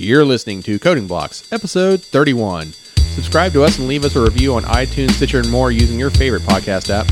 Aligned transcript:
You're 0.00 0.24
listening 0.24 0.62
to 0.62 0.78
Coding 0.78 1.08
Blocks, 1.08 1.42
episode 1.52 2.04
31. 2.04 2.72
Subscribe 3.16 3.52
to 3.52 3.64
us 3.64 3.78
and 3.78 3.88
leave 3.88 4.04
us 4.04 4.14
a 4.14 4.22
review 4.22 4.54
on 4.54 4.62
iTunes, 4.62 5.10
Stitcher, 5.10 5.40
and 5.40 5.50
more 5.50 5.72
using 5.72 5.98
your 5.98 6.10
favorite 6.10 6.42
podcast 6.42 6.88
app. 6.88 7.10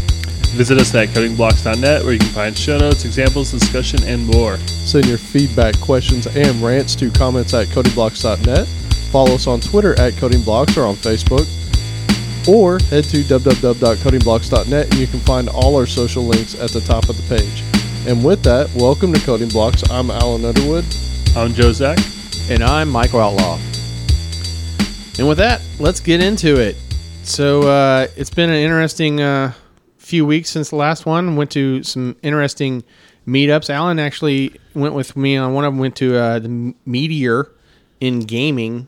Visit 0.54 0.78
us 0.78 0.94
at 0.94 1.08
codingblocks.net 1.08 2.04
where 2.04 2.12
you 2.12 2.20
can 2.20 2.28
find 2.28 2.56
show 2.56 2.78
notes, 2.78 3.04
examples, 3.04 3.50
discussion, 3.50 4.04
and 4.04 4.24
more. 4.24 4.56
Send 4.68 5.06
your 5.06 5.18
feedback, 5.18 5.76
questions, 5.80 6.28
and 6.28 6.62
rants 6.62 6.94
to 6.94 7.10
comments 7.10 7.54
at 7.54 7.66
codingblocks.net. 7.66 8.68
Follow 9.10 9.34
us 9.34 9.48
on 9.48 9.60
Twitter 9.60 9.98
at 9.98 10.12
codingblocks 10.12 10.76
or 10.76 10.86
on 10.86 10.94
Facebook. 10.94 11.44
Or 12.46 12.78
head 12.84 13.02
to 13.02 13.24
www.codingblocks.net 13.24 14.84
and 14.92 14.94
you 14.94 15.08
can 15.08 15.18
find 15.18 15.48
all 15.48 15.74
our 15.74 15.86
social 15.86 16.22
links 16.22 16.54
at 16.54 16.70
the 16.70 16.82
top 16.82 17.08
of 17.08 17.16
the 17.16 17.36
page. 17.36 17.64
And 18.06 18.24
with 18.24 18.44
that, 18.44 18.72
welcome 18.76 19.12
to 19.12 19.20
Coding 19.22 19.48
Blocks. 19.48 19.82
I'm 19.90 20.12
Alan 20.12 20.44
Underwood. 20.44 20.84
I'm 21.34 21.52
Joe 21.52 21.72
Zach. 21.72 21.98
And 22.48 22.62
I'm 22.62 22.88
Michael 22.90 23.18
Outlaw. 23.18 23.58
And 25.18 25.26
with 25.26 25.38
that, 25.38 25.60
let's 25.80 25.98
get 25.98 26.22
into 26.22 26.60
it. 26.60 26.76
So 27.24 27.62
uh, 27.62 28.06
it's 28.16 28.30
been 28.30 28.50
an 28.50 28.56
interesting 28.56 29.20
uh, 29.20 29.52
few 29.98 30.24
weeks 30.24 30.50
since 30.50 30.70
the 30.70 30.76
last 30.76 31.06
one. 31.06 31.34
Went 31.34 31.50
to 31.50 31.82
some 31.82 32.14
interesting 32.22 32.84
meetups. 33.26 33.68
Alan 33.68 33.98
actually 33.98 34.54
went 34.74 34.94
with 34.94 35.16
me 35.16 35.36
on 35.36 35.54
one 35.54 35.64
of 35.64 35.72
them. 35.72 35.80
Went 35.80 35.96
to 35.96 36.16
uh, 36.16 36.38
the 36.38 36.72
Meteor 36.86 37.50
in 38.00 38.20
gaming. 38.20 38.86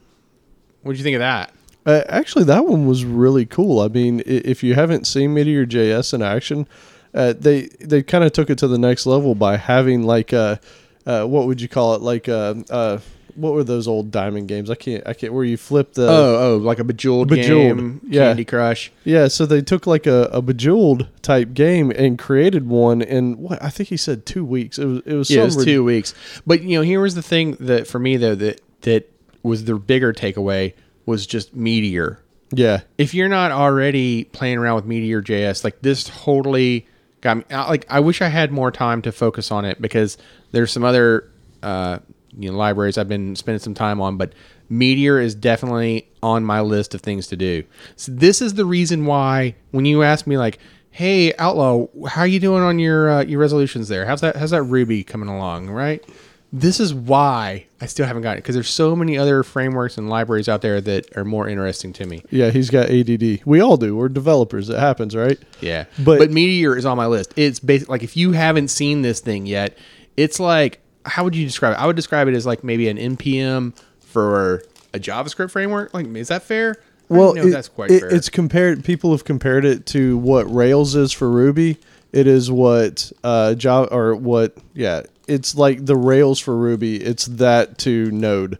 What 0.83 0.93
did 0.93 0.99
you 0.99 1.05
think 1.05 1.17
of 1.17 1.21
that? 1.21 1.53
Uh, 1.85 2.05
actually, 2.09 2.45
that 2.45 2.65
one 2.65 2.87
was 2.87 3.05
really 3.05 3.45
cool. 3.45 3.81
I 3.81 3.89
mean, 3.89 4.23
if 4.25 4.63
you 4.63 4.75
haven't 4.75 5.05
seen 5.09 5.35
Meteor 5.35 5.67
JS 5.67 6.15
in 6.15 6.23
action, 6.23 6.69
uh, 7.13 7.35
they 7.37 7.63
they 7.81 8.05
kind 8.05 8.23
of 8.23 8.31
took 8.31 8.51
it 8.51 8.59
to 8.59 8.69
the 8.69 8.79
next 8.79 9.05
level 9.05 9.35
by 9.35 9.57
having 9.57 10.05
like 10.05 10.33
uh, 10.33 10.59
uh, 11.05 11.25
what 11.25 11.49
would 11.49 11.61
you 11.61 11.69
call 11.69 11.97
it? 11.97 12.03
Like 12.03 12.29
uh, 12.29 12.55
uh, 12.71 12.99
what 13.39 13.53
were 13.55 13.65
those 13.65 13.87
old 13.89 14.11
diamond 14.11 14.49
games? 14.49 14.71
I 14.71 14.75
can't 14.75 15.07
I 15.07 15.15
can't 15.15 15.33
where 15.33 15.45
you 15.45 15.57
flip 15.57 15.95
the 15.95 16.09
oh, 16.09 16.37
oh, 16.55 16.57
like 16.59 16.79
a 16.79 16.85
bejeweled, 16.85 17.29
Bejeweled, 17.29 17.77
game, 17.79 18.01
yeah. 18.07 18.29
Candy 18.29 18.45
Crush. 18.45 18.93
yeah. 19.05 19.29
So 19.29 19.47
they 19.47 19.63
took 19.63 19.87
like 19.87 20.07
a, 20.07 20.25
a 20.33 20.43
bejeweled 20.43 21.09
type 21.23 21.55
game 21.55 21.91
and 21.91 22.19
created 22.19 22.67
one 22.69 23.01
in 23.03 23.39
what 23.39 23.63
I 23.63 23.71
think 23.71 23.89
he 23.89 23.97
said 23.97 24.27
two 24.27 24.45
weeks. 24.45 24.79
It 24.79 24.85
was 24.87 25.03
it 25.07 25.15
was 25.15 25.31
Yeah, 25.31 25.43
it 25.43 25.45
was 25.45 25.65
two 25.65 25.85
weeks. 25.85 26.15
But 26.47 26.63
you 26.63 26.79
know, 26.79 26.83
here 26.83 27.01
was 27.01 27.15
the 27.15 27.23
thing 27.23 27.53
that 27.61 27.87
for 27.87 27.99
me 27.99 28.17
though 28.17 28.35
that 28.35 28.61
that 28.83 29.11
was 29.43 29.65
the 29.65 29.77
bigger 29.77 30.13
takeaway 30.13 30.75
was 31.07 31.27
just 31.27 31.55
Meteor. 31.55 32.19
yeah 32.53 32.81
if 32.99 33.15
you're 33.15 33.29
not 33.29 33.51
already 33.53 34.25
playing 34.25 34.59
around 34.59 34.77
with 34.77 34.85
Meteor 34.85 35.23
JS, 35.23 35.65
like 35.65 35.81
this 35.83 36.05
totally 36.05 36.87
got 37.21 37.37
me. 37.39 37.45
Like 37.51 37.87
I 37.89 38.01
wish 38.01 38.21
I 38.23 38.29
had 38.29 38.53
more 38.53 38.71
time 38.71 39.03
to 39.03 39.13
focus 39.13 39.51
on 39.51 39.65
it 39.65 39.81
because 39.81 40.19
there's 40.53 40.73
some 40.73 40.85
other 40.85 41.31
uh, 41.63 41.99
you 42.37 42.51
know 42.51 42.57
libraries 42.57 42.99
I've 42.99 43.09
been 43.09 43.37
spending 43.37 43.61
some 43.61 43.75
time 43.75 44.01
on, 44.01 44.17
but 44.17 44.33
Meteor 44.69 45.19
is 45.21 45.35
definitely 45.35 46.09
on 46.23 46.45
my 46.45 46.61
list 46.61 46.95
of 46.95 47.01
things 47.01 47.27
to 47.29 47.37
do. 47.37 47.65
So 47.97 48.13
this 48.13 48.43
is 48.43 48.55
the 48.55 48.65
reason 48.67 49.07
why 49.07 49.55
when 49.71 49.85
you 49.85 50.03
ask 50.03 50.27
me 50.27 50.37
like, 50.37 50.59
"Hey 50.91 51.35
Outlaw, 51.37 51.87
how 52.09 52.23
are 52.23 52.27
you 52.27 52.41
doing 52.41 52.63
on 52.63 52.79
your 52.79 53.11
uh, 53.11 53.23
your 53.25 53.41
resolutions 53.41 53.89
there? 53.89 54.05
How's 54.07 54.21
that 54.21 54.37
how's 54.37 54.51
that 54.51 54.63
Ruby 54.65 55.05
coming 55.05 55.29
along?" 55.29 55.71
Right. 55.71 56.05
This 56.51 56.81
is 56.81 56.95
why 56.95 57.67
I 57.79 57.85
still 57.85 58.07
haven't 58.07 58.23
gotten 58.23 58.39
it 58.39 58.41
because 58.41 58.55
there's 58.55 58.71
so 58.71 58.97
many 58.97 59.19
other 59.19 59.43
frameworks 59.43 59.99
and 59.99 60.09
libraries 60.09 60.49
out 60.49 60.63
there 60.63 60.81
that 60.81 61.15
are 61.15 61.23
more 61.25 61.47
interesting 61.47 61.93
to 61.93 62.07
me. 62.07 62.23
yeah. 62.31 62.49
He's 62.51 62.71
got 62.71 62.89
ADD. 62.89 63.41
We 63.45 63.61
all 63.61 63.77
do. 63.77 63.95
We're 63.95 64.09
developers. 64.09 64.71
It 64.71 64.79
happens, 64.79 65.15
right? 65.15 65.39
Yeah, 65.61 65.85
But- 66.03 66.19
but 66.19 66.31
Meteor 66.31 66.75
is 66.75 66.87
on 66.87 66.97
my 66.97 67.05
list. 67.07 67.35
It's 67.37 67.61
basic 67.61 67.91
like 67.91 68.03
if 68.03 68.17
you 68.17 68.33
haven't 68.33 68.69
seen 68.69 69.03
this 69.03 69.21
thing 69.21 69.45
yet, 69.45 69.77
it's 70.17 70.41
like 70.41 70.81
how 71.07 71.25
would 71.25 71.35
you 71.37 71.45
describe 71.47 71.75
it? 71.75 71.81
I 71.81 71.87
would 71.87 71.97
describe 71.97 72.29
it 72.29 72.35
as 72.35 72.47
like 72.47 72.63
maybe 72.65 72.89
an 72.89 72.97
npm 73.17 73.75
for 74.01 74.63
a 74.95 74.99
JavaScript 74.99 75.51
framework. 75.51 75.93
Like, 75.95 76.07
is 76.17 76.29
that 76.29 76.43
fair? 76.43 76.77
Well, 77.09 77.35
know 77.35 77.47
it- 77.47 77.51
that's 77.51 77.69
quite 77.69 77.91
it- 77.91 78.01
fair. 78.01 78.09
it's 78.15 78.29
compared. 78.29 78.85
People 78.85 79.13
have 79.13 79.25
compared 79.25 79.65
it 79.65 79.87
to 79.87 80.19
what 80.19 80.53
Rails 80.53 80.95
is 80.95 81.13
for 81.13 81.31
Ruby. 81.31 81.79
It 82.13 82.27
is 82.27 82.51
what 82.51 83.13
uh, 83.23 83.55
Java 83.55 83.93
or 83.93 84.15
what? 84.15 84.57
Yeah, 84.75 85.03
it's 85.27 85.55
like 85.55 85.85
the 85.87 85.97
Rails 85.97 86.39
for 86.39 86.57
Ruby. 86.57 86.97
It's 86.97 87.27
that 87.27 87.79
to 87.79 88.11
Node. 88.11 88.59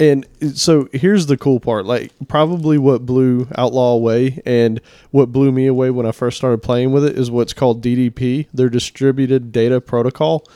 And 0.00 0.26
so 0.54 0.88
here's 0.92 1.26
the 1.26 1.36
cool 1.36 1.58
part. 1.60 1.84
Like 1.84 2.12
probably 2.28 2.78
what 2.78 3.04
blew 3.04 3.48
Outlaw 3.56 3.92
away 3.94 4.40
and 4.46 4.80
what 5.10 5.32
blew 5.32 5.50
me 5.50 5.66
away 5.66 5.90
when 5.90 6.06
I 6.06 6.12
first 6.12 6.36
started 6.36 6.62
playing 6.62 6.92
with 6.92 7.04
it 7.04 7.18
is 7.18 7.30
what's 7.32 7.52
called 7.52 7.82
DDP, 7.82 8.46
their 8.54 8.68
distributed 8.68 9.50
data 9.50 9.80
protocol. 9.80 10.46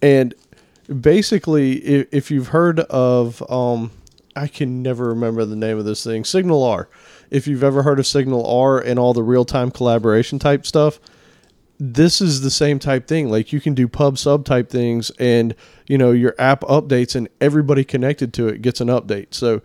And 0.00 0.34
basically, 0.88 1.74
if, 1.84 2.08
if 2.12 2.30
you've 2.30 2.48
heard 2.48 2.80
of, 2.80 3.42
um, 3.50 3.90
I 4.34 4.48
can 4.48 4.82
never 4.82 5.08
remember 5.08 5.44
the 5.44 5.56
name 5.56 5.78
of 5.78 5.84
this 5.84 6.04
thing, 6.04 6.22
SignalR. 6.22 6.86
If 7.30 7.46
you've 7.46 7.64
ever 7.64 7.82
heard 7.82 7.98
of 7.98 8.04
SignalR 8.04 8.84
and 8.84 8.98
all 8.98 9.12
the 9.14 9.22
real 9.22 9.44
time 9.44 9.70
collaboration 9.70 10.38
type 10.38 10.66
stuff, 10.66 11.00
this 11.78 12.20
is 12.20 12.40
the 12.40 12.50
same 12.50 12.78
type 12.78 13.06
thing. 13.06 13.28
Like 13.30 13.52
you 13.52 13.60
can 13.60 13.74
do 13.74 13.88
pub 13.88 14.16
sub 14.16 14.44
type 14.44 14.70
things, 14.70 15.10
and 15.18 15.54
you 15.86 15.98
know 15.98 16.12
your 16.12 16.34
app 16.38 16.62
updates, 16.62 17.14
and 17.14 17.28
everybody 17.40 17.84
connected 17.84 18.32
to 18.34 18.48
it 18.48 18.62
gets 18.62 18.80
an 18.80 18.88
update. 18.88 19.34
So, 19.34 19.60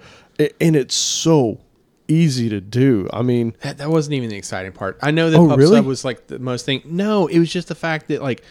and 0.60 0.76
it's 0.76 0.96
so 0.96 1.62
easy 2.08 2.50
to 2.50 2.60
do. 2.60 3.08
I 3.14 3.22
mean, 3.22 3.56
that, 3.62 3.78
that 3.78 3.90
wasn't 3.90 4.16
even 4.16 4.30
the 4.30 4.36
exciting 4.36 4.74
part. 4.74 4.98
I 5.02 5.12
know 5.12 5.30
that 5.30 5.38
Oh, 5.38 5.48
PubSub 5.48 5.58
really? 5.58 5.82
was 5.82 6.04
like 6.04 6.28
the 6.28 6.40
most 6.40 6.66
thing. 6.66 6.82
No, 6.84 7.28
it 7.28 7.40
was 7.40 7.50
just 7.52 7.70
the 7.70 7.76
fact 7.76 8.08
that 8.10 8.22
like 8.22 8.44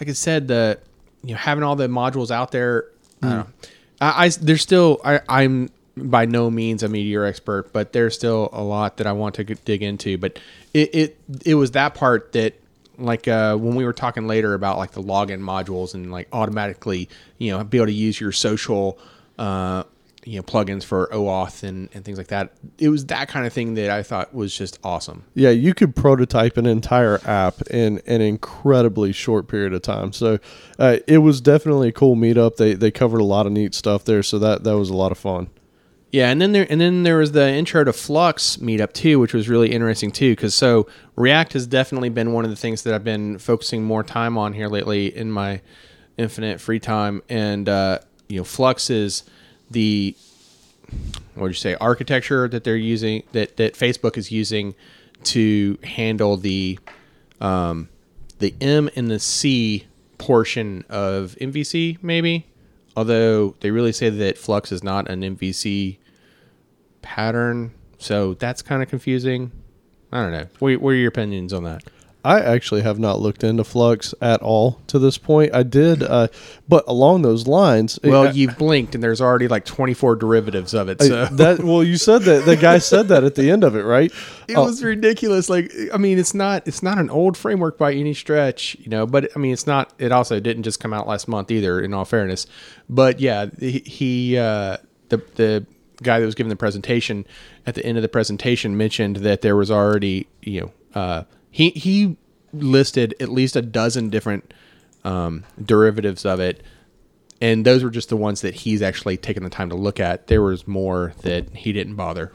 like 0.00 0.08
I 0.10 0.12
said, 0.12 0.48
the 0.48 0.78
you 1.26 1.32
know 1.34 1.38
having 1.38 1.64
all 1.64 1.76
the 1.76 1.88
modules 1.88 2.30
out 2.30 2.52
there. 2.52 2.86
I 3.22 3.26
Hmm. 3.26 3.40
I, 4.00 4.24
I 4.26 4.28
there's 4.28 4.62
still 4.62 5.00
I, 5.04 5.20
I'm 5.28 5.70
by 5.96 6.26
no 6.26 6.50
means 6.50 6.82
a 6.82 6.88
meteor 6.88 7.24
expert, 7.24 7.72
but 7.72 7.92
there's 7.92 8.14
still 8.14 8.50
a 8.52 8.62
lot 8.62 8.98
that 8.98 9.06
I 9.06 9.12
want 9.12 9.34
to 9.36 9.44
dig 9.44 9.82
into. 9.82 10.18
But 10.18 10.38
it 10.72 10.94
it 10.94 11.20
it 11.44 11.54
was 11.54 11.72
that 11.72 11.94
part 11.94 12.32
that 12.32 12.54
like 12.98 13.28
uh, 13.28 13.56
when 13.56 13.74
we 13.74 13.84
were 13.84 13.92
talking 13.92 14.26
later 14.26 14.54
about 14.54 14.78
like 14.78 14.92
the 14.92 15.02
login 15.02 15.40
modules 15.40 15.94
and 15.94 16.10
like 16.10 16.28
automatically 16.32 17.08
you 17.38 17.50
know 17.50 17.62
be 17.64 17.78
able 17.78 17.86
to 17.86 17.92
use 17.92 18.20
your 18.20 18.32
social 18.32 18.98
uh, 19.38 19.82
you 20.26 20.36
know 20.36 20.42
plugins 20.42 20.84
for 20.84 21.06
OAuth 21.12 21.62
and, 21.62 21.88
and 21.94 22.04
things 22.04 22.18
like 22.18 22.26
that. 22.26 22.52
It 22.78 22.88
was 22.88 23.06
that 23.06 23.28
kind 23.28 23.46
of 23.46 23.52
thing 23.52 23.74
that 23.74 23.90
I 23.90 24.02
thought 24.02 24.34
was 24.34 24.54
just 24.56 24.78
awesome. 24.82 25.24
yeah, 25.34 25.50
you 25.50 25.72
could 25.72 25.94
prototype 25.94 26.56
an 26.56 26.66
entire 26.66 27.20
app 27.24 27.62
in 27.70 28.02
an 28.06 28.20
incredibly 28.20 29.12
short 29.12 29.46
period 29.46 29.72
of 29.72 29.82
time. 29.82 30.12
So, 30.12 30.38
uh, 30.78 30.98
it 31.06 31.18
was 31.18 31.40
definitely 31.40 31.88
a 31.88 31.92
cool 31.92 32.16
meetup. 32.16 32.56
They 32.56 32.74
they 32.74 32.90
covered 32.90 33.20
a 33.20 33.24
lot 33.24 33.46
of 33.46 33.52
neat 33.52 33.74
stuff 33.74 34.04
there. 34.04 34.22
So 34.22 34.38
that 34.40 34.64
that 34.64 34.76
was 34.76 34.90
a 34.90 34.96
lot 34.96 35.12
of 35.12 35.18
fun. 35.18 35.48
Yeah, 36.10 36.30
and 36.30 36.40
then 36.40 36.52
there 36.52 36.66
and 36.68 36.80
then 36.80 37.04
there 37.04 37.18
was 37.18 37.32
the 37.32 37.48
intro 37.48 37.84
to 37.84 37.92
Flux 37.92 38.56
meetup 38.56 38.92
too, 38.92 39.20
which 39.20 39.32
was 39.32 39.48
really 39.48 39.70
interesting 39.70 40.10
too. 40.10 40.32
Because 40.32 40.54
so 40.54 40.88
React 41.14 41.52
has 41.52 41.66
definitely 41.66 42.08
been 42.08 42.32
one 42.32 42.44
of 42.44 42.50
the 42.50 42.56
things 42.56 42.82
that 42.82 42.94
I've 42.94 43.04
been 43.04 43.38
focusing 43.38 43.84
more 43.84 44.02
time 44.02 44.36
on 44.36 44.54
here 44.54 44.68
lately 44.68 45.14
in 45.16 45.30
my 45.30 45.60
infinite 46.16 46.60
free 46.60 46.80
time, 46.80 47.22
and 47.28 47.68
uh, 47.68 48.00
you 48.28 48.38
know, 48.38 48.44
Flux 48.44 48.90
is 48.90 49.22
the 49.70 50.16
what 51.34 51.42
would 51.42 51.50
you 51.50 51.54
say 51.54 51.74
architecture 51.80 52.48
that 52.48 52.64
they're 52.64 52.76
using 52.76 53.22
that 53.32 53.56
that 53.56 53.74
Facebook 53.74 54.16
is 54.16 54.30
using 54.30 54.74
to 55.24 55.78
handle 55.82 56.36
the 56.36 56.78
um, 57.40 57.88
the 58.38 58.54
M 58.60 58.88
and 58.96 59.10
the 59.10 59.18
C 59.18 59.86
portion 60.18 60.84
of 60.88 61.36
MVC 61.40 62.02
maybe. 62.02 62.46
Although 62.96 63.54
they 63.60 63.70
really 63.70 63.92
say 63.92 64.08
that 64.08 64.38
Flux 64.38 64.72
is 64.72 64.82
not 64.82 65.10
an 65.10 65.20
MVC 65.20 65.98
pattern, 67.02 67.72
so 67.98 68.34
that's 68.34 68.62
kind 68.62 68.82
of 68.82 68.88
confusing. 68.88 69.52
I 70.10 70.22
don't 70.22 70.32
know. 70.32 70.46
What, 70.60 70.80
what 70.80 70.90
are 70.90 70.94
your 70.94 71.08
opinions 71.08 71.52
on 71.52 71.64
that? 71.64 71.82
I 72.26 72.40
actually 72.40 72.82
have 72.82 72.98
not 72.98 73.20
looked 73.20 73.44
into 73.44 73.62
Flux 73.62 74.14
at 74.20 74.42
all 74.42 74.80
to 74.88 74.98
this 74.98 75.16
point. 75.16 75.54
I 75.54 75.62
did, 75.62 76.02
uh, 76.02 76.26
but 76.68 76.84
along 76.88 77.22
those 77.22 77.46
lines, 77.46 77.98
Well, 78.02 78.34
you've 78.34 78.58
blinked, 78.58 78.94
and 78.96 79.04
there's 79.04 79.20
already 79.20 79.46
like 79.46 79.64
24 79.64 80.16
derivatives 80.16 80.74
of 80.74 80.88
it. 80.88 81.00
I- 81.00 81.06
So 81.08 81.24
that 81.26 81.60
well, 81.64 81.84
you 81.84 81.96
said 81.96 82.22
that 82.22 82.44
the 82.44 82.56
guy 82.56 82.78
said 82.78 83.08
that 83.08 83.22
at 83.22 83.36
the 83.36 83.48
end 83.50 83.62
of 83.62 83.76
it, 83.76 83.82
right? 83.82 84.12
it 84.48 84.56
Oh, 84.56 84.64
was 84.64 84.82
ridiculous. 84.82 85.48
Like, 85.48 85.72
I 85.94 85.98
mean, 85.98 86.18
it's 86.18 86.34
not 86.34 86.66
it's 86.66 86.82
not 86.82 86.98
an 86.98 87.10
old 87.10 87.36
framework 87.36 87.78
by 87.78 87.92
any 87.92 88.12
stretch, 88.14 88.76
you 88.80 88.88
know. 88.90 89.06
But 89.06 89.30
I 89.36 89.38
mean, 89.38 89.52
it's 89.52 89.66
not. 89.66 89.92
It 89.98 90.10
also 90.12 90.40
didn't 90.40 90.64
just 90.64 90.80
come 90.80 90.92
out 90.92 91.06
last 91.06 91.28
month 91.28 91.50
either. 91.52 91.80
In 91.80 91.94
all 91.94 92.04
fairness, 92.04 92.46
but 92.88 93.20
yeah, 93.20 93.46
he, 93.60 93.78
he 93.86 94.36
uh, 94.38 94.78
the 95.10 95.18
the 95.36 95.66
guy 96.02 96.18
that 96.20 96.26
was 96.26 96.34
giving 96.34 96.50
the 96.50 96.56
presentation 96.56 97.24
at 97.66 97.74
the 97.74 97.86
end 97.86 97.96
of 97.96 98.02
the 98.02 98.08
presentation 98.08 98.76
mentioned 98.76 99.16
that 99.16 99.40
there 99.42 99.56
was 99.56 99.70
already 99.70 100.26
you 100.42 100.60
know 100.60 100.72
uh, 101.00 101.22
he 101.56 101.70
he 101.70 102.18
listed 102.52 103.14
at 103.18 103.30
least 103.30 103.56
a 103.56 103.62
dozen 103.62 104.10
different 104.10 104.52
um, 105.04 105.42
derivatives 105.64 106.26
of 106.26 106.38
it. 106.38 106.62
And 107.40 107.64
those 107.64 107.82
were 107.82 107.88
just 107.88 108.10
the 108.10 108.16
ones 108.16 108.42
that 108.42 108.56
he's 108.56 108.82
actually 108.82 109.16
taken 109.16 109.42
the 109.42 109.48
time 109.48 109.70
to 109.70 109.74
look 109.74 109.98
at. 109.98 110.26
There 110.26 110.42
was 110.42 110.68
more 110.68 111.14
that 111.22 111.48
he 111.56 111.72
didn't 111.72 111.94
bother. 111.94 112.32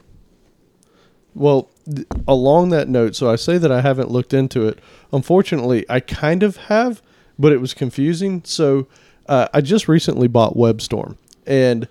Well, 1.36 1.70
th- 1.86 2.04
along 2.26 2.70
that 2.70 2.88
note, 2.88 3.14
so 3.14 3.30
I 3.30 3.36
say 3.36 3.58
that 3.58 3.70
I 3.70 3.80
haven't 3.80 4.10
looked 4.10 4.34
into 4.34 4.66
it. 4.66 4.80
Unfortunately, 5.12 5.86
I 5.88 6.00
kind 6.00 6.42
of 6.42 6.56
have, 6.56 7.00
but 7.38 7.52
it 7.52 7.60
was 7.60 7.74
confusing. 7.74 8.42
So 8.44 8.88
uh, 9.28 9.46
I 9.54 9.60
just 9.60 9.86
recently 9.86 10.26
bought 10.26 10.56
WebStorm, 10.56 11.16
and 11.46 11.86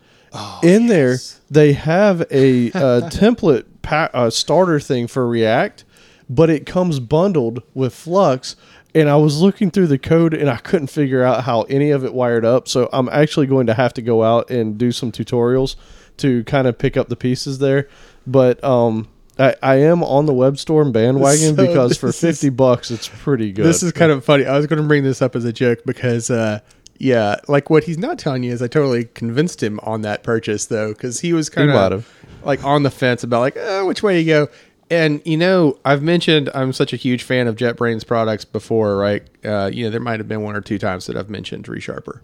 in 0.63 0.87
there 0.87 1.15
they 1.49 1.71
have 1.73 2.21
a, 2.29 2.71
uh 2.71 3.01
template 3.09 3.65
pa- 3.81 4.09
uh, 4.13 4.29
starter 4.29 4.81
thing 4.81 5.07
for 5.07 5.25
React, 5.27 5.85
but 6.31 6.49
it 6.49 6.65
comes 6.65 6.99
bundled 7.01 7.61
with 7.73 7.93
Flux. 7.93 8.55
And 8.95 9.09
I 9.09 9.15
was 9.17 9.41
looking 9.41 9.69
through 9.71 9.87
the 9.87 9.97
code 9.97 10.33
and 10.33 10.49
I 10.49 10.57
couldn't 10.57 10.87
figure 10.87 11.23
out 11.23 11.43
how 11.43 11.61
any 11.63 11.91
of 11.91 12.03
it 12.03 12.13
wired 12.13 12.43
up. 12.43 12.67
So 12.67 12.89
I'm 12.91 13.07
actually 13.09 13.47
going 13.47 13.67
to 13.67 13.73
have 13.73 13.93
to 13.93 14.01
go 14.01 14.23
out 14.23 14.49
and 14.49 14.77
do 14.77 14.91
some 14.91 15.11
tutorials 15.13 15.75
to 16.17 16.43
kind 16.45 16.67
of 16.67 16.77
pick 16.77 16.97
up 16.97 17.07
the 17.09 17.15
pieces 17.15 17.59
there. 17.59 17.87
But 18.27 18.61
um, 18.63 19.07
I, 19.39 19.55
I 19.63 19.75
am 19.75 20.03
on 20.03 20.25
the 20.25 20.33
WebStorm 20.33 20.91
bandwagon 20.91 21.55
So 21.55 21.67
because 21.67 21.97
for 21.97 22.07
this 22.07 22.23
is- 22.23 22.39
50 22.41 22.49
bucks, 22.49 22.91
it's 22.91 23.07
pretty 23.07 23.51
good. 23.53 23.65
This 23.65 23.81
is 23.83 23.91
kind 23.93 24.11
of 24.11 24.25
funny. 24.25 24.45
I 24.45 24.57
was 24.57 24.67
going 24.67 24.81
to 24.81 24.87
bring 24.87 25.03
this 25.03 25.21
up 25.21 25.35
as 25.37 25.45
a 25.45 25.53
joke 25.53 25.79
because, 25.85 26.29
uh, 26.29 26.59
yeah, 26.97 27.37
like 27.47 27.69
what 27.69 27.85
he's 27.85 27.97
not 27.97 28.19
telling 28.19 28.43
you 28.43 28.51
is 28.51 28.61
I 28.61 28.67
totally 28.67 29.05
convinced 29.05 29.63
him 29.63 29.79
on 29.83 30.01
that 30.01 30.21
purchase 30.21 30.65
though, 30.67 30.89
because 30.89 31.21
he 31.21 31.31
was 31.33 31.49
kind 31.49 31.69
of 31.93 32.07
like 32.43 32.63
on 32.63 32.83
the 32.83 32.91
fence 32.91 33.23
about 33.23 33.39
like 33.39 33.57
uh, 33.57 33.83
which 33.83 34.03
way 34.03 34.17
to 34.17 34.23
go. 34.23 34.47
And 34.91 35.21
you 35.23 35.37
know, 35.37 35.79
I've 35.85 36.03
mentioned 36.03 36.49
I'm 36.53 36.73
such 36.73 36.91
a 36.91 36.97
huge 36.97 37.23
fan 37.23 37.47
of 37.47 37.55
JetBrains 37.55 38.05
products 38.05 38.43
before, 38.43 38.97
right? 38.97 39.23
Uh, 39.43 39.71
you 39.73 39.85
know, 39.85 39.89
there 39.89 40.01
might 40.01 40.19
have 40.19 40.27
been 40.27 40.41
one 40.41 40.55
or 40.55 40.61
two 40.61 40.77
times 40.77 41.07
that 41.07 41.15
I've 41.15 41.29
mentioned 41.29 41.65
ReSharper. 41.65 42.19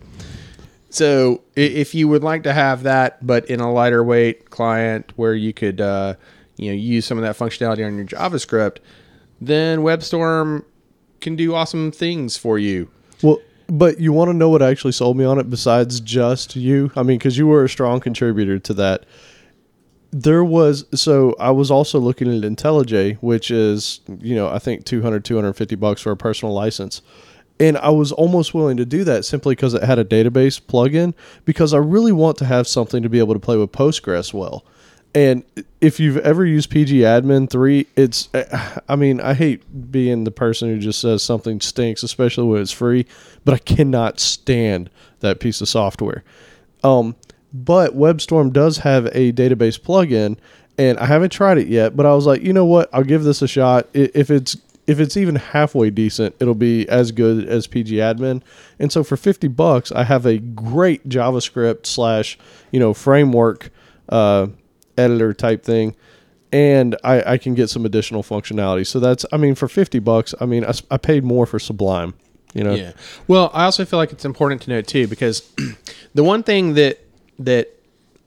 So 0.90 1.42
if 1.56 1.96
you 1.96 2.10
would 2.10 2.24
like 2.24 2.44
to 2.44 2.52
have 2.54 2.84
that, 2.84 3.26
but 3.26 3.46
in 3.46 3.62
a 3.62 3.72
lighter 3.72 4.04
weight 4.04 4.50
client 4.50 5.14
where 5.16 5.34
you 5.34 5.54
could, 5.54 5.80
uh, 5.80 6.16
you 6.58 6.70
know, 6.70 6.76
use 6.76 7.06
some 7.06 7.18
of 7.18 7.24
that 7.24 7.38
functionality 7.38 7.86
on 7.86 7.96
your 7.96 8.06
JavaScript, 8.06 8.78
then 9.40 9.80
WebStorm 9.80 10.66
can 11.22 11.38
do 11.38 11.56
awesome 11.56 11.92
things 11.92 12.36
for 12.36 12.60
you. 12.60 12.90
Well, 13.22 13.40
but 13.68 14.00
you 14.00 14.12
want 14.12 14.30
to 14.30 14.34
know 14.34 14.50
what 14.50 14.62
actually 14.62 14.94
sold 14.94 15.18
me 15.18 15.24
on 15.24 15.40
it 15.40 15.50
besides 15.50 16.02
just 16.02 16.56
you? 16.58 16.92
I 16.98 17.04
mean, 17.04 17.18
because 17.18 17.38
you 17.38 17.48
were 17.48 17.64
a 17.64 17.70
strong 17.70 18.02
contributor 18.02 18.60
to 18.60 18.74
that. 18.74 19.06
There 20.12 20.44
was, 20.44 20.86
so 21.00 21.36
I 21.40 21.52
was 21.52 21.70
also 21.70 22.00
looking 22.00 22.28
at 22.28 22.50
IntelliJ, 22.50 23.18
which 23.18 23.52
is, 23.52 24.00
you 24.20 24.36
know, 24.36 24.48
I 24.48 24.60
think 24.60 24.86
200, 24.86 25.26
250 25.26 25.76
bucks 25.76 26.02
for 26.02 26.12
a 26.12 26.18
personal 26.18 26.54
license. 26.54 27.02
And 27.60 27.78
I 27.78 27.90
was 27.90 28.12
almost 28.12 28.54
willing 28.54 28.78
to 28.78 28.86
do 28.86 29.04
that 29.04 29.26
simply 29.26 29.56
because 29.56 29.74
it 29.74 29.84
had 29.84 30.00
a 30.00 30.06
database 30.06 30.62
plugin 30.62 31.14
because 31.44 31.74
I 31.74 31.78
really 31.78 32.12
want 32.12 32.38
to 32.38 32.46
have 32.46 32.68
something 32.68 33.02
to 33.04 33.10
be 33.10 33.20
able 33.20 33.34
to 33.34 33.40
play 33.40 33.58
with 33.58 33.72
Postgres 33.72 34.34
well. 34.34 34.64
And 35.16 35.44
if 35.82 36.00
you've 36.00 36.18
ever 36.18 36.46
used 36.46 36.70
pgAdmin 36.70 37.50
3, 37.50 37.88
it's, 37.96 38.30
I 38.88 38.96
mean, 38.96 39.20
I 39.20 39.34
hate 39.34 39.92
being 39.92 40.24
the 40.24 40.32
person 40.32 40.70
who 40.70 40.80
just 40.80 41.02
says 41.02 41.24
something 41.24 41.60
stinks, 41.60 42.04
especially 42.04 42.48
when 42.48 42.62
it's 42.62 42.72
free, 42.72 43.08
but 43.44 43.56
I 43.56 43.58
cannot 43.58 44.20
stand 44.20 44.90
that 45.22 45.40
piece 45.40 45.60
of 45.60 45.70
software. 45.70 46.24
Um, 46.84 47.16
but 47.66 47.96
WebStorm 47.96 48.54
does 48.54 48.80
have 48.80 49.08
a 49.08 49.32
database 49.34 49.80
plugin, 49.80 50.38
and 50.78 51.00
I 51.00 51.06
haven't 51.06 51.32
tried 51.32 51.58
it 51.58 51.68
yet. 51.68 51.96
But 51.96 52.06
I 52.06 52.14
was 52.14 52.26
like, 52.26 52.42
you 52.42 52.54
know 52.54 52.66
what? 52.66 52.90
I'll 52.94 53.04
give 53.04 53.24
this 53.24 53.42
a 53.42 53.48
shot. 53.48 53.88
If 53.94 54.30
it's 54.30 54.58
if 54.86 55.00
it's 55.02 55.18
even 55.18 55.36
halfway 55.36 55.90
decent, 55.90 56.36
it'll 56.40 56.56
be 56.56 56.88
as 56.88 57.12
good 57.12 57.46
as 57.46 57.68
pgAdmin. 57.68 58.42
And 58.80 58.92
so 58.92 59.04
for 59.04 59.18
fifty 59.18 59.48
bucks, 59.48 59.92
I 59.92 60.04
have 60.04 60.26
a 60.26 60.38
great 60.38 61.08
JavaScript 61.10 61.86
slash 61.86 62.38
you 62.72 62.80
know 62.80 62.94
framework 62.94 63.72
uh, 64.10 64.48
editor 64.98 65.34
type 65.34 65.64
thing. 65.64 65.96
And 66.52 66.96
I, 67.04 67.34
I 67.34 67.38
can 67.38 67.56
get 67.56 67.70
some 67.70 67.86
additional 67.86 68.24
functionality. 68.24 68.88
So 68.88 69.02
that's, 69.02 69.26
I 69.34 69.38
mean, 69.38 69.54
for 69.54 69.68
50 69.68 70.00
bucks, 70.00 70.34
I 70.40 70.46
mean, 70.46 70.66
I 70.90 70.96
paid 70.96 71.26
more 71.26 71.46
for 71.46 71.60
Sublime, 71.60 72.14
you 72.54 72.64
know? 72.64 72.74
Yeah. 72.74 72.94
Well, 73.28 73.52
I 73.54 73.66
also 73.66 73.84
feel 73.84 74.00
like 74.00 74.14
it's 74.14 74.24
important 74.24 74.62
to 74.62 74.70
note 74.70 74.88
too 74.88 75.10
because 75.10 75.42
the 76.14 76.24
one 76.24 76.44
thing 76.44 76.76
that 76.76 77.00
that 77.40 77.74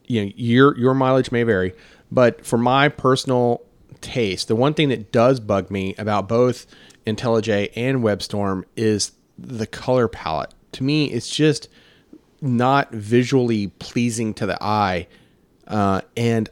you 0.06 0.24
know 0.24 0.32
your 0.36 0.76
your 0.78 0.94
mileage 0.94 1.32
may 1.32 1.42
vary, 1.42 1.74
but 2.10 2.44
for 2.44 2.58
my 2.58 2.88
personal 2.88 3.62
taste, 4.00 4.48
the 4.48 4.56
one 4.56 4.74
thing 4.74 4.88
that 4.88 5.12
does 5.12 5.40
bug 5.40 5.70
me 5.70 5.94
about 5.98 6.28
both 6.28 6.66
IntelliJ 7.06 7.70
and 7.76 7.98
WebStorm 7.98 8.64
is 8.76 9.12
the 9.38 9.66
color 9.66 10.08
palette. 10.08 10.52
To 10.72 10.84
me, 10.84 11.06
it's 11.06 11.28
just 11.28 11.68
not 12.40 12.90
visually 12.92 13.68
pleasing 13.78 14.34
to 14.34 14.46
the 14.46 14.62
eye, 14.62 15.06
uh, 15.66 16.00
and 16.16 16.48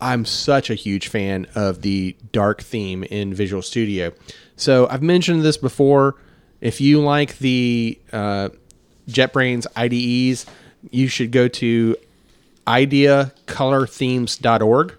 I'm 0.00 0.24
such 0.24 0.68
a 0.68 0.74
huge 0.74 1.08
fan 1.08 1.46
of 1.54 1.82
the 1.82 2.16
dark 2.32 2.60
theme 2.60 3.04
in 3.04 3.34
Visual 3.34 3.62
Studio. 3.62 4.12
So 4.56 4.88
I've 4.88 5.02
mentioned 5.02 5.42
this 5.42 5.56
before. 5.56 6.16
If 6.60 6.80
you 6.80 7.00
like 7.00 7.38
the 7.38 7.98
uh, 8.12 8.48
JetBrains 9.08 9.66
IDEs, 9.76 10.46
you 10.90 11.08
should 11.08 11.30
go 11.30 11.48
to 11.48 11.96
ideacolorthemes.org. 12.66 14.94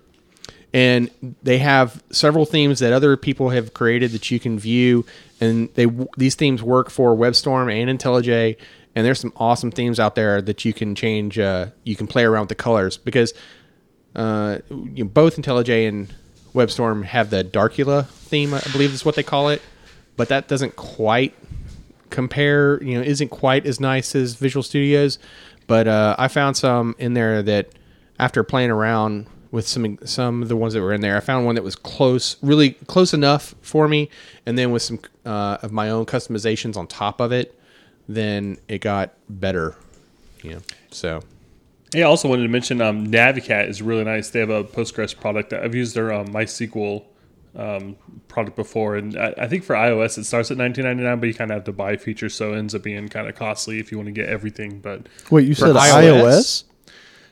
And 0.76 1.12
they 1.44 1.60
have 1.60 2.02
several 2.10 2.46
themes 2.46 2.80
that 2.80 2.94
other 2.94 3.16
people 3.16 3.52
have 3.52 3.76
created 3.76 4.10
that 4.12 4.32
you 4.32 4.40
can 4.40 4.58
view, 4.58 5.06
and 5.40 5.70
they 5.76 5.86
these 6.18 6.34
themes 6.34 6.64
work 6.64 6.90
for 6.90 7.16
WebStorm 7.16 7.72
and 7.72 8.00
IntelliJ. 8.00 8.58
And 8.96 9.06
there's 9.06 9.20
some 9.20 9.34
awesome 9.38 9.70
themes 9.70 10.00
out 10.00 10.16
there 10.16 10.42
that 10.42 10.66
you 10.66 10.74
can 10.74 10.96
change. 10.96 11.38
Uh, 11.38 11.68
you 11.84 11.96
can 11.96 12.08
play 12.08 12.24
around 12.24 12.44
with 12.44 12.50
the 12.50 12.56
colors 12.56 12.98
because 12.98 13.36
uh, 14.16 14.60
you 14.70 15.04
know, 15.04 15.10
both 15.10 15.38
IntelliJ 15.38 15.88
and 15.88 16.14
WebStorm 16.54 17.06
have 17.06 17.30
the 17.30 17.44
Darcula 17.44 18.08
theme, 18.08 18.54
I 18.54 18.62
believe 18.72 18.94
is 18.94 19.06
what 19.06 19.16
they 19.16 19.24
call 19.24 19.50
it, 19.50 19.62
but 20.18 20.30
that 20.30 20.48
doesn't 20.48 20.76
quite 20.76 21.34
compare. 22.10 22.82
You 22.84 22.98
know, 22.98 23.04
isn't 23.04 23.30
quite 23.30 23.66
as 23.66 23.80
nice 23.80 24.16
as 24.16 24.36
Visual 24.36 24.64
Studios. 24.64 25.18
But 25.74 25.88
uh, 25.88 26.16
I 26.20 26.28
found 26.28 26.56
some 26.56 26.94
in 27.00 27.16
there 27.16 27.42
that 27.42 27.70
after 28.20 28.44
playing 28.44 28.70
around 28.70 29.26
with 29.50 29.68
some 29.68 29.98
some 30.06 30.44
of 30.44 30.48
the 30.48 30.56
ones 30.56 30.76
that 30.76 30.84
were 30.84 30.94
in 30.94 31.02
there, 31.02 31.18
I 31.18 31.20
found 31.20 31.48
one 31.48 31.56
that 31.56 31.64
was 31.64 31.76
close, 31.76 32.38
really 32.44 32.74
close 32.86 33.12
enough 33.12 33.56
for 33.64 33.88
me, 33.88 34.12
and 34.46 34.56
then 34.56 34.70
with 34.70 34.84
some 34.84 35.00
uh, 35.26 35.58
of 35.64 35.72
my 35.72 35.90
own 35.90 36.06
customizations 36.06 36.78
on 36.78 36.86
top 36.86 37.20
of 37.20 37.32
it, 37.32 37.60
then 38.08 38.60
it 38.68 38.82
got 38.82 39.16
better. 39.28 39.76
Yeah. 40.44 40.60
so 40.92 41.24
Yeah, 41.92 42.06
I 42.06 42.08
also 42.08 42.30
wanted 42.30 42.44
to 42.44 42.50
mention 42.50 42.80
um, 42.80 43.08
Navicat 43.08 43.68
is 43.68 43.82
really 43.82 44.04
nice. 44.04 44.30
They 44.30 44.42
have 44.42 44.52
a 44.52 44.64
Postgres 44.64 45.20
product. 45.20 45.54
I've 45.54 45.74
used 45.74 45.96
their 45.96 46.14
um, 46.14 46.28
MySQL 46.28 47.04
um, 47.56 47.96
product 48.28 48.56
before, 48.56 48.96
and 48.96 49.18
I, 49.18 49.34
I 49.38 49.48
think 49.48 49.64
for 49.64 49.76
iOS 49.76 50.18
it 50.18 50.24
starts 50.26 50.50
at 50.52 50.58
19.99, 50.58 51.20
but 51.20 51.28
you 51.28 51.34
kind 51.34 51.52
of 51.52 51.56
have 51.56 51.64
to 51.66 51.72
buy 51.74 51.98
features, 51.98 52.34
so 52.36 52.54
it 52.54 52.58
ends 52.58 52.74
up 52.74 52.84
being 52.84 53.08
kind 53.10 53.28
of 53.28 53.36
costly 53.36 53.80
if 53.80 53.92
you 53.92 53.98
want 53.98 54.08
to 54.08 54.12
get 54.14 54.28
everything. 54.30 54.80
But 54.80 55.08
Wait, 55.30 55.48
you 55.48 55.54
said 55.54 55.76
iOS? 55.76 56.24
iOS? 56.24 56.64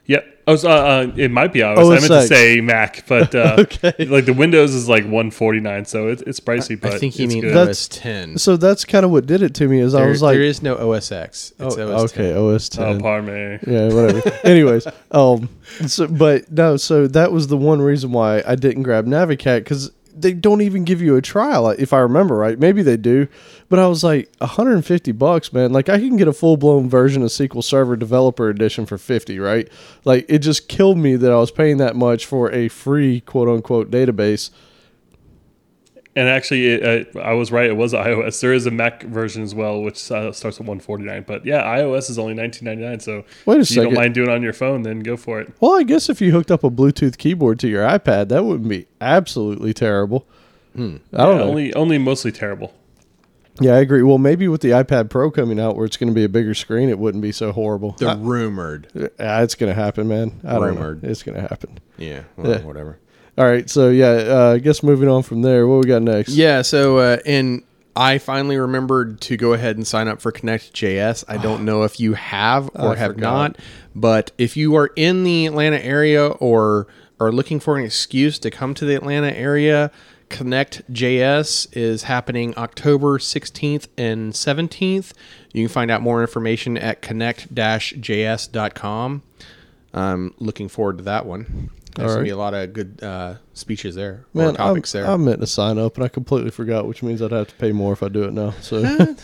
yeah, 0.06 0.20
I 0.48 0.52
was, 0.52 0.66
uh, 0.66 0.70
uh, 0.70 1.12
it 1.16 1.32
might 1.32 1.54
be 1.54 1.60
iOS. 1.60 1.78
Oh, 1.78 1.92
I 1.92 1.96
it's 1.96 2.10
meant 2.10 2.22
to 2.24 2.28
say 2.28 2.60
Mac, 2.62 3.06
but 3.08 3.34
uh, 3.36 3.56
Okay. 3.60 4.06
like 4.06 4.26
the 4.26 4.34
Windows 4.34 4.74
is 4.74 4.90
like 4.90 5.04
149, 5.04 5.86
so 5.86 6.08
it, 6.10 6.22
it's 6.28 6.40
pricey. 6.40 6.80
But 6.80 6.94
I 6.94 7.00
think 7.00 7.18
you 7.18 7.28
mean 7.28 7.42
good. 7.42 7.56
That's- 7.56 7.86
OS 7.86 7.88
10. 7.88 8.38
So 8.38 8.58
that's 8.58 8.84
kind 8.84 9.06
of 9.06 9.12
what 9.12 9.26
did 9.26 9.42
it 9.42 9.54
to 9.56 9.68
me 9.68 9.80
is 9.80 9.94
I 9.96 10.06
was 10.08 10.22
like, 10.22 10.36
there 10.36 10.44
is 10.44 10.62
no 10.62 10.76
OS 10.76 11.12
X. 11.12 11.54
It's 11.60 11.78
oh, 11.78 11.96
OS 11.96 12.12
okay, 12.14 12.34
10. 12.34 12.38
OS 12.38 12.78
Oh, 12.80 12.94
10. 12.94 13.02
pardon 13.02 13.26
me. 13.28 13.60
yeah, 13.74 13.88
whatever. 13.94 14.32
Anyways, 14.44 14.88
um, 15.12 15.50
so, 15.88 16.08
but 16.08 16.52
no, 16.52 16.78
so 16.78 17.08
that 17.08 17.32
was 17.32 17.48
the 17.48 17.58
one 17.58 17.82
reason 17.82 18.12
why 18.12 18.44
I 18.46 18.56
didn't 18.56 18.84
grab 18.84 19.06
Navicat 19.06 19.60
because 19.60 19.92
they 20.16 20.34
don't 20.34 20.62
even 20.62 20.84
give 20.84 21.02
you 21.02 21.16
a 21.16 21.22
trial, 21.22 21.66
uh, 21.66 21.76
if 21.78 21.94
I 21.94 22.00
remember 22.00 22.36
right. 22.36 22.58
Maybe 22.60 22.82
they 22.82 22.98
do, 22.98 23.28
but 23.70 23.80
I 23.80 23.88
was 23.88 24.04
like, 24.04 24.30
150 24.40 25.12
bucks, 25.14 25.54
man. 25.54 25.72
Like 25.72 25.90
I 25.90 25.98
can 26.00 26.18
get 26.18 26.28
a 26.28 26.34
full 26.34 26.58
blown 26.58 26.90
version 26.90 27.22
of 27.24 27.30
SQL 27.30 27.64
Server 27.64 27.96
Developer 27.96 28.50
Edition 28.50 28.86
for 28.86 28.98
50, 28.98 29.40
right? 29.40 29.70
Like 30.06 30.26
it 30.30 30.40
just 30.40 30.68
killed 30.68 30.98
me 30.98 31.16
that 31.16 31.32
I 31.32 31.38
was 31.38 31.52
paying 31.52 31.78
that 31.78 31.96
much 31.96 32.26
for 32.26 32.52
a 32.52 32.68
free 32.68 33.22
quote 33.22 33.50
unquote 33.50 33.92
database. 33.92 34.50
And 36.14 36.28
actually, 36.28 36.68
it, 36.68 37.16
uh, 37.16 37.20
I 37.20 37.32
was 37.34 37.54
right. 37.54 37.68
It 37.70 37.78
was 37.78 37.94
iOS. 37.94 38.42
There 38.42 38.54
is 38.54 38.66
a 38.66 38.72
Mac 38.72 39.04
version 39.04 39.44
as 39.44 39.56
well, 39.56 39.82
which 39.82 40.12
uh, 40.12 40.34
starts 40.34 40.58
at 40.58 40.66
149. 40.68 41.24
But 41.26 41.46
yeah, 41.46 41.64
iOS 41.64 42.10
is 42.10 42.20
only 42.20 42.34
19.99. 42.34 43.02
So 43.02 43.24
Wait 43.46 43.58
a 43.58 43.60
if 43.62 43.72
you 43.72 43.84
don't 43.84 43.94
mind 43.94 44.14
doing 44.14 44.30
it 44.30 44.34
on 44.34 44.42
your 44.42 44.52
phone, 44.52 44.84
then 44.84 45.00
go 45.00 45.16
for 45.16 45.40
it. 45.40 45.54
Well, 45.62 45.74
I 45.80 45.84
guess 45.84 46.10
if 46.10 46.20
you 46.20 46.34
hooked 46.34 46.52
up 46.52 46.66
a 46.66 46.70
Bluetooth 46.70 47.18
keyboard 47.18 47.60
to 47.60 47.70
your 47.70 47.84
iPad, 47.88 48.28
that 48.28 48.44
wouldn't 48.44 48.68
be 48.68 48.88
absolutely 49.00 49.74
terrible. 49.74 50.28
I 50.76 50.80
don't 50.80 51.02
Yeah, 51.12 51.26
know. 51.36 51.44
only 51.44 51.74
only 51.76 51.98
mostly 51.98 52.32
terrible. 52.34 52.74
Yeah, 53.62 53.76
I 53.76 53.80
agree. 53.80 54.02
Well, 54.04 54.18
maybe 54.18 54.48
with 54.48 54.62
the 54.62 54.70
iPad 54.70 55.10
Pro 55.10 55.30
coming 55.32 55.60
out, 55.60 55.76
where 55.76 55.86
it's 55.86 55.98
going 55.98 56.10
to 56.10 56.16
be 56.16 56.24
a 56.24 56.30
bigger 56.30 56.54
screen, 56.54 56.90
it 56.90 56.98
wouldn't 57.00 57.22
be 57.22 57.32
so 57.34 57.52
horrible. 57.52 57.92
The 58.00 58.16
rumored. 58.18 58.88
Yeah, 58.94 59.42
it's 59.44 59.56
going 59.56 59.74
to 59.74 59.80
happen, 59.80 60.08
man. 60.08 60.40
I 60.46 60.54
don't 60.54 60.64
Rumored. 60.64 61.04
know. 61.04 61.10
It's 61.10 61.24
going 61.24 61.36
to 61.36 61.42
happen. 61.42 61.80
Yeah, 61.98 62.22
well, 62.38 62.52
Yeah. 62.52 62.62
whatever. 62.64 62.98
All 63.42 63.48
right, 63.48 63.68
so 63.68 63.90
yeah, 63.90 64.12
uh, 64.12 64.54
I 64.54 64.60
guess 64.60 64.84
moving 64.84 65.10
on 65.10 65.24
from 65.24 65.42
there, 65.42 65.68
what 65.68 65.78
we 65.78 65.86
got 65.88 66.04
next? 66.04 66.30
Yeah, 66.30 66.62
so 66.62 67.00
uh, 67.00 67.18
and 67.26 67.64
I 67.96 68.20
finally 68.20 68.60
remembered 68.60 69.20
to 69.22 69.36
go 69.36 69.54
ahead 69.54 69.78
and 69.78 69.88
sign 69.88 70.08
up 70.08 70.22
for 70.22 70.32
Connect.js. 70.32 71.24
I 71.28 71.38
don't 71.38 71.66
know 71.66 71.82
if 71.82 72.00
you 72.00 72.14
have 72.14 72.70
or 72.76 72.94
I 72.94 72.98
have 72.98 73.14
forgot. 73.14 73.54
not, 73.54 73.58
but 73.96 74.32
if 74.38 74.56
you 74.56 74.76
are 74.76 74.92
in 74.96 75.24
the 75.24 75.48
Atlanta 75.48 75.84
area 75.84 76.28
or 76.28 76.86
are 77.20 77.32
looking 77.32 77.60
for 77.60 77.80
an 77.80 77.84
excuse 77.84 78.38
to 78.38 78.52
come 78.52 78.76
to 78.76 78.86
the 78.86 78.94
Atlanta 78.94 79.36
area, 79.36 79.90
Connect.js 80.30 81.76
is 81.76 82.04
happening 82.04 82.54
October 82.58 83.18
16th 83.18 83.88
and 83.98 84.34
17th. 84.34 85.14
You 85.52 85.66
can 85.66 85.74
find 85.74 85.90
out 85.90 86.04
more 86.04 86.22
information 86.22 86.78
at 86.78 87.02
connect-js.com. 87.02 89.24
I'm 89.96 90.34
looking 90.38 90.70
forward 90.70 91.00
to 91.00 91.04
that 91.06 91.26
one. 91.26 91.72
There's 91.96 92.06
All 92.12 92.16
gonna 92.16 92.18
right. 92.20 92.24
be 92.24 92.30
a 92.32 92.38
lot 92.38 92.54
of 92.54 92.74
good 92.74 93.00
uh, 93.04 93.36
speeches 93.54 93.96
there 93.96 94.26
or 94.34 94.44
Man, 94.46 94.56
topics 94.56 94.96
I, 94.96 95.02
there. 95.02 95.10
I 95.12 95.18
meant 95.18 95.42
to 95.42 95.48
sign 95.48 95.78
up 95.78 95.96
and 95.96 96.04
I 96.06 96.08
completely 96.08 96.52
forgot, 96.52 96.88
which 96.88 97.04
means 97.04 97.22
I'd 97.22 97.32
have 97.32 97.48
to 97.50 97.56
pay 97.56 97.72
more 97.72 97.94
if 97.94 98.02
I 98.04 98.08
do 98.10 98.24
it 98.24 98.34
now. 98.34 98.52
So 98.62 98.82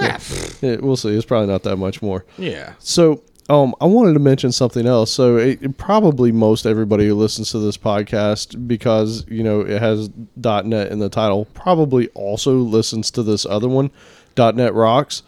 Ah, 0.00 0.18
yeah, 0.62 0.76
we'll 0.80 0.96
see. 0.96 1.10
It's 1.16 1.24
probably 1.26 1.48
not 1.48 1.64
that 1.64 1.76
much 1.76 2.00
more. 2.02 2.24
yeah. 2.38 2.74
So, 2.78 3.22
um, 3.48 3.74
I 3.80 3.86
wanted 3.86 4.12
to 4.12 4.20
mention 4.20 4.52
something 4.52 4.86
else. 4.86 5.10
So, 5.10 5.38
it, 5.38 5.60
it- 5.62 5.76
probably 5.78 6.30
most 6.30 6.66
everybody 6.66 7.08
who 7.08 7.14
listens 7.16 7.50
to 7.50 7.58
this 7.58 7.76
podcast, 7.76 8.68
because 8.68 9.24
you 9.28 9.42
know 9.42 9.62
it 9.62 9.80
has 9.82 10.08
.net 10.36 10.92
in 10.92 10.98
the 11.00 11.08
title, 11.08 11.46
probably 11.46 12.08
also 12.08 12.52
listens 12.58 13.10
to 13.12 13.22
this 13.24 13.44
other 13.46 13.68
one, 13.68 13.90
.net 14.36 14.72
Rocks. 14.74 15.22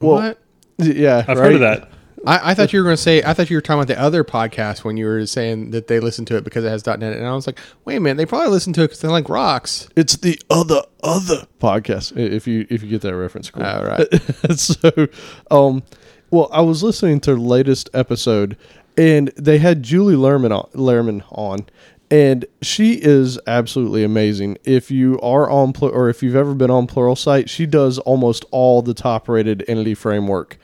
Well, 0.00 0.12
what? 0.14 0.38
Yeah, 0.78 1.24
I've 1.28 1.36
right? 1.38 1.52
heard 1.52 1.54
of 1.56 1.60
that. 1.60 1.90
I, 2.26 2.50
I 2.50 2.54
thought 2.54 2.72
you 2.72 2.80
were 2.80 2.84
going 2.84 2.96
to 2.96 3.02
say. 3.02 3.22
I 3.22 3.34
thought 3.34 3.50
you 3.50 3.56
were 3.56 3.60
talking 3.60 3.82
about 3.82 3.88
the 3.88 4.00
other 4.00 4.24
podcast 4.24 4.84
when 4.84 4.96
you 4.96 5.06
were 5.06 5.26
saying 5.26 5.70
that 5.70 5.88
they 5.88 6.00
listen 6.00 6.24
to 6.26 6.36
it 6.36 6.44
because 6.44 6.64
it 6.64 6.68
has 6.68 6.86
.net, 6.86 7.02
and 7.02 7.26
I 7.26 7.34
was 7.34 7.46
like, 7.46 7.58
wait 7.84 7.96
a 7.96 8.00
minute, 8.00 8.16
they 8.16 8.26
probably 8.26 8.48
listen 8.48 8.72
to 8.74 8.82
it 8.82 8.86
because 8.88 9.00
they 9.00 9.08
like 9.08 9.28
rocks. 9.28 9.88
It's 9.96 10.16
the 10.16 10.40
other 10.50 10.82
other 11.02 11.46
podcast. 11.60 12.16
If 12.16 12.46
you 12.46 12.66
if 12.70 12.82
you 12.82 12.88
get 12.88 13.02
that 13.02 13.14
reference, 13.14 13.50
cool. 13.50 13.62
All 13.62 13.84
right. 13.84 14.06
so, 14.56 15.08
um, 15.50 15.82
well, 16.30 16.48
I 16.52 16.60
was 16.62 16.82
listening 16.82 17.20
to 17.20 17.34
the 17.34 17.40
latest 17.40 17.90
episode, 17.94 18.56
and 18.96 19.28
they 19.36 19.58
had 19.58 19.82
Julie 19.82 20.16
Lerman 20.16 20.56
on, 20.56 20.70
Lerman 20.72 21.22
on, 21.30 21.66
and 22.10 22.44
she 22.62 22.94
is 22.94 23.38
absolutely 23.46 24.04
amazing. 24.04 24.58
If 24.64 24.90
you 24.90 25.20
are 25.20 25.50
on 25.50 25.72
Pl- 25.72 25.90
or 25.90 26.08
if 26.08 26.22
you've 26.22 26.36
ever 26.36 26.54
been 26.54 26.70
on 26.70 26.86
Pluralsight, 26.86 27.48
she 27.48 27.66
does 27.66 27.98
almost 27.98 28.44
all 28.50 28.82
the 28.82 28.94
top-rated 28.94 29.64
entity 29.68 29.94
framework 29.94 30.58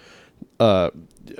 uh, 0.61 0.91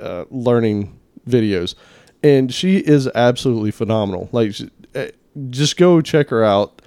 uh, 0.01 0.25
learning 0.29 0.99
videos, 1.27 1.75
and 2.23 2.53
she 2.53 2.77
is 2.77 3.07
absolutely 3.15 3.71
phenomenal. 3.71 4.29
Like, 4.31 4.55
eh, 4.95 5.11
just 5.49 5.77
go 5.77 6.01
check 6.01 6.29
her 6.29 6.43
out. 6.43 6.81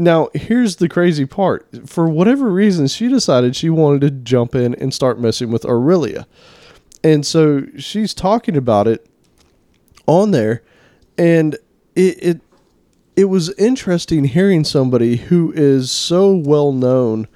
Now, 0.00 0.28
here's 0.32 0.76
the 0.76 0.88
crazy 0.88 1.26
part. 1.26 1.66
For 1.86 2.08
whatever 2.08 2.50
reason, 2.50 2.86
she 2.86 3.08
decided 3.08 3.56
she 3.56 3.70
wanted 3.70 4.00
to 4.02 4.10
jump 4.10 4.54
in 4.54 4.74
and 4.76 4.94
start 4.94 5.18
messing 5.18 5.50
with 5.50 5.64
Aurelia. 5.64 6.28
And 7.02 7.26
so 7.26 7.66
she's 7.76 8.14
talking 8.14 8.56
about 8.56 8.86
it 8.86 9.06
on 10.06 10.30
there 10.30 10.62
and 11.18 11.54
it 11.94 12.22
it 12.22 12.40
it 13.16 13.24
was 13.24 13.50
interesting 13.54 14.24
hearing 14.24 14.64
somebody 14.64 15.16
who 15.16 15.52
is 15.52 15.90
so 15.90 16.34
well 16.34 16.72
known 16.72 17.26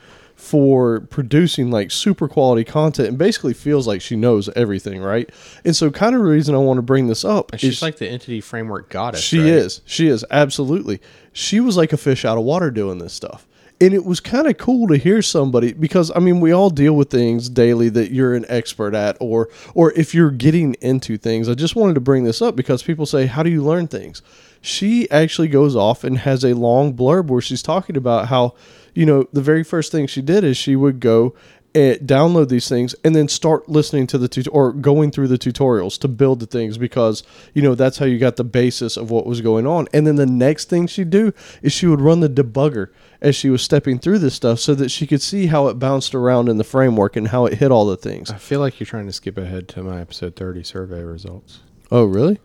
for 0.42 1.02
producing 1.02 1.70
like 1.70 1.92
super 1.92 2.26
quality 2.26 2.64
content 2.64 3.08
and 3.08 3.16
basically 3.16 3.54
feels 3.54 3.86
like 3.86 4.02
she 4.02 4.16
knows 4.16 4.48
everything, 4.56 5.00
right? 5.00 5.30
And 5.64 5.74
so 5.74 5.88
kind 5.88 6.16
of 6.16 6.20
the 6.20 6.26
reason 6.26 6.56
I 6.56 6.58
want 6.58 6.78
to 6.78 6.82
bring 6.82 7.06
this 7.06 7.24
up 7.24 7.52
She's 7.56 7.74
is 7.74 7.82
like 7.82 7.98
the 7.98 8.08
entity 8.08 8.40
framework 8.40 8.90
goddess. 8.90 9.20
she 9.20 9.38
right? 9.38 9.46
is. 9.46 9.82
She 9.86 10.08
is 10.08 10.24
absolutely. 10.32 11.00
She 11.32 11.60
was 11.60 11.76
like 11.76 11.92
a 11.92 11.96
fish 11.96 12.24
out 12.24 12.38
of 12.38 12.44
water 12.44 12.72
doing 12.72 12.98
this 12.98 13.12
stuff. 13.12 13.46
And 13.80 13.94
it 13.94 14.04
was 14.04 14.18
kind 14.18 14.48
of 14.48 14.58
cool 14.58 14.88
to 14.88 14.96
hear 14.96 15.22
somebody 15.22 15.74
because 15.74 16.10
I 16.14 16.18
mean 16.18 16.40
we 16.40 16.50
all 16.50 16.70
deal 16.70 16.94
with 16.96 17.08
things 17.08 17.48
daily 17.48 17.88
that 17.90 18.10
you're 18.10 18.34
an 18.34 18.44
expert 18.48 18.94
at 18.94 19.16
or 19.20 19.48
or 19.74 19.92
if 19.92 20.12
you're 20.12 20.32
getting 20.32 20.74
into 20.80 21.18
things. 21.18 21.48
I 21.48 21.54
just 21.54 21.76
wanted 21.76 21.94
to 21.94 22.00
bring 22.00 22.24
this 22.24 22.42
up 22.42 22.56
because 22.56 22.82
people 22.82 23.06
say 23.06 23.26
how 23.26 23.44
do 23.44 23.50
you 23.50 23.62
learn 23.62 23.86
things? 23.86 24.22
She 24.60 25.08
actually 25.10 25.48
goes 25.48 25.76
off 25.76 26.02
and 26.02 26.18
has 26.18 26.44
a 26.44 26.54
long 26.54 26.94
blurb 26.94 27.28
where 27.28 27.40
she's 27.40 27.62
talking 27.62 27.96
about 27.96 28.26
how 28.26 28.54
you 28.94 29.06
know 29.06 29.26
the 29.32 29.42
very 29.42 29.64
first 29.64 29.90
thing 29.92 30.06
she 30.06 30.22
did 30.22 30.44
is 30.44 30.56
she 30.56 30.76
would 30.76 31.00
go 31.00 31.34
and 31.74 31.98
download 32.00 32.50
these 32.50 32.68
things 32.68 32.94
and 33.02 33.16
then 33.16 33.26
start 33.28 33.66
listening 33.66 34.06
to 34.06 34.18
the 34.18 34.28
tut- 34.28 34.46
or 34.52 34.74
going 34.74 35.10
through 35.10 35.26
the 35.28 35.38
tutorials 35.38 35.98
to 35.98 36.06
build 36.06 36.38
the 36.40 36.44
things 36.46 36.76
because 36.76 37.22
you 37.54 37.62
know 37.62 37.74
that's 37.74 37.96
how 37.96 38.04
you 38.04 38.18
got 38.18 38.36
the 38.36 38.44
basis 38.44 38.98
of 38.98 39.10
what 39.10 39.24
was 39.24 39.40
going 39.40 39.66
on 39.66 39.88
and 39.94 40.06
then 40.06 40.16
the 40.16 40.26
next 40.26 40.68
thing 40.68 40.86
she'd 40.86 41.08
do 41.08 41.32
is 41.62 41.72
she 41.72 41.86
would 41.86 42.02
run 42.02 42.20
the 42.20 42.28
debugger 42.28 42.88
as 43.22 43.34
she 43.34 43.48
was 43.48 43.62
stepping 43.62 43.98
through 43.98 44.18
this 44.18 44.34
stuff 44.34 44.58
so 44.58 44.74
that 44.74 44.90
she 44.90 45.06
could 45.06 45.22
see 45.22 45.46
how 45.46 45.66
it 45.68 45.78
bounced 45.78 46.14
around 46.14 46.50
in 46.50 46.58
the 46.58 46.64
framework 46.64 47.16
and 47.16 47.28
how 47.28 47.46
it 47.46 47.54
hit 47.54 47.70
all 47.70 47.86
the 47.86 47.96
things 47.96 48.30
I 48.30 48.36
feel 48.36 48.60
like 48.60 48.78
you're 48.78 48.86
trying 48.86 49.06
to 49.06 49.12
skip 49.12 49.38
ahead 49.38 49.66
to 49.68 49.82
my 49.82 49.98
episode 50.02 50.36
30 50.36 50.62
survey 50.64 51.02
results. 51.02 51.60
Oh, 51.90 52.04
really? 52.04 52.38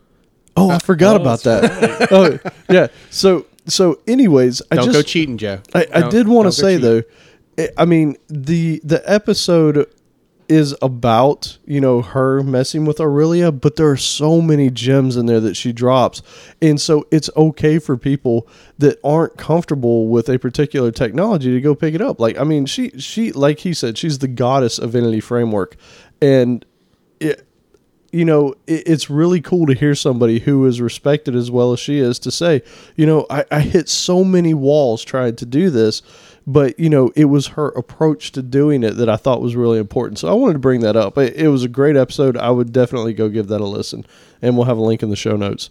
Oh, 0.55 0.69
I 0.69 0.79
forgot 0.79 1.17
Oh, 1.17 1.21
about 1.21 1.41
that. 1.43 2.07
oh, 2.11 2.39
yeah. 2.69 2.87
So, 3.09 3.45
so, 3.67 3.99
anyways, 4.07 4.61
I 4.71 4.75
Don't 4.75 4.85
just 4.85 4.97
go 4.97 5.01
cheating, 5.01 5.37
Joe. 5.37 5.61
I, 5.73 5.87
I 5.93 6.09
did 6.09 6.27
want 6.27 6.47
to 6.47 6.51
say 6.51 6.77
cheating. 6.77 7.03
though, 7.57 7.69
I- 7.77 7.85
mean 7.85 8.17
the 8.27 8.81
the 8.83 9.01
episode 9.09 9.89
is 10.49 10.73
about 10.81 11.57
you 11.65 11.81
know 11.81 12.01
her 12.01 12.41
messing 12.43 12.85
with 12.85 12.99
Aurelia, 13.01 13.51
but 13.51 13.75
there 13.75 13.89
are 13.89 13.97
so 13.97 14.41
many 14.41 14.69
gems 14.69 15.17
in 15.17 15.25
there 15.25 15.39
that 15.41 15.55
she 15.55 15.73
drops, 15.73 16.21
and 16.61 16.79
so 16.79 17.05
it's 17.11 17.29
okay 17.35 17.79
for 17.79 17.97
people 17.97 18.47
that 18.77 18.99
aren't 19.03 19.37
comfortable 19.37 20.07
with 20.07 20.29
a 20.29 20.39
particular 20.39 20.91
technology 20.91 21.51
to 21.51 21.61
go 21.61 21.75
pick 21.75 21.93
it 21.93 22.01
up. 22.01 22.19
Like 22.19 22.37
I 22.37 22.43
mean, 22.43 22.65
she 22.65 22.91
she 22.99 23.31
like 23.31 23.59
he 23.59 23.73
said, 23.73 23.97
she's 23.97 24.19
the 24.19 24.27
goddess 24.27 24.79
of 24.79 24.95
Entity 24.95 25.19
Framework, 25.19 25.75
and 26.21 26.65
it 27.19 27.46
you 28.17 28.25
know, 28.25 28.55
it, 28.65 28.87
it's 28.87 29.11
really 29.11 29.39
cool 29.41 29.67
to 29.67 29.75
hear 29.75 29.93
somebody 29.93 30.39
who 30.39 30.65
is 30.65 30.81
respected 30.81 31.35
as 31.35 31.51
well 31.51 31.71
as 31.71 31.79
she 31.79 31.99
is 31.99 32.17
to 32.19 32.31
say, 32.31 32.63
you 32.95 33.05
know, 33.05 33.27
I, 33.29 33.45
I 33.51 33.59
hit 33.59 33.87
so 33.87 34.23
many 34.23 34.55
walls 34.55 35.03
trying 35.03 35.35
to 35.35 35.45
do 35.45 35.69
this, 35.69 36.01
but 36.47 36.79
you 36.79 36.89
know, 36.89 37.11
it 37.15 37.25
was 37.25 37.47
her 37.49 37.67
approach 37.67 38.31
to 38.31 38.41
doing 38.41 38.83
it 38.83 38.93
that 38.93 39.07
I 39.07 39.17
thought 39.17 39.39
was 39.39 39.55
really 39.55 39.77
important. 39.77 40.17
So 40.17 40.29
I 40.29 40.33
wanted 40.33 40.53
to 40.53 40.59
bring 40.59 40.81
that 40.81 40.95
up. 40.95 41.15
It, 41.19 41.35
it 41.35 41.49
was 41.49 41.63
a 41.63 41.69
great 41.69 41.95
episode. 41.95 42.37
I 42.37 42.49
would 42.49 42.73
definitely 42.73 43.13
go 43.13 43.29
give 43.29 43.49
that 43.49 43.61
a 43.61 43.65
listen, 43.65 44.03
and 44.41 44.57
we'll 44.57 44.65
have 44.65 44.79
a 44.79 44.81
link 44.81 45.03
in 45.03 45.11
the 45.11 45.15
show 45.15 45.35
notes. 45.35 45.69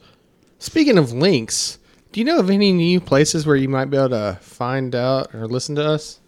Speaking 0.60 0.98
of 0.98 1.12
links, 1.12 1.80
do 2.12 2.20
you 2.20 2.24
know 2.24 2.38
of 2.38 2.48
any 2.48 2.72
new 2.72 3.00
places 3.00 3.44
where 3.44 3.56
you 3.56 3.68
might 3.68 3.86
be 3.86 3.96
able 3.96 4.10
to 4.10 4.38
find 4.40 4.94
out 4.94 5.34
or 5.34 5.48
listen 5.48 5.74
to 5.74 5.84
us? 5.84 6.20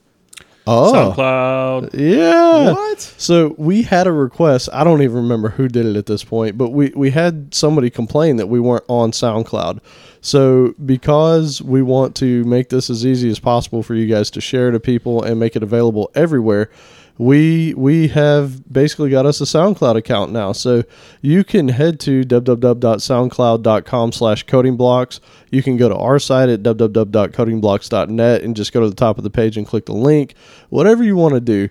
Oh, 0.68 0.92
SoundCloud. 0.92 1.90
yeah. 1.94 2.72
What? 2.72 3.00
So 3.00 3.54
we 3.56 3.82
had 3.82 4.06
a 4.06 4.12
request. 4.12 4.68
I 4.72 4.84
don't 4.84 5.02
even 5.02 5.16
remember 5.16 5.48
who 5.48 5.68
did 5.68 5.86
it 5.86 5.96
at 5.96 6.06
this 6.06 6.24
point, 6.24 6.58
but 6.58 6.70
we, 6.70 6.92
we 6.94 7.10
had 7.10 7.54
somebody 7.54 7.90
complain 7.90 8.36
that 8.36 8.48
we 8.48 8.60
weren't 8.60 8.84
on 8.88 9.12
SoundCloud. 9.12 9.80
So 10.20 10.74
because 10.84 11.62
we 11.62 11.80
want 11.80 12.14
to 12.16 12.44
make 12.44 12.68
this 12.68 12.90
as 12.90 13.06
easy 13.06 13.30
as 13.30 13.38
possible 13.38 13.82
for 13.82 13.94
you 13.94 14.06
guys 14.06 14.30
to 14.32 14.40
share 14.40 14.70
to 14.70 14.80
people 14.80 15.22
and 15.22 15.40
make 15.40 15.56
it 15.56 15.62
available 15.62 16.10
everywhere, 16.14 16.70
we 17.18 17.74
we 17.74 18.08
have 18.08 18.72
basically 18.72 19.10
got 19.10 19.26
us 19.26 19.40
a 19.40 19.44
SoundCloud 19.44 19.96
account 19.96 20.32
now. 20.32 20.52
So 20.52 20.84
you 21.20 21.44
can 21.44 21.68
head 21.68 22.00
to 22.00 22.22
www.soundcloud.com 22.22 24.12
slash 24.12 24.44
coding 24.44 24.76
blocks. 24.76 25.20
You 25.50 25.62
can 25.62 25.76
go 25.76 25.88
to 25.88 25.96
our 25.96 26.18
site 26.18 26.48
at 26.48 26.62
www.codingblocks.net 26.62 28.42
and 28.42 28.56
just 28.56 28.72
go 28.72 28.80
to 28.80 28.88
the 28.88 28.94
top 28.94 29.18
of 29.18 29.24
the 29.24 29.30
page 29.30 29.56
and 29.56 29.66
click 29.66 29.86
the 29.86 29.94
link. 29.94 30.34
Whatever 30.68 31.02
you 31.02 31.16
want 31.16 31.34
to 31.34 31.40
do 31.40 31.68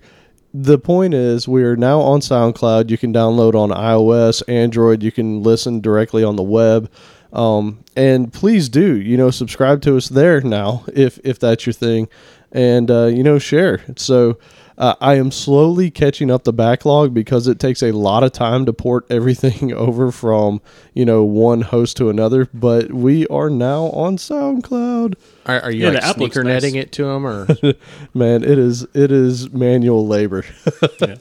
the 0.53 0.79
point 0.79 1.13
is 1.13 1.47
we 1.47 1.63
are 1.63 1.75
now 1.75 1.99
on 1.99 2.19
SoundCloud. 2.19 2.89
You 2.89 2.97
can 2.97 3.13
download 3.13 3.53
on 3.53 3.69
iOS, 3.69 4.41
Android. 4.47 5.03
You 5.03 5.11
can 5.11 5.43
listen 5.43 5.81
directly 5.81 6.23
on 6.23 6.35
the 6.35 6.43
web. 6.43 6.89
Um, 7.33 7.83
and 7.95 8.31
please 8.31 8.69
do, 8.69 8.95
you 8.95 9.17
know, 9.17 9.29
subscribe 9.29 9.81
to 9.83 9.97
us 9.97 10.09
there 10.09 10.41
now 10.41 10.85
if 10.93 11.19
if 11.23 11.39
that's 11.39 11.65
your 11.65 11.73
thing, 11.73 12.07
and 12.51 12.89
uh, 12.89 13.05
you 13.05 13.21
know, 13.21 13.37
share. 13.37 13.83
So 13.97 14.37
uh, 14.77 14.95
I 15.01 15.15
am 15.15 15.31
slowly 15.31 15.89
catching 15.89 16.29
up 16.29 16.43
the 16.43 16.53
backlog 16.53 17.13
because 17.13 17.47
it 17.47 17.59
takes 17.59 17.81
a 17.81 17.91
lot 17.91 18.23
of 18.23 18.31
time 18.31 18.65
to 18.67 18.73
port 18.73 19.05
everything 19.11 19.73
over 19.73 20.11
from 20.11 20.61
you 20.93 21.05
know 21.05 21.23
one 21.23 21.61
host 21.61 21.97
to 21.97 22.09
another. 22.09 22.47
But 22.53 22.91
we 22.93 23.25
are 23.27 23.49
now 23.49 23.85
on 23.85 24.17
SoundCloud. 24.17 25.15
Are, 25.45 25.61
are 25.61 25.71
you 25.71 25.83
Yeah, 25.85 25.89
like 25.91 26.01
the 26.01 26.05
app 26.07 26.15
sneaker 26.17 26.43
nice. 26.43 26.53
netting 26.63 26.75
it 26.75 26.91
to 26.93 27.05
them 27.05 27.25
or? 27.25 27.47
Man, 28.13 28.43
it 28.43 28.57
is 28.59 28.83
it 28.93 29.11
is 29.11 29.51
manual 29.51 30.05
labor. 30.07 30.43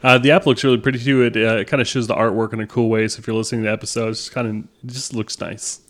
Uh, 0.00 0.16
the 0.16 0.30
app 0.30 0.46
looks 0.46 0.62
really 0.62 0.78
pretty 0.78 0.98
too. 1.00 1.22
It 1.24 1.36
uh, 1.36 1.64
kind 1.64 1.80
of 1.80 1.88
shows 1.88 2.06
the 2.06 2.14
artwork 2.14 2.52
in 2.52 2.60
a 2.60 2.68
cool 2.68 2.88
way. 2.88 3.08
So 3.08 3.18
if 3.18 3.26
you're 3.26 3.34
listening 3.34 3.64
to 3.64 3.72
episodes, 3.72 4.20
it's 4.20 4.30
kind 4.30 4.46
of 4.46 4.86
just 4.92 5.12
looks 5.12 5.40
nice. 5.40 5.80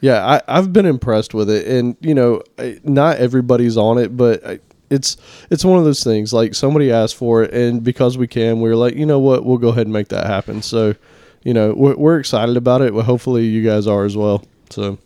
Yeah, 0.00 0.24
I, 0.26 0.40
I've 0.48 0.72
been 0.72 0.86
impressed 0.86 1.34
with 1.34 1.50
it, 1.50 1.66
and 1.68 1.94
you 2.00 2.14
know, 2.14 2.40
I- 2.58 2.80
not 2.84 3.18
everybody's 3.18 3.76
on 3.76 3.98
it, 3.98 4.16
but 4.16 4.46
I, 4.46 4.60
it's 4.90 5.16
it's 5.50 5.64
one 5.64 5.78
of 5.78 5.84
those 5.84 6.04
things. 6.04 6.32
Like 6.32 6.54
somebody 6.54 6.92
asked 6.92 7.16
for 7.16 7.42
it, 7.44 7.54
and 7.54 7.82
because 7.82 8.18
we 8.18 8.26
can, 8.26 8.60
we 8.60 8.68
are 8.68 8.76
like, 8.76 8.94
you 8.94 9.06
know 9.06 9.20
what, 9.20 9.44
we'll 9.44 9.58
go 9.58 9.68
ahead 9.68 9.86
and 9.86 9.92
make 9.92 10.08
that 10.08 10.26
happen. 10.26 10.62
So, 10.62 10.94
you 11.42 11.54
know, 11.54 11.72
we're, 11.72 11.96
we're 11.96 12.18
excited 12.18 12.56
about 12.56 12.82
it. 12.82 12.92
Well, 12.92 13.04
hopefully, 13.04 13.46
you 13.46 13.62
guys 13.62 13.86
are 13.86 14.04
as 14.04 14.16
well. 14.16 14.44
So, 14.70 14.98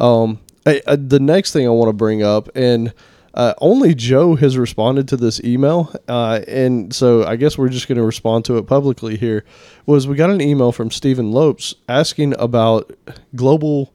um, 0.00 0.40
I, 0.66 0.82
I, 0.86 0.96
the 0.96 1.20
next 1.20 1.52
thing 1.52 1.66
I 1.66 1.70
want 1.70 1.88
to 1.88 1.94
bring 1.94 2.22
up, 2.22 2.50
and 2.54 2.92
uh, 3.34 3.54
only 3.60 3.94
Joe 3.94 4.36
has 4.36 4.58
responded 4.58 5.08
to 5.08 5.16
this 5.16 5.42
email, 5.42 5.94
uh, 6.08 6.40
and 6.46 6.94
so 6.94 7.24
I 7.24 7.36
guess 7.36 7.56
we're 7.56 7.68
just 7.68 7.88
going 7.88 7.98
to 7.98 8.04
respond 8.04 8.44
to 8.46 8.58
it 8.58 8.66
publicly 8.66 9.16
here. 9.16 9.44
Was 9.86 10.06
we 10.06 10.16
got 10.16 10.30
an 10.30 10.40
email 10.40 10.72
from 10.72 10.90
Stephen 10.90 11.32
Lopes 11.32 11.74
asking 11.88 12.34
about 12.38 12.92
global 13.34 13.92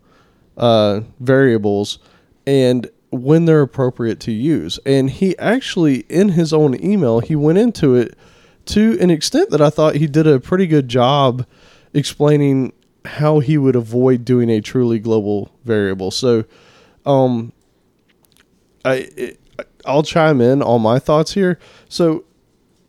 uh, 0.58 1.01
variables 1.20 2.00
and 2.46 2.89
when 3.13 3.46
they're 3.46 3.62
appropriate 3.62 4.20
to 4.22 4.32
use, 4.32 4.79
and 4.86 5.10
he 5.10 5.38
actually 5.38 6.00
in 6.10 6.29
his 6.29 6.51
own 6.51 6.84
email 6.84 7.20
he 7.20 7.36
went 7.36 7.58
into 7.58 7.96
it 7.96 8.17
to 8.65 8.98
an 9.00 9.12
extent 9.12 9.50
that 9.51 9.62
I 9.62 9.70
thought 9.70 9.96
he 9.96 10.08
did 10.08 10.25
a 10.25 10.39
pretty 10.39 10.67
good 10.67 10.88
job 10.88 11.46
explaining 11.93 12.74
how 13.05 13.39
he 13.39 13.58
would 13.58 13.75
avoid 13.75 14.25
doing 14.25 14.50
a 14.50 14.62
truly 14.62 15.00
global 15.00 15.51
variable. 15.63 16.10
So, 16.10 16.46
um, 17.05 17.51
I 18.86 19.08
it, 19.15 19.39
I'll 19.86 20.03
chime 20.03 20.41
in 20.41 20.62
on 20.62 20.82
my 20.82 21.00
thoughts 21.00 21.34
here. 21.34 21.60
So, 21.89 22.24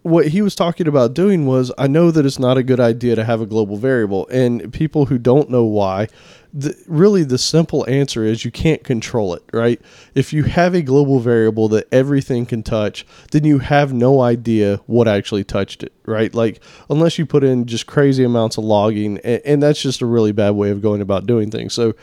what 0.03 0.29
he 0.29 0.43
was 0.43 0.55
talking 0.55 0.87
about 0.87 1.15
doing 1.15 1.47
was 1.47 1.73
I 1.77 1.87
know 1.87 2.11
that 2.11 2.25
it's 2.25 2.39
not 2.39 2.57
a 2.57 2.63
good 2.63 2.81
idea 2.81 3.17
to 3.17 3.25
have 3.25 3.41
a 3.41 3.47
global 3.47 3.77
variable, 3.77 4.29
and 4.29 4.73
people 4.73 5.07
who 5.07 5.19
don't 5.19 5.51
know 5.51 5.65
why, 5.65 6.09
the, 6.57 6.81
really 6.87 7.25
the 7.25 7.37
simple 7.37 7.85
answer 7.91 8.25
is 8.25 8.45
you 8.45 8.53
can't 8.53 8.85
control 8.85 9.35
it, 9.35 9.43
right? 9.53 9.81
If 10.15 10.33
you 10.33 10.45
have 10.45 10.73
a 10.73 10.83
global 10.83 11.19
variable 11.19 11.69
that 11.71 11.89
everything 11.91 12.47
can 12.47 12.63
touch, 12.63 13.05
then 13.33 13.43
you 13.43 13.59
have 13.59 13.93
no 13.93 14.21
idea 14.21 14.77
what 14.87 15.09
actually 15.09 15.43
touched 15.43 15.83
it, 15.83 15.93
right? 16.07 16.33
Like 16.33 16.63
unless 16.89 17.19
you 17.19 17.27
put 17.27 17.43
in 17.43 17.67
just 17.67 17.89
crazy 17.89 18.23
amounts 18.23 18.57
of 18.57 18.63
logging, 18.63 19.19
and, 19.19 19.43
and 19.45 19.63
that's 19.63 19.83
just 19.83 20.01
a 20.01 20.07
really 20.07 20.31
bad 20.31 20.53
way 20.53 20.71
of 20.71 20.81
going 20.81 21.01
about 21.01 21.27
doing 21.27 21.51
things. 21.51 21.75
So 21.75 21.95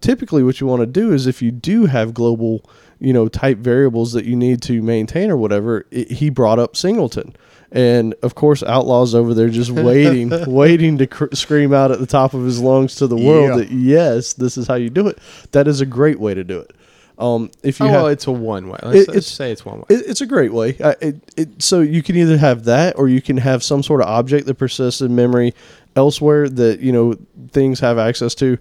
typically 0.00 0.42
what 0.42 0.60
you 0.60 0.66
want 0.66 0.80
to 0.80 0.86
do 0.86 1.12
is 1.12 1.28
if 1.28 1.40
you 1.40 1.52
do 1.52 1.86
have 1.86 2.12
global 2.12 2.68
you 2.98 3.12
know 3.12 3.28
type 3.28 3.58
variables 3.58 4.12
that 4.12 4.24
you 4.24 4.34
need 4.34 4.62
to 4.62 4.80
maintain 4.80 5.30
or 5.30 5.36
whatever 5.36 5.86
it, 5.90 6.10
he 6.10 6.30
brought 6.30 6.58
up 6.58 6.76
singleton 6.76 7.34
and 7.72 8.14
of 8.22 8.34
course 8.34 8.62
outlaws 8.62 9.14
over 9.14 9.32
there 9.34 9.48
just 9.48 9.70
waiting 9.88 10.30
waiting 10.46 10.98
to 10.98 11.06
cr- 11.06 11.32
scream 11.34 11.72
out 11.72 11.90
at 11.90 11.98
the 11.98 12.06
top 12.06 12.34
of 12.34 12.44
his 12.44 12.60
lungs 12.60 12.94
to 12.96 13.06
the 13.06 13.16
world 13.16 13.48
Yeah. 13.50 13.56
that 13.56 13.70
yes 13.70 14.34
this 14.34 14.56
is 14.58 14.66
how 14.66 14.74
you 14.74 14.90
do 14.90 15.08
it 15.08 15.18
that 15.52 15.66
is 15.66 15.80
a 15.80 15.86
great 15.86 16.20
way 16.20 16.34
to 16.34 16.44
do 16.44 16.58
it 16.60 16.72
um, 17.18 17.50
if 17.62 17.78
you 17.78 17.86
Oh, 17.86 17.88
have, 17.90 17.96
well, 18.02 18.06
it's 18.08 18.26
a 18.26 18.32
one 18.32 18.68
way. 18.68 18.78
Let's, 18.82 18.96
It- 18.96 19.08
let's 19.08 19.08
it's- 19.10 19.26
say 19.26 19.52
it's 19.52 19.64
one 19.64 19.78
way. 19.80 19.84
it, 19.90 20.06
it's 20.08 20.22
a 20.22 20.26
great 20.26 20.52
way. 20.52 20.76
I, 20.82 20.96
it, 21.00 21.16
it, 21.36 21.62
so 21.62 21.80
you 21.80 22.02
can 22.02 22.16
either 22.16 22.36
have 22.38 22.64
that, 22.64 22.98
or 22.98 23.06
you 23.06 23.20
can 23.20 23.36
have 23.36 23.62
some 23.62 23.82
sort 23.82 24.00
of 24.00 24.08
object 24.08 24.46
that 24.46 24.54
persists 24.54 25.00
in 25.02 25.14
memory 25.14 25.54
elsewhere 25.94 26.48
that 26.48 26.80
you 26.80 26.90
know 26.90 27.14
things 27.52 27.78
have 27.80 27.96
access 27.98 28.34
to. 28.36 28.58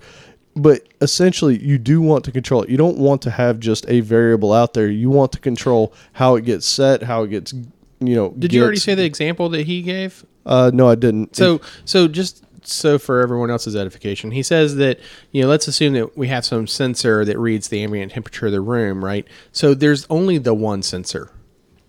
But 0.55 0.85
essentially, 0.99 1.57
you 1.63 1.77
do 1.79 2.01
want 2.01 2.23
to 2.25 2.31
control 2.31 2.61
it. 2.61 2.69
You 2.69 2.77
don't 2.77 2.97
want 2.97 3.21
to 3.23 3.31
have 3.31 3.57
just 3.59 3.85
a 3.89 4.01
variable 4.01 4.51
out 4.53 4.73
there. 4.75 4.89
You 4.89 5.09
want 5.09 5.31
to 5.31 5.39
control 5.39 5.91
how 6.13 6.35
it 6.35 6.43
gets 6.45 6.67
set, 6.67 7.03
how 7.03 7.23
it 7.23 7.29
gets. 7.29 7.53
You 8.01 8.15
know. 8.15 8.29
Did 8.37 8.51
you 8.51 8.61
already 8.61 8.79
say 8.79 8.95
the 8.95 9.05
example 9.05 9.49
that 9.49 9.67
he 9.67 9.81
gave? 9.81 10.25
Uh, 10.45 10.71
no, 10.73 10.89
I 10.89 10.95
didn't. 10.95 11.35
So, 11.35 11.61
so 11.85 12.07
just 12.07 12.43
so 12.65 12.97
for 12.97 13.21
everyone 13.21 13.51
else's 13.51 13.75
edification, 13.75 14.31
he 14.31 14.43
says 14.43 14.75
that 14.77 14.99
you 15.31 15.43
know, 15.43 15.47
let's 15.47 15.67
assume 15.67 15.93
that 15.93 16.17
we 16.17 16.27
have 16.27 16.43
some 16.43 16.67
sensor 16.67 17.23
that 17.25 17.37
reads 17.37 17.67
the 17.67 17.83
ambient 17.83 18.11
temperature 18.11 18.47
of 18.47 18.51
the 18.51 18.61
room, 18.61 19.05
right? 19.05 19.27
So 19.51 19.73
there's 19.73 20.07
only 20.09 20.39
the 20.39 20.53
one 20.53 20.81
sensor, 20.81 21.31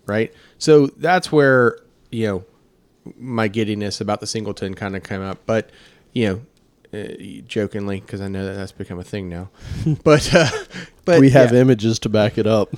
right? 0.05 0.31
So 0.59 0.87
that's 0.87 1.31
where 1.31 1.79
you 2.11 2.27
know 2.27 2.45
my 3.17 3.47
giddiness 3.47 3.99
about 3.99 4.19
the 4.19 4.27
singleton 4.27 4.75
kind 4.75 4.95
of 4.95 5.03
came 5.03 5.21
up, 5.21 5.39
but 5.45 5.69
you 6.13 6.27
know. 6.27 6.41
Uh, 6.95 7.41
jokingly, 7.47 7.99
because 8.01 8.21
I 8.21 8.27
know 8.27 8.45
that 8.45 8.53
that's 8.53 8.71
become 8.71 8.99
a 8.99 9.03
thing 9.03 9.27
now, 9.27 9.49
but 10.03 10.31
uh, 10.31 10.47
but 11.05 11.21
we 11.21 11.31
have 11.31 11.51
yeah. 11.51 11.61
images 11.61 11.97
to 11.97 12.09
back 12.09 12.37
it 12.37 12.45
up. 12.45 12.71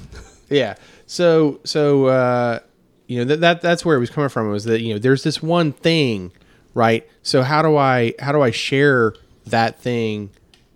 Yeah. 0.50 0.76
So 1.06 1.60
so 1.66 2.06
uh, 2.06 2.60
you 3.08 3.20
know 3.20 3.26
that, 3.26 3.42
that 3.42 3.62
that's 3.62 3.86
where 3.86 3.96
it 3.96 4.00
was 4.00 4.10
coming 4.10 4.30
from 4.30 4.50
was 4.50 4.64
that 4.66 4.82
you 4.82 4.94
know 4.94 5.00
there's 5.00 5.24
this 5.24 5.42
one 5.44 5.72
thing, 5.72 6.32
right? 6.74 7.08
So 7.24 7.44
how 7.44 7.62
do 7.62 7.78
I 7.78 8.14
how 8.20 8.32
do 8.32 8.42
I 8.42 8.52
share 8.52 9.14
that 9.46 9.80
thing 9.80 10.30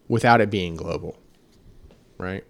without 0.08 0.42
it 0.42 0.50
being 0.50 0.76
global, 0.76 1.18
right? 2.18 2.44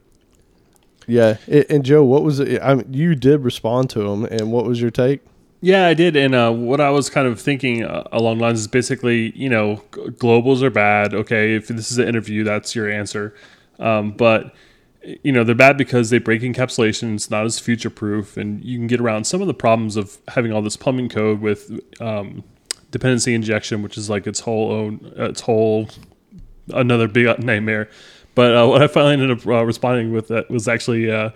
Yeah. 1.07 1.37
A- 1.47 1.71
And 1.71 1.83
Joe, 1.83 2.03
what 2.03 2.23
was 2.23 2.39
it? 2.39 2.61
I 2.61 2.75
mean, 2.75 2.93
you 2.93 3.15
did 3.15 3.43
respond 3.43 3.89
to 3.91 4.01
him, 4.01 4.25
and 4.25 4.51
what 4.51 4.65
was 4.65 4.79
your 4.81 4.91
take? 4.91 5.21
Yeah, 5.61 5.87
I 5.87 5.93
did. 5.93 6.15
And 6.15 6.33
uh, 6.35 6.51
what 6.53 6.79
I 6.79 6.89
was 6.89 7.09
kind 7.09 7.27
of 7.27 7.39
thinking 7.41 7.83
uh, 7.83 8.03
along 8.13 8.39
lines 8.39 8.59
is 8.61 8.67
basically, 8.67 9.35
you 9.35 9.49
know, 9.49 9.75
g- 9.93 10.01
globals 10.11 10.61
are 10.61 10.69
bad. 10.69 11.13
Okay, 11.13 11.55
if 11.55 11.67
this 11.67 11.91
is 11.91 11.97
an 11.97 12.07
interview, 12.07 12.43
that's 12.45 12.75
your 12.75 12.89
answer. 12.89 13.35
Um, 13.79 14.11
but 14.11 14.53
you 15.03 15.31
know, 15.31 15.43
they're 15.43 15.55
bad 15.55 15.77
because 15.77 16.09
they 16.09 16.19
break 16.19 16.41
encapsulation. 16.41 17.15
It's 17.15 17.29
not 17.29 17.45
as 17.45 17.59
future 17.59 17.89
proof, 17.89 18.37
and 18.37 18.63
you 18.63 18.77
can 18.77 18.87
get 18.87 18.99
around 18.99 19.25
some 19.25 19.41
of 19.41 19.47
the 19.47 19.53
problems 19.53 19.95
of 19.95 20.17
having 20.27 20.51
all 20.51 20.61
this 20.61 20.75
plumbing 20.75 21.09
code 21.09 21.41
with 21.41 21.71
um, 22.01 22.43
dependency 22.91 23.33
injection, 23.33 23.81
which 23.81 23.97
is 23.97 24.09
like 24.09 24.27
its 24.27 24.41
whole 24.41 24.71
own, 24.71 25.13
its 25.15 25.41
whole 25.41 25.89
another 26.73 27.07
big 27.07 27.43
nightmare. 27.43 27.89
But 28.35 28.55
uh, 28.55 28.67
what 28.67 28.81
I 28.81 28.87
finally 28.87 29.13
ended 29.13 29.31
up 29.31 29.45
uh, 29.47 29.65
responding 29.65 30.13
with 30.13 30.27
that 30.29 30.49
was 30.49 30.67
actually 30.67 31.11
uh, 31.11 31.31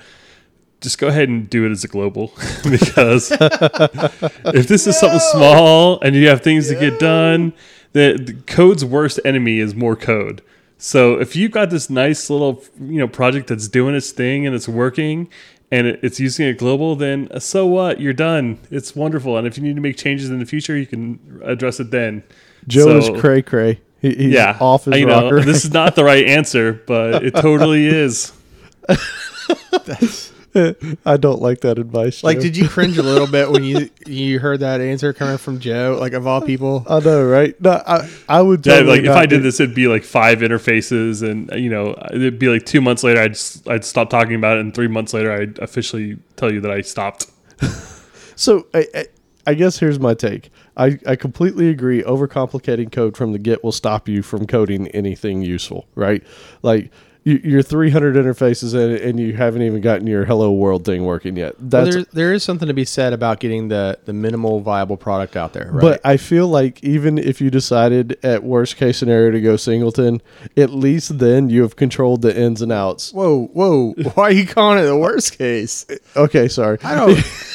just 0.82 0.98
go 1.00 1.08
ahead 1.08 1.30
and 1.30 1.50
do 1.50 1.66
it 1.66 1.72
as 1.72 1.84
a 1.84 1.88
global 1.88 2.34
because 2.70 3.32
if 3.40 4.68
this 4.68 4.86
is 4.86 5.00
something 5.00 5.20
small 5.20 6.00
and 6.02 6.16
you 6.16 6.28
have 6.28 6.42
things 6.42 6.68
to 6.68 6.76
get 6.76 7.00
done, 7.00 7.54
the, 7.94 8.20
the 8.22 8.34
code's 8.46 8.86
worst 8.86 9.20
enemy 9.26 9.60
is 9.60 9.74
more 9.74 9.96
code. 9.96 10.42
So 10.84 11.18
if 11.18 11.34
you've 11.34 11.52
got 11.52 11.70
this 11.70 11.90
nice 11.90 12.30
little 12.30 12.62
you 12.78 13.00
know 13.00 13.08
project 13.08 13.48
that's 13.48 13.70
doing 13.70 13.96
its 13.96 14.12
thing 14.12 14.46
and 14.46 14.54
it's 14.54 14.68
working 14.68 15.30
and 15.72 15.88
it's 15.88 16.20
using 16.20 16.46
a 16.46 16.54
global, 16.54 16.98
then 16.98 17.30
so 17.40 17.66
what? 17.66 18.02
You're 18.02 18.12
done. 18.12 18.60
It's 18.70 18.94
wonderful. 18.94 19.38
And 19.38 19.48
if 19.48 19.58
you 19.58 19.64
need 19.64 19.76
to 19.76 19.82
make 19.82 19.96
changes 19.96 20.30
in 20.30 20.40
the 20.40 20.46
future, 20.46 20.76
you 20.76 20.86
can 20.86 21.40
address 21.46 21.80
it 21.80 21.90
then. 21.92 22.22
Joe 22.68 23.00
So- 23.00 23.16
is 23.16 23.22
cray 23.22 23.42
cray. 23.42 23.80
He, 24.02 24.14
he's 24.14 24.34
yeah, 24.34 24.58
off 24.60 24.84
his 24.84 24.98
you 24.98 25.06
know, 25.06 25.40
this 25.40 25.64
is 25.64 25.72
not 25.72 25.96
the 25.96 26.04
right 26.04 26.26
answer, 26.26 26.74
but 26.86 27.24
it 27.24 27.34
totally 27.34 27.88
is. 27.88 28.34
I 31.06 31.18
don't 31.18 31.42
like 31.42 31.62
that 31.62 31.80
advice. 31.80 32.24
Like, 32.24 32.38
Joe. 32.38 32.42
did 32.44 32.58
you 32.58 32.68
cringe 32.70 32.98
a 32.98 33.04
little 33.04 33.28
bit 33.28 33.50
when 33.52 33.64
you 33.64 33.90
you 34.06 34.40
heard 34.40 34.60
that 34.60 34.82
answer 34.82 35.12
coming 35.14 35.38
from 35.38 35.60
Joe? 35.60 35.98
Like 36.00 36.14
of 36.14 36.28
all 36.28 36.42
people, 36.42 36.86
I 36.90 37.00
know, 37.00 37.24
right? 37.26 37.60
No, 37.62 37.82
I, 37.86 38.10
I 38.30 38.42
would 38.42 38.66
Yeah, 38.66 38.76
totally 38.76 38.98
like 38.98 39.06
if 39.06 39.08
not 39.08 39.18
I 39.18 39.26
did 39.26 39.38
do- 39.38 39.44
this, 39.44 39.60
it'd 39.60 39.76
be 39.76 39.88
like 39.88 40.04
five 40.04 40.40
interfaces, 40.40 41.22
and 41.28 41.50
you 41.62 41.70
know, 41.70 41.96
it'd 42.12 42.38
be 42.40 42.50
like 42.50 42.66
two 42.66 42.82
months 42.82 43.04
later, 43.04 43.22
I'd 43.22 43.32
s- 43.32 43.62
I'd 43.68 43.84
stop 43.86 44.10
talking 44.10 44.36
about 44.36 44.58
it, 44.58 44.62
and 44.62 44.74
three 44.76 44.88
months 44.88 45.14
later, 45.14 45.32
I'd 45.32 45.58
officially 45.60 46.18
tell 46.36 46.52
you 46.54 46.62
that 46.62 46.72
I 46.72 46.82
stopped. 46.82 47.28
So 48.36 48.66
I, 48.74 48.88
I, 48.96 49.06
I 49.46 49.54
guess 49.54 49.78
here's 49.78 50.00
my 50.00 50.16
take. 50.16 50.50
I, 50.76 50.98
I 51.06 51.16
completely 51.16 51.70
agree. 51.70 52.02
Overcomplicating 52.02 52.92
code 52.92 53.16
from 53.16 53.32
the 53.32 53.38
get 53.38 53.64
will 53.64 53.72
stop 53.72 54.10
you 54.10 54.24
from 54.24 54.48
coding 54.48 54.88
anything 54.88 55.44
useful, 55.44 55.86
right? 55.94 56.24
Like 56.64 56.92
you, 57.24 57.40
you're 57.44 57.62
300 57.62 58.16
interfaces 58.16 58.74
in 58.74 59.02
and 59.08 59.20
you 59.20 59.34
haven't 59.34 59.62
even 59.62 59.82
gotten 59.82 60.08
your 60.08 60.26
hello 60.26 60.52
world 60.52 60.86
thing 60.86 61.06
working 61.06 61.38
yet. 61.38 61.56
Well, 61.62 61.86
there 61.86 62.04
there 62.12 62.34
is 62.34 62.44
something 62.44 62.68
to 62.68 62.74
be 62.74 62.86
said 62.86 63.14
about 63.14 63.40
getting 63.40 63.70
the 63.70 63.98
the 64.06 64.14
minimal 64.14 64.60
viable 64.60 64.98
product 64.98 65.36
out 65.36 65.54
there, 65.54 65.70
right? 65.72 65.82
But 65.82 66.02
I 66.04 66.18
feel 66.18 66.48
like 66.48 66.84
even 66.84 67.18
if 67.18 67.40
you 67.40 67.50
decided 67.50 68.20
at 68.24 68.44
worst 68.44 68.76
case 68.76 68.98
scenario 68.98 69.32
to 69.32 69.42
go 69.42 69.56
singleton, 69.56 70.22
at 70.58 70.72
least 70.72 71.20
then 71.20 71.50
you 71.50 71.62
have 71.62 71.76
controlled 71.76 72.22
the 72.22 72.38
ins 72.38 72.62
and 72.62 72.72
outs. 72.72 73.14
whoa, 73.14 73.46
whoa! 73.54 73.94
Why 74.16 74.24
are 74.26 74.32
you 74.32 74.46
calling 74.46 74.80
it 74.80 74.84
the 74.84 74.98
worst 74.98 75.38
case? 75.38 75.86
Okay, 76.16 76.48
sorry. 76.48 76.78
I 76.84 76.96
don't. 76.96 77.24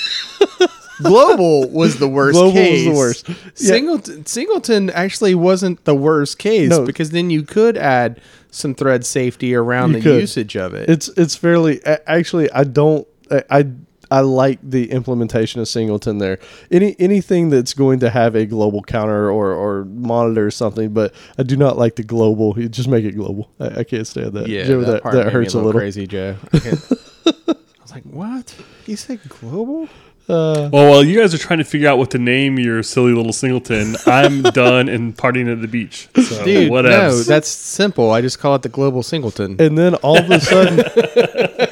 Global 1.03 1.69
was 1.71 1.99
the 1.99 2.09
worst. 2.09 2.35
Global 2.35 2.61
was 2.61 2.85
the 2.85 2.93
worst. 2.95 3.29
Yeah. 3.29 3.35
Singleton, 3.55 4.27
Singleton 4.27 4.91
actually 4.91 5.35
wasn't 5.35 5.85
the 5.85 5.95
worst 5.95 6.39
case 6.39 6.71
No. 6.71 6.85
because 6.85 7.11
then 7.11 7.31
you 7.31 7.43
could 7.43 7.77
add 7.77 8.21
some 8.51 8.75
thread 8.75 9.05
safety 9.07 9.55
around 9.55 9.91
You 9.91 9.97
the 9.97 10.03
could. 10.03 10.21
usage 10.23 10.57
of 10.57 10.75
it. 10.75 10.89
It's 10.89 11.09
it's 11.17 11.37
fairly 11.37 11.85
actually 11.85 12.51
I 12.51 12.65
don't 12.65 13.07
I, 13.31 13.43
I 13.51 13.67
I 14.11 14.21
like 14.21 14.59
the 14.63 14.91
implementation 14.91 15.61
of 15.61 15.69
singleton 15.69 16.17
there. 16.17 16.39
Any 16.71 16.97
anything 16.99 17.51
that's 17.51 17.75
going 17.75 17.99
to 18.01 18.09
have 18.09 18.35
a 18.35 18.47
global 18.47 18.83
counter 18.83 19.31
or, 19.31 19.53
or 19.53 19.85
monitor 19.85 20.47
or 20.47 20.51
something, 20.51 20.95
but 20.95 21.13
I 21.39 21.43
do 21.43 21.57
not 21.59 21.77
like 21.77 21.97
the 21.97 22.03
global. 22.05 22.59
You 22.59 22.71
just 22.71 22.89
make 22.89 23.05
it 23.05 23.13
global. 23.13 23.51
I, 23.61 23.81
I 23.81 23.85
can't 23.85 24.07
stand 24.07 24.33
that. 24.33 24.49
yeah, 24.49 24.65
Joe, 24.65 24.81
that, 24.81 25.03
that, 25.05 25.13
that 25.13 25.15
made 25.19 25.27
me 25.27 25.33
hurts 25.33 25.53
a 25.55 25.59
little. 25.59 25.79
crazy, 25.79 26.07
Joe. 26.07 26.37
I, 26.55 26.57
I 27.27 27.55
was 27.83 27.93
like, 27.93 28.05
"What? 28.05 28.55
He 28.87 28.97
said 28.97 29.21
global?" 29.29 29.89
Uh, 30.29 30.69
Well, 30.73 30.91
while 30.91 31.05
you 31.05 31.19
guys 31.19 31.33
are 31.35 31.39
trying 31.39 31.59
to 31.59 31.65
figure 31.65 31.89
out 31.89 31.97
what 31.99 32.11
to 32.11 32.19
name 32.19 32.59
your 32.59 32.83
silly 32.83 33.13
little 33.13 33.33
singleton, 33.33 33.97
I'm 34.07 34.43
done 34.53 34.89
and 34.89 35.17
partying 35.17 35.51
at 35.51 35.61
the 35.63 35.69
beach. 35.69 36.09
So 36.23 36.45
Dude, 36.45 36.71
what 36.71 36.85
no, 36.85 37.19
that's 37.23 37.49
simple. 37.49 38.11
I 38.11 38.21
just 38.21 38.39
call 38.39 38.55
it 38.55 38.63
the 38.63 38.69
global 38.69 39.03
singleton. 39.03 39.57
and 39.59 39.77
then 39.79 39.95
all 39.97 40.19
of 40.19 40.31
a 40.31 40.41
sudden 40.53 40.81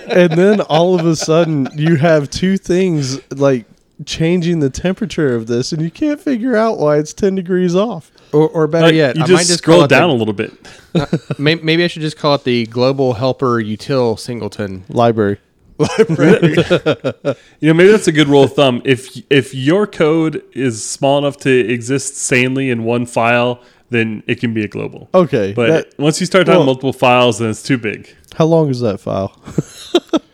and 0.08 0.32
then 0.32 0.60
all 0.62 0.98
of 0.98 1.04
a 1.06 1.14
sudden 1.16 1.68
you 1.74 1.96
have 1.96 2.30
two 2.30 2.56
things 2.56 3.20
like 3.32 3.66
changing 4.04 4.60
the 4.60 4.70
temperature 4.70 5.34
of 5.34 5.46
this 5.46 5.72
and 5.72 5.80
you 5.82 5.90
can't 5.90 6.20
figure 6.20 6.54
out 6.56 6.78
why 6.78 6.96
it's 6.98 7.12
10 7.14 7.34
degrees 7.34 7.74
off 7.74 8.10
or, 8.32 8.48
or 8.48 8.66
better 8.66 8.86
Like, 8.86 8.94
yet, 8.94 9.16
you 9.16 9.22
I 9.22 9.26
just, 9.26 9.32
might 9.32 9.46
just 9.46 9.58
scroll 9.58 9.84
it 9.84 9.88
down 9.88 10.08
the- 10.10 10.14
a 10.14 10.18
little 10.18 10.34
bit. 10.34 10.52
Maybe, 11.38 11.62
maybe 11.62 11.84
I 11.84 11.88
should 11.88 12.00
just 12.02 12.16
call 12.16 12.34
it 12.36 12.44
the 12.44 12.64
global 12.66 13.14
helper 13.14 13.62
util 13.62 14.18
singleton. 14.18 14.84
library 14.88 15.38
You 17.60 17.68
know, 17.68 17.74
maybe 17.74 17.90
that's 17.90 18.08
a 18.08 18.12
good 18.12 18.28
rule 18.28 18.44
of 18.44 18.52
thumb. 18.54 18.82
If 18.84 19.16
if 19.30 19.54
your 19.54 19.86
code 19.86 20.42
is 20.52 20.84
small 20.84 21.18
enough 21.18 21.36
to 21.38 21.50
exist 21.50 22.16
sanely 22.16 22.70
in 22.70 22.84
one 22.84 23.06
file, 23.06 23.60
then 23.90 24.22
it 24.26 24.40
can 24.40 24.52
be 24.54 24.64
a 24.64 24.68
global. 24.68 25.08
okay 25.14 25.52
But 25.54 25.68
that- 25.68 25.98
once 25.98 26.20
you 26.20 26.26
start 26.26 26.46
having 26.46 26.60
well- 26.60 26.66
multiple 26.66 26.92
files, 26.92 27.38
then 27.38 27.50
it's 27.50 27.62
too 27.62 27.78
big. 27.78 28.08
how 28.36 28.44
long 28.46 28.68
is 28.70 28.80
that 28.80 29.00
file 29.00 29.32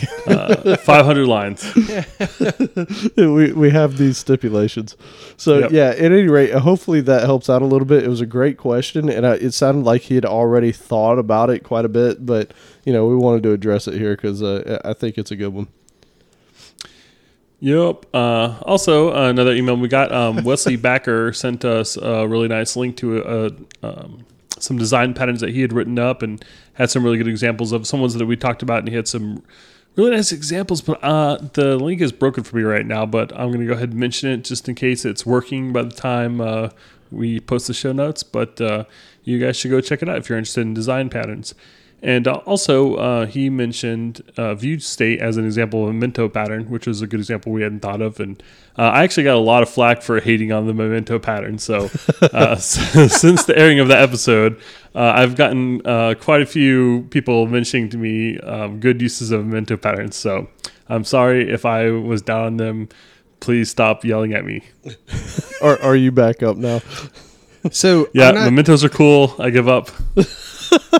Uh, 0.26 0.76
500 0.78 1.24
lines. 1.26 1.62
we 3.16 3.52
we 3.52 3.70
have 3.70 3.96
these 3.96 4.18
stipulations. 4.18 4.96
So 5.36 5.60
Yep. 5.60 5.70
yeah, 5.70 5.88
at 5.90 5.98
any 6.00 6.26
rate, 6.26 6.50
uh, 6.52 6.58
hopefully 6.58 7.00
that 7.02 7.22
helps 7.22 7.48
out 7.48 7.62
a 7.62 7.64
little 7.64 7.86
bit. 7.86 8.02
It 8.02 8.08
was 8.08 8.20
a 8.20 8.26
great 8.26 8.56
question, 8.58 9.08
and 9.08 9.24
uh, 9.24 9.36
it 9.40 9.52
sounded 9.52 9.84
like 9.84 10.02
he 10.02 10.16
had 10.16 10.24
already 10.24 10.72
thought 10.72 11.20
about 11.20 11.48
it 11.50 11.60
quite 11.62 11.84
a 11.84 11.88
bit. 11.88 12.26
But 12.26 12.52
you 12.84 12.92
know, 12.92 13.06
we 13.06 13.14
wanted 13.14 13.44
to 13.44 13.52
address 13.52 13.86
it 13.86 13.94
here 13.94 14.16
because 14.16 14.42
uh, 14.42 14.80
I 14.84 14.94
think 14.94 15.16
it's 15.16 15.30
a 15.30 15.36
good 15.36 15.54
one. 15.54 15.68
Yep. 17.60 18.06
Uh, 18.12 18.58
also, 18.62 19.14
uh, 19.14 19.28
another 19.30 19.52
email 19.54 19.76
we 19.76 19.88
got. 19.88 20.12
Um, 20.12 20.44
Wesley 20.44 20.76
Backer 20.88 21.32
sent 21.32 21.64
us 21.64 21.96
a 21.96 22.26
really 22.26 22.48
nice 22.48 22.76
link 22.76 22.96
to 22.98 23.18
a, 23.18 23.86
um, 23.86 24.26
some 24.58 24.76
design 24.76 25.14
patterns 25.14 25.40
that 25.40 25.50
he 25.50 25.60
had 25.62 25.72
written 25.72 25.98
up 25.98 26.22
and 26.22 26.44
had 26.74 26.90
some 26.90 27.02
really 27.04 27.16
good 27.16 27.28
examples 27.28 27.72
of 27.72 27.86
some 27.86 28.00
ones 28.00 28.14
that 28.14 28.26
we 28.26 28.36
talked 28.36 28.62
about, 28.62 28.80
and 28.80 28.88
he 28.88 28.94
had 28.94 29.08
some 29.08 29.42
really 29.96 30.10
nice 30.10 30.32
examples. 30.32 30.80
But 30.80 31.02
uh, 31.02 31.38
the 31.54 31.76
link 31.76 32.00
is 32.00 32.12
broken 32.12 32.44
for 32.44 32.56
me 32.56 32.62
right 32.62 32.86
now, 32.86 33.06
but 33.06 33.32
I'm 33.32 33.48
going 33.48 33.60
to 33.60 33.66
go 33.66 33.72
ahead 33.72 33.90
and 33.90 33.98
mention 33.98 34.30
it 34.30 34.44
just 34.44 34.68
in 34.68 34.74
case 34.74 35.04
it's 35.04 35.26
working 35.26 35.72
by 35.72 35.82
the 35.82 35.94
time 35.94 36.40
uh, 36.40 36.70
we 37.10 37.40
post 37.40 37.66
the 37.66 37.74
show 37.74 37.92
notes. 37.92 38.22
But 38.22 38.60
uh, 38.60 38.84
you 39.24 39.38
guys 39.38 39.56
should 39.56 39.70
go 39.70 39.80
check 39.80 40.02
it 40.02 40.08
out 40.08 40.18
if 40.18 40.28
you're 40.28 40.38
interested 40.38 40.62
in 40.62 40.74
design 40.74 41.10
patterns. 41.10 41.54
And 42.02 42.28
uh, 42.28 42.34
also, 42.44 42.94
uh, 42.96 43.26
he 43.26 43.48
mentioned 43.50 44.20
uh, 44.36 44.54
view 44.54 44.78
state 44.78 45.20
as 45.20 45.38
an 45.38 45.44
example 45.46 45.82
of 45.84 45.88
a 45.90 45.92
memento 45.92 46.28
pattern, 46.28 46.68
which 46.70 46.86
was 46.86 47.00
a 47.02 47.06
good 47.06 47.20
example 47.20 47.52
we 47.52 47.62
hadn't 47.62 47.80
thought 47.80 48.02
of. 48.02 48.20
And 48.20 48.40
uh, 48.78 48.82
I 48.82 49.02
actually 49.02 49.24
got 49.24 49.34
a 49.34 49.40
lot 49.40 49.62
of 49.62 49.68
flack 49.70 50.02
for 50.02 50.20
hating 50.20 50.52
on 50.52 50.66
the 50.66 50.74
memento 50.74 51.18
pattern. 51.18 51.58
So, 51.58 51.88
uh, 52.22 52.56
since 52.56 53.44
the 53.46 53.54
airing 53.56 53.80
of 53.80 53.88
that 53.88 54.02
episode, 54.02 54.60
uh, 54.94 55.12
I've 55.16 55.36
gotten 55.36 55.84
uh, 55.86 56.14
quite 56.20 56.42
a 56.42 56.46
few 56.46 57.06
people 57.10 57.46
mentioning 57.46 57.88
to 57.90 57.96
me 57.96 58.38
um, 58.40 58.78
good 58.78 59.00
uses 59.00 59.30
of 59.32 59.44
memento 59.46 59.76
patterns. 59.76 60.16
So, 60.16 60.48
I'm 60.88 61.02
sorry 61.04 61.50
if 61.50 61.64
I 61.64 61.90
was 61.90 62.22
down 62.22 62.44
on 62.44 62.56
them. 62.58 62.88
Please 63.40 63.70
stop 63.70 64.04
yelling 64.04 64.32
at 64.32 64.44
me. 64.44 64.62
Are 65.60 65.78
are 65.82 65.96
you 65.96 66.10
back 66.12 66.42
up 66.42 66.56
now? 66.56 66.80
So 67.70 68.08
Yeah, 68.14 68.30
not- 68.30 68.44
mementos 68.44 68.84
are 68.84 68.88
cool. 68.88 69.34
I 69.38 69.50
give 69.50 69.68
up. 69.68 69.90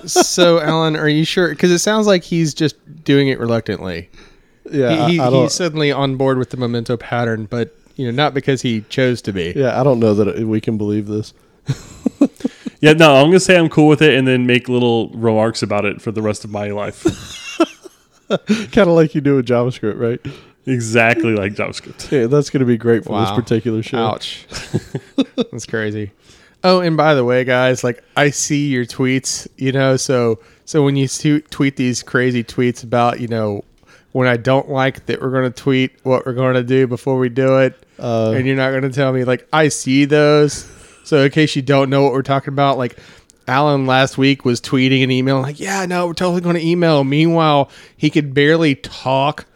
so 0.07 0.61
Alan, 0.61 0.97
are 0.97 1.09
you 1.09 1.25
sure? 1.25 1.51
Because 1.51 1.71
it 1.71 1.79
sounds 1.79 2.07
like 2.07 2.25
he's 2.25 2.55
just 2.55 2.77
doing 3.05 3.29
it 3.29 3.39
reluctantly. 3.39 4.09
Yeah, 4.71 5.07
he, 5.07 5.15
he, 5.15 5.21
I, 5.21 5.29
I 5.29 5.31
he's 5.31 5.55
suddenly 5.55 5.93
on 5.93 6.17
board 6.17 6.39
with 6.39 6.51
the 6.51 6.57
memento 6.57 6.97
pattern, 6.97 7.47
but 7.47 7.77
you 7.97 8.07
know, 8.07 8.11
not 8.11 8.35
because 8.35 8.63
he 8.63 8.83
chose 8.83 9.23
to 9.23 9.33
be. 9.33 9.53
yeah, 9.57 9.81
I 9.81 9.85
don't 9.85 10.01
know 10.01 10.15
that 10.15 10.39
we 10.47 10.61
can 10.61 10.77
believe 10.77 11.07
this. 11.07 11.33
Yeah, 12.81 12.93
no, 12.93 13.17
I'm 13.17 13.27
gonna 13.27 13.41
say 13.41 13.59
I'm 13.59 13.69
cool 13.69 13.89
with 13.89 14.03
it, 14.03 14.17
and 14.17 14.29
then 14.29 14.47
make 14.47 14.69
little 14.69 15.09
remarks 15.11 15.63
about 15.63 15.85
it 15.85 16.03
for 16.03 16.13
the 16.13 16.23
rest 16.23 16.45
of 16.45 16.51
my 16.51 16.71
life. 16.71 17.03
kind 18.29 18.89
of 18.89 18.95
like 18.95 19.15
you 19.15 19.21
do 19.21 19.37
with 19.37 19.47
JavaScript, 19.47 19.99
right? 19.99 20.21
exactly 20.67 21.35
like 21.35 21.55
JavaScript. 21.55 22.11
Yeah, 22.11 22.27
that's 22.27 22.51
going 22.51 22.61
to 22.61 22.67
be 22.67 22.77
great 22.77 23.05
for 23.05 23.19
this 23.21 23.31
particular 23.31 23.83
show. 23.83 23.99
Ouch. 23.99 24.47
That's 25.37 25.65
crazy. 25.65 26.11
Oh, 26.67 26.81
and 26.81 26.97
by 26.97 27.15
the 27.15 27.25
way, 27.25 27.45
guys, 27.45 27.85
like 27.85 28.03
I 28.17 28.31
see 28.31 28.67
your 28.67 28.85
tweets, 28.85 29.47
you 29.57 29.71
know, 29.71 29.97
so 29.97 30.41
so 30.65 30.83
when 30.83 30.97
you 30.97 31.07
tweet 31.07 31.77
these 31.77 32.03
crazy 32.03 32.43
tweets 32.43 32.83
about, 32.83 33.21
you 33.21 33.29
know, 33.29 33.65
when 34.11 34.27
I 34.27 34.37
don't 34.37 34.69
like 34.69 35.07
that 35.07 35.23
we're 35.23 35.31
going 35.31 35.45
to 35.45 35.63
tweet 35.63 35.93
what 36.03 36.27
we're 36.27 36.33
going 36.33 36.55
to 36.55 36.65
do 36.65 36.89
before 36.89 37.19
we 37.19 37.29
do 37.29 37.59
it, 37.59 37.87
Uh, 38.01 38.33
and 38.33 38.49
you're 38.49 38.57
not 38.57 38.71
going 38.71 38.83
to 38.83 38.91
tell 38.91 39.13
me 39.13 39.23
like 39.23 39.47
I 39.53 39.69
see 39.69 40.07
those. 40.07 40.69
So 41.05 41.23
in 41.23 41.31
case 41.31 41.55
you 41.55 41.63
don't 41.63 41.89
know 41.89 42.03
what 42.03 42.13
we're 42.13 42.23
talking 42.23 42.53
about, 42.53 42.79
like 42.79 42.99
Alan 43.47 43.87
last 43.87 44.19
week 44.19 44.45
was 44.45 44.61
tweeting 44.61 45.05
an 45.05 45.13
email 45.13 45.41
like, 45.41 45.61
"Yeah, 45.61 45.87
no, 45.87 46.09
we're 46.09 46.15
totally 46.15 46.41
going 46.41 46.57
to 46.57 46.67
email." 46.67 47.05
Meanwhile, 47.05 47.71
he 47.97 48.11
could 48.11 48.35
barely 48.35 48.75
talk 48.75 49.47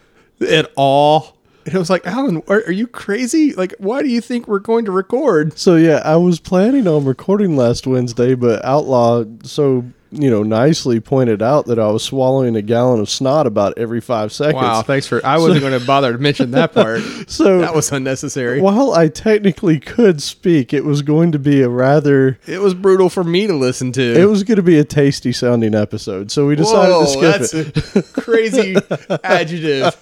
at 0.49 0.71
all. 0.77 1.35
And 1.65 1.75
I 1.75 1.77
was 1.77 1.89
like, 1.89 2.05
Alan, 2.07 2.41
are, 2.47 2.63
are 2.65 2.71
you 2.71 2.87
crazy? 2.87 3.53
Like, 3.53 3.73
why 3.77 4.01
do 4.01 4.09
you 4.09 4.21
think 4.21 4.47
we're 4.47 4.59
going 4.59 4.85
to 4.85 4.91
record? 4.91 5.57
So 5.57 5.75
yeah, 5.75 6.01
I 6.03 6.15
was 6.15 6.39
planning 6.39 6.87
on 6.87 7.05
recording 7.05 7.55
last 7.55 7.85
Wednesday, 7.85 8.33
but 8.33 8.63
Outlaw 8.65 9.25
so 9.43 9.85
you 10.11 10.29
know 10.29 10.43
nicely 10.43 10.99
pointed 10.99 11.41
out 11.41 11.65
that 11.67 11.79
I 11.79 11.87
was 11.89 12.03
swallowing 12.03 12.55
a 12.55 12.61
gallon 12.61 12.99
of 12.99 13.09
snot 13.09 13.47
about 13.47 13.73
every 13.77 14.01
five 14.01 14.31
seconds. 14.33 14.61
Wow, 14.61 14.81
thanks 14.81 15.07
for. 15.07 15.25
I 15.25 15.37
wasn't 15.37 15.61
going 15.61 15.79
to 15.79 15.85
bother 15.85 16.11
to 16.11 16.17
mention 16.17 16.51
that 16.51 16.73
part. 16.73 17.01
So 17.27 17.59
That 17.59 17.73
was 17.73 17.91
unnecessary. 17.91 18.59
while 18.61 18.91
I 18.93 19.07
technically 19.07 19.79
could 19.79 20.21
speak, 20.21 20.73
it 20.73 20.83
was 20.83 21.01
going 21.01 21.31
to 21.31 21.39
be 21.39 21.61
a 21.61 21.69
rather. 21.69 22.37
It 22.45 22.59
was 22.59 22.73
brutal 22.73 23.09
for 23.09 23.23
me 23.23 23.47
to 23.47 23.53
listen 23.55 23.91
to. 23.93 24.01
It 24.01 24.25
was 24.25 24.43
going 24.43 24.57
to 24.57 24.63
be 24.63 24.77
a 24.77 24.83
tasty 24.83 25.31
sounding 25.31 25.73
episode, 25.75 26.29
so 26.31 26.45
we 26.47 26.55
decided 26.55 26.91
Whoa, 26.93 27.05
to 27.05 27.07
skip 27.07 27.21
that's 27.39 27.53
it. 27.53 27.95
a 27.95 28.01
crazy 28.21 28.75
adjective 29.23 29.97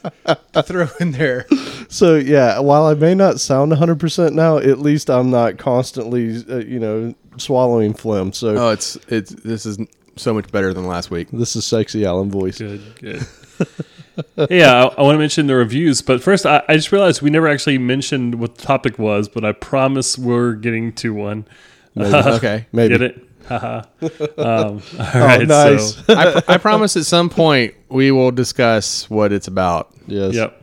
to 0.54 0.63
throw 0.63 0.88
in 1.00 1.12
there. 1.12 1.45
So 1.89 2.15
yeah, 2.15 2.60
while 2.60 2.86
I 2.86 2.93
may 2.93 3.15
not 3.15 3.39
sound 3.39 3.72
100% 3.72 4.34
now, 4.34 4.58
at 4.58 4.80
least 4.80 5.10
I'm 5.10 5.30
not 5.30 5.58
constantly, 5.58 6.43
uh, 6.50 6.58
you 6.58 6.80
know, 6.80 7.13
swallowing 7.38 7.93
phlegm. 7.93 8.34
So 8.34 8.56
Oh, 8.58 8.69
it's 8.72 8.95
it's 9.08 9.32
this 9.32 9.65
is 9.65 9.78
so 10.20 10.34
much 10.34 10.52
better 10.52 10.74
than 10.74 10.86
last 10.86 11.10
week. 11.12 11.30
this 11.32 11.56
is 11.56 11.66
sexy 11.66 12.06
Alan 12.06 12.30
voice. 12.30 12.58
Good, 12.58 12.82
good. 13.00 13.26
yeah, 14.50 14.84
I, 14.84 14.88
I 14.88 15.02
want 15.02 15.16
to 15.16 15.20
mention 15.20 15.48
the 15.48 15.56
reviews, 15.56 16.02
but 16.02 16.22
first, 16.22 16.46
I, 16.46 16.64
I 16.68 16.76
just 16.76 16.92
realized 16.92 17.22
we 17.22 17.30
never 17.30 17.48
actually 17.48 17.78
mentioned 17.78 18.36
what 18.36 18.56
the 18.56 18.62
topic 18.64 19.00
was, 19.00 19.28
but 19.30 19.44
I 19.46 19.52
promise 19.52 20.18
we're 20.18 20.54
getting 20.54 20.94
to 20.94 21.14
one. 21.14 21.46
Okay. 21.98 22.66
Maybe. 22.72 22.98
Get 22.98 23.02
it? 23.02 23.28
Haha. 23.48 23.82
um, 24.38 24.82
all 24.98 25.22
right, 25.22 25.46
nice. 25.46 25.96
so 25.96 26.16
I, 26.16 26.40
pr- 26.40 26.52
I 26.52 26.58
promise 26.58 26.96
at 26.96 27.06
some 27.06 27.30
point 27.30 27.74
we 27.90 28.12
will 28.12 28.32
discuss 28.32 29.10
what 29.10 29.34
it's 29.34 29.48
about. 29.48 29.92
Yes. 30.08 30.36
Yep. 30.36 30.62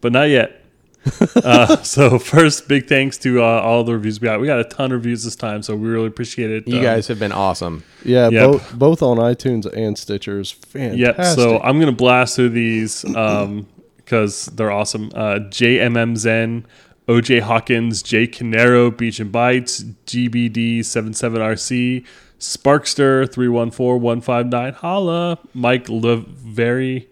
But 0.00 0.12
not 0.12 0.24
yet. 0.24 0.61
uh, 1.36 1.82
so 1.82 2.18
first, 2.18 2.68
big 2.68 2.86
thanks 2.86 3.18
to 3.18 3.42
uh, 3.42 3.44
all 3.44 3.82
the 3.84 3.92
reviews 3.92 4.20
we 4.20 4.26
got. 4.26 4.40
We 4.40 4.46
got 4.46 4.60
a 4.60 4.64
ton 4.64 4.86
of 4.92 4.98
reviews 5.00 5.24
this 5.24 5.34
time, 5.36 5.62
so 5.62 5.74
we 5.74 5.88
really 5.88 6.06
appreciate 6.06 6.50
it. 6.50 6.68
You 6.68 6.76
Um, 6.76 6.82
guys 6.82 7.08
have 7.08 7.18
been 7.18 7.32
awesome. 7.32 7.82
Yeah, 8.04 8.28
Yep. 8.28 8.50
both 8.50 8.74
both 8.78 9.02
on 9.02 9.16
iTunes 9.16 9.66
and 9.66 9.96
Stitchers. 9.96 10.54
Fantastic. 10.54 11.00
Yep. 11.16 11.36
So 11.36 11.58
I'm 11.60 11.80
gonna 11.80 11.90
blast 11.92 12.36
through 12.36 12.50
these 12.50 13.02
because 13.02 14.46
they're 14.54 14.70
awesome. 14.70 15.10
Uh, 15.14 15.40
JMM 15.50 16.16
Zen, 16.16 16.66
OJ 17.08 17.40
Hawkins, 17.40 18.02
J 18.02 18.26
Canero, 18.28 18.96
Beach 18.96 19.18
and 19.18 19.32
Bites, 19.32 19.82
GBD77RC, 20.06 22.04
Sparkster 22.38 23.30
314159, 23.32 24.72
Holla, 24.74 25.38
Mike 25.54 25.88
Levery. 25.88 27.08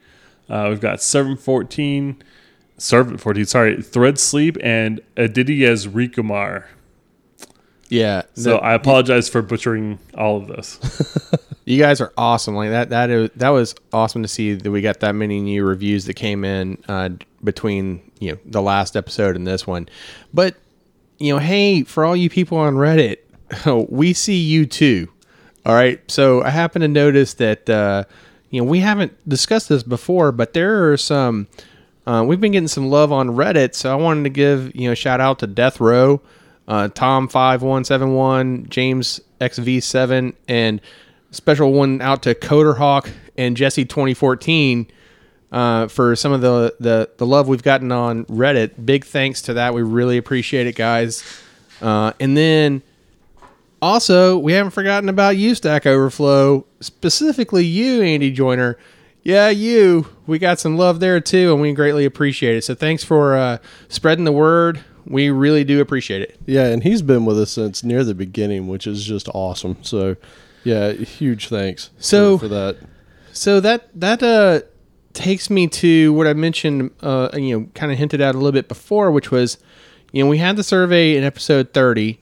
Uh, 0.49 0.67
we've 0.71 0.81
got 0.81 1.01
714, 1.01 2.23
Servant 2.81 3.21
14, 3.21 3.45
sorry, 3.45 3.83
Thread 3.83 4.19
Sleep, 4.19 4.57
and 4.63 5.03
Adidias 5.17 5.87
Rikumar. 5.87 6.65
Yeah. 7.91 8.23
So 8.35 8.57
I 8.57 8.73
apologize 8.73 9.29
for 9.29 9.43
butchering 9.43 9.99
all 10.15 10.39
of 10.39 10.47
this. 10.47 10.79
you 11.67 11.79
guys 11.79 12.01
are 12.01 12.13
awesome. 12.17 12.55
Like 12.55 12.71
that. 12.71 12.89
That 12.89 13.11
is, 13.11 13.31
that 13.37 13.51
was 13.51 13.75
awesome 13.93 14.23
to 14.23 14.29
see 14.29 14.55
that 14.55 14.71
we 14.71 14.81
got 14.81 15.01
that 15.01 15.15
many 15.15 15.41
new 15.41 15.65
reviews 15.65 16.07
that 16.07 16.15
came 16.15 16.45
in 16.45 16.83
uh, 16.89 17.11
between 17.45 18.01
you 18.19 18.33
know 18.33 18.39
the 18.47 18.63
last 18.63 18.97
episode 18.97 19.37
and 19.37 19.47
this 19.47 19.67
one. 19.67 19.89
But 20.33 20.55
you 21.19 21.35
know, 21.35 21.39
hey, 21.39 21.83
for 21.83 22.05
all 22.05 22.17
you 22.17 22.31
people 22.31 22.57
on 22.57 22.77
Reddit, 22.77 23.19
we 23.91 24.15
see 24.15 24.39
you 24.39 24.65
too. 24.65 25.09
All 25.67 25.75
right. 25.75 26.01
So 26.11 26.43
I 26.43 26.49
happen 26.49 26.81
to 26.81 26.89
notice 26.89 27.35
that 27.35 27.69
uh, 27.69 28.05
you 28.49 28.63
know 28.63 28.71
we 28.71 28.79
haven't 28.79 29.13
discussed 29.29 29.69
this 29.69 29.83
before, 29.83 30.33
but 30.33 30.55
there 30.55 30.91
are 30.91 30.97
some. 30.97 31.47
Uh, 32.07 32.25
we've 32.27 32.41
been 32.41 32.53
getting 32.53 32.69
some 32.69 32.89
love 32.89 33.13
on 33.13 33.31
Reddit, 33.31 33.75
so 33.75 33.93
I 33.93 33.95
wanted 33.95 34.25
to 34.25 34.31
give 34.31 34.75
you 34.75 34.89
know 34.89 34.95
shout 34.95 35.21
out 35.21 35.39
to 35.41 35.47
Death 35.47 35.81
Row, 35.81 36.21
uh, 36.67 36.89
Tom 36.89 37.29
five 37.29 37.63
one 37.63 37.85
seven 37.85 38.15
one, 38.15 38.67
James 38.69 39.21
XV 39.43 39.83
seven, 39.83 40.35
and 40.49 40.81
special 41.31 41.73
one 41.73 42.01
out 42.01 42.23
to 42.23 42.35
Coderhawk 42.35 43.11
and 43.37 43.57
Jesse 43.57 43.85
twenty 43.85 44.15
fourteen 44.15 44.87
uh, 45.53 45.89
for 45.89 46.17
some 46.17 46.33
of 46.33 46.41
the, 46.41 46.75
the 46.81 47.11
the 47.19 47.27
love 47.27 47.49
we've 47.49 47.63
gotten 47.63 47.93
on 47.93 48.25
Reddit. 48.27 48.85
Big 48.85 49.05
thanks 49.05 49.43
to 49.43 49.55
that. 49.55 49.75
We 49.75 49.83
really 49.83 50.17
appreciate 50.17 50.67
it, 50.67 50.77
guys. 50.77 51.23
Uh, 51.83 52.13
and 52.21 52.37
then 52.37 52.83
also, 53.83 54.37
we 54.37 54.53
haven't 54.53 54.73
forgotten 54.73 55.09
about 55.09 55.37
you, 55.37 55.55
Stack 55.55 55.87
Overflow, 55.87 56.67
specifically 56.81 57.65
you, 57.65 58.03
Andy 58.03 58.31
Joyner. 58.31 58.77
Yeah, 59.23 59.51
you. 59.51 60.07
We 60.27 60.39
got 60.39 60.59
some 60.59 60.77
love 60.79 61.01
there 61.01 61.21
too, 61.21 61.53
and 61.53 61.61
we 61.61 61.73
greatly 61.73 62.05
appreciate 62.05 62.57
it. 62.57 62.65
So 62.65 62.75
thanks 62.75 63.05
for 63.05 63.37
uh, 63.37 63.59
spreading 63.89 64.25
the 64.25 64.33
word. 64.33 64.83
We 65.07 65.31
really 65.31 65.65
do 65.65 65.81
appreciate 65.81 66.23
it. 66.23 66.39
Yeah, 66.47 66.67
and 66.67 66.83
he's 66.83 67.03
been 67.03 67.25
with 67.25 67.39
us 67.39 67.51
since 67.53 67.83
near 67.83 68.05
the 68.05 68.15
beginning, 68.15 68.69
which 68.69 68.87
is 68.87 69.05
just 69.05 69.29
awesome. 69.35 69.77
So, 69.83 70.17
yeah, 70.65 70.93
huge 70.93 71.49
thanks. 71.49 71.91
So- 71.99 72.39
for, 72.39 72.49
that. 72.49 72.77
So 73.33 73.61
that 73.61 73.89
that 74.01 74.23
uh, 74.23 74.63
takes 75.13 75.51
me 75.51 75.69
to 75.69 76.13
what 76.13 76.27
I 76.27 76.33
mentioned, 76.33 76.91
uh, 77.01 77.29
you 77.35 77.59
know, 77.59 77.67
kind 77.75 77.93
of 77.93 77.99
hinted 77.99 78.21
at 78.21 78.35
a 78.35 78.39
little 78.39 78.53
bit 78.53 78.69
before, 78.69 79.11
which 79.13 79.31
was, 79.31 79.59
you 80.13 80.23
know, 80.23 80.29
we 80.29 80.39
had 80.39 80.57
the 80.57 80.65
survey 80.65 81.17
in 81.17 81.23
episode 81.23 81.73
thirty, 81.73 82.21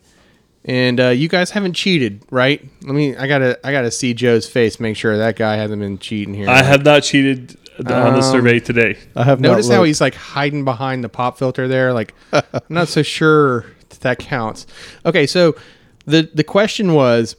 And 0.68 1.00
uh, 1.00 1.08
you 1.08 1.28
guys 1.28 1.50
haven't 1.50 1.72
cheated, 1.72 2.22
right? 2.30 2.62
Let 2.82 2.94
me. 2.94 3.16
I 3.16 3.26
gotta. 3.26 3.58
I 3.66 3.72
gotta 3.72 3.90
see 3.90 4.12
Joe's 4.12 4.46
face. 4.46 4.78
Make 4.78 4.96
sure 4.98 5.16
that 5.16 5.34
guy 5.36 5.56
hasn't 5.56 5.80
been 5.80 5.98
cheating 5.98 6.34
here. 6.34 6.46
I 6.48 6.62
have 6.62 6.84
not 6.84 7.04
cheated 7.04 7.56
on 7.78 7.84
the 8.12 8.18
Um, 8.18 8.22
survey 8.22 8.60
today. 8.60 8.98
I 9.16 9.24
have 9.24 9.40
not. 9.40 9.52
Notice 9.52 9.70
how 9.70 9.82
he's 9.84 10.00
like 10.02 10.14
hiding 10.14 10.66
behind 10.66 11.02
the 11.02 11.08
pop 11.08 11.38
filter 11.38 11.66
there. 11.68 11.94
Like, 11.94 12.12
I'm 12.34 12.42
not 12.68 12.88
so 12.88 13.02
sure 13.02 13.62
that, 13.88 14.00
that 14.00 14.18
counts. 14.18 14.66
Okay, 15.06 15.26
so 15.26 15.56
the 16.04 16.28
the 16.34 16.44
question 16.44 16.92
was, 16.92 17.34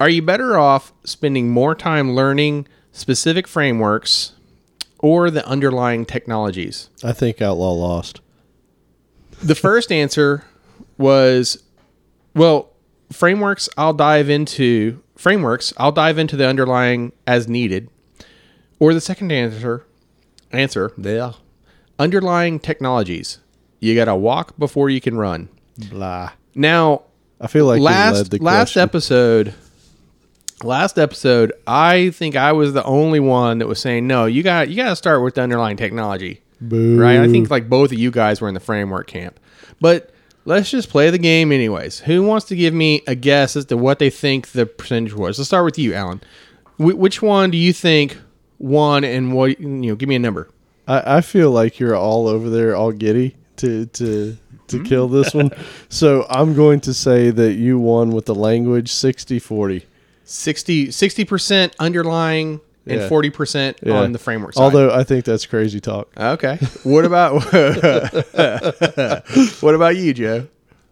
are 0.00 0.08
you 0.08 0.20
better 0.20 0.58
off 0.58 0.92
spending 1.04 1.50
more 1.50 1.76
time 1.76 2.16
learning 2.16 2.66
specific 2.90 3.46
frameworks 3.46 4.32
or 4.98 5.30
the 5.30 5.46
underlying 5.46 6.04
technologies? 6.04 6.90
I 7.04 7.12
think 7.12 7.40
Outlaw 7.40 7.74
lost. 7.74 8.20
The 9.40 9.54
first 9.54 9.92
answer 9.92 10.44
was, 10.98 11.62
well, 12.34 12.70
frameworks. 13.12 13.68
I'll 13.76 13.94
dive 13.94 14.28
into 14.28 15.02
frameworks. 15.16 15.72
I'll 15.76 15.92
dive 15.92 16.18
into 16.18 16.36
the 16.36 16.46
underlying 16.46 17.12
as 17.26 17.48
needed. 17.48 17.88
Or 18.78 18.92
the 18.92 19.00
second 19.00 19.30
answer, 19.30 19.86
answer, 20.50 20.92
yeah, 20.96 21.32
underlying 21.98 22.58
technologies. 22.58 23.38
You 23.78 23.94
got 23.94 24.06
to 24.06 24.16
walk 24.16 24.56
before 24.58 24.90
you 24.90 25.00
can 25.00 25.16
run. 25.16 25.48
Blah. 25.90 26.32
Now, 26.54 27.02
I 27.40 27.46
feel 27.46 27.66
like 27.66 27.80
last 27.80 28.40
last 28.40 28.76
episode, 28.76 29.54
last 30.62 30.98
episode, 30.98 31.52
I 31.66 32.10
think 32.10 32.36
I 32.36 32.52
was 32.52 32.72
the 32.72 32.84
only 32.84 33.20
one 33.20 33.58
that 33.58 33.66
was 33.66 33.80
saying 33.80 34.06
no. 34.06 34.26
You 34.26 34.42
got 34.42 34.68
you 34.68 34.76
got 34.76 34.90
to 34.90 34.96
start 34.96 35.22
with 35.22 35.34
the 35.34 35.42
underlying 35.42 35.76
technology, 35.76 36.40
Boo. 36.60 37.00
right? 37.00 37.20
I 37.20 37.28
think 37.28 37.50
like 37.50 37.68
both 37.68 37.92
of 37.92 37.98
you 37.98 38.10
guys 38.10 38.40
were 38.40 38.48
in 38.48 38.54
the 38.54 38.60
framework 38.60 39.06
camp, 39.06 39.38
but 39.80 40.11
let's 40.44 40.70
just 40.70 40.88
play 40.90 41.10
the 41.10 41.18
game 41.18 41.52
anyways. 41.52 42.00
Who 42.00 42.22
wants 42.22 42.46
to 42.46 42.56
give 42.56 42.74
me 42.74 43.02
a 43.06 43.14
guess 43.14 43.56
as 43.56 43.64
to 43.66 43.76
what 43.76 43.98
they 43.98 44.10
think 44.10 44.48
the 44.48 44.66
percentage 44.66 45.14
was? 45.14 45.38
Let's 45.38 45.48
start 45.48 45.64
with 45.64 45.78
you, 45.78 45.94
Alan. 45.94 46.20
Wh- 46.76 46.96
which 46.98 47.22
one 47.22 47.50
do 47.50 47.56
you 47.58 47.72
think 47.72 48.18
won, 48.58 49.04
and 49.04 49.32
what 49.32 49.60
you 49.60 49.68
know? 49.68 49.94
Give 49.94 50.08
me 50.08 50.16
a 50.16 50.18
number. 50.20 50.48
I, 50.88 51.18
I 51.18 51.20
feel 51.20 51.50
like 51.50 51.78
you're 51.78 51.96
all 51.96 52.26
over 52.28 52.48
there, 52.50 52.74
all 52.76 52.92
giddy 52.92 53.36
to 53.56 53.86
to 53.86 54.36
to 54.68 54.78
Hmm? 54.78 54.84
kill 54.84 55.08
this 55.08 55.34
one. 55.34 55.50
So 55.88 56.26
I'm 56.30 56.54
going 56.54 56.80
to 56.82 56.94
say 56.94 57.30
that 57.30 57.52
you 57.54 57.78
won 57.78 58.10
with 58.12 58.24
the 58.24 58.34
language 58.34 58.90
60-40. 58.90 59.82
60 60.24 61.24
percent 61.26 61.76
underlying 61.78 62.60
and 62.86 63.00
Yeah. 63.00 63.08
forty 63.08 63.30
percent 63.30 63.78
Yeah. 63.82 64.00
on 64.00 64.12
the 64.12 64.18
framework 64.18 64.54
side. 64.54 64.62
Although 64.62 64.90
I 64.92 65.04
think 65.04 65.24
that's 65.24 65.46
crazy 65.46 65.80
talk. 65.80 66.10
Okay. 66.16 66.58
What 66.82 67.04
about 67.04 67.34
what 69.60 69.74
about 69.74 69.96
you, 69.96 70.14
Joe? 70.14 70.48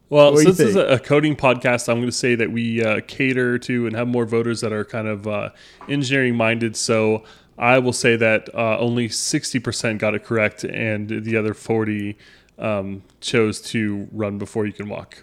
Well, 0.08 0.32
What 0.32 0.38
do 0.38 0.40
you 0.40 0.46
since 0.54 0.58
this 0.58 0.68
is 0.70 0.76
a 0.76 0.86
a 0.86 0.98
coding 0.98 1.36
podcast, 1.36 1.88
I'm 1.88 1.96
going 1.98 2.06
to 2.08 2.12
say 2.12 2.34
that 2.34 2.50
we 2.50 2.82
uh, 2.84 3.00
cater 3.06 3.58
to 3.58 3.86
and 3.86 3.94
have 3.94 4.08
more 4.08 4.24
voters 4.26 4.60
that 4.60 4.72
are 4.72 4.84
kind 4.84 5.06
of 5.06 5.26
uh, 5.28 5.50
engineering 5.88 6.34
minded. 6.36 6.76
So 6.76 7.22
I 7.58 7.78
will 7.78 7.92
say 7.92 8.16
that 8.16 8.48
uh, 8.54 8.78
only 8.78 9.08
60% 9.08 9.98
got 9.98 10.14
it 10.14 10.24
correct, 10.24 10.64
and 10.64 11.08
the 11.24 11.36
other 11.36 11.54
40 11.54 12.16
um, 12.58 13.02
chose 13.20 13.60
to 13.62 14.08
run 14.12 14.38
before 14.38 14.66
you 14.66 14.72
can 14.72 14.88
walk. 14.88 15.22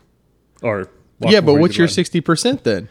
Or 0.62 0.90
walk 1.20 1.32
yeah, 1.34 1.42
but 1.42 1.48
before 1.48 1.56
you 1.58 1.62
what's 1.62 1.74
can 1.74 1.80
your 1.80 1.88
run. 1.88 1.94
sixty 1.94 2.22
percent 2.22 2.64
then? 2.64 2.88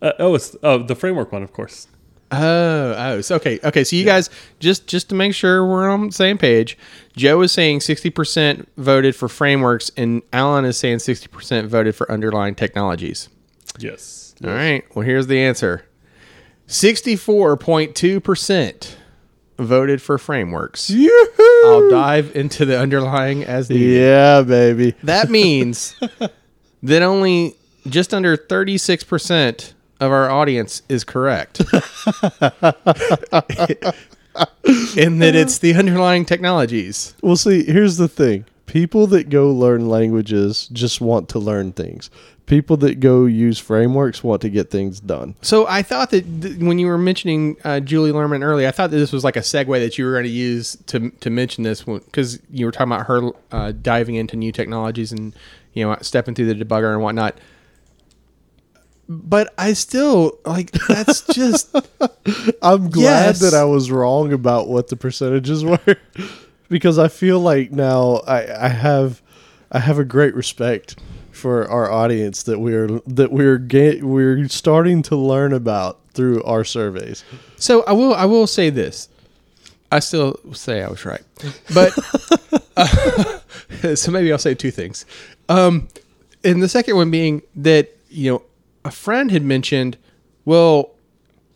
Uh, 0.00 0.12
oh, 0.18 0.34
it's 0.34 0.56
oh, 0.62 0.78
the 0.82 0.94
framework 0.94 1.32
one, 1.32 1.42
of 1.42 1.52
course. 1.52 1.88
Oh, 2.32 2.94
oh, 2.96 3.20
so 3.20 3.36
okay, 3.36 3.60
okay. 3.62 3.84
So 3.84 3.94
you 3.94 4.04
guys 4.04 4.30
just 4.58 4.86
just 4.86 5.10
to 5.10 5.14
make 5.14 5.34
sure 5.34 5.66
we're 5.66 5.88
on 5.88 6.06
the 6.06 6.12
same 6.12 6.38
page, 6.38 6.78
Joe 7.14 7.42
is 7.42 7.52
saying 7.52 7.80
sixty 7.80 8.08
percent 8.08 8.68
voted 8.78 9.14
for 9.14 9.28
frameworks, 9.28 9.90
and 9.96 10.22
Alan 10.32 10.64
is 10.64 10.78
saying 10.78 11.00
sixty 11.00 11.28
percent 11.28 11.68
voted 11.68 11.94
for 11.94 12.10
underlying 12.10 12.54
technologies. 12.54 13.28
Yes. 13.78 14.34
All 14.42 14.50
right. 14.50 14.82
Well, 14.96 15.04
here's 15.04 15.26
the 15.26 15.40
answer: 15.40 15.84
sixty-four 16.66 17.58
point 17.58 17.94
two 17.94 18.18
percent 18.18 18.96
voted 19.58 20.00
for 20.00 20.16
frameworks. 20.18 20.90
Yoo-hoo! 20.90 21.62
I'll 21.66 21.90
dive 21.90 22.34
into 22.34 22.64
the 22.64 22.78
underlying 22.78 23.44
as 23.44 23.68
needed. 23.68 24.00
Yeah, 24.00 24.42
baby. 24.42 24.94
That 25.02 25.30
means 25.30 25.94
that 26.82 27.02
only 27.02 27.56
just 27.86 28.14
under 28.14 28.36
36% 28.36 29.72
of 30.02 30.10
our 30.10 30.28
audience 30.28 30.82
is 30.88 31.04
correct. 31.04 31.60
and 34.96 35.22
that 35.22 35.34
it's 35.34 35.58
the 35.58 35.74
underlying 35.74 36.24
technologies. 36.24 37.14
Well, 37.22 37.36
see, 37.36 37.64
here's 37.64 37.98
the 37.98 38.08
thing. 38.08 38.44
People 38.66 39.06
that 39.08 39.28
go 39.28 39.50
learn 39.50 39.88
languages 39.88 40.68
just 40.72 41.00
want 41.00 41.28
to 41.30 41.38
learn 41.38 41.72
things. 41.72 42.10
People 42.46 42.76
that 42.78 42.98
go 42.98 43.26
use 43.26 43.58
frameworks 43.58 44.24
want 44.24 44.42
to 44.42 44.50
get 44.50 44.70
things 44.70 44.98
done. 44.98 45.36
So 45.40 45.66
I 45.68 45.82
thought 45.82 46.10
that 46.10 46.42
th- 46.42 46.56
when 46.58 46.78
you 46.78 46.86
were 46.88 46.98
mentioning 46.98 47.56
uh, 47.64 47.80
Julie 47.80 48.10
Lerman 48.10 48.42
earlier, 48.42 48.66
I 48.66 48.72
thought 48.72 48.90
that 48.90 48.96
this 48.96 49.12
was 49.12 49.22
like 49.22 49.36
a 49.36 49.40
segue 49.40 49.78
that 49.78 49.98
you 49.98 50.04
were 50.04 50.12
going 50.12 50.24
to 50.24 50.30
use 50.30 50.76
to 50.86 51.10
to 51.10 51.30
mention 51.30 51.62
this 51.62 51.82
because 51.82 52.40
you 52.50 52.66
were 52.66 52.72
talking 52.72 52.92
about 52.92 53.06
her 53.06 53.30
uh, 53.52 53.72
diving 53.72 54.16
into 54.16 54.36
new 54.36 54.50
technologies 54.50 55.12
and 55.12 55.34
you 55.74 55.86
know 55.86 55.96
stepping 56.00 56.34
through 56.34 56.52
the 56.52 56.64
debugger 56.64 56.92
and 56.92 57.02
whatnot. 57.02 57.38
But 59.14 59.52
I 59.58 59.72
still 59.74 60.38
like 60.46 60.70
that's 60.88 61.22
just 61.34 61.74
I'm 62.62 62.88
glad 62.90 63.26
Yes. 63.26 63.40
that 63.40 63.54
I 63.54 63.64
was 63.64 63.90
wrong 63.90 64.32
about 64.32 64.68
what 64.68 64.88
the 64.88 64.96
percentages 64.96 65.64
were 65.66 65.96
because 66.68 66.98
I 66.98 67.08
feel 67.08 67.38
like 67.40 67.72
now 67.72 68.22
I, 68.26 68.66
I 68.66 68.68
have 68.68 69.20
I 69.70 69.80
have 69.80 69.98
a 69.98 70.04
great 70.04 70.34
respect 70.34 70.98
for 71.30 71.68
our 71.68 71.90
audience 71.90 72.42
that 72.44 72.58
we're 72.60 73.00
that 73.06 73.32
we're 73.32 73.58
ga- 73.58 74.00
we're 74.02 74.48
starting 74.48 75.02
to 75.02 75.16
learn 75.16 75.52
about 75.52 75.98
through 76.14 76.42
our 76.44 76.64
surveys. 76.64 77.24
So 77.56 77.82
I 77.84 77.92
will 77.92 78.14
I 78.14 78.24
will 78.24 78.46
say 78.46 78.70
this. 78.70 79.08
I 79.90 79.98
still 79.98 80.38
say 80.54 80.82
I 80.82 80.88
was 80.88 81.04
right, 81.04 81.20
but 81.74 81.92
uh, 82.76 83.94
so 83.94 84.10
maybe 84.10 84.32
I'll 84.32 84.38
say 84.38 84.54
two 84.54 84.70
things. 84.70 85.04
Um, 85.50 85.88
and 86.44 86.62
the 86.62 86.68
second 86.68 86.96
one 86.96 87.10
being 87.10 87.42
that 87.56 87.90
you 88.08 88.32
know 88.32 88.42
a 88.84 88.90
friend 88.90 89.30
had 89.30 89.42
mentioned, 89.42 89.96
well, 90.44 90.90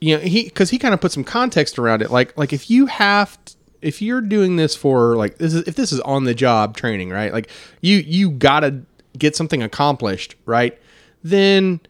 you 0.01 0.17
know 0.17 0.23
he 0.23 0.45
because 0.45 0.71
he 0.71 0.79
kind 0.79 0.93
of 0.93 1.01
put 1.01 1.13
some 1.13 1.25
context 1.25 1.79
around 1.79 2.03
it, 2.03 2.11
like 2.11 2.37
like 2.37 2.53
if 2.53 2.71
you 2.71 2.87
have 2.87 3.43
t- 3.45 3.55
if 3.83 4.03
you're 4.03 4.21
doing 4.21 4.57
this 4.57 4.77
for 4.77 5.17
like 5.17 5.39
this 5.39 5.55
is 5.55 5.67
if 5.67 5.75
this 5.75 5.93
is 5.93 6.01
on 6.01 6.25
the 6.25 6.35
job 6.35 6.77
training, 6.77 7.11
right? 7.11 7.33
Like 7.33 7.49
you 7.81 7.99
you 7.99 8.31
gotta 8.31 8.83
get 9.19 9.35
something 9.35 9.63
accomplished, 9.63 10.37
right? 10.45 10.79
Then 11.23 11.81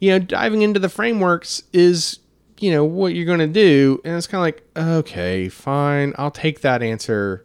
you 0.00 0.10
know, 0.10 0.18
diving 0.18 0.62
into 0.62 0.80
the 0.80 0.88
frameworks 0.88 1.62
is, 1.72 2.20
you 2.58 2.70
know, 2.70 2.84
what 2.84 3.14
you're 3.14 3.36
to 3.36 3.46
do. 3.46 4.00
And 4.04 4.16
it's 4.16 4.26
kind 4.26 4.40
of 4.40 4.42
like, 4.42 4.62
okay, 4.76 5.48
fine. 5.48 6.14
I'll 6.18 6.30
take 6.30 6.60
that 6.60 6.82
answer, 6.82 7.44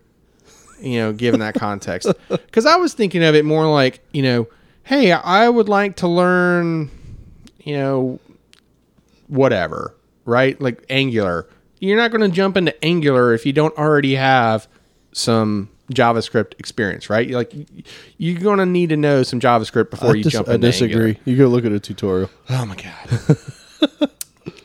you 0.80 1.00
know, 1.00 1.14
given 1.14 1.40
that 1.40 1.56
context. 1.56 2.12
Because 2.30 2.66
I 2.66 2.76
was 2.76 2.94
thinking 2.94 3.24
of 3.24 3.36
it 3.36 3.46
more 3.46 3.68
like, 3.68 4.02
you 4.12 4.22
know, 4.22 4.48
hey, 4.84 5.12
I 5.12 5.50
would 5.50 5.70
like 5.70 5.96
to 5.98 6.08
learn, 6.08 6.92
you 7.64 7.76
know, 7.76 8.20
whatever, 9.28 9.96
right? 10.26 10.60
Like 10.60 10.86
Angular. 10.90 11.48
You're 11.80 11.98
not 11.98 12.12
going 12.12 12.22
to 12.22 12.34
jump 12.34 12.56
into 12.56 12.84
Angular 12.84 13.34
if 13.34 13.46
you 13.46 13.52
don't 13.54 13.78
already 13.78 14.16
have 14.16 14.68
some 15.12 15.70
JavaScript 15.92 16.54
experience, 16.60 17.10
right? 17.10 17.30
Like, 17.30 17.54
you're 18.18 18.40
going 18.40 18.60
to 18.60 18.66
need 18.66 18.90
to 18.90 18.98
know 18.98 19.24
some 19.24 19.40
JavaScript 19.40 19.90
before 19.90 20.16
you 20.16 20.24
dis- 20.24 20.34
jump 20.34 20.48
I 20.48 20.58
disagree. 20.58 21.10
Angular. 21.10 21.20
You 21.26 21.38
go 21.38 21.48
look 21.48 21.66
at 21.66 21.72
a 21.72 21.80
tutorial. 21.80 22.30
Oh 22.50 22.66
my 22.66 22.76
god. 22.76 23.38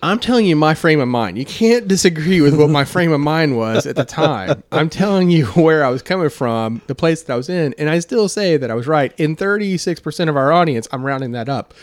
I'm 0.03 0.21
telling 0.21 0.47
you 0.47 0.55
my 0.55 0.75
frame 0.75 1.01
of 1.01 1.09
mind. 1.09 1.39
You 1.39 1.45
can't 1.45 1.89
disagree 1.89 2.41
with 2.41 2.55
what 2.55 2.71
my 2.71 2.85
frame 2.85 3.11
of 3.13 3.21
mind 3.21 3.57
was 3.57 3.85
at 3.85 3.97
the 3.97 4.05
time. 4.05 4.63
I'm 4.71 4.89
telling 4.89 5.29
you 5.29 5.47
where 5.47 5.85
I 5.85 5.89
was 5.89 6.03
coming 6.03 6.31
from, 6.31 6.83
the 6.87 6.95
place 6.95 7.23
that 7.25 7.33
I 7.33 7.37
was 7.37 7.49
in, 7.49 7.75
and 7.79 7.91
I 7.91 7.99
still 7.99 8.29
say 8.29 8.57
that 8.57 8.71
I 8.71 8.75
was 8.75 8.87
right. 8.87 9.13
In 9.19 9.35
36% 9.35 10.29
of 10.29 10.37
our 10.37 10.53
audience, 10.53 10.87
I'm 10.93 11.05
rounding 11.05 11.33
that 11.33 11.49
up. 11.49 11.75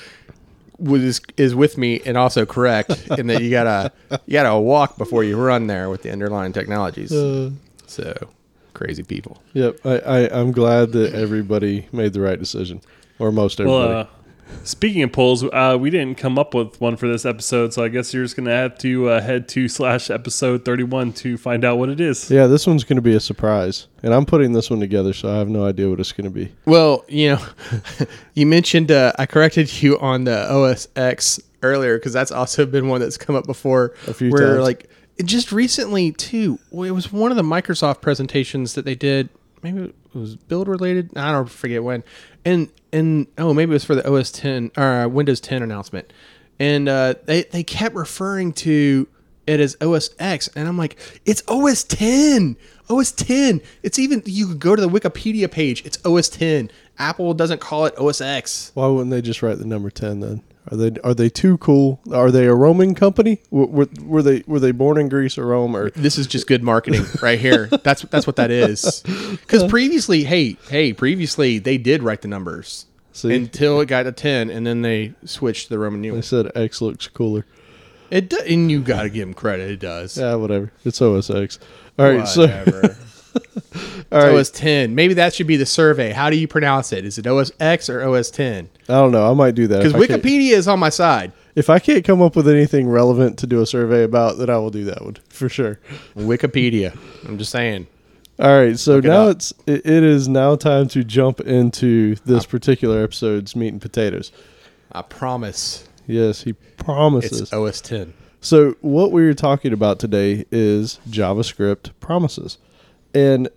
Was 0.78 1.22
is 1.38 1.56
with 1.56 1.78
me 1.78 2.02
and 2.06 2.18
also 2.18 2.46
correct 2.46 3.08
in 3.18 3.28
that 3.28 3.42
you 3.42 3.50
gotta 3.50 3.92
you 4.26 4.34
gotta 4.34 4.58
walk 4.60 4.98
before 4.98 5.24
you 5.24 5.38
run 5.38 5.68
there 5.68 5.90
with 5.90 6.02
the 6.04 6.12
underlying 6.12 6.54
technologies. 6.54 7.10
so 7.88 8.14
crazy 8.74 9.04
people. 9.04 9.42
Yep, 9.54 9.80
I, 9.86 10.00
I 10.00 10.40
I'm 10.40 10.52
glad 10.52 10.92
that 10.92 11.14
everybody 11.14 11.88
made 11.92 12.14
the 12.14 12.22
right 12.22 12.38
decision, 12.38 12.82
or 13.20 13.32
most 13.32 13.60
everybody. 13.60 13.90
Well, 13.94 13.98
uh, 14.02 14.08
speaking 14.64 15.04
of 15.04 15.12
polls, 15.12 15.44
uh, 15.44 15.78
we 15.80 15.90
didn't 15.90 16.18
come 16.18 16.38
up 16.38 16.54
with 16.54 16.80
one 16.80 16.98
for 16.98 17.08
this 17.08 17.26
episode, 17.26 17.74
so 17.74 17.84
I 17.84 17.88
guess 17.88 18.14
you're 18.14 18.24
just 18.24 18.36
going 18.36 18.46
to 18.46 18.52
have 18.52 18.78
to 18.80 19.10
uh, 19.10 19.22
head 19.22 19.48
to 19.50 19.68
slash 19.68 20.10
episode 20.10 20.66
31 20.66 21.14
to 21.14 21.38
find 21.38 21.64
out 21.64 21.78
what 21.78 21.90
it 21.90 22.00
is. 22.00 22.30
yeah, 22.30 22.48
this 22.48 22.66
one's 22.68 22.84
going 22.84 22.98
to 22.98 23.02
be 23.02 23.16
a 23.16 23.20
surprise, 23.20 23.88
and 24.04 24.14
I'm 24.14 24.26
putting 24.26 24.54
this 24.54 24.70
one 24.70 24.80
together, 24.80 25.14
so 25.14 25.30
I 25.34 25.38
have 25.38 25.50
no 25.50 25.66
idea 25.66 25.90
what 25.90 26.00
it's 26.00 26.12
going 26.12 26.26
to 26.26 26.34
be. 26.34 26.52
Well, 26.66 27.06
you 27.08 27.32
know, 27.36 27.46
you 28.34 28.46
mentioned 28.46 28.92
uh, 28.92 29.14
I 29.18 29.26
corrected 29.26 29.82
you 29.82 30.00
on 30.00 30.24
the 30.24 30.52
OS 30.52 30.88
X 30.96 31.40
earlier 31.64 31.98
because 31.98 32.14
that's 32.14 32.32
also 32.32 32.66
been 32.66 32.88
one 32.88 33.02
that's 33.02 33.18
come 33.18 33.36
up 33.36 33.46
before. 33.46 33.94
A 34.08 34.14
few 34.14 34.30
where 34.32 34.56
times. 34.56 34.62
like 34.62 34.90
just 35.24 35.52
recently 35.52 36.12
too. 36.12 36.60
It 36.72 36.92
was 36.92 37.12
one 37.12 37.32
of 37.32 37.38
the 37.38 37.44
Microsoft 37.44 38.02
presentations 38.02 38.74
that 38.74 38.86
they 38.86 38.96
did. 38.96 39.30
Maybe 39.64 39.84
it 39.84 39.96
was 40.14 40.36
build 40.36 40.68
related. 40.68 41.18
I 41.18 41.32
don't 41.32 41.50
forget 41.50 41.84
when. 41.84 42.04
And 42.46 42.70
and 42.94 43.28
oh 43.38 43.54
maybe 43.54 43.72
it 43.72 43.74
was 43.74 43.84
for 43.84 43.96
the 43.96 44.10
OS 44.10 44.32
10 44.32 44.72
or 44.78 44.84
uh, 44.84 45.08
Windows 45.08 45.42
10 45.42 45.62
announcement, 45.62 46.14
and 46.60 46.88
uh, 46.88 47.16
they 47.26 47.44
they 47.44 47.64
kept 47.64 47.96
referring 47.96 48.54
to 48.54 49.08
it 49.48 49.60
as 49.60 49.76
OS 49.82 50.10
X, 50.20 50.48
and 50.56 50.68
I'm 50.68 50.78
like, 50.78 50.98
it's 51.26 51.44
OS 51.48 51.84
10, 51.84 52.58
OS 52.90 53.12
10. 53.12 53.62
It's 53.84 54.00
even 54.00 54.24
you 54.26 54.48
could 54.48 54.60
go 54.60 54.76
to 54.76 54.82
the 54.82 54.90
Wikipedia 54.90 55.50
page. 55.52 55.86
It's 55.86 56.04
OS 56.06 56.30
10. 56.30 56.72
Apple 56.98 57.34
doesn't 57.34 57.62
call 57.62 57.86
it 57.86 57.98
OS 57.98 58.22
X. 58.22 58.72
Why 58.74 58.88
wouldn't 58.88 59.12
they 59.12 59.22
just 59.22 59.42
write 59.42 59.58
the 59.58 59.66
number 59.66 59.90
ten 59.90 60.20
then? 60.20 60.42
Are 60.72 60.78
they 60.78 61.00
are 61.04 61.14
they 61.14 61.30
too 61.30 61.58
cool? 61.60 62.00
Are 62.12 62.32
they 62.32 62.46
a 62.48 62.54
Roman 62.56 62.96
company? 62.96 63.40
Were, 63.52 63.66
were, 63.68 63.88
were 64.04 64.22
they 64.24 64.44
were 64.48 64.60
they 64.60 64.72
born 64.72 64.98
in 64.98 65.10
Greece 65.10 65.38
or 65.38 65.46
Rome? 65.46 65.76
Or 65.76 65.92
This 65.92 66.18
is 66.18 66.26
just 66.28 66.48
good 66.48 66.64
marketing 66.64 67.04
right 67.22 67.40
here. 67.40 67.68
That's 67.84 68.02
that's 68.04 68.26
what 68.26 68.36
that 68.38 68.52
is. 68.52 69.04
Because 69.46 69.70
previously, 69.70 70.24
hey 70.24 70.58
hey, 70.70 70.92
previously 70.94 71.60
they 71.60 71.78
did 71.78 72.02
write 72.04 72.22
the 72.22 72.28
numbers 72.28 72.88
See? 73.12 73.34
until 73.36 73.80
it 73.80 73.86
got 73.88 74.04
to 74.04 74.12
10, 74.12 74.50
and 74.50 74.66
then 74.66 74.82
they 74.82 75.14
switched 75.24 75.66
to 75.66 75.70
the 75.70 75.80
Roman 75.80 76.02
numeral. 76.02 76.22
they 76.22 76.26
said 76.26 76.52
X 76.56 76.82
looks 76.82 77.08
cooler. 77.08 77.46
It 78.12 78.30
do, 78.30 78.38
and 78.48 78.70
you 78.72 78.82
got 78.82 79.04
to 79.04 79.10
give 79.10 79.28
them 79.28 79.34
credit. 79.34 79.70
It 79.70 79.80
does. 79.80 80.18
Yeah, 80.18 80.36
whatever. 80.36 80.72
It's 80.84 81.00
OSX. 81.00 81.60
All 81.98 82.12
right, 82.12 82.28
so 82.28 82.42
Whatever. 82.42 82.82
all 82.90 82.96
right. 84.12 84.34
OS 84.36 84.50
10. 84.52 84.96
Maybe 84.96 85.14
that 85.16 85.34
should 85.34 85.48
be 85.48 85.58
the 85.58 85.66
survey. 85.66 86.12
How 86.12 86.30
do 86.30 86.38
you 86.38 86.48
pronounce 86.48 86.92
it? 86.92 87.06
Is 87.06 87.18
it 87.18 87.28
OS 87.28 87.52
X 87.60 87.90
or 87.90 88.02
OS 88.04 88.32
10? 88.32 88.70
I 88.88 88.94
don't 88.94 89.12
know. 89.12 89.30
I 89.30 89.34
might 89.34 89.56
do 89.56 89.68
that 89.68 89.84
Because 89.84 89.94
I 89.94 90.00
Wikipedia 90.00 90.52
is 90.52 90.68
on 90.68 90.80
my 90.80 90.90
side. 90.90 91.32
If 91.56 91.70
I 91.70 91.80
can't 91.80 92.04
come 92.04 92.22
up 92.22 92.36
with 92.36 92.48
anything 92.48 92.90
relevant 92.90 93.40
to 93.40 93.48
do 93.48 93.62
a 93.62 93.66
survey 93.66 94.04
about, 94.04 94.38
then 94.38 94.50
I 94.50 94.58
will 94.58 94.72
do 94.72 94.84
that 94.86 95.02
one 95.02 95.18
for 95.30 95.48
sure. 95.48 95.80
Wikipedia. 96.16 96.98
I'm 97.26 97.38
just 97.38 97.52
saying. 97.52 97.88
All 98.38 98.50
right, 98.50 98.78
so 98.78 98.98
it 98.98 99.06
now 99.06 99.28
up. 99.28 99.38
it's 99.38 99.54
it, 99.66 99.86
it 99.86 100.04
is 100.04 100.28
now 100.28 100.58
time 100.58 100.90
to 100.90 101.06
jump 101.06 101.40
into 101.40 102.16
this 102.26 102.46
particular 102.46 103.02
episode's 103.02 103.56
meat 103.56 103.70
and 103.70 103.82
potatoes. 103.82 104.34
I 104.92 105.04
promise 105.04 105.88
Yes, 106.08 106.44
he 106.44 106.54
promises. 106.54 107.42
it's 107.42 107.54
OS 107.54 107.82
10. 107.82 108.14
So 108.42 108.76
what 108.82 109.12
we 109.12 109.26
are 109.26 109.34
talking 109.34 109.74
about 109.74 110.00
today 110.00 110.46
is 110.52 111.00
JavaScript 111.10 111.92
promises, 112.00 112.58
and 113.16 113.50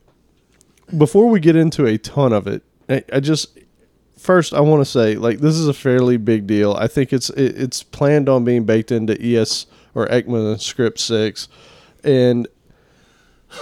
before 0.97 1.29
we 1.29 1.41
get 1.41 1.57
into 1.57 1.85
a 1.85 1.99
ton 1.99 2.33
of 2.33 2.47
it, 2.47 2.63
I, 2.89 3.05
I 3.13 3.21
just 3.21 3.59
first 4.17 4.55
I 4.55 4.61
want 4.61 4.81
to 4.81 4.91
say 4.91 5.17
like 5.17 5.41
this 5.41 5.57
is 5.57 5.69
a 5.69 5.75
fairly 5.75 6.17
big 6.17 6.47
deal. 6.47 6.73
I 6.75 6.87
think 6.87 7.13
it's 7.13 7.29
it, 7.31 7.59
it's 7.61 7.83
planned 7.83 8.29
on 8.29 8.45
being 8.45 8.65
baked 8.65 8.91
into 8.91 9.21
ES 9.21 9.67
or 9.95 10.07
ECMAScript 10.07 10.99
six, 10.99 11.49
and 12.03 12.47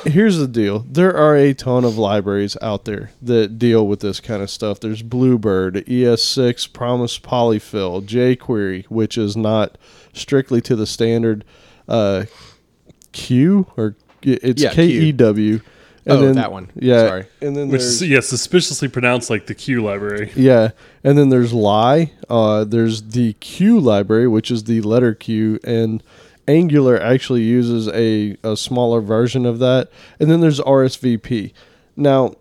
here's 0.05 0.37
the 0.37 0.49
deal 0.49 0.81
there 0.81 1.17
are 1.17 1.37
a 1.37 1.55
ton 1.55 1.85
of 1.85 1.97
libraries 1.97 2.57
out 2.61 2.87
there 2.87 3.13
that 3.23 3.57
deal 3.57 3.87
with 3.87 4.01
this 4.01 4.19
kind 4.19 4.43
of 4.43 4.51
stuff 4.51 4.81
there's 4.81 5.01
bluebird 5.01 5.77
es6 5.87 6.73
promise 6.73 7.21
polyfill 7.21 8.05
jquery 8.05 8.85
which 8.87 9.17
is 9.17 9.37
not 9.37 9.79
strictly 10.13 10.61
to 10.61 10.75
the 10.75 10.89
standard 10.89 11.45
uh, 11.87 12.25
q 13.13 13.71
or 13.77 13.95
it's 14.27 14.63
Yeah, 14.63 14.73
Q. 14.73 15.01
kew 16.07 16.13
Oh, 16.15 16.33
that 16.35 16.53
one. 16.53 16.71
yeah 16.77 17.09
Sorry. 17.09 17.27
and 17.41 17.57
then 17.57 17.69
Which 17.69 17.81
there's 17.81 18.03
is, 18.03 18.09
yeah, 18.09 18.21
suspiciously 18.21 18.89
pronounced 18.89 19.29
like 19.31 19.47
the 19.47 19.55
Q 19.55 19.83
library. 19.83 20.31
yeah, 20.37 20.71
and 21.05 21.19
then 21.19 21.29
there's 21.31 21.53
lie. 21.53 22.13
Uh, 22.29 22.65
there's 22.65 23.03
the 23.03 23.33
Q 23.35 23.81
library, 23.81 24.29
which 24.29 24.51
is 24.51 24.65
the 24.65 24.81
letter 24.83 25.15
Q, 25.15 25.59
and 25.65 26.03
Angular 26.49 27.01
actually 27.01 27.43
uses 27.43 27.89
a, 27.89 28.37
a 28.45 28.57
smaller 28.57 29.01
version 29.01 29.45
of 29.45 29.59
that. 29.59 29.91
And 30.21 30.31
then 30.31 30.41
there's 30.41 30.61
RSVP. 30.61 31.53
Now, 31.97 32.35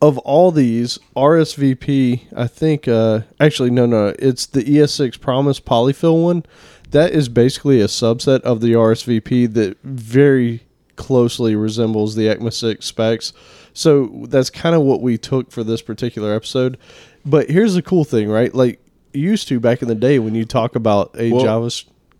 of 0.00 0.16
all 0.18 0.52
these, 0.52 0.98
RSVP, 1.16 2.20
I 2.36 2.46
think, 2.46 2.86
uh, 2.86 3.20
actually, 3.40 3.70
no, 3.70 3.84
no, 3.86 4.14
it's 4.18 4.46
the 4.46 4.62
ES6 4.62 5.20
Promise 5.20 5.58
Polyfill 5.60 6.22
one. 6.22 6.44
That 6.90 7.10
is 7.12 7.28
basically 7.28 7.80
a 7.80 7.86
subset 7.86 8.40
of 8.42 8.60
the 8.60 8.72
RSVP 8.74 9.52
that 9.54 9.76
very 9.82 10.62
closely 10.96 11.56
resembles 11.56 12.14
the 12.14 12.26
ECMA 12.26 12.52
6 12.52 12.84
specs. 12.84 13.32
So 13.72 14.24
that's 14.28 14.50
kind 14.50 14.74
of 14.74 14.82
what 14.82 15.00
we 15.00 15.18
took 15.18 15.50
for 15.50 15.64
this 15.64 15.82
particular 15.82 16.34
episode. 16.34 16.78
But 17.24 17.50
here's 17.50 17.74
the 17.74 17.82
cool 17.82 18.04
thing, 18.04 18.28
right? 18.28 18.54
Like, 18.54 18.80
used 19.12 19.48
to 19.48 19.60
back 19.60 19.82
in 19.82 19.88
the 19.88 19.94
day 19.94 20.18
when 20.18 20.34
you 20.34 20.44
talk 20.44 20.74
about 20.74 21.14
a 21.18 21.32
Well, 21.32 21.44
Java. 21.44 21.70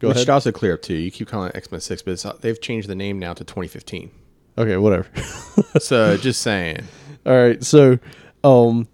Go 0.01 0.09
ahead. 0.11 0.21
should 0.21 0.31
also 0.31 0.53
clear 0.53 0.75
up 0.75 0.83
too. 0.83 0.95
You 0.95 1.11
keep 1.11 1.29
calling 1.29 1.51
it 1.51 1.55
ECMA 1.55 1.81
6, 1.81 2.03
but 2.03 2.11
it's, 2.13 2.23
they've 2.41 2.61
changed 2.61 2.89
the 2.89 2.95
name 2.95 3.19
now 3.19 3.33
to 3.33 3.45
2015. 3.45 4.11
Okay, 4.59 4.77
whatever. 4.77 5.07
So 5.81 6.17
just 6.17 6.41
saying. 6.43 6.85
All 7.27 7.35
right, 7.37 7.63
so 7.65 7.99
um 8.45 8.87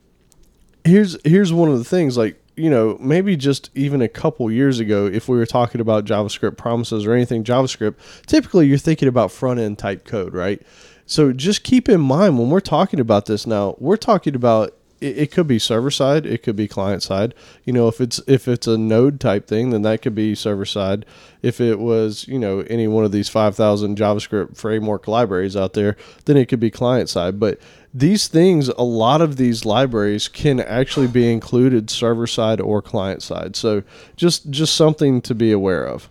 here's 0.84 1.18
here's 1.24 1.52
one 1.52 1.68
of 1.70 1.76
the 1.78 1.84
things 1.84 2.16
like 2.16 2.40
you 2.56 2.70
know 2.70 2.96
maybe 3.00 3.36
just 3.36 3.70
even 3.74 4.02
a 4.02 4.08
couple 4.08 4.50
years 4.50 4.80
ago 4.80 5.06
if 5.06 5.28
we 5.28 5.36
were 5.36 5.46
talking 5.46 5.80
about 5.80 6.04
javascript 6.04 6.56
promises 6.56 7.06
or 7.06 7.12
anything 7.12 7.44
javascript 7.44 7.94
typically 8.26 8.66
you're 8.66 8.78
thinking 8.78 9.08
about 9.08 9.30
front 9.30 9.60
end 9.60 9.78
type 9.78 10.04
code 10.04 10.34
right? 10.34 10.62
So 11.06 11.32
just 11.32 11.64
keep 11.64 11.88
in 11.88 12.00
mind 12.00 12.38
when 12.38 12.50
we're 12.50 12.60
talking 12.60 13.00
about 13.00 13.26
this 13.26 13.46
now 13.46 13.74
we're 13.78 13.96
talking 13.96 14.34
about 14.34 14.74
it, 15.00 15.18
it 15.18 15.32
could 15.32 15.46
be 15.46 15.58
server 15.58 15.90
side 15.90 16.26
it 16.26 16.42
could 16.42 16.56
be 16.56 16.68
client 16.68 17.02
side 17.02 17.34
you 17.64 17.72
know 17.72 17.88
if 17.88 18.00
it's 18.00 18.20
if 18.26 18.46
it's 18.46 18.66
a 18.66 18.78
node 18.78 19.18
type 19.18 19.46
thing 19.46 19.70
then 19.70 19.82
that 19.82 20.02
could 20.02 20.14
be 20.14 20.34
server 20.34 20.64
side 20.64 21.04
if 21.42 21.60
it 21.60 21.78
was 21.78 22.28
you 22.28 22.38
know 22.38 22.60
any 22.68 22.86
one 22.86 23.04
of 23.04 23.12
these 23.12 23.28
5000 23.28 23.96
javascript 23.96 24.56
framework 24.56 25.08
libraries 25.08 25.56
out 25.56 25.72
there 25.72 25.96
then 26.26 26.36
it 26.36 26.46
could 26.46 26.60
be 26.60 26.70
client 26.70 27.08
side 27.08 27.40
but 27.40 27.58
these 27.92 28.28
things 28.28 28.68
a 28.68 28.82
lot 28.82 29.20
of 29.20 29.36
these 29.36 29.64
libraries 29.64 30.28
can 30.28 30.60
actually 30.60 31.08
be 31.08 31.30
included 31.32 31.90
server 31.90 32.26
side 32.26 32.60
or 32.60 32.80
client 32.80 33.22
side 33.22 33.56
so 33.56 33.82
just 34.16 34.48
just 34.50 34.74
something 34.76 35.20
to 35.20 35.34
be 35.34 35.50
aware 35.50 35.84
of 35.84 36.08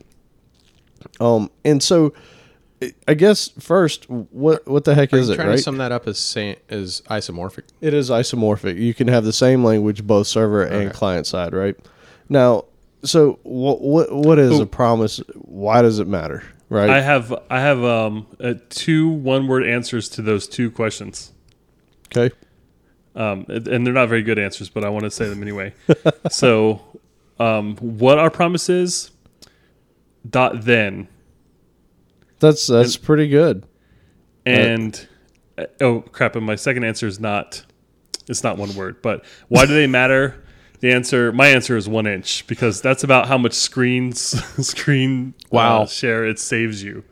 um 1.21 1.49
and 1.63 1.81
so 1.81 2.13
I- 2.81 2.93
i 3.07 3.13
guess 3.13 3.49
first 3.59 4.09
what 4.09 4.67
what 4.67 4.83
the 4.83 4.93
heck 4.95 5.13
Are 5.13 5.17
is 5.17 5.27
you 5.27 5.33
it 5.33 5.37
trying 5.37 5.47
right 5.49 5.55
to 5.57 5.61
sum 5.63 5.77
that 5.77 5.91
up 5.93 6.07
as 6.07 6.17
saying 6.19 6.57
as 6.69 7.01
isomorphic? 7.09 7.63
it 7.81 7.93
is 7.93 8.09
isomorphic. 8.09 8.77
You 8.77 8.93
can 8.93 9.07
have 9.07 9.23
the 9.23 9.33
same 9.33 9.63
language 9.63 10.05
both 10.05 10.27
server 10.27 10.63
and 10.63 10.91
client 10.93 11.27
side, 11.27 11.53
right? 11.53 11.75
Now, 12.27 12.65
so 13.03 13.39
what 13.43 13.81
what 13.81 14.11
what 14.13 14.37
is 14.39 14.59
Ooh. 14.59 14.63
a 14.63 14.65
promise? 14.65 15.17
Why 15.35 15.81
does 15.81 15.99
it 15.99 16.07
matter, 16.07 16.43
right? 16.69 16.89
I 16.89 17.01
have 17.01 17.33
I 17.49 17.59
have 17.61 17.83
um 17.83 18.27
uh, 18.39 18.53
two 18.69 19.07
one 19.09 19.47
word 19.47 19.63
answers 19.65 20.07
to 20.09 20.21
those 20.21 20.47
two 20.47 20.69
questions. 20.71 21.31
Okay. 22.15 22.33
Um, 23.15 23.45
and 23.49 23.67
and 23.67 23.85
they're 23.85 23.93
not 23.93 24.07
very 24.09 24.21
good 24.21 24.39
answers, 24.39 24.69
but 24.69 24.85
I 24.85 24.89
want 24.89 25.03
to 25.03 25.11
say 25.11 25.27
them 25.27 25.41
anyway. 25.41 25.73
so, 26.29 26.81
um, 27.39 27.75
what 27.77 28.19
our 28.19 28.29
promise 28.29 28.69
is, 28.69 29.11
dot 30.29 30.61
then, 30.63 31.07
That's 32.39 32.67
that's 32.67 32.97
pretty 32.97 33.27
good. 33.27 33.65
and 34.45 35.07
uh, 35.57 35.65
oh 35.81 36.01
crap! 36.01 36.35
And 36.35 36.45
my 36.45 36.55
second 36.55 36.83
answer 36.83 37.07
is 37.07 37.19
not, 37.19 37.65
it's 38.29 38.43
not 38.43 38.57
one 38.57 38.73
word. 38.75 39.01
But 39.01 39.25
why 39.47 39.65
do 39.65 39.73
they 39.73 39.87
matter? 39.87 40.43
The 40.81 40.93
answer, 40.93 41.33
my 41.33 41.47
answer 41.47 41.75
is 41.75 41.89
one 41.89 42.07
inch 42.07 42.47
because 42.47 42.79
that's 42.81 43.03
about 43.03 43.27
how 43.27 43.37
much 43.37 43.51
screens 43.53 44.19
screen 44.65 45.33
Wow. 45.51 45.81
uh, 45.81 45.85
share 45.87 46.25
it 46.25 46.39
saves 46.39 46.81
you. 46.83 47.03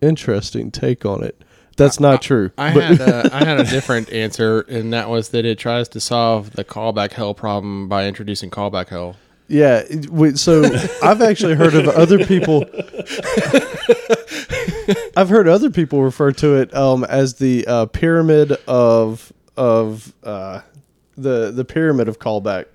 Interesting 0.00 0.72
take 0.72 1.06
on 1.06 1.22
it. 1.22 1.40
That's 1.76 1.98
not 2.00 2.22
true. 2.22 2.50
I 2.58 2.74
but 2.74 2.82
had 2.82 3.00
a, 3.00 3.30
I 3.34 3.44
had 3.44 3.60
a 3.60 3.64
different 3.64 4.10
answer, 4.12 4.60
and 4.62 4.92
that 4.92 5.08
was 5.08 5.30
that 5.30 5.44
it 5.44 5.58
tries 5.58 5.88
to 5.90 6.00
solve 6.00 6.52
the 6.52 6.64
callback 6.64 7.12
hell 7.12 7.34
problem 7.34 7.88
by 7.88 8.06
introducing 8.06 8.50
callback 8.50 8.88
hell. 8.88 9.16
yeah, 9.48 9.82
wait, 10.10 10.38
so 10.38 10.62
I've 11.02 11.22
actually 11.22 11.54
heard 11.54 11.74
of 11.74 11.88
other 11.88 12.24
people. 12.24 12.64
I've 15.16 15.28
heard 15.28 15.48
other 15.48 15.70
people 15.70 16.02
refer 16.02 16.32
to 16.32 16.56
it 16.56 16.74
um, 16.74 17.04
as 17.04 17.34
the 17.34 17.66
uh, 17.66 17.86
pyramid 17.86 18.52
of 18.66 19.32
of 19.56 20.12
uh, 20.24 20.60
the 21.16 21.50
the 21.50 21.64
pyramid 21.64 22.08
of 22.08 22.18
callback 22.18 22.66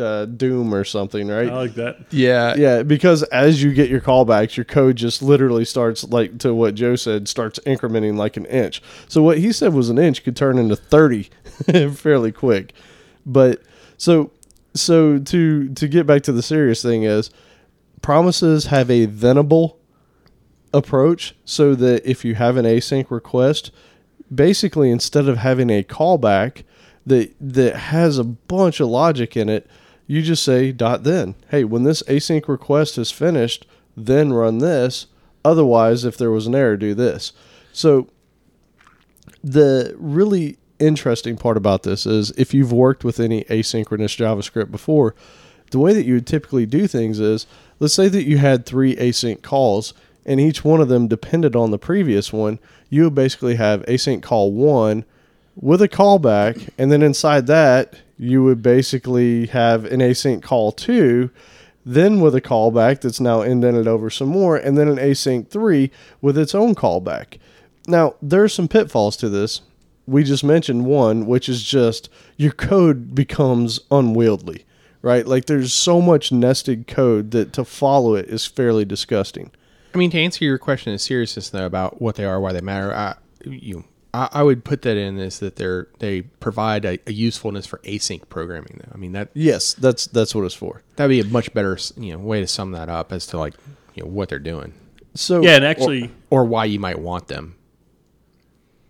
uh, 0.00 0.26
doom 0.26 0.74
or 0.74 0.84
something, 0.84 1.28
right? 1.28 1.48
I 1.48 1.54
like 1.54 1.74
that. 1.74 1.98
Yeah, 2.10 2.54
Yeah, 2.56 2.82
because 2.82 3.22
as 3.24 3.62
you 3.62 3.72
get 3.72 3.88
your 3.88 4.00
callbacks, 4.00 4.56
your 4.56 4.64
code 4.64 4.96
just 4.96 5.22
literally 5.22 5.64
starts 5.64 6.04
like 6.04 6.38
to 6.38 6.54
what 6.54 6.74
Joe 6.74 6.96
said, 6.96 7.28
starts 7.28 7.58
incrementing 7.66 8.16
like 8.16 8.36
an 8.36 8.46
inch. 8.46 8.82
So 9.08 9.22
what 9.22 9.38
he 9.38 9.52
said 9.52 9.74
was 9.74 9.90
an 9.90 9.98
inch 9.98 10.24
could 10.24 10.36
turn 10.36 10.58
into 10.58 10.76
thirty 10.76 11.30
fairly 11.94 12.32
quick. 12.32 12.72
But 13.26 13.62
so 13.96 14.32
so 14.74 15.18
to 15.18 15.68
to 15.74 15.88
get 15.88 16.06
back 16.06 16.22
to 16.22 16.32
the 16.32 16.42
serious 16.42 16.82
thing 16.82 17.02
is 17.02 17.30
promises 18.00 18.66
have 18.66 18.90
a 18.90 19.06
thenable 19.06 19.76
approach 20.72 21.34
so 21.44 21.74
that 21.74 22.08
if 22.08 22.24
you 22.24 22.34
have 22.34 22.56
an 22.56 22.64
async 22.64 23.10
request, 23.10 23.70
basically 24.32 24.90
instead 24.90 25.28
of 25.28 25.38
having 25.38 25.70
a 25.70 25.82
callback 25.82 26.62
that 27.06 27.34
that 27.40 27.76
has 27.76 28.18
a 28.18 28.24
bunch 28.24 28.80
of 28.80 28.88
logic 28.88 29.36
in 29.36 29.48
it, 29.48 29.66
you 30.08 30.22
just 30.22 30.42
say 30.42 30.72
dot 30.72 31.04
then. 31.04 31.36
Hey, 31.50 31.62
when 31.62 31.84
this 31.84 32.02
async 32.04 32.48
request 32.48 32.98
is 32.98 33.12
finished, 33.12 33.66
then 33.96 34.32
run 34.32 34.58
this. 34.58 35.06
Otherwise, 35.44 36.04
if 36.04 36.16
there 36.16 36.30
was 36.30 36.48
an 36.48 36.54
error, 36.54 36.76
do 36.76 36.94
this. 36.94 37.32
So 37.72 38.08
the 39.44 39.94
really 39.98 40.58
interesting 40.78 41.36
part 41.36 41.56
about 41.56 41.82
this 41.82 42.06
is 42.06 42.30
if 42.32 42.54
you've 42.54 42.72
worked 42.72 43.04
with 43.04 43.20
any 43.20 43.44
asynchronous 43.44 44.16
JavaScript 44.16 44.70
before, 44.70 45.14
the 45.70 45.78
way 45.78 45.92
that 45.92 46.06
you 46.06 46.14
would 46.14 46.26
typically 46.26 46.64
do 46.64 46.86
things 46.86 47.20
is 47.20 47.46
let's 47.78 47.94
say 47.94 48.08
that 48.08 48.24
you 48.24 48.38
had 48.38 48.64
three 48.64 48.96
async 48.96 49.42
calls 49.42 49.92
and 50.24 50.40
each 50.40 50.64
one 50.64 50.80
of 50.80 50.88
them 50.88 51.06
depended 51.06 51.54
on 51.54 51.70
the 51.70 51.78
previous 51.78 52.32
one, 52.32 52.58
you 52.88 53.04
would 53.04 53.14
basically 53.14 53.56
have 53.56 53.84
async 53.86 54.22
call 54.22 54.52
one 54.52 55.04
with 55.54 55.82
a 55.82 55.88
callback, 55.88 56.68
and 56.78 56.92
then 56.92 57.02
inside 57.02 57.46
that, 57.48 57.94
you 58.18 58.42
would 58.42 58.62
basically 58.62 59.46
have 59.46 59.84
an 59.84 60.00
async 60.00 60.42
call 60.42 60.72
two, 60.72 61.30
then 61.86 62.20
with 62.20 62.34
a 62.34 62.40
callback 62.40 63.00
that's 63.00 63.20
now 63.20 63.40
indented 63.40 63.86
over 63.86 64.10
some 64.10 64.28
more, 64.28 64.56
and 64.56 64.76
then 64.76 64.88
an 64.88 64.96
async 64.96 65.48
three 65.48 65.90
with 66.20 66.36
its 66.36 66.54
own 66.54 66.74
callback. 66.74 67.38
Now, 67.86 68.16
there 68.20 68.42
are 68.42 68.48
some 68.48 68.68
pitfalls 68.68 69.16
to 69.18 69.28
this. 69.28 69.62
We 70.06 70.24
just 70.24 70.44
mentioned 70.44 70.84
one, 70.84 71.26
which 71.26 71.48
is 71.48 71.62
just 71.62 72.10
your 72.36 72.52
code 72.52 73.14
becomes 73.14 73.80
unwieldy, 73.90 74.64
right? 75.00 75.26
Like 75.26 75.46
there's 75.46 75.72
so 75.72 76.00
much 76.00 76.32
nested 76.32 76.86
code 76.86 77.30
that 77.30 77.52
to 77.54 77.64
follow 77.64 78.14
it 78.14 78.26
is 78.26 78.46
fairly 78.46 78.84
disgusting. 78.84 79.50
I 79.94 79.98
mean, 79.98 80.10
to 80.10 80.20
answer 80.20 80.44
your 80.44 80.58
question 80.58 80.92
in 80.92 80.98
seriousness 80.98 81.50
though 81.50 81.66
about 81.66 82.00
what 82.02 82.16
they 82.16 82.24
are, 82.24 82.40
why 82.40 82.52
they 82.52 82.60
matter, 82.60 82.94
I, 82.94 83.16
you, 83.44 83.84
I, 84.14 84.28
I 84.32 84.42
would 84.42 84.64
put 84.64 84.82
that 84.82 84.96
in 84.96 85.18
as 85.18 85.38
that 85.40 85.56
they're 85.56 85.88
they 85.98 86.22
provide 86.22 86.84
a, 86.84 86.98
a 87.06 87.12
usefulness 87.12 87.66
for 87.66 87.78
async 87.78 88.28
programming. 88.28 88.80
Though 88.82 88.92
I 88.94 88.96
mean 88.98 89.12
that 89.12 89.28
Yes, 89.34 89.74
that's 89.74 90.06
that's 90.06 90.34
what 90.34 90.44
it's 90.44 90.54
for. 90.54 90.82
that'd 90.96 91.10
be 91.10 91.20
a 91.20 91.24
much 91.32 91.52
better 91.54 91.78
you 91.96 92.12
know 92.12 92.18
way 92.18 92.40
to 92.40 92.46
sum 92.46 92.72
that 92.72 92.88
up 92.88 93.12
as 93.12 93.26
to 93.28 93.38
like 93.38 93.54
you 93.94 94.02
know 94.02 94.08
what 94.08 94.28
they're 94.30 94.38
doing 94.38 94.72
So 95.14 95.42
Yeah, 95.42 95.56
and 95.56 95.64
actually, 95.64 96.10
or 96.30 96.44
why 96.44 96.64
you 96.66 96.78
might 96.80 96.98
want 97.00 97.28
them. 97.28 97.56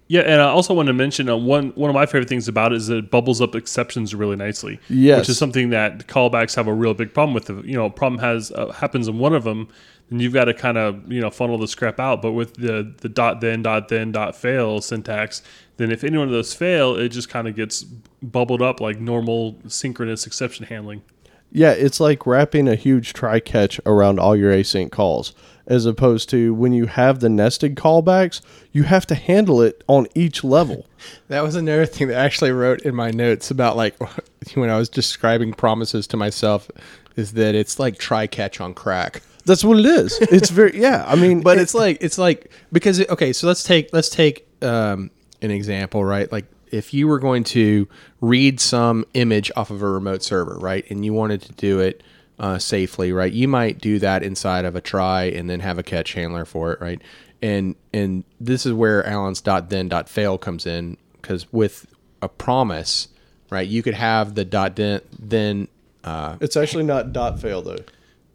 yeah, 0.09 0.21
and 0.23 0.41
I 0.41 0.47
also 0.47 0.73
want 0.73 0.87
to 0.87 0.93
mention 0.95 1.29
uh, 1.29 1.37
one 1.37 1.71
one 1.75 1.91
of 1.91 1.95
my 1.95 2.07
favorite 2.07 2.29
things 2.29 2.49
about 2.49 2.73
it 2.73 2.77
is 2.77 2.87
that 2.87 2.97
it 2.97 3.11
bubbles 3.11 3.41
up 3.41 3.55
exceptions 3.55 4.15
really 4.15 4.37
nicely. 4.37 4.81
Yes. 4.89 5.19
which 5.21 5.29
is 5.31 5.39
something 5.39 5.71
that 5.71 6.07
callbacks 6.07 6.55
have 6.57 6.67
a 6.67 6.73
real 6.73 6.95
big 6.95 7.13
problem 7.13 7.35
with. 7.35 7.49
You 7.67 7.77
know, 7.77 7.91
problem 7.91 8.21
has 8.21 8.51
uh, 8.53 8.73
happens 8.73 9.09
in 9.09 9.19
one 9.19 9.35
of 9.35 9.45
them, 9.45 9.69
then 10.09 10.21
you've 10.21 10.33
got 10.33 10.47
to 10.47 10.55
kind 10.55 10.79
of 10.79 11.11
you 11.11 11.21
know 11.21 11.31
funnel 11.31 11.59
the 11.59 11.69
scrap 11.69 12.01
out. 12.01 12.23
But 12.23 12.33
with 12.33 12.55
the 12.55 12.93
the 12.99 13.09
dot 13.09 13.41
then 13.41 13.63
dot 13.63 13.89
then 13.89 14.13
dot 14.13 14.37
fail 14.37 14.81
syntax, 14.81 15.43
then 15.77 15.91
if 15.91 16.05
any 16.05 16.17
one 16.19 16.29
of 16.29 16.33
those 16.33 16.55
fail, 16.55 16.97
it 16.97 17.11
just 17.11 17.29
kind 17.29 17.49
of 17.49 17.55
gets 17.55 17.83
bubbled 18.23 18.63
up 18.63 18.81
like 18.81 19.01
normal 19.01 19.57
synchronous 19.67 20.27
exception 20.27 20.67
handling. 20.67 21.03
Yeah, 21.51 21.71
it's 21.71 21.99
like 21.99 22.27
wrapping 22.27 22.69
a 22.69 22.75
huge 22.75 23.15
try 23.15 23.41
catch 23.41 23.81
around 23.87 24.21
all 24.21 24.37
your 24.37 24.53
async 24.53 24.91
calls, 24.91 25.33
as 25.67 25.87
opposed 25.87 26.29
to 26.31 26.53
when 26.53 26.73
you 26.73 26.87
have 26.87 27.21
the 27.21 27.31
nested 27.31 27.75
callbacks, 27.75 28.43
you 28.73 28.83
have 28.83 29.07
to 29.07 29.15
handle 29.15 29.63
it 29.63 29.83
on 29.87 30.07
each 30.15 30.45
level. 30.45 30.87
That 31.29 31.43
was 31.45 31.55
another 31.55 31.87
thing 31.87 32.09
that 32.09 32.19
I 32.19 32.25
actually 32.25 32.51
wrote 32.51 32.83
in 32.83 32.93
my 32.93 33.13
notes 33.13 33.53
about 33.53 33.77
like 33.77 33.95
when 34.55 34.69
I 34.69 34.77
was 34.79 34.89
describing 34.89 35.53
promises 35.53 36.09
to 36.09 36.17
myself 36.17 36.69
is 37.15 37.35
that 37.35 37.55
it's 37.55 37.79
like 37.79 37.99
try 37.99 38.27
catch 38.27 38.61
on 38.61 38.75
crack. 38.75 39.23
That's 39.49 39.65
what 39.65 39.79
it 39.81 39.87
is. 39.87 40.17
It's 40.21 40.51
very 40.51 40.81
yeah. 40.81 41.05
I 41.07 41.17
mean, 41.17 41.41
But 41.49 41.59
it- 41.59 41.63
it's 41.63 41.75
like 41.75 41.99
it's 42.01 42.19
like 42.19 42.53
because 42.71 43.01
it, 43.01 43.11
okay, 43.11 43.33
so 43.33 43.49
let's 43.49 43.65
take 43.65 43.89
let's 43.93 44.09
take 44.09 44.47
um, 44.63 45.11
an 45.43 45.51
example, 45.51 46.05
right? 46.05 46.31
Like 46.31 46.45
if 46.71 46.95
you 46.95 47.09
were 47.09 47.19
going 47.19 47.43
to 47.45 47.89
read 48.21 48.61
some 48.61 49.05
image 49.15 49.51
off 49.57 49.71
of 49.71 49.83
a 49.83 49.89
remote 49.89 50.23
server, 50.23 50.57
right, 50.59 50.85
and 50.91 51.05
you 51.05 51.13
wanted 51.13 51.43
to 51.43 51.53
do 51.55 51.81
it 51.81 52.03
uh, 52.39 52.59
safely, 52.59 53.11
right, 53.13 53.33
you 53.33 53.49
might 53.49 53.81
do 53.81 53.99
that 53.99 54.23
inside 54.23 54.65
of 54.65 54.77
a 54.77 54.81
try 54.81 55.25
and 55.25 55.49
then 55.51 55.61
have 55.61 55.79
a 55.79 55.83
catch 55.83 56.13
handler 56.13 56.45
for 56.45 56.73
it, 56.73 56.81
right? 56.81 57.01
And 57.43 57.75
and 57.93 58.23
this 58.41 58.67
is 58.67 58.73
where 58.73 59.05
Allen's 59.07 59.41
dot 59.41 59.71
then 59.71 59.89
dot 59.89 60.09
fail 60.09 60.39
comes 60.39 60.67
in 60.67 60.97
because 61.21 61.51
with 61.53 61.87
a 62.21 62.29
promise, 62.29 63.09
right, 63.51 63.67
you 63.67 63.83
could 63.83 63.95
have 63.95 64.35
the 64.35 64.45
dot 64.45 64.77
then 64.77 65.01
then 65.19 65.69
uh, 66.05 66.37
it's 66.41 66.57
actually 66.57 66.85
not 66.85 67.13
dot 67.13 67.41
fail 67.41 67.63
though. 67.63 67.79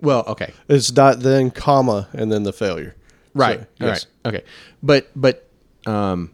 Well, 0.04 0.24
okay, 0.28 0.54
It's 0.68 0.90
dot 0.90 1.22
then 1.22 1.50
comma 1.50 2.10
and 2.14 2.32
then 2.32 2.44
the 2.44 2.54
failure. 2.54 2.96
Right. 3.34 3.62
So, 3.62 3.68
yes. 3.80 4.06
right. 4.26 4.34
Okay. 4.36 4.46
But 4.84 5.10
but 5.16 5.50
um 5.88 6.32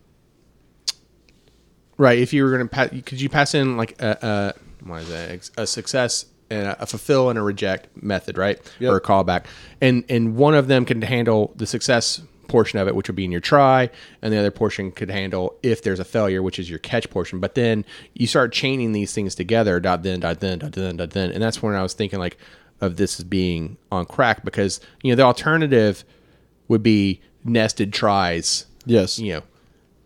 right, 1.97 2.17
if 2.17 2.33
you 2.33 2.43
were 2.43 2.49
going 2.49 2.67
to 2.67 2.67
pass 2.67 2.89
could 2.89 3.21
you 3.21 3.29
pass 3.29 3.53
in 3.53 3.77
like 3.77 4.01
a, 4.01 4.53
a 4.83 4.85
what 4.85 5.03
is 5.03 5.09
that? 5.09 5.49
A 5.57 5.67
success 5.67 6.25
and 6.49 6.67
a, 6.67 6.83
a 6.83 6.85
fulfill 6.85 7.29
and 7.29 7.37
a 7.37 7.41
reject 7.41 7.89
method, 8.01 8.37
right? 8.37 8.59
Yep. 8.79 8.91
Or 8.91 8.97
a 8.97 9.01
callback. 9.01 9.45
And 9.79 10.03
and 10.09 10.35
one 10.35 10.55
of 10.55 10.67
them 10.67 10.83
can 10.83 11.01
handle 11.01 11.53
the 11.55 11.67
success 11.67 12.21
portion 12.47 12.79
of 12.79 12.87
it 12.87 12.95
which 12.95 13.07
would 13.07 13.15
be 13.15 13.23
in 13.23 13.31
your 13.31 13.39
try 13.39 13.87
and 14.23 14.33
the 14.33 14.37
other 14.37 14.49
portion 14.49 14.91
could 14.91 15.11
handle 15.11 15.55
if 15.61 15.83
there's 15.83 15.99
a 15.99 16.03
failure 16.03 16.41
which 16.41 16.57
is 16.57 16.67
your 16.67 16.79
catch 16.79 17.07
portion 17.11 17.39
but 17.39 17.53
then 17.53 17.85
you 18.15 18.25
start 18.25 18.51
chaining 18.51 18.91
these 18.91 19.13
things 19.13 19.35
together 19.35 19.79
dot 19.79 20.01
then 20.01 20.19
dot 20.19 20.39
then 20.39 20.57
dot 20.57 20.71
then 20.71 20.97
dot 20.97 21.11
then 21.11 21.31
and 21.31 21.43
that's 21.43 21.61
when 21.61 21.75
i 21.75 21.83
was 21.83 21.93
thinking 21.93 22.17
like 22.17 22.37
of 22.81 22.95
this 22.97 23.21
being 23.23 23.77
on 23.91 24.05
crack 24.05 24.43
because 24.45 24.79
you 25.03 25.11
know 25.11 25.15
the 25.15 25.23
alternative 25.23 26.03
would 26.67 26.83
be 26.83 27.21
nested 27.43 27.91
tries, 27.93 28.65
Yes. 28.85 29.17
you 29.19 29.33
know, 29.33 29.41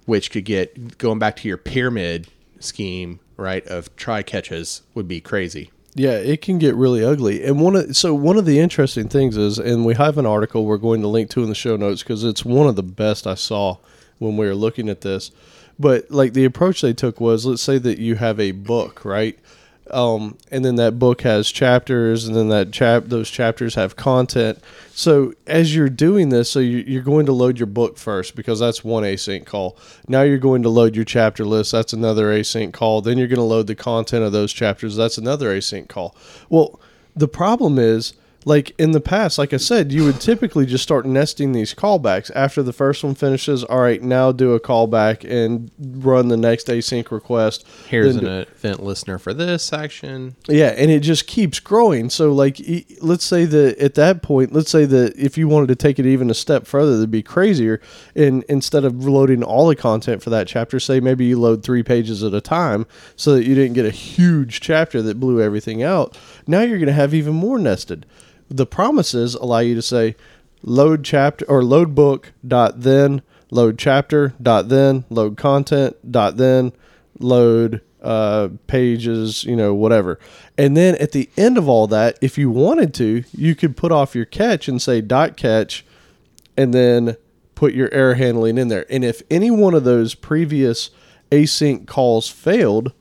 which 0.06 0.32
could 0.32 0.46
get 0.46 0.98
going 0.98 1.20
back 1.20 1.36
to 1.38 1.48
your 1.48 1.58
pyramid 1.58 2.28
scheme, 2.60 3.20
right? 3.38 3.66
Of 3.68 3.96
try 3.96 4.24
catches 4.24 4.82
would 4.96 5.08
be 5.08 5.20
crazy. 5.22 5.72
Yeah, 5.96 6.14
it 6.14 6.42
can 6.42 6.58
get 6.58 6.74
really 6.76 7.04
ugly. 7.06 7.44
And 7.44 7.60
one 7.62 7.76
of 7.76 7.96
so 7.96 8.14
one 8.16 8.38
of 8.38 8.46
the 8.46 8.60
interesting 8.60 9.08
things 9.10 9.38
is, 9.38 9.60
and 9.60 9.86
we 9.86 9.94
have 9.96 10.18
an 10.18 10.26
article 10.26 10.66
we're 10.66 10.78
going 10.78 11.02
to 11.02 11.08
link 11.08 11.30
to 11.32 11.44
in 11.44 11.50
the 11.50 11.56
show 11.56 11.76
notes 11.76 12.02
because 12.02 12.24
it's 12.24 12.44
one 12.44 12.68
of 12.68 12.76
the 12.76 12.82
best 12.84 13.28
I 13.28 13.36
saw 13.36 13.78
when 14.18 14.36
we 14.38 14.48
were 14.48 14.56
looking 14.56 14.90
at 14.90 15.02
this. 15.02 15.32
But 15.78 16.10
like 16.10 16.34
the 16.34 16.46
approach 16.46 16.82
they 16.82 16.94
took 16.94 17.20
was, 17.20 17.46
let's 17.46 17.62
say 17.62 17.78
that 17.80 18.00
you 18.00 18.16
have 18.16 18.40
a 18.40 18.52
book, 18.52 19.04
right? 19.06 19.38
Um, 19.92 20.38
and 20.50 20.64
then 20.64 20.76
that 20.76 20.98
book 20.98 21.22
has 21.22 21.52
chapters, 21.52 22.26
and 22.26 22.36
then 22.36 22.50
that 22.50 22.72
chap 22.72 23.06
those 23.08 23.30
chapters 23.30 23.76
have 23.76 23.96
content. 23.96 24.60
So 24.94 25.34
as 25.46 25.76
you're 25.76 25.90
doing 25.90 26.30
this, 26.30 26.50
so 26.50 26.60
you, 26.60 26.78
you're 26.88 27.04
going 27.04 27.26
to 27.26 27.34
load 27.34 27.60
your 27.60 27.68
book 27.68 27.98
first 27.98 28.36
because 28.36 28.60
that's 28.60 28.84
one 28.84 29.04
async 29.04 29.46
call. 29.46 29.78
Now 30.08 30.22
you're 30.22 30.38
going 30.38 30.64
to 30.64 30.70
load 30.70 30.96
your 30.96 31.06
chapter 31.06 31.46
list. 31.46 31.72
That's 31.74 31.94
another 31.94 32.28
async 32.28 32.74
call. 32.74 33.02
Then 33.02 33.18
you're 33.18 33.28
going 33.28 33.38
to 33.38 33.44
load 33.44 33.68
the 33.68 33.76
content 33.76 34.24
of 34.24 34.32
those 34.32 34.54
chapters. 34.54 34.96
That's 34.96 35.18
another 35.18 35.50
async 35.56 35.90
call. 35.90 36.16
Well, 36.50 36.80
the 37.16 37.28
problem 37.28 37.78
is 37.78 38.14
like 38.46 38.74
in 38.80 38.92
the 38.92 39.02
past, 39.02 39.38
like 39.38 39.54
I 39.54 39.58
said, 39.58 39.92
you 39.92 40.04
would 40.06 40.20
typically 40.20 40.66
just 40.66 40.84
start 40.84 41.06
nesting 41.06 41.52
these 41.52 41.74
callbacks 41.74 42.32
after 42.36 42.62
the 42.64 42.74
first 42.74 43.04
one 43.04 43.16
finishes. 43.16 43.64
All 43.64 43.80
right, 43.80 44.02
now 44.02 44.32
do 44.32 44.54
a 44.54 44.60
callback 44.60 45.24
and 45.30 45.72
run 45.80 46.28
the 46.28 46.38
next 46.38 46.68
async 46.68 47.12
request. 47.12 47.66
Here's 47.88 48.16
Then 48.16 48.26
an 48.26 48.42
event 48.42 48.84
listener 48.84 49.18
for 49.18 49.34
this 49.34 49.72
action. 49.72 50.36
yeah, 50.48 50.70
and 50.78 50.92
it 50.92 51.00
just 51.00 51.28
keeps 51.28 51.60
growing. 51.60 52.10
So, 52.10 52.32
like, 52.32 52.62
let's 53.02 53.24
say 53.24 53.46
that 53.46 53.78
at 53.78 53.96
that 53.96 54.22
point, 54.22 54.54
let's 54.54 54.72
say 54.72 54.86
that 54.86 55.16
if 55.18 55.38
you 55.38 55.48
wanted 55.48 55.68
to 55.68 55.76
take 55.76 56.00
it 56.00 56.06
even 56.06 56.30
a 56.30 56.34
step 56.34 56.68
further, 56.68 56.96
that'd 56.98 57.12
be 57.12 57.24
crazier. 57.24 57.80
And 58.16 58.44
instead 58.50 58.86
of 58.86 59.06
loading 59.06 59.44
all 59.44 59.68
the 59.68 59.76
content 59.76 60.22
for 60.24 60.30
that 60.32 60.48
chapter, 60.48 60.80
say 60.80 61.00
maybe 61.00 61.26
you 61.26 61.40
load 61.40 61.64
three 61.64 61.84
pages 61.84 62.24
at 62.24 62.34
a 62.34 62.42
time, 62.42 62.86
so 63.16 63.36
that 63.36 63.46
you 63.46 63.56
didn't 63.56 63.74
get 63.74 63.86
a 63.86 63.92
huge 63.92 64.60
chapter 64.62 65.02
that 65.02 65.20
blew 65.20 65.42
everything 65.42 65.84
out. 65.84 66.18
Now 66.48 66.62
you're 66.62 66.78
going 66.78 66.88
to 66.88 66.94
have 66.94 67.14
even 67.14 67.34
more 67.34 67.60
nested. 67.60 68.06
The 68.50 68.66
promises 68.66 69.36
allow 69.36 69.60
you 69.60 69.76
to 69.76 69.82
say 69.82 70.16
load 70.62 71.04
chapter 71.04 71.46
or 71.50 71.64
load 71.64 71.94
book 71.96 72.32
dot 72.46 72.82
then 72.82 73.22
load 73.52 73.78
chapter 73.78 74.34
dot 74.42 74.70
then 74.70 75.06
load 75.10 75.38
content 75.38 76.12
dot 76.12 76.38
then 76.38 76.72
load 77.20 77.82
uh, 78.02 78.50
pages, 78.68 79.44
you 79.46 79.56
know, 79.56 79.74
whatever. 79.74 80.20
And 80.58 80.76
then 80.76 80.96
at 80.96 81.14
the 81.14 81.30
end 81.38 81.58
of 81.58 81.70
all 81.70 81.88
that, 81.88 82.18
if 82.22 82.38
you 82.38 82.50
wanted 82.50 82.94
to, 82.96 83.24
you 83.36 83.56
could 83.56 83.78
put 83.78 83.92
off 83.92 84.16
your 84.16 84.26
catch 84.26 84.68
and 84.68 84.82
say 84.82 85.00
dot 85.02 85.38
catch 85.38 85.86
and 86.58 86.74
then 86.74 87.16
put 87.56 87.74
your 87.74 87.92
error 87.94 88.16
handling 88.16 88.58
in 88.58 88.68
there. 88.68 88.86
And 88.90 89.06
if 89.06 89.22
any 89.32 89.50
one 89.50 89.74
of 89.74 89.86
those 89.86 90.16
previous 90.16 90.90
async 91.32 91.88
calls 91.88 92.28
failed, 92.28 92.92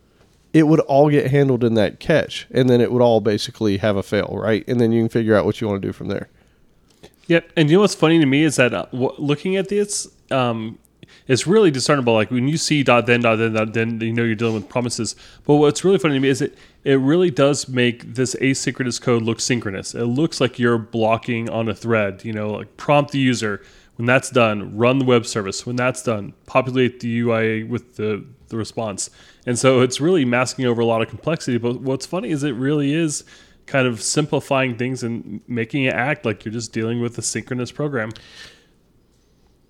it 0.53 0.65
would 0.65 0.81
all 0.81 1.11
get 1.11 1.31
handled 1.31 1.65
in 1.65 1.75
that 1.75 2.01
catch. 2.01 2.47
And 2.51 2.69
then 2.69 2.81
it 2.81 2.93
would 2.93 3.03
all 3.03 3.21
basically 3.21 3.79
have 3.79 3.97
a 3.97 4.03
fail, 4.03 4.37
right? 4.39 4.65
And 4.69 4.81
then 4.81 4.93
you 4.93 5.03
can 5.03 5.09
figure 5.09 5.35
out 5.35 5.45
what 5.45 5.61
you 5.61 5.69
want 5.69 5.81
to 5.83 5.89
do 5.89 5.93
from 5.93 6.09
there. 6.09 6.29
Yep. 7.27 7.53
And 7.57 7.71
you 7.71 7.77
know 7.77 7.81
what's 7.81 7.95
funny 7.95 8.19
to 8.19 8.27
me 8.27 8.45
is 8.45 8.57
that 8.57 8.75
uh, 8.75 8.87
w- 8.93 9.15
looking 9.17 9.57
at 9.57 9.69
this, 9.69 10.09
um, 10.31 10.79
it's 11.29 11.47
really 11.47 11.71
discernible. 11.71 12.15
Like 12.15 12.31
when 12.31 12.49
you 12.49 12.57
see 12.57 12.83
dot 12.83 13.07
then 13.07 13.21
dot 13.21 13.39
then 13.39 13.53
dot 13.53 13.73
then, 13.73 14.01
you 14.01 14.13
know 14.13 14.25
you're 14.25 14.35
dealing 14.35 14.55
with 14.55 14.69
promises. 14.69 15.15
But 15.45 15.57
what's 15.57 15.85
really 15.85 15.99
funny 15.99 16.15
to 16.15 16.21
me 16.21 16.29
is 16.29 16.43
it 16.43 16.57
it 16.85 16.99
really 16.99 17.31
does 17.31 17.69
make 17.69 18.15
this 18.15 18.35
asynchronous 18.37 19.01
code 19.01 19.23
look 19.23 19.41
synchronous. 19.41 19.95
It 19.95 20.05
looks 20.05 20.41
like 20.41 20.59
you're 20.59 20.79
blocking 20.79 21.49
on 21.49 21.69
a 21.69 21.75
thread. 21.75 22.25
You 22.25 22.33
know, 22.33 22.51
like 22.51 22.77
prompt 22.77 23.13
the 23.13 23.19
user. 23.19 23.63
When 23.97 24.07
that's 24.07 24.31
done, 24.31 24.77
run 24.77 24.99
the 24.99 25.05
web 25.05 25.27
service. 25.27 25.67
When 25.67 25.77
that's 25.77 26.03
done, 26.03 26.33
populate 26.47 27.01
the 27.01 27.21
UI 27.21 27.63
with 27.63 27.97
the, 27.97 28.25
the 28.49 28.57
response. 28.57 29.11
And 29.47 29.59
so 29.59 29.81
it's 29.81 30.01
really 30.01 30.25
masking 30.25 30.67
over 30.67 30.81
a 30.81 30.85
lot 30.85 31.03
of 31.03 31.09
complexity. 31.09 31.59
But 31.59 31.81
what's 31.81 32.07
funny 32.07 32.31
is 32.31 32.43
it 32.43 32.53
really 32.53 32.95
is 32.95 33.25
kind 33.67 33.87
of 33.87 34.03
simplifying 34.03 34.77
things 34.77 35.03
and 35.03 35.41
making 35.49 35.85
it 35.85 35.95
act 35.95 36.25
like 36.25 36.45
you're 36.45 36.53
just 36.53 36.73
dealing 36.73 37.01
with 37.01 37.19
a 37.19 37.23
synchronous 37.23 37.73
program. 37.73 38.13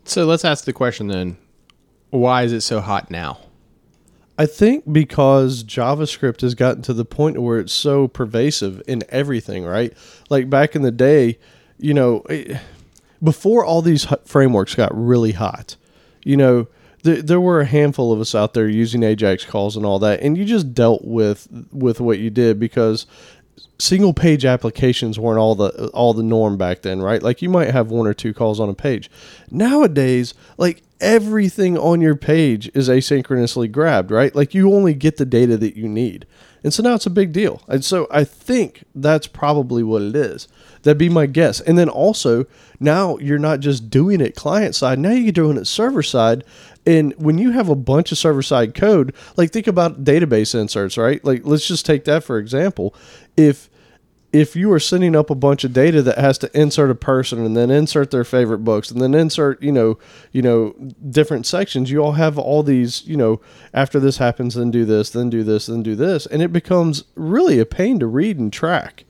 So 0.05 0.27
let's 0.27 0.45
ask 0.45 0.65
the 0.65 0.73
question 0.73 1.07
then: 1.07 1.37
Why 2.11 2.43
is 2.43 2.53
it 2.53 2.63
so 2.63 2.81
hot 2.81 3.11
now? 3.11 3.39
I 4.39 4.43
I 4.43 4.47
think 4.47 4.93
because 4.93 5.63
JavaScript 5.63 6.41
has 6.41 6.57
gotten 6.57 6.83
to 6.83 6.93
the 6.93 7.05
point 7.05 7.41
where 7.41 7.61
it's 7.61 7.73
so 7.73 8.09
pervasive 8.09 8.83
in 8.89 9.05
everything, 9.09 9.65
right? 9.65 9.93
Like 10.31 10.51
back 10.51 10.75
in 10.75 10.83
the 10.83 10.91
day, 10.91 11.39
you 11.79 11.95
know, 11.95 12.23
it, 12.29 12.59
before 13.23 13.65
all 13.65 13.83
these 13.83 14.07
hu- 14.07 14.17
frameworks 14.25 14.75
got 14.75 14.91
really 14.93 15.31
hot, 15.31 15.77
you 16.25 16.37
know, 16.37 16.67
th- 17.05 17.25
there 17.25 17.41
were 17.41 17.61
a 17.61 17.67
handful 17.67 18.13
of 18.13 18.21
us 18.21 18.35
out 18.35 18.55
there 18.55 18.69
using 18.69 19.03
Ajax 19.03 19.45
calls 19.45 19.77
and 19.77 19.85
all 19.87 19.99
that, 20.01 20.21
and 20.21 20.37
you 20.37 20.45
just 20.45 20.75
dealt 20.75 21.05
with 21.05 21.49
with 21.73 22.01
what 22.01 22.19
you 22.19 22.31
did 22.31 22.59
because 22.59 23.07
single 23.79 24.15
page 24.15 24.45
applications 24.45 25.19
weren't 25.19 25.39
all 25.39 25.55
the 25.55 25.89
all 25.89 26.15
the 26.15 26.23
norm 26.23 26.57
back 26.57 26.83
then, 26.83 27.03
right? 27.03 27.23
Like 27.23 27.43
you 27.43 27.49
might 27.49 27.71
have 27.71 27.91
one 27.91 28.07
or 28.07 28.15
two 28.15 28.33
calls 28.33 28.61
on 28.61 28.69
a 28.69 28.75
page. 28.75 29.11
Nowadays, 29.51 30.35
like 30.57 30.83
everything 31.01 31.77
on 31.77 32.01
your 32.01 32.15
page 32.15 32.71
is 32.75 32.89
asynchronously 32.89 33.71
grabbed, 33.71 34.11
right? 34.11 34.35
Like 34.35 34.55
you 34.55 34.73
only 34.73 34.95
get 34.95 35.17
the 35.17 35.27
data 35.27 35.57
that 35.57 35.77
you 35.77 35.89
need. 35.89 36.27
And 36.65 36.73
so 36.73 36.83
now 36.83 36.95
it's 36.95 37.07
a 37.07 37.11
big 37.11 37.33
deal. 37.33 37.61
And 37.67 37.85
so 37.85 38.07
I 38.11 38.23
think 38.23 38.85
that's 38.95 39.27
probably 39.27 39.83
what 39.83 40.03
it 40.03 40.15
is. 40.15 40.47
That'd 40.83 40.99
be 40.99 41.09
my 41.09 41.27
guess. 41.27 41.61
And 41.61 41.77
then 41.77 41.89
also, 41.89 42.47
now 42.79 43.19
you're 43.19 43.39
not 43.39 43.61
just 43.61 43.91
doing 43.91 44.21
it 44.21 44.37
client 44.37 44.77
side, 44.77 44.99
now 44.99 45.11
you're 45.11 45.33
doing 45.33 45.57
it 45.57 45.67
server 45.67 46.03
side. 46.03 46.45
And 46.85 47.15
when 47.17 47.39
you 47.39 47.53
have 47.53 47.69
a 47.69 47.77
bunch 47.77 48.11
of 48.11 48.19
server 48.19 48.43
side 48.43 48.75
code, 48.75 49.15
like 49.37 49.53
think 49.53 49.67
about 49.67 50.05
database 50.05 50.59
inserts, 50.59 50.97
right? 50.97 51.25
Like 51.25 51.43
let's 51.45 51.67
just 51.67 51.87
take 51.87 52.05
that 52.05 52.25
for 52.25 52.39
example. 52.39 52.95
If 53.37 53.71
if 54.33 54.57
you 54.57 54.73
are 54.73 54.81
sending 54.81 55.15
up 55.15 55.29
a 55.29 55.35
bunch 55.35 55.63
of 55.63 55.75
data 55.75 56.01
that 56.01 56.17
has 56.17 56.39
to 56.39 56.59
insert 56.59 56.91
a 56.91 56.95
person 56.95 57.45
and 57.45 57.55
then 57.55 57.71
insert 57.71 58.11
their 58.11 58.25
favorite 58.25 58.61
books 58.61 58.91
and 58.91 58.99
then 58.99 59.15
insert 59.15 59.63
you 59.63 59.71
know 59.71 59.99
you 60.33 60.41
know 60.41 60.75
different 61.11 61.45
sections 61.45 61.91
you 61.91 61.99
all 61.99 62.13
have 62.13 62.39
all 62.39 62.63
these 62.63 63.07
you 63.07 63.15
know 63.15 63.43
after 63.75 64.01
this 64.01 64.17
happens 64.17 64.55
then 64.55 64.71
do 64.71 64.87
this 64.87 65.11
then 65.11 65.29
do 65.29 65.45
this 65.45 65.67
then 65.67 65.83
do 65.83 65.95
this 65.95 66.25
and 66.25 66.41
it 66.41 66.51
becomes 66.51 67.05
really 67.15 67.59
a 67.59 67.67
pain 67.67 67.99
to 67.99 68.07
read 68.07 68.39
and 68.39 68.55
track 68.55 69.05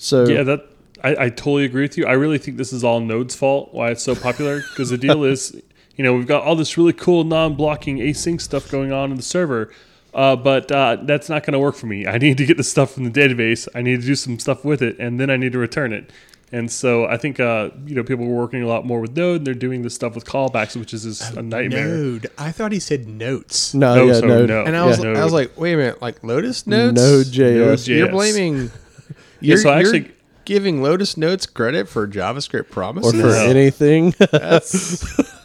so 0.00 0.24
Yeah, 0.26 0.42
that 0.44 0.66
I, 1.04 1.24
I 1.24 1.28
totally 1.28 1.64
agree 1.66 1.82
with 1.82 1.98
you. 1.98 2.06
I 2.06 2.12
really 2.12 2.38
think 2.38 2.56
this 2.56 2.72
is 2.72 2.82
all 2.82 3.00
Node's 3.00 3.36
fault 3.36 3.74
why 3.74 3.90
it's 3.90 4.02
so 4.02 4.14
popular 4.14 4.60
because 4.60 4.88
the 4.88 4.96
deal 4.96 5.24
is, 5.24 5.60
you 6.00 6.04
know, 6.06 6.14
we've 6.14 6.26
got 6.26 6.42
all 6.44 6.56
this 6.56 6.78
really 6.78 6.94
cool 6.94 7.24
non-blocking 7.24 7.98
async 7.98 8.40
stuff 8.40 8.70
going 8.70 8.90
on 8.90 9.10
in 9.10 9.18
the 9.18 9.22
server, 9.22 9.70
uh, 10.14 10.34
but 10.34 10.72
uh, 10.72 10.96
that's 11.02 11.28
not 11.28 11.44
going 11.44 11.52
to 11.52 11.58
work 11.58 11.74
for 11.74 11.84
me. 11.88 12.06
I 12.06 12.16
need 12.16 12.38
to 12.38 12.46
get 12.46 12.56
the 12.56 12.64
stuff 12.64 12.92
from 12.94 13.04
the 13.04 13.10
database. 13.10 13.68
I 13.74 13.82
need 13.82 14.00
to 14.00 14.06
do 14.06 14.14
some 14.14 14.38
stuff 14.38 14.64
with 14.64 14.80
it, 14.80 14.98
and 14.98 15.20
then 15.20 15.28
I 15.28 15.36
need 15.36 15.52
to 15.52 15.58
return 15.58 15.92
it. 15.92 16.10
And 16.52 16.72
so 16.72 17.04
I 17.04 17.18
think 17.18 17.38
uh, 17.38 17.68
you 17.84 17.94
know 17.94 18.02
people 18.02 18.24
are 18.24 18.28
working 18.28 18.62
a 18.62 18.66
lot 18.66 18.86
more 18.86 18.98
with 18.98 19.14
Node. 19.14 19.36
And 19.40 19.46
they're 19.46 19.52
doing 19.52 19.82
this 19.82 19.94
stuff 19.94 20.14
with 20.14 20.24
callbacks, 20.24 20.74
which 20.74 20.94
is 20.94 21.02
just 21.04 21.34
a 21.36 21.42
nightmare. 21.42 21.86
Node. 21.86 22.28
I 22.38 22.50
thought 22.50 22.72
he 22.72 22.80
said 22.80 23.06
notes. 23.06 23.74
no, 23.74 23.94
No, 23.94 24.06
yeah 24.06 24.12
so 24.14 24.26
no, 24.26 24.46
no. 24.46 24.64
And 24.64 24.74
I 24.74 24.86
was, 24.86 25.04
Yeah. 25.04 25.10
I 25.20 25.22
was 25.22 25.34
like, 25.34 25.56
wait 25.60 25.74
a 25.74 25.76
minute, 25.76 26.00
like 26.00 26.24
Lotus 26.24 26.66
Notes? 26.66 26.96
Node.js. 26.96 27.38
Node.js. 27.58 27.86
You're 27.88 28.08
blaming. 28.10 28.70
You're, 29.40 29.58
so 29.58 29.68
I 29.68 29.80
you're 29.80 29.94
actually- 29.94 30.12
giving 30.46 30.82
Lotus 30.82 31.16
Notes 31.16 31.46
credit 31.46 31.88
for 31.88 32.08
JavaScript 32.08 32.70
promises 32.70 33.14
or 33.14 33.20
for 33.20 33.26
No. 33.28 33.44
anything 33.46 34.12
That's, 34.32 35.04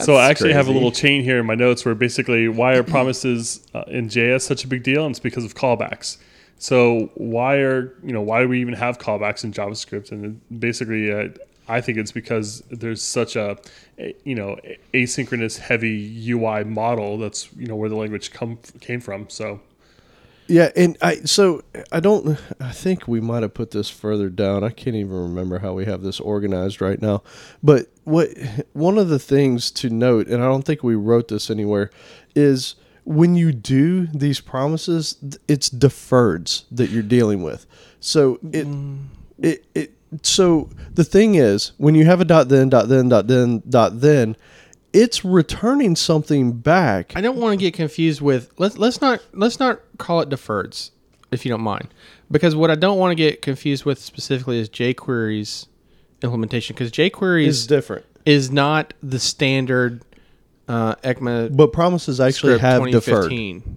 so 0.00 0.16
I 0.16 0.30
actually 0.30 0.52
have 0.52 0.68
a 0.68 0.72
little 0.72 0.92
chain 0.92 1.22
here 1.22 1.38
in 1.38 1.46
my 1.46 1.54
notes 1.54 1.84
where 1.84 1.94
basically 1.94 2.48
why 2.48 2.74
are 2.74 2.82
promises 2.82 3.66
uh, 3.74 3.84
in 3.88 4.08
JS 4.08 4.42
such 4.42 4.64
a 4.64 4.68
big 4.68 4.82
deal? 4.82 5.04
And 5.04 5.12
it's 5.12 5.20
because 5.20 5.44
of 5.44 5.54
callbacks. 5.54 6.18
So 6.58 7.10
why 7.14 7.56
are 7.56 7.94
you 8.04 8.12
know 8.12 8.20
why 8.20 8.42
do 8.42 8.48
we 8.48 8.60
even 8.60 8.74
have 8.74 8.98
callbacks 8.98 9.44
in 9.44 9.52
JavaScript? 9.52 10.12
And 10.12 10.40
basically, 10.60 11.10
uh, 11.10 11.28
I 11.68 11.80
think 11.80 11.98
it's 11.98 12.12
because 12.12 12.62
there's 12.70 13.02
such 13.02 13.34
a, 13.36 13.56
a 13.98 14.14
you 14.24 14.34
know 14.34 14.58
asynchronous 14.92 15.58
heavy 15.58 16.30
UI 16.30 16.64
model. 16.64 17.16
That's 17.16 17.50
you 17.54 17.66
know 17.66 17.76
where 17.76 17.88
the 17.88 17.96
language 17.96 18.32
come 18.32 18.58
came 18.80 19.00
from. 19.00 19.30
So 19.30 19.60
Yeah, 20.50 20.70
and 20.74 20.98
I 21.00 21.16
so 21.20 21.62
I 21.92 22.00
don't 22.00 22.36
I 22.58 22.72
think 22.72 23.06
we 23.06 23.20
might 23.20 23.42
have 23.42 23.54
put 23.54 23.70
this 23.70 23.88
further 23.88 24.28
down. 24.28 24.64
I 24.64 24.70
can't 24.70 24.96
even 24.96 25.14
remember 25.14 25.60
how 25.60 25.74
we 25.74 25.84
have 25.84 26.02
this 26.02 26.18
organized 26.18 26.80
right 26.80 27.00
now. 27.00 27.22
But 27.62 27.86
what 28.02 28.30
one 28.72 28.98
of 28.98 29.08
the 29.08 29.20
things 29.20 29.70
to 29.72 29.88
note, 29.88 30.26
and 30.26 30.42
I 30.42 30.46
don't 30.46 30.64
think 30.64 30.82
we 30.82 30.96
wrote 30.96 31.28
this 31.28 31.50
anywhere, 31.50 31.90
is 32.34 32.74
when 33.04 33.36
you 33.36 33.52
do 33.52 34.08
these 34.08 34.40
promises, 34.40 35.16
it's 35.46 35.70
deferreds 35.70 36.64
that 36.72 36.90
you're 36.90 37.04
dealing 37.04 37.44
with. 37.44 37.64
So 38.00 38.40
it 38.52 38.66
mm. 38.66 39.06
it 39.38 39.64
it 39.76 39.92
so 40.22 40.68
the 40.92 41.04
thing 41.04 41.36
is 41.36 41.70
when 41.78 41.94
you 41.94 42.06
have 42.06 42.20
a 42.20 42.24
dot 42.24 42.48
then 42.48 42.70
dot 42.70 42.88
then 42.88 43.08
dot 43.08 43.28
then 43.28 43.62
dot 43.68 44.00
then 44.00 44.36
it's 44.92 45.24
returning 45.24 45.96
something 45.96 46.52
back 46.52 47.12
I 47.14 47.20
don't 47.20 47.36
want 47.36 47.58
to 47.58 47.64
get 47.64 47.74
confused 47.74 48.20
with 48.20 48.52
let's 48.58 48.76
let's 48.78 49.00
not 49.00 49.20
let's 49.32 49.58
not 49.60 49.80
call 49.98 50.20
it 50.20 50.28
deferreds 50.28 50.90
if 51.30 51.44
you 51.44 51.50
don't 51.50 51.60
mind 51.62 51.88
because 52.30 52.56
what 52.56 52.70
I 52.70 52.74
don't 52.74 52.98
want 52.98 53.12
to 53.12 53.14
get 53.14 53.42
confused 53.42 53.84
with 53.84 53.98
specifically 53.98 54.58
is 54.58 54.68
jQuery's 54.68 55.66
implementation 56.22 56.74
because 56.74 56.90
jQuery 56.90 57.46
is 57.46 57.66
different 57.66 58.04
is 58.26 58.50
not 58.50 58.92
the 59.02 59.18
standard 59.18 60.02
uh, 60.68 60.94
ECMA 60.96 61.56
But 61.56 61.72
promises 61.72 62.20
actually 62.20 62.58
have 62.58 62.86
deferred. 62.92 63.32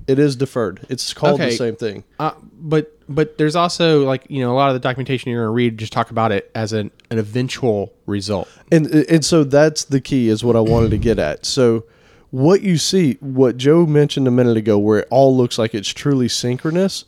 It 0.07 0.19
is 0.19 0.35
deferred. 0.35 0.85
It's 0.89 1.11
called 1.11 1.39
the 1.39 1.51
same 1.51 1.75
thing. 1.75 2.03
Uh, 2.19 2.33
but 2.53 2.99
but 3.09 3.37
there's 3.39 3.55
also 3.55 4.05
like 4.05 4.25
you 4.29 4.41
know 4.41 4.53
a 4.53 4.55
lot 4.55 4.69
of 4.69 4.75
the 4.75 4.79
documentation 4.79 5.31
you're 5.31 5.41
going 5.41 5.47
to 5.47 5.55
read 5.55 5.77
just 5.79 5.91
talk 5.91 6.11
about 6.11 6.31
it 6.31 6.51
as 6.53 6.71
an, 6.71 6.91
an 7.13 7.19
eventual 7.19 7.93
result. 8.05 8.49
And 8.71 8.87
and 8.87 9.23
so 9.23 9.43
that's 9.43 9.85
the 9.85 10.01
key 10.01 10.27
is 10.27 10.43
what 10.43 10.55
I 10.55 10.59
wanted 10.59 10.91
to 10.91 10.97
get 10.97 11.19
at. 11.19 11.45
So 11.45 11.85
what 12.31 12.61
you 12.61 12.77
see, 12.77 13.13
what 13.19 13.57
Joe 13.57 13.85
mentioned 13.85 14.27
a 14.27 14.31
minute 14.31 14.57
ago, 14.57 14.79
where 14.79 14.99
it 14.99 15.07
all 15.11 15.37
looks 15.37 15.59
like 15.59 15.75
it's 15.75 15.89
truly 15.89 16.27
synchronous, 16.27 17.05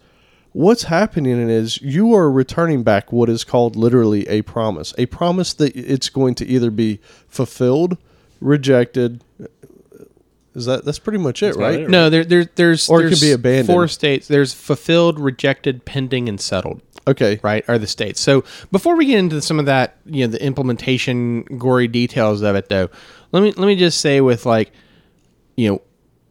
what's 0.51 0.84
happening 0.84 1.49
is 1.49 1.82
you 1.82 2.14
are 2.14 2.32
returning 2.32 2.84
back 2.84 3.12
what 3.12 3.28
is 3.28 3.43
called 3.43 3.76
literally 3.76 4.28
a 4.28 4.43
promise. 4.43 4.93
A 4.99 5.08
promise 5.08 5.53
that 5.56 5.76
it's 5.76 6.10
going 6.10 6.36
to 6.36 6.45
either 6.45 6.70
be 6.70 6.99
fulfilled, 7.28 7.97
rejected. 8.39 9.24
Is 10.53 10.68
that 10.68 10.86
that's 10.86 10.99
pretty 10.99 11.20
much 11.20 11.41
it, 11.43 11.47
That's 11.47 11.58
right? 11.58 11.80
it, 11.82 11.89
No, 11.89 12.10
there, 12.10 12.24
there 12.24 12.45
there's 12.56 12.88
Or 12.88 12.99
it 12.99 13.03
could 13.03 13.12
there's 13.14 13.22
be 13.22 13.32
abandoned. 13.32 13.68
Four 13.68 13.88
states. 13.88 14.28
There's 14.28 14.53
fulfilled, 14.53 15.20
rejected, 15.20 15.86
pending, 15.86 16.30
and 16.30 16.39
settled. 16.39 16.82
Okay. 17.08 17.39
right 17.43 17.64
are 17.68 17.78
the 17.78 17.88
states 17.88 18.20
so 18.20 18.43
before 18.72 18.95
we 18.95 19.06
get 19.06 19.20
into 19.20 19.41
some 19.41 19.60
of 19.60 19.66
that 19.68 19.97
you 20.06 20.26
know 20.26 20.32
the 20.32 20.43
implementation 20.43 21.43
gory 21.43 21.88
details 21.88 22.41
of 22.41 22.56
it 22.56 22.70
though 22.70 22.89
let 23.32 23.43
me 23.43 23.51
let 23.51 23.68
me 23.68 23.76
just 23.76 24.01
say 24.01 24.22
with 24.22 24.45
like 24.45 24.72
you 25.56 25.70
know 25.70 25.82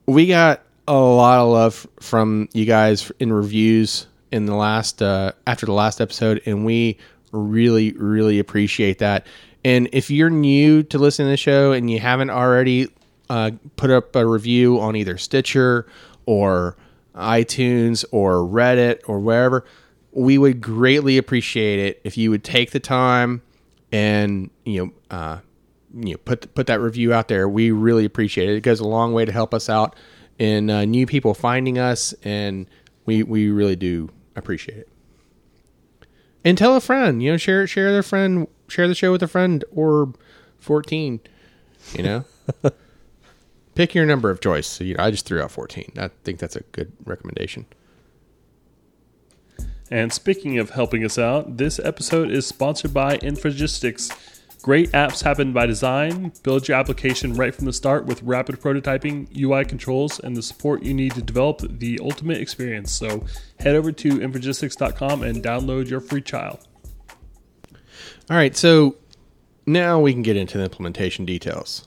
we 0.07 0.27
got 0.27 0.63
a 0.89 0.95
lot 0.95 1.39
of 1.39 1.49
love 1.49 1.87
from 2.01 2.49
you 2.53 2.65
guys 2.65 3.11
in 3.21 3.33
reviews 3.33 4.07
in 4.33 4.47
the 4.47 4.55
last 4.55 5.01
uh 5.01 5.33
after 5.47 5.67
the 5.67 5.73
last 5.73 6.01
episode 6.01 6.43
and 6.47 6.65
we 6.65 6.99
really 7.33 7.93
really 7.93 8.39
appreciate 8.39 8.99
that 8.99 9.27
and 9.65 9.89
if 9.93 10.11
you're 10.11 10.31
new 10.31 10.83
to 10.83 10.99
listening 10.99 11.27
to 11.29 11.31
the 11.31 11.37
show 11.37 11.73
and 11.73 11.91
you 11.91 11.99
haven't 11.99 12.31
already 12.31 12.89
uh, 13.31 13.53
put 13.77 13.91
up 13.91 14.15
a 14.15 14.27
review 14.27 14.79
on 14.81 14.97
either 14.97 15.17
stitcher 15.17 15.87
or 16.27 16.77
iTunes 17.15 18.05
or 18.11 18.37
Reddit 18.39 19.01
or 19.07 19.21
wherever, 19.21 19.65
we 20.15 20.39
would 20.39 20.61
greatly 20.61 21.19
appreciate 21.19 21.81
it 21.81 22.01
if 22.05 22.17
you 22.17 22.31
would 22.31 22.45
take 22.45 22.71
the 22.71 22.81
time 22.81 23.43
and 23.93 24.49
you 24.65 24.85
know 24.87 25.17
uh, 25.17 25.39
you 25.95 26.13
know 26.13 26.19
put 26.25 26.55
put 26.55 26.67
that 26.69 26.81
review 26.81 27.13
out 27.13 27.29
there. 27.29 27.49
We 27.49 27.71
really 27.71 28.05
appreciate 28.05 28.49
it. 28.49 28.57
It 28.57 28.61
goes 28.63 28.81
a 28.81 28.87
long 28.87 29.13
way 29.13 29.25
to 29.25 29.33
help 29.33 29.53
us 29.53 29.69
out 29.69 29.97
in 30.39 30.71
uh, 30.71 30.85
new 30.85 31.07
people 31.07 31.35
finding 31.35 31.79
us, 31.79 32.15
and 32.23 32.67
we 33.07 33.23
we 33.23 33.51
really 33.51 33.77
do 33.77 34.11
appreciate 34.37 34.79
it. 34.79 34.89
And 36.45 36.57
tell 36.57 36.77
a 36.77 36.81
friend, 36.81 37.23
you 37.23 37.33
know, 37.33 37.37
share 37.37 37.67
share 37.67 37.93
their 37.93 38.03
friend, 38.03 38.47
share 38.69 38.87
the 38.87 38.95
show 38.95 39.13
with 39.13 39.23
a 39.23 39.29
friend 39.29 39.65
or 39.75 40.13
fourteen. 40.59 41.21
You 41.95 42.03
know. 42.03 42.25
Pick 43.75 43.93
your 43.93 44.07
number 44.07 44.31
of 44.31 44.41
choice. 44.41 44.69
So, 44.69 44.85
you 44.85 44.95
know, 44.95 45.03
I 45.03 45.11
just 45.11 45.27
threw 45.27 45.43
out 45.43 45.51
14. 45.51 45.95
I 45.99 46.09
think 46.23 46.39
that's 46.39 46.55
a 46.55 46.61
good 46.71 46.93
recommendation. 47.05 47.67
And 49.91 50.13
speaking 50.13 50.59
of 50.59 50.71
helping 50.71 51.05
us 51.05 51.19
out, 51.19 51.59
this 51.59 51.79
episode 51.79 52.31
is 52.31 52.47
sponsored 52.47 52.95
by 52.95 53.19
Infragistics. 53.19 54.11
Great 54.63 54.91
apps 54.93 55.23
happen 55.23 55.53
by 55.53 55.67
design. 55.67 56.33
Build 56.43 56.67
your 56.69 56.79
application 56.79 57.35
right 57.35 57.55
from 57.55 57.67
the 57.67 57.73
start 57.73 58.07
with 58.07 58.23
rapid 58.23 58.59
prototyping, 58.61 59.29
UI 59.39 59.63
controls, 59.63 60.19
and 60.19 60.35
the 60.35 60.43
support 60.43 60.83
you 60.83 60.95
need 60.95 61.13
to 61.13 61.21
develop 61.21 61.61
the 61.61 62.01
ultimate 62.03 62.39
experience. 62.39 62.91
So 62.91 63.25
head 63.61 63.77
over 63.77 63.93
to 63.93 64.09
infragistics.com 64.09 65.23
and 65.23 65.45
download 65.45 65.91
your 65.91 66.01
free 66.01 66.23
trial. 66.23 66.61
All 68.31 68.39
right, 68.39 68.57
so 68.57 68.97
now 69.67 70.01
we 70.01 70.15
can 70.15 70.23
get 70.23 70.37
into 70.37 70.57
the 70.57 70.65
implementation 70.65 71.27
details. 71.27 71.87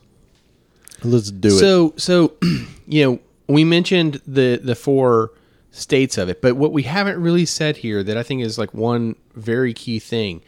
Let's 1.04 1.32
do 1.32 1.48
it. 1.48 1.60
So, 1.60 1.94
so 1.98 2.34
you 2.88 3.04
know, 3.04 3.20
we 3.48 3.64
mentioned 3.64 4.22
the 4.28 4.60
the 4.64 4.76
four 4.76 5.32
states 5.78 6.18
of 6.18 6.28
it, 6.30 6.42
but 6.42 6.56
what 6.56 6.72
we 6.74 6.84
haven't 6.84 7.22
really 7.22 7.46
said 7.46 7.78
here 7.78 8.04
that 8.04 8.18
I 8.18 8.24
think 8.24 8.42
is 8.42 8.58
like 8.58 8.74
one 8.74 9.16
very 9.36 9.74
key 9.74 10.00
thing 10.00 10.42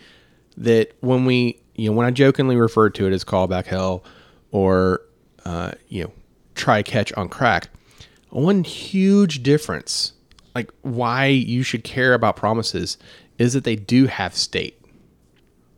that 0.57 0.93
when 1.01 1.25
we, 1.25 1.61
you 1.75 1.89
know, 1.89 1.95
when 1.95 2.05
I 2.05 2.11
jokingly 2.11 2.55
refer 2.55 2.89
to 2.89 3.07
it 3.07 3.13
as 3.13 3.23
callback 3.23 3.65
hell 3.65 4.03
or 4.51 5.01
uh, 5.45 5.71
you 5.87 6.03
know, 6.03 6.11
try 6.55 6.81
catch 6.81 7.13
on 7.13 7.29
crack, 7.29 7.69
one 8.29 8.63
huge 8.63 9.43
difference, 9.43 10.13
like 10.55 10.71
why 10.81 11.27
you 11.27 11.63
should 11.63 11.83
care 11.83 12.13
about 12.13 12.35
promises, 12.35 12.97
is 13.37 13.53
that 13.53 13.63
they 13.63 13.75
do 13.75 14.07
have 14.07 14.35
state. 14.35 14.75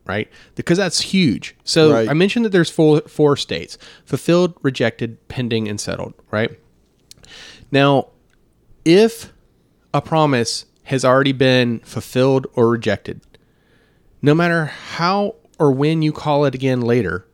Right, 0.03 0.29
because 0.55 0.77
that's 0.79 0.99
huge. 0.99 1.55
So 1.63 1.93
Right. 1.93 2.09
I 2.09 2.13
mentioned 2.13 2.43
that 2.45 2.49
there's 2.49 2.71
four 2.71 3.01
four 3.01 3.37
states: 3.37 3.77
fulfilled, 4.03 4.55
rejected, 4.63 5.25
pending, 5.27 5.67
and 5.67 5.79
settled. 5.79 6.15
Right. 6.31 6.57
Now, 7.71 8.07
if 8.83 9.31
a 9.93 10.01
promise 10.01 10.65
has 10.83 11.05
already 11.05 11.31
been 11.31 11.79
fulfilled 11.79 12.47
or 12.53 12.69
rejected, 12.69 13.21
no 14.21 14.33
matter 14.33 14.65
how 14.65 15.35
or 15.59 15.71
when 15.71 16.01
you 16.01 16.11
call 16.11 16.45
it 16.45 16.55
again 16.55 16.81
later, 16.81 17.25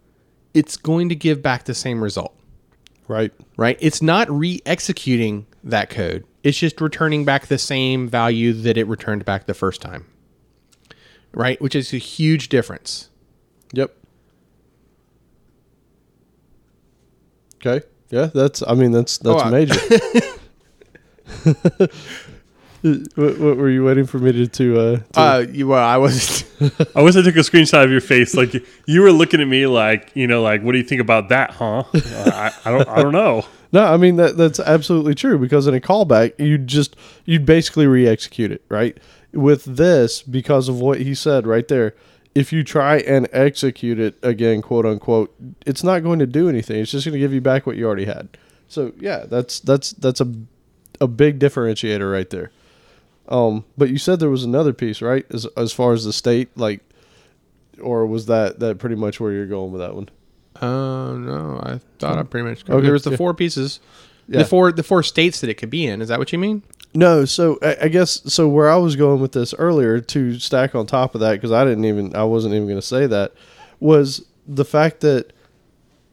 it's 0.54 0.76
going 0.78 1.10
to 1.10 1.16
give 1.16 1.42
back 1.42 1.64
the 1.66 1.74
same 1.74 2.02
result, 2.04 2.36
Right. 3.08 3.32
right? 3.56 3.78
It's 3.80 4.02
not 4.02 4.30
re 4.30 4.62
executing 4.66 5.46
that 5.64 5.90
code, 5.90 6.26
it's 6.44 6.58
just 6.58 6.82
returning 6.82 7.26
back 7.26 7.48
the 7.48 7.58
same 7.58 8.08
value 8.10 8.54
that 8.54 8.78
it 8.78 8.86
returned 8.88 9.24
back 9.26 9.46
the 9.46 9.54
first 9.54 9.82
time, 9.82 10.06
right? 11.34 11.62
Which 11.62 11.76
is 11.76 11.94
a 11.94 11.98
huge 11.98 12.50
difference. 12.50 13.10
Yep. 13.74 13.94
Okay. 17.66 17.86
Yeah, 18.10 18.28
that's. 18.34 18.64
I 18.66 18.74
mean, 18.76 18.92
that's 18.92 19.18
that's 19.18 19.44
Oh, 19.44 19.50
major. 19.50 19.76
what, 22.82 23.40
what 23.40 23.58
were 23.58 23.70
you 23.70 23.84
waiting 23.84 24.06
for 24.06 24.20
me 24.20 24.32
to 24.32 24.48
to? 24.48 24.80
Uh, 24.80 24.98
to 24.98 25.20
Uh, 25.20 25.46
you, 25.52 25.68
well, 25.68 25.84
I 25.84 25.98
was. 25.98 26.44
I 26.96 27.02
wish 27.02 27.16
I 27.16 27.22
took 27.22 27.36
a 27.36 27.40
screenshot 27.40 27.84
of 27.84 27.92
your 27.92 28.02
face. 28.02 28.36
Like 28.36 28.54
you 28.86 29.02
were 29.02 29.12
looking 29.12 29.42
at 29.42 29.48
me, 29.48 29.68
like 29.68 30.12
you 30.14 30.28
know, 30.28 30.42
like 30.42 30.62
what 30.64 30.74
do 30.74 30.78
you 30.78 30.84
think 30.84 31.02
about 31.02 31.30
that, 31.30 31.52
huh? 31.52 31.84
Uh, 31.94 32.32
I, 32.34 32.52
I 32.66 32.72
don't, 32.72 32.88
I 32.88 33.02
don't 33.02 33.14
know. 33.14 33.46
no, 33.72 33.86
I 33.86 33.98
mean 33.98 34.16
that 34.18 34.38
that's 34.38 34.60
absolutely 34.60 35.16
true 35.16 35.38
because 35.38 35.68
in 35.68 35.74
a 35.74 35.80
callback, 35.80 36.40
you 36.40 36.58
just 36.58 36.96
you'd 37.26 37.46
basically 37.46 37.88
re-execute 37.88 38.52
it, 38.52 38.64
right? 38.70 38.98
With 39.34 39.66
this, 39.66 40.22
because 40.24 40.70
of 40.70 40.80
what 40.80 41.00
he 41.02 41.14
said 41.14 41.46
right 41.46 41.68
there, 41.68 41.94
if 42.34 42.54
you 42.54 42.64
try 42.64 42.98
and 43.00 43.28
execute 43.32 44.00
it 44.00 44.16
again, 44.24 44.62
quote 44.62 44.86
unquote, 44.86 45.34
it's 45.66 45.84
not 45.84 46.04
going 46.04 46.20
to 46.20 46.28
do 46.28 46.48
anything. 46.50 46.80
It's 46.82 46.92
just 46.92 47.06
going 47.06 47.14
to 47.14 47.20
give 47.20 47.34
you 47.34 47.42
back 47.42 47.66
what 47.68 47.76
you 47.76 47.86
already 47.86 48.06
had. 48.06 48.30
So 48.68 48.94
yeah, 49.00 49.26
that's 49.28 49.60
that's 49.60 49.92
that's 49.94 50.22
a 50.22 50.32
a 51.00 51.08
big 51.08 51.40
differentiator 51.40 52.12
right 52.12 52.30
there. 52.30 52.52
Um, 53.30 53.66
but 53.78 53.90
you 53.90 53.98
said 53.98 54.20
there 54.20 54.30
was 54.30 54.44
another 54.44 54.74
piece, 54.74 55.02
right? 55.02 55.26
As 55.32 55.46
as 55.58 55.74
far 55.74 55.94
as 55.94 56.06
the 56.06 56.14
state, 56.14 56.50
like, 56.58 56.82
or 57.82 58.06
was 58.06 58.26
that 58.28 58.60
that 58.60 58.80
pretty 58.80 58.96
much 58.96 59.20
where 59.20 59.32
you're 59.32 59.46
going 59.48 59.72
with 59.72 59.82
that 59.82 59.96
one? 59.96 60.10
Uh, 60.62 61.14
no, 61.14 61.60
I 61.62 61.80
thought 62.00 62.18
I 62.18 62.24
pretty 62.24 62.48
much. 62.50 62.68
Okay, 62.70 62.82
there 62.82 62.94
was 62.94 63.04
the 63.04 63.12
yeah. 63.12 63.18
four 63.18 63.34
pieces, 63.34 63.80
Yeah. 64.28 64.40
the 64.40 64.46
four 64.46 64.72
the 64.72 64.84
four 64.84 65.04
states 65.04 65.42
that 65.42 65.50
it 65.50 65.56
could 65.56 65.70
be 65.70 65.86
in. 65.86 66.02
Is 66.02 66.08
that 66.08 66.20
what 66.20 66.32
you 66.32 66.40
mean? 66.40 66.64
No, 66.96 67.26
so 67.26 67.60
I, 67.62 67.78
I 67.84 67.88
guess 67.90 68.22
so. 68.34 68.48
Where 68.48 68.70
I 68.70 68.78
was 68.78 68.96
going 68.96 69.20
with 69.22 69.34
this 69.34 69.54
earlier 69.56 70.00
to 70.00 70.40
stack 70.40 70.74
on 70.74 70.88
top 70.88 71.14
of 71.14 71.22
that, 71.22 71.34
because 71.34 71.52
I 71.52 71.64
didn't 71.64 71.86
even, 71.86 72.16
I 72.16 72.24
wasn't 72.24 72.56
even 72.56 72.66
going 72.68 72.80
to 72.80 72.86
say 72.86 73.06
that, 73.08 73.34
was 73.80 74.26
the 74.48 74.66
fact 74.66 75.02
that 75.02 75.34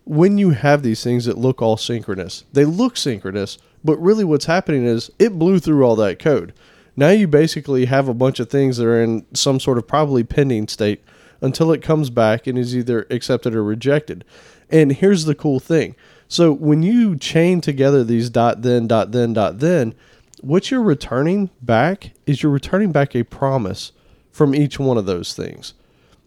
when 0.05 0.37
you 0.37 0.51
have 0.51 0.83
these 0.83 1.03
things 1.03 1.25
that 1.25 1.39
look 1.39 1.63
all 1.63 1.77
synchronous, 1.79 2.45
they 2.53 2.67
look 2.67 2.97
synchronous, 2.99 3.57
but 3.83 3.97
really 3.99 4.25
what's 4.25 4.45
happening 4.45 4.85
is 4.85 5.11
it 5.19 5.39
blew 5.39 5.59
through 5.59 5.85
all 5.85 5.97
that 5.97 6.19
code. 6.19 6.53
Now 6.97 7.11
you 7.11 7.27
basically 7.27 7.87
have 7.87 8.09
a 8.09 8.15
bunch 8.15 8.41
of 8.41 8.49
things 8.49 8.77
that 8.77 8.87
are 8.87 9.03
in 9.03 9.27
some 9.35 9.59
sort 9.59 9.79
of 9.79 9.87
probably 9.87 10.25
pending 10.25 10.69
state 10.69 11.03
until 11.41 11.73
it 11.73 11.83
comes 11.83 12.11
back 12.11 12.47
and 12.47 12.59
is 12.59 12.77
either 12.77 13.07
accepted 13.11 13.55
or 13.55 13.65
rejected. 13.65 14.25
And 14.71 14.93
here's 14.93 15.25
the 15.25 15.35
cool 15.35 15.61
thing. 15.61 15.97
So 16.29 16.53
when 16.53 16.83
you 16.83 17.17
chain 17.17 17.61
together 17.61 18.03
these 18.03 18.31
dot 18.31 18.63
then 18.63 18.87
dot 18.87 19.13
then 19.13 19.33
dot 19.33 19.59
then, 19.59 19.95
what 20.41 20.71
you're 20.71 20.83
returning 20.83 21.51
back 21.63 22.13
is 22.27 22.43
you're 22.43 22.53
returning 22.53 22.93
back 22.93 23.15
a 23.15 23.25
promise 23.25 23.93
from 24.31 24.55
each 24.55 24.79
one 24.79 24.99
of 24.99 25.07
those 25.07 25.35
things. 25.35 25.75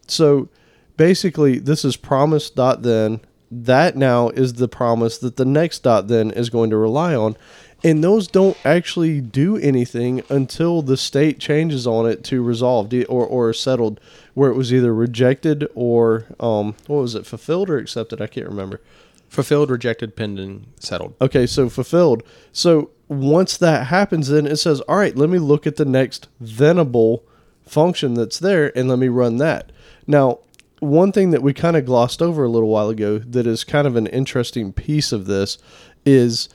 So 0.06 0.48
basically, 0.96 1.58
this 1.58 1.84
is 1.84 1.96
promise 1.96 2.50
dot 2.50 2.82
then. 2.82 3.20
That 3.50 3.96
now 3.96 4.28
is 4.28 4.54
the 4.54 4.68
promise 4.68 5.18
that 5.18 5.36
the 5.36 5.44
next 5.44 5.80
dot 5.80 6.08
then 6.08 6.30
is 6.30 6.50
going 6.50 6.70
to 6.70 6.76
rely 6.76 7.14
on. 7.14 7.36
And 7.84 8.02
those 8.02 8.26
don't 8.26 8.56
actually 8.64 9.20
do 9.20 9.56
anything 9.56 10.22
until 10.28 10.82
the 10.82 10.96
state 10.96 11.38
changes 11.38 11.86
on 11.86 12.06
it 12.06 12.24
to 12.24 12.42
resolved 12.42 12.92
or, 13.08 13.24
or 13.24 13.52
settled, 13.52 14.00
where 14.34 14.50
it 14.50 14.56
was 14.56 14.72
either 14.72 14.92
rejected 14.92 15.68
or, 15.74 16.26
um, 16.40 16.74
what 16.88 17.02
was 17.02 17.14
it, 17.14 17.26
fulfilled 17.26 17.70
or 17.70 17.78
accepted? 17.78 18.20
I 18.20 18.26
can't 18.26 18.48
remember. 18.48 18.80
Fulfilled, 19.28 19.70
rejected, 19.70 20.16
pending, 20.16 20.66
settled. 20.80 21.14
Okay, 21.20 21.46
so 21.46 21.68
fulfilled. 21.68 22.24
So 22.52 22.90
once 23.06 23.56
that 23.56 23.86
happens, 23.86 24.28
then 24.28 24.46
it 24.46 24.56
says, 24.56 24.80
all 24.82 24.96
right, 24.96 25.14
let 25.14 25.30
me 25.30 25.38
look 25.38 25.66
at 25.66 25.76
the 25.76 25.84
next 25.84 26.28
thenable 26.42 27.22
function 27.64 28.14
that's 28.14 28.38
there 28.38 28.76
and 28.76 28.88
let 28.88 28.98
me 28.98 29.08
run 29.08 29.36
that. 29.36 29.70
Now, 30.06 30.40
one 30.80 31.12
thing 31.12 31.30
that 31.30 31.42
we 31.42 31.52
kind 31.52 31.76
of 31.76 31.84
glossed 31.84 32.22
over 32.22 32.44
a 32.44 32.48
little 32.48 32.68
while 32.68 32.88
ago 32.88 33.18
that 33.18 33.46
is 33.46 33.64
kind 33.64 33.86
of 33.86 33.96
an 33.96 34.06
interesting 34.08 34.72
piece 34.72 35.12
of 35.12 35.26
this 35.26 35.58
is 36.06 36.48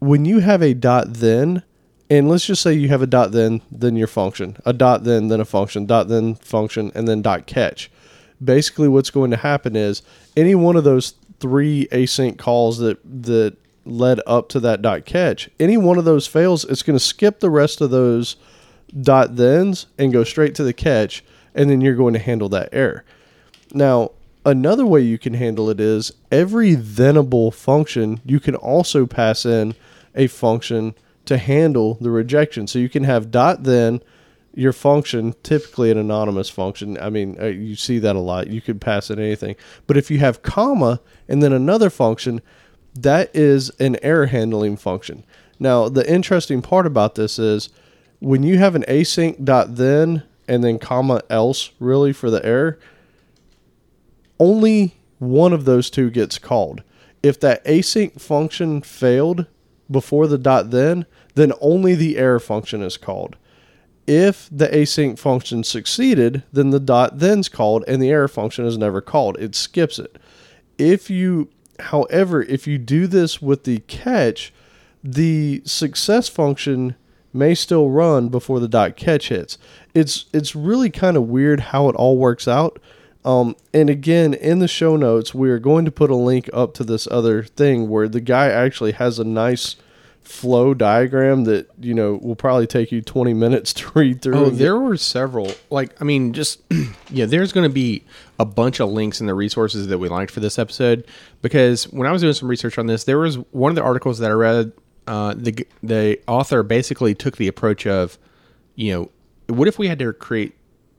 when 0.00 0.24
you 0.24 0.40
have 0.40 0.62
a 0.62 0.74
dot 0.74 1.14
then, 1.14 1.62
and 2.10 2.28
let's 2.28 2.44
just 2.44 2.62
say 2.62 2.72
you 2.72 2.88
have 2.88 3.02
a 3.02 3.06
dot 3.06 3.32
then, 3.32 3.62
then 3.70 3.94
your 3.94 4.08
function, 4.08 4.56
a 4.66 4.72
dot 4.72 5.04
then, 5.04 5.28
then 5.28 5.40
a 5.40 5.44
function, 5.44 5.86
dot 5.86 6.08
then 6.08 6.34
function, 6.34 6.90
and 6.94 7.06
then 7.06 7.22
dot 7.22 7.46
catch. 7.46 7.90
Basically, 8.42 8.88
what's 8.88 9.10
going 9.10 9.30
to 9.30 9.36
happen 9.36 9.76
is 9.76 10.02
any 10.36 10.54
one 10.54 10.74
of 10.74 10.84
those 10.84 11.14
three 11.38 11.86
async 11.92 12.38
calls 12.38 12.78
that 12.78 12.98
that 13.22 13.56
led 13.84 14.20
up 14.26 14.48
to 14.50 14.60
that 14.60 14.82
dot 14.82 15.04
catch, 15.04 15.48
any 15.58 15.76
one 15.76 15.98
of 15.98 16.04
those 16.04 16.26
fails, 16.26 16.64
it's 16.64 16.82
going 16.82 16.98
to 16.98 17.04
skip 17.04 17.40
the 17.40 17.50
rest 17.50 17.80
of 17.80 17.90
those 17.90 18.36
dot 19.00 19.34
thens 19.36 19.86
and 19.98 20.12
go 20.12 20.24
straight 20.24 20.54
to 20.54 20.64
the 20.64 20.72
catch, 20.72 21.24
and 21.54 21.70
then 21.70 21.80
you're 21.80 21.94
going 21.94 22.14
to 22.14 22.18
handle 22.18 22.48
that 22.48 22.68
error. 22.72 23.04
Now, 23.72 24.12
another 24.44 24.86
way 24.86 25.00
you 25.00 25.18
can 25.18 25.34
handle 25.34 25.70
it 25.70 25.80
is 25.80 26.12
every 26.30 26.74
thenable 26.74 27.52
function, 27.52 28.20
you 28.24 28.40
can 28.40 28.54
also 28.54 29.06
pass 29.06 29.44
in 29.44 29.74
a 30.14 30.26
function 30.26 30.94
to 31.26 31.38
handle 31.38 31.94
the 32.00 32.10
rejection. 32.10 32.66
So 32.66 32.78
you 32.78 32.88
can 32.88 33.04
have 33.04 33.30
dot 33.30 33.64
then 33.64 34.02
your 34.54 34.72
function, 34.72 35.34
typically 35.42 35.90
an 35.90 35.98
anonymous 35.98 36.50
function. 36.50 36.98
I 36.98 37.08
mean, 37.08 37.36
uh, 37.40 37.46
you 37.46 37.76
see 37.76 37.98
that 38.00 38.16
a 38.16 38.20
lot. 38.20 38.48
You 38.48 38.60
could 38.60 38.80
pass 38.80 39.10
in 39.10 39.18
anything. 39.18 39.54
But 39.86 39.96
if 39.96 40.10
you 40.10 40.18
have 40.18 40.42
comma 40.42 41.00
and 41.28 41.42
then 41.42 41.52
another 41.52 41.88
function, 41.88 42.40
that 42.94 43.30
is 43.34 43.70
an 43.78 43.96
error 44.02 44.26
handling 44.26 44.76
function. 44.76 45.24
Now, 45.58 45.88
the 45.88 46.10
interesting 46.10 46.62
part 46.62 46.86
about 46.86 47.14
this 47.14 47.38
is 47.38 47.68
when 48.18 48.42
you 48.42 48.58
have 48.58 48.74
an 48.74 48.84
async 48.88 49.44
dot 49.44 49.76
then 49.76 50.24
and 50.48 50.64
then 50.64 50.78
comma 50.78 51.22
else 51.30 51.70
really 51.78 52.12
for 52.12 52.30
the 52.30 52.44
error, 52.44 52.78
only 54.40 54.96
one 55.18 55.52
of 55.52 55.64
those 55.64 55.90
two 55.90 56.10
gets 56.10 56.38
called. 56.38 56.82
If 57.22 57.38
that 57.40 57.64
async 57.64 58.20
function 58.20 58.80
failed 58.80 59.46
before 59.90 60.26
the 60.26 60.38
dot 60.38 60.70
then, 60.70 61.06
then 61.34 61.52
only 61.60 61.94
the 61.94 62.16
error 62.16 62.40
function 62.40 62.82
is 62.82 62.96
called. 62.96 63.36
If 64.06 64.48
the 64.50 64.68
async 64.68 65.18
function 65.18 65.62
succeeded, 65.62 66.42
then 66.52 66.70
the 66.70 66.80
dot 66.80 67.18
then's 67.18 67.48
called 67.48 67.84
and 67.86 68.02
the 68.02 68.10
error 68.10 68.28
function 68.28 68.64
is 68.64 68.78
never 68.78 69.00
called. 69.00 69.38
It 69.38 69.54
skips 69.54 69.98
it. 69.98 70.16
If 70.78 71.10
you 71.10 71.48
however, 71.78 72.42
if 72.42 72.66
you 72.66 72.78
do 72.78 73.06
this 73.06 73.40
with 73.40 73.64
the 73.64 73.80
catch, 73.80 74.52
the 75.02 75.62
success 75.64 76.28
function 76.28 76.96
may 77.32 77.54
still 77.54 77.90
run 77.90 78.28
before 78.28 78.60
the 78.60 78.68
dot 78.68 78.96
catch 78.96 79.28
hits. 79.28 79.58
It's 79.94 80.26
it's 80.32 80.56
really 80.56 80.90
kind 80.90 81.16
of 81.16 81.28
weird 81.28 81.60
how 81.60 81.88
it 81.88 81.96
all 81.96 82.16
works 82.16 82.48
out. 82.48 82.80
Um, 83.24 83.54
and 83.74 83.90
again, 83.90 84.32
in 84.32 84.60
the 84.60 84.68
show 84.68 84.96
notes, 84.96 85.34
we 85.34 85.50
are 85.50 85.58
going 85.58 85.84
to 85.84 85.90
put 85.90 86.10
a 86.10 86.16
link 86.16 86.48
up 86.52 86.72
to 86.74 86.84
this 86.84 87.06
other 87.10 87.42
thing 87.42 87.88
where 87.88 88.08
the 88.08 88.20
guy 88.20 88.48
actually 88.48 88.92
has 88.92 89.18
a 89.18 89.24
nice 89.24 89.76
flow 90.22 90.74
diagram 90.74 91.44
that 91.44 91.68
you 91.80 91.92
know 91.92 92.14
will 92.22 92.36
probably 92.36 92.66
take 92.66 92.92
you 92.92 93.00
20 93.02 93.34
minutes 93.34 93.72
to 93.74 93.90
read 93.94 94.22
through. 94.22 94.36
Oh, 94.36 94.50
there 94.50 94.78
were 94.78 94.96
several. 94.96 95.52
Like, 95.70 96.00
I 96.00 96.04
mean, 96.04 96.32
just 96.32 96.62
yeah, 97.10 97.26
there's 97.26 97.52
going 97.52 97.68
to 97.68 97.72
be 97.72 98.04
a 98.38 98.44
bunch 98.44 98.80
of 98.80 98.90
links 98.90 99.20
in 99.20 99.26
the 99.26 99.34
resources 99.34 99.88
that 99.88 99.98
we 99.98 100.08
liked 100.08 100.30
for 100.30 100.40
this 100.40 100.58
episode 100.58 101.06
because 101.42 101.84
when 101.84 102.06
I 102.06 102.12
was 102.12 102.22
doing 102.22 102.34
some 102.34 102.48
research 102.48 102.78
on 102.78 102.86
this, 102.86 103.04
there 103.04 103.18
was 103.18 103.36
one 103.50 103.70
of 103.70 103.76
the 103.76 103.82
articles 103.82 104.18
that 104.20 104.30
I 104.30 104.34
read. 104.34 104.72
Uh, 105.06 105.34
the 105.36 105.66
the 105.82 106.20
author 106.28 106.62
basically 106.62 107.14
took 107.14 107.36
the 107.36 107.48
approach 107.48 107.86
of, 107.86 108.16
you 108.76 108.92
know, 108.92 109.10
what 109.54 109.66
if 109.66 109.78
we 109.78 109.88
had 109.88 109.98
to 109.98 110.12
create, 110.12 110.54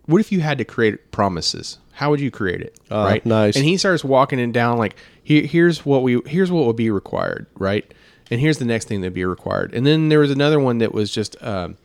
what 0.06 0.20
if 0.20 0.32
you 0.32 0.42
had 0.42 0.58
to 0.58 0.66
create 0.66 1.12
promises? 1.12 1.78
How 2.02 2.10
would 2.10 2.20
you 2.20 2.32
create 2.32 2.62
it? 2.62 2.80
Ah, 2.90 3.06
right. 3.06 3.24
nice. 3.28 3.56
And 3.56 3.64
he 3.64 3.78
starts 3.78 4.04
walking 4.04 4.40
it 4.40 4.52
down 4.52 4.80
like 4.80 4.96
here, 5.22 5.44
here's 5.44 5.86
what 5.86 6.02
we 6.02 6.20
here's 6.26 6.52
what 6.52 6.66
would 6.66 6.76
be 6.76 6.90
required, 6.90 7.46
right? 7.60 7.94
And 8.32 8.42
here's 8.42 8.58
the 8.58 8.66
next 8.66 8.88
thing 8.88 9.02
that'd 9.02 9.14
be 9.14 9.24
required. 9.24 9.76
And 9.76 9.86
then 9.86 10.10
there 10.10 10.18
was 10.18 10.32
another 10.32 10.60
one 10.60 10.80
that 10.80 10.96
was 10.96 11.12
just 11.12 11.40
um, 11.44 11.78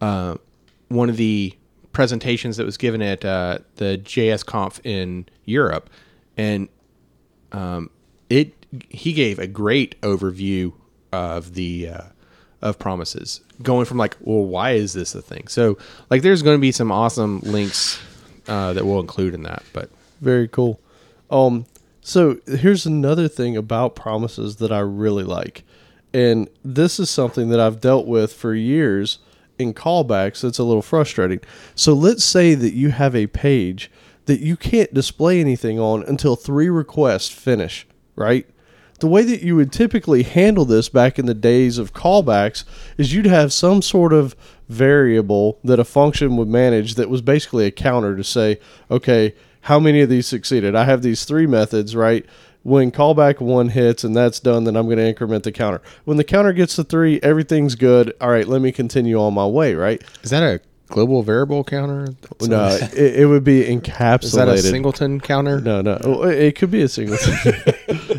uh, 0.00 0.36
one 0.88 1.10
of 1.10 1.18
the 1.18 1.54
presentations 1.92 2.56
that 2.56 2.64
was 2.64 2.78
given 2.78 3.02
at 3.02 3.26
uh, 3.26 3.58
the 3.76 4.00
JS 4.02 4.46
Conf 4.46 4.80
in 4.84 5.26
Europe, 5.44 5.90
and 6.38 6.70
um, 7.52 7.90
it 8.30 8.54
he 8.88 9.12
gave 9.12 9.38
a 9.38 9.46
great 9.46 10.00
overview 10.00 10.72
of 11.12 11.52
the 11.52 11.90
uh, 11.90 12.02
of 12.62 12.78
promises, 12.78 13.42
going 13.62 13.84
from 13.84 13.98
like, 13.98 14.16
well, 14.20 14.46
why 14.46 14.70
is 14.70 14.94
this 14.94 15.14
a 15.14 15.20
thing? 15.20 15.46
So 15.46 15.76
like, 16.08 16.22
there's 16.22 16.40
going 16.40 16.56
to 16.56 16.62
be 16.62 16.72
some 16.72 16.90
awesome 16.90 17.40
links 17.40 18.00
uh, 18.48 18.72
that 18.72 18.84
we'll 18.84 19.00
include 19.00 19.34
in 19.34 19.42
that. 19.44 19.62
But 19.72 19.90
Very 20.20 20.48
cool. 20.48 20.80
Um, 21.30 21.66
so 22.00 22.38
here's 22.46 22.86
another 22.86 23.28
thing 23.28 23.56
about 23.56 23.94
promises 23.94 24.56
that 24.56 24.72
I 24.72 24.80
really 24.80 25.24
like, 25.24 25.62
and 26.14 26.48
this 26.64 26.98
is 26.98 27.10
something 27.10 27.50
that 27.50 27.60
I've 27.60 27.80
dealt 27.80 28.06
with 28.06 28.32
for 28.32 28.54
years 28.54 29.18
in 29.58 29.74
callbacks. 29.74 30.42
It's 30.42 30.58
a 30.58 30.64
little 30.64 30.82
frustrating. 30.82 31.40
So 31.74 31.92
let's 31.92 32.24
say 32.24 32.54
that 32.54 32.72
you 32.72 32.90
have 32.90 33.14
a 33.14 33.26
page 33.26 33.90
that 34.28 34.40
you 34.40 34.56
can't 34.56 34.92
display 34.92 35.40
anything 35.40 35.78
on 35.80 36.02
until 36.04 36.36
three 36.36 36.68
requests 36.68 37.30
finish, 37.30 37.86
right? 38.14 38.46
The 39.00 39.06
way 39.06 39.22
that 39.22 39.42
you 39.42 39.56
would 39.56 39.72
typically 39.72 40.22
handle 40.22 40.64
this 40.64 40.88
back 40.88 41.18
in 41.18 41.26
the 41.26 41.34
days 41.34 41.78
of 41.78 41.94
callbacks 41.94 42.64
is 42.96 43.14
you'd 43.14 43.26
have 43.26 43.52
some 43.52 43.80
sort 43.80 44.12
of 44.12 44.36
variable 44.68 45.58
that 45.64 45.78
a 45.78 45.84
function 45.84 46.36
would 46.36 46.48
manage 46.48 46.94
that 46.94 47.08
was 47.08 47.22
basically 47.22 47.66
a 47.66 47.70
counter 47.70 48.16
to 48.16 48.24
say, 48.24 48.60
okay, 48.90 49.34
how 49.62 49.78
many 49.80 50.00
of 50.00 50.08
these 50.08 50.26
succeeded? 50.26 50.74
I 50.74 50.84
have 50.84 51.02
these 51.02 51.24
three 51.24 51.46
methods, 51.46 51.96
right? 51.96 52.24
When 52.62 52.90
callback 52.90 53.40
one 53.40 53.70
hits 53.70 54.04
and 54.04 54.14
that's 54.14 54.40
done, 54.40 54.64
then 54.64 54.76
I'm 54.76 54.86
going 54.86 54.98
to 54.98 55.06
increment 55.06 55.44
the 55.44 55.52
counter. 55.52 55.80
When 56.04 56.16
the 56.16 56.24
counter 56.24 56.52
gets 56.52 56.76
to 56.76 56.84
three, 56.84 57.18
everything's 57.22 57.74
good. 57.76 58.14
All 58.20 58.30
right, 58.30 58.46
let 58.46 58.60
me 58.60 58.72
continue 58.72 59.18
on 59.20 59.34
my 59.34 59.46
way, 59.46 59.74
right? 59.74 60.02
is 60.22 60.30
that 60.30 60.42
a 60.42 60.60
global 60.88 61.22
variable 61.22 61.64
counter? 61.64 62.14
No, 62.42 62.68
it, 62.68 63.20
it 63.20 63.26
would 63.26 63.44
be 63.44 63.62
encapsulated. 63.64 64.24
Is 64.24 64.32
that 64.32 64.48
a 64.48 64.58
singleton 64.58 65.20
counter? 65.20 65.60
No, 65.60 65.80
no. 65.80 66.24
It 66.24 66.56
could 66.56 66.70
be 66.70 66.82
a 66.82 66.88
single. 66.88 67.16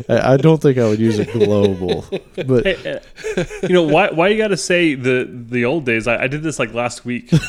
I 0.08 0.36
don't 0.36 0.60
think 0.60 0.78
I 0.78 0.88
would 0.88 0.98
use 0.98 1.18
a 1.18 1.24
global, 1.24 2.04
but 2.46 2.66
you 3.62 3.68
know 3.68 3.82
why? 3.82 4.10
Why 4.10 4.28
you 4.28 4.38
got 4.38 4.48
to 4.48 4.56
say 4.56 4.94
the 4.94 5.28
the 5.30 5.64
old 5.64 5.84
days? 5.86 6.06
I, 6.06 6.24
I 6.24 6.26
did 6.26 6.42
this 6.42 6.58
like 6.58 6.74
last 6.74 7.04
week. 7.04 7.30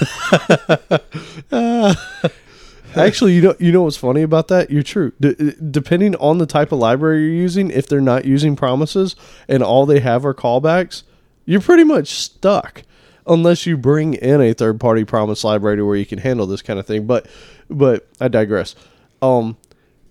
actually, 2.95 3.34
you 3.34 3.41
know, 3.41 3.55
you 3.59 3.72
know 3.72 3.84
what's 3.84 3.97
funny 3.97 4.22
about 4.22 4.47
that? 4.49 4.69
You're 4.69 4.84
true. 4.84 5.13
D- 5.19 5.53
depending 5.69 6.15
on 6.15 6.38
the 6.38 6.45
type 6.45 6.72
of 6.72 6.80
library 6.80 7.24
you're 7.24 7.34
using, 7.34 7.72
if 7.72 7.88
they're 7.88 8.01
not 8.01 8.26
using 8.26 8.55
promises 8.55 9.15
and 9.47 9.63
all 9.63 9.86
they 9.86 9.99
have 9.99 10.26
are 10.26 10.34
callbacks, 10.34 11.03
you're 11.45 11.61
pretty 11.61 11.84
much 11.84 12.09
stuck 12.09 12.84
unless 13.28 13.65
you 13.65 13.78
bring 13.78 14.13
in 14.15 14.41
a 14.41 14.53
third 14.53 14.80
party 14.80 15.05
promise 15.05 15.43
library 15.43 15.78
to 15.78 15.86
where 15.86 15.95
you 15.95 16.05
can 16.05 16.19
handle 16.19 16.45
this 16.45 16.61
kind 16.61 16.80
of 16.80 16.86
thing. 16.86 17.05
But, 17.05 17.28
but 17.69 18.07
I 18.19 18.28
digress. 18.28 18.76
Um, 19.22 19.57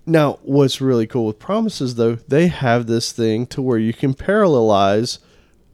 now, 0.07 0.39
what's 0.43 0.81
really 0.81 1.07
cool 1.07 1.27
with 1.27 1.39
promises, 1.39 1.95
though, 1.97 2.15
they 2.15 2.49
have 2.49 2.87
this 2.87 3.13
thing 3.13 3.47
to 3.49 3.63
where 3.63 3.79
you 3.79 3.93
can 3.93 4.15
parallelize 4.15 5.19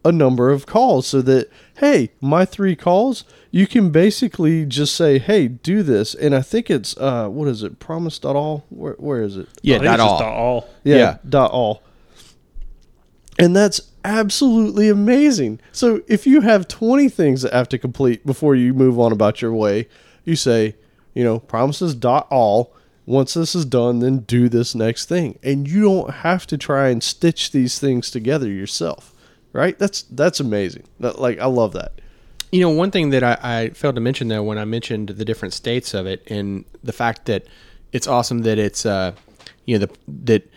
a 0.05 0.13
number 0.13 0.51
of 0.51 0.67
calls 0.67 1.07
so 1.07 1.21
that, 1.23 1.51
hey, 1.79 2.11
my 2.21 2.45
three 2.45 2.77
calls, 2.77 3.25
you 3.51 3.67
can 3.67 3.91
basically 3.91 4.65
just 4.67 4.95
say, 4.95 5.19
hey, 5.19 5.49
do 5.49 5.83
this. 5.83 6.15
And 6.15 6.35
I 6.35 6.43
think 6.43 6.71
it's, 6.71 6.97
uh, 6.97 7.29
what 7.29 7.49
is 7.49 7.63
it, 7.63 7.79
promise.all? 7.81 8.65
Where, 8.69 8.95
where 8.95 9.23
is 9.23 9.37
it? 9.37 9.49
Yeah, 9.63 9.77
I 9.77 9.79
think 9.79 9.85
not 9.87 9.95
it's 9.95 10.03
just 10.05 10.13
all. 10.13 10.19
dot 10.21 10.33
all. 10.37 10.69
Yeah, 10.85 10.97
Yeah. 10.97 11.17
dot 11.29 11.51
all. 11.51 11.83
And 13.39 13.55
that's 13.55 13.81
absolutely 14.05 14.89
amazing. 14.89 15.61
So 15.73 16.03
if 16.07 16.27
you 16.27 16.41
have 16.43 16.69
20 16.69 17.09
things 17.09 17.43
that 17.43 17.53
have 17.53 17.69
to 17.71 17.79
complete 17.79 18.25
before 18.25 18.55
you 18.55 18.73
move 18.75 18.99
on 18.99 19.13
about 19.13 19.43
your 19.43 19.53
way, 19.53 19.89
you 20.25 20.37
say, 20.37 20.75
you 21.15 21.25
know, 21.25 21.39
promises 21.41 21.95
dot 21.95 22.27
all. 22.31 22.73
Once 23.07 23.35
this 23.35 23.55
is 23.55 23.65
done, 23.65 24.01
then 24.01 24.19
do 24.19 24.49
this 24.49 24.75
next 24.75 25.07
thing. 25.07 25.39
And 25.43 25.69
you 25.69 25.83
don't 25.83 26.11
have 26.11 26.47
to 26.49 26.59
try 26.59 26.89
and 26.89 27.03
stitch 27.03 27.53
these 27.53 27.79
things 27.79 28.11
together 28.11 28.51
yourself. 28.51 29.15
Right? 29.53 29.79
That's 29.79 30.03
that's 30.03 30.41
amazing. 30.41 30.85
That, 31.01 31.19
like 31.19 31.39
I 31.39 31.47
love 31.47 31.73
that. 31.73 31.93
You 32.53 32.61
know, 32.61 32.71
one 32.71 32.91
thing 32.91 33.11
that 33.11 33.23
I, 33.23 33.39
I 33.43 33.69
failed 33.71 33.95
to 33.95 34.01
mention 34.01 34.29
though 34.29 34.43
when 34.43 34.59
I 34.59 34.65
mentioned 34.65 35.09
the 35.09 35.25
different 35.25 35.55
states 35.55 35.95
of 35.95 36.07
it 36.07 36.23
and 36.31 36.65
the 36.83 36.93
fact 36.93 37.27
that 37.27 37.47
it's 37.93 38.07
awesome 38.07 38.43
that 38.43 38.59
it's 38.59 38.85
uh 38.85 39.13
you 39.65 39.79
know 39.79 39.87
the 39.87 39.97
that 40.25 40.53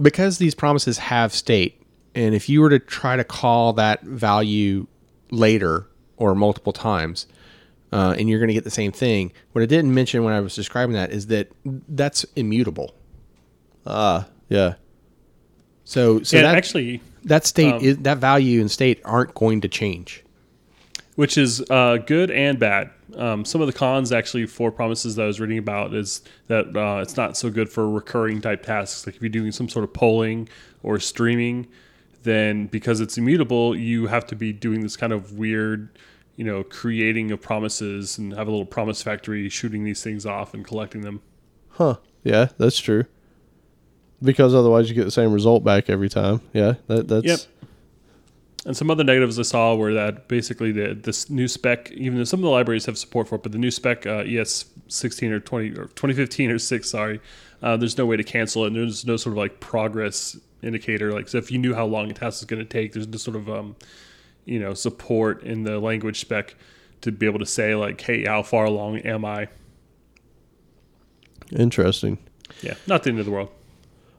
because 0.00 0.38
these 0.38 0.54
promises 0.54 0.98
have 0.98 1.32
state 1.32 1.82
and 2.14 2.34
if 2.34 2.48
you 2.48 2.60
were 2.60 2.70
to 2.70 2.78
try 2.78 3.16
to 3.16 3.24
call 3.24 3.72
that 3.74 4.02
value 4.02 4.86
later 5.30 5.86
or 6.16 6.34
multiple 6.34 6.72
times 6.72 7.26
uh, 7.94 8.14
and 8.18 8.28
you're 8.28 8.38
going 8.38 8.48
to 8.48 8.54
get 8.54 8.64
the 8.64 8.70
same 8.70 8.92
thing 8.92 9.32
what 9.52 9.62
i 9.62 9.66
didn't 9.66 9.92
mention 9.94 10.22
when 10.24 10.34
i 10.34 10.40
was 10.40 10.54
describing 10.54 10.94
that 10.94 11.10
is 11.10 11.26
that 11.28 11.50
that's 11.88 12.24
immutable 12.36 12.94
Ah, 13.86 14.26
yeah. 14.48 14.74
so 15.84 16.22
so 16.22 16.36
yeah, 16.36 16.42
that 16.44 16.56
actually, 16.56 17.02
that 17.24 17.44
state 17.46 17.74
um, 17.74 17.80
is 17.82 17.98
that 17.98 18.18
value 18.18 18.60
and 18.60 18.70
state 18.70 19.00
aren't 19.04 19.34
going 19.34 19.60
to 19.60 19.68
change 19.68 20.24
which 21.16 21.38
is 21.38 21.62
uh, 21.70 21.96
good 21.98 22.30
and 22.30 22.58
bad. 22.58 22.90
Um, 23.16 23.44
some 23.44 23.60
of 23.60 23.68
the 23.68 23.72
cons 23.72 24.10
actually 24.10 24.46
for 24.46 24.72
promises 24.72 25.14
that 25.14 25.22
I 25.22 25.26
was 25.26 25.38
reading 25.40 25.58
about 25.58 25.94
is 25.94 26.22
that 26.48 26.76
uh, 26.76 27.00
it's 27.02 27.16
not 27.16 27.36
so 27.36 27.50
good 27.50 27.68
for 27.68 27.88
recurring 27.88 28.40
type 28.40 28.64
tasks. 28.64 29.06
Like 29.06 29.14
if 29.16 29.22
you're 29.22 29.28
doing 29.28 29.52
some 29.52 29.68
sort 29.68 29.84
of 29.84 29.92
polling 29.92 30.48
or 30.82 30.98
streaming, 30.98 31.68
then 32.24 32.66
because 32.66 33.00
it's 33.00 33.16
immutable, 33.16 33.76
you 33.76 34.08
have 34.08 34.26
to 34.26 34.34
be 34.34 34.52
doing 34.52 34.80
this 34.80 34.96
kind 34.96 35.12
of 35.12 35.34
weird, 35.34 35.96
you 36.36 36.44
know, 36.44 36.64
creating 36.64 37.30
of 37.30 37.40
promises 37.40 38.18
and 38.18 38.32
have 38.32 38.48
a 38.48 38.50
little 38.50 38.66
promise 38.66 39.02
factory 39.02 39.48
shooting 39.48 39.84
these 39.84 40.02
things 40.02 40.26
off 40.26 40.54
and 40.54 40.64
collecting 40.64 41.02
them. 41.02 41.20
Huh. 41.70 41.96
Yeah, 42.22 42.48
that's 42.58 42.78
true. 42.78 43.04
Because 44.22 44.54
otherwise 44.54 44.88
you 44.88 44.94
get 44.94 45.04
the 45.04 45.10
same 45.10 45.32
result 45.32 45.62
back 45.64 45.90
every 45.90 46.08
time. 46.08 46.40
Yeah, 46.52 46.74
that 46.86 47.08
that's 47.08 47.26
Yep. 47.26 47.40
And 48.66 48.74
some 48.74 48.90
other 48.90 49.04
negatives 49.04 49.38
I 49.38 49.42
saw 49.42 49.74
were 49.74 49.92
that 49.92 50.26
basically 50.26 50.72
the 50.72 50.94
this 50.94 51.28
new 51.28 51.48
spec, 51.48 51.90
even 51.92 52.16
though 52.16 52.24
some 52.24 52.40
of 52.40 52.44
the 52.44 52.50
libraries 52.50 52.86
have 52.86 52.96
support 52.96 53.28
for 53.28 53.34
it, 53.34 53.42
but 53.42 53.52
the 53.52 53.58
new 53.58 53.70
spec 53.70 54.06
uh, 54.06 54.24
ES 54.26 54.64
16 54.88 55.32
or 55.32 55.40
20 55.40 55.70
or 55.72 55.84
2015 55.88 56.50
or 56.50 56.58
6, 56.58 56.88
sorry, 56.88 57.20
uh, 57.62 57.76
there's 57.76 57.98
no 57.98 58.06
way 58.06 58.16
to 58.16 58.24
cancel 58.24 58.64
it. 58.64 58.68
And 58.68 58.76
there's 58.76 59.04
no 59.04 59.18
sort 59.18 59.34
of 59.34 59.38
like 59.38 59.60
progress 59.60 60.38
indicator. 60.62 61.12
Like, 61.12 61.28
so 61.28 61.36
if 61.36 61.50
you 61.50 61.58
knew 61.58 61.74
how 61.74 61.84
long 61.84 62.10
a 62.10 62.14
task 62.14 62.40
is 62.40 62.46
going 62.46 62.60
to 62.60 62.68
take, 62.68 62.94
there's 62.94 63.06
no 63.06 63.18
sort 63.18 63.36
of 63.36 63.50
um, 63.50 63.76
you 64.44 64.58
know 64.58 64.74
support 64.74 65.42
in 65.42 65.64
the 65.64 65.78
language 65.78 66.20
spec 66.20 66.54
to 67.00 67.12
be 67.12 67.26
able 67.26 67.38
to 67.38 67.46
say 67.46 67.74
like, 67.74 68.00
hey, 68.00 68.24
how 68.24 68.42
far 68.42 68.64
along 68.64 68.98
am 68.98 69.24
I? 69.24 69.48
interesting. 71.52 72.18
Yeah, 72.62 72.74
not 72.86 73.02
the 73.02 73.10
end 73.10 73.20
of 73.20 73.26
the 73.26 73.30
world. 73.30 73.50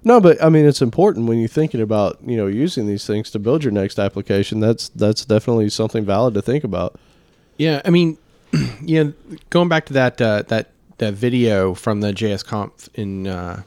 No, 0.04 0.22
but 0.22 0.42
I 0.42 0.50
mean 0.50 0.66
it's 0.66 0.82
important 0.82 1.28
when 1.28 1.40
you're 1.40 1.48
thinking 1.48 1.82
about, 1.82 2.20
you 2.24 2.38
know, 2.38 2.46
using 2.46 2.86
these 2.86 3.06
things 3.06 3.32
to 3.32 3.40
build 3.40 3.64
your 3.64 3.74
next 3.74 3.98
application. 3.98 4.60
That's 4.60 4.90
that's 4.90 5.26
definitely 5.26 5.70
something 5.70 6.06
valid 6.06 6.36
to 6.36 6.42
think 6.42 6.64
about. 6.64 7.00
Yeah, 7.58 7.82
I 7.84 7.90
mean, 7.90 8.18
yeah, 8.82 9.06
going 9.50 9.68
back 9.68 9.88
to 9.88 9.94
that 9.94 10.22
uh, 10.22 10.44
that 10.48 10.72
that 11.00 11.16
video 11.16 11.74
from 11.74 12.02
the 12.02 12.14
JS 12.14 12.46
Conf 12.46 12.88
in 12.94 13.28
uh, 13.28 13.64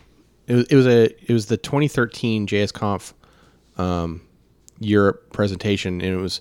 it 0.47 0.55
was 0.55 0.67
it 0.67 0.77
was 0.77 0.87
a 0.87 1.05
it 1.31 1.33
was 1.33 1.47
the 1.47 1.57
2013 1.57 2.47
JS 2.47 2.73
Conf 2.73 3.15
um, 3.77 4.23
Europe 4.81 5.33
presentation, 5.33 6.01
and 6.01 6.15
it 6.15 6.21
was 6.21 6.41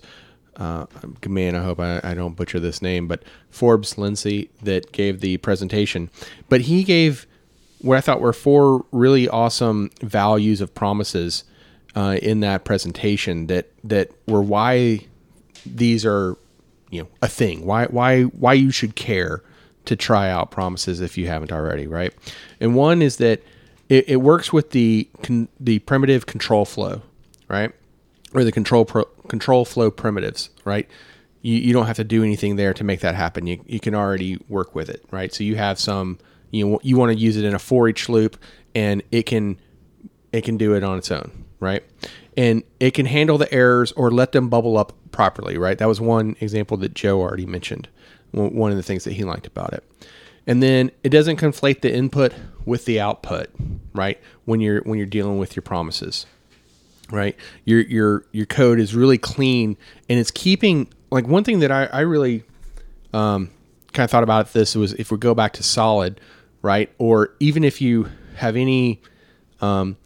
uh, 0.58 0.86
man, 1.26 1.54
I 1.54 1.62
hope 1.62 1.78
I, 1.78 2.00
I 2.02 2.14
don't 2.14 2.34
butcher 2.34 2.58
this 2.58 2.82
name, 2.82 3.06
but 3.06 3.22
Forbes 3.50 3.94
Lindesay 3.94 4.48
that 4.62 4.90
gave 4.90 5.20
the 5.20 5.36
presentation, 5.36 6.10
but 6.48 6.62
he 6.62 6.82
gave 6.82 7.26
what 7.80 7.96
I 7.96 8.00
thought 8.00 8.20
were 8.20 8.32
four 8.32 8.84
really 8.90 9.28
awesome 9.28 9.90
values 10.02 10.60
of 10.60 10.74
promises 10.74 11.44
uh, 11.94 12.18
in 12.20 12.40
that 12.40 12.64
presentation 12.64 13.46
that 13.46 13.70
that 13.84 14.10
were 14.26 14.42
why 14.42 15.06
these 15.64 16.04
are 16.04 16.36
you 16.90 17.02
know 17.02 17.08
a 17.22 17.28
thing. 17.28 17.64
Why 17.64 17.86
why 17.86 18.22
why 18.22 18.54
you 18.54 18.72
should 18.72 18.96
care 18.96 19.42
to 19.84 19.94
try 19.94 20.28
out 20.28 20.50
promises 20.50 21.00
if 21.00 21.16
you 21.16 21.28
haven't 21.28 21.52
already 21.52 21.86
right? 21.86 22.12
And 22.58 22.74
one 22.74 23.00
is 23.00 23.18
that 23.18 23.42
it, 23.88 24.08
it 24.08 24.16
works 24.16 24.52
with 24.52 24.72
the 24.72 25.08
con, 25.22 25.48
the 25.60 25.78
primitive 25.80 26.26
control 26.26 26.64
flow 26.64 27.02
right 27.46 27.72
or 28.34 28.44
the 28.44 28.52
control 28.52 28.84
pro, 28.84 29.04
control 29.28 29.64
flow 29.64 29.90
primitives 29.90 30.50
right 30.64 30.88
you, 31.40 31.54
you 31.54 31.72
don't 31.72 31.86
have 31.86 31.96
to 31.96 32.04
do 32.04 32.24
anything 32.24 32.56
there 32.56 32.74
to 32.74 32.84
make 32.84 33.00
that 33.00 33.14
happen 33.14 33.46
you, 33.46 33.62
you 33.66 33.80
can 33.80 33.94
already 33.94 34.38
work 34.48 34.74
with 34.74 34.88
it 34.88 35.04
right 35.10 35.32
so 35.32 35.44
you 35.44 35.56
have 35.56 35.78
some 35.78 36.18
you 36.50 36.66
know 36.66 36.80
you 36.82 36.96
want 36.96 37.12
to 37.12 37.18
use 37.18 37.36
it 37.36 37.44
in 37.44 37.54
a 37.54 37.58
for 37.58 37.88
each 37.88 38.08
loop 38.08 38.38
and 38.74 39.02
it 39.10 39.24
can 39.24 39.58
it 40.32 40.42
can 40.42 40.56
do 40.56 40.74
it 40.74 40.84
on 40.84 40.98
its 40.98 41.10
own, 41.10 41.44
right? 41.60 41.82
And 42.36 42.62
it 42.78 42.92
can 42.92 43.06
handle 43.06 43.38
the 43.38 43.52
errors 43.52 43.92
or 43.92 44.10
let 44.10 44.32
them 44.32 44.48
bubble 44.48 44.76
up 44.78 44.92
properly, 45.10 45.58
right? 45.58 45.78
That 45.78 45.88
was 45.88 46.00
one 46.00 46.36
example 46.40 46.76
that 46.78 46.94
Joe 46.94 47.20
already 47.20 47.46
mentioned. 47.46 47.88
One 48.32 48.54
one 48.54 48.70
of 48.70 48.76
the 48.76 48.82
things 48.82 49.04
that 49.04 49.14
he 49.14 49.24
liked 49.24 49.46
about 49.46 49.72
it. 49.72 49.84
And 50.46 50.62
then 50.62 50.90
it 51.02 51.10
doesn't 51.10 51.36
conflate 51.36 51.82
the 51.82 51.92
input 51.92 52.32
with 52.64 52.84
the 52.84 53.00
output, 53.00 53.48
right? 53.94 54.20
When 54.44 54.60
you're 54.60 54.80
when 54.82 54.98
you're 54.98 55.06
dealing 55.06 55.38
with 55.38 55.56
your 55.56 55.62
promises, 55.62 56.26
right? 57.10 57.36
Your 57.64 57.80
your 57.80 58.24
your 58.32 58.46
code 58.46 58.78
is 58.80 58.94
really 58.94 59.18
clean 59.18 59.76
and 60.08 60.18
it's 60.18 60.30
keeping 60.30 60.88
like 61.10 61.26
one 61.26 61.44
thing 61.44 61.60
that 61.60 61.70
I, 61.70 61.86
I 61.86 62.00
really 62.00 62.44
um, 63.12 63.50
kind 63.92 64.04
of 64.04 64.10
thought 64.10 64.22
about 64.22 64.52
this 64.52 64.74
was 64.74 64.92
if 64.94 65.10
we 65.10 65.18
go 65.18 65.34
back 65.34 65.52
to 65.54 65.62
solid, 65.62 66.20
right? 66.62 66.90
Or 66.98 67.34
even 67.40 67.64
if 67.64 67.80
you 67.80 68.08
have 68.36 68.56
any 68.56 69.00
um, 69.60 69.96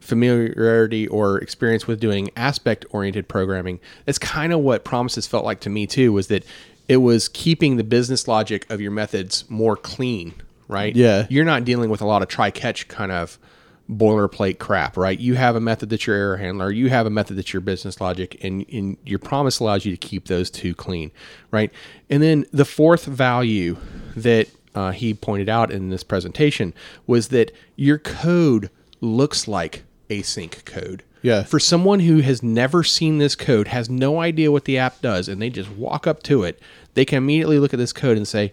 familiarity 0.00 1.06
or 1.08 1.38
experience 1.38 1.86
with 1.86 2.00
doing 2.00 2.30
aspect 2.36 2.86
oriented 2.90 3.28
programming, 3.28 3.80
that's 4.04 4.18
kind 4.18 4.52
of 4.52 4.60
what 4.60 4.84
promises 4.84 5.26
felt 5.26 5.44
like 5.44 5.60
to 5.60 5.70
me 5.70 5.86
too. 5.86 6.12
Was 6.12 6.28
that 6.28 6.44
it 6.88 6.98
was 6.98 7.28
keeping 7.28 7.76
the 7.76 7.84
business 7.84 8.26
logic 8.26 8.68
of 8.70 8.80
your 8.80 8.90
methods 8.90 9.44
more 9.50 9.76
clean, 9.76 10.34
right? 10.68 10.94
Yeah. 10.94 11.26
you're 11.28 11.44
not 11.44 11.64
dealing 11.64 11.90
with 11.90 12.00
a 12.00 12.06
lot 12.06 12.22
of 12.22 12.28
try 12.28 12.50
catch 12.50 12.88
kind 12.88 13.12
of 13.12 13.38
boilerplate 13.90 14.58
crap, 14.58 14.96
right? 14.96 15.18
You 15.18 15.34
have 15.34 15.56
a 15.56 15.60
method 15.60 15.88
that's 15.88 16.06
your 16.06 16.16
error 16.16 16.36
handler, 16.36 16.70
you 16.70 16.90
have 16.90 17.06
a 17.06 17.10
method 17.10 17.36
that's 17.36 17.52
your 17.52 17.60
business 17.60 18.00
logic, 18.00 18.38
and, 18.42 18.66
and 18.70 18.96
your 19.04 19.18
promise 19.18 19.60
allows 19.60 19.84
you 19.84 19.96
to 19.96 20.08
keep 20.08 20.26
those 20.26 20.50
two 20.50 20.74
clean, 20.74 21.10
right? 21.50 21.72
And 22.10 22.22
then 22.22 22.44
the 22.52 22.64
fourth 22.64 23.06
value 23.06 23.76
that 24.14 24.48
uh, 24.74 24.90
he 24.90 25.14
pointed 25.14 25.48
out 25.48 25.70
in 25.70 25.90
this 25.90 26.04
presentation 26.04 26.74
was 27.06 27.28
that 27.28 27.50
your 27.76 27.98
code 27.98 28.70
looks 29.00 29.48
like 29.48 29.84
async 30.10 30.64
code. 30.64 31.02
Yeah. 31.22 31.42
For 31.42 31.58
someone 31.58 32.00
who 32.00 32.18
has 32.20 32.42
never 32.42 32.84
seen 32.84 33.18
this 33.18 33.34
code, 33.34 33.68
has 33.68 33.90
no 33.90 34.20
idea 34.20 34.52
what 34.52 34.66
the 34.66 34.78
app 34.78 35.00
does, 35.00 35.28
and 35.28 35.40
they 35.40 35.50
just 35.50 35.70
walk 35.70 36.06
up 36.06 36.22
to 36.24 36.44
it, 36.44 36.60
they 36.94 37.04
can 37.04 37.18
immediately 37.18 37.58
look 37.58 37.72
at 37.72 37.78
this 37.78 37.92
code 37.92 38.16
and 38.16 38.28
say, 38.28 38.52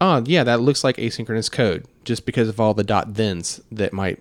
oh, 0.00 0.22
yeah, 0.26 0.42
that 0.42 0.60
looks 0.60 0.82
like 0.82 0.96
asynchronous 0.96 1.50
code 1.50 1.86
just 2.04 2.26
because 2.26 2.48
of 2.48 2.58
all 2.58 2.74
the 2.74 2.82
dot 2.82 3.14
thens 3.14 3.60
that 3.70 3.92
might 3.92 4.20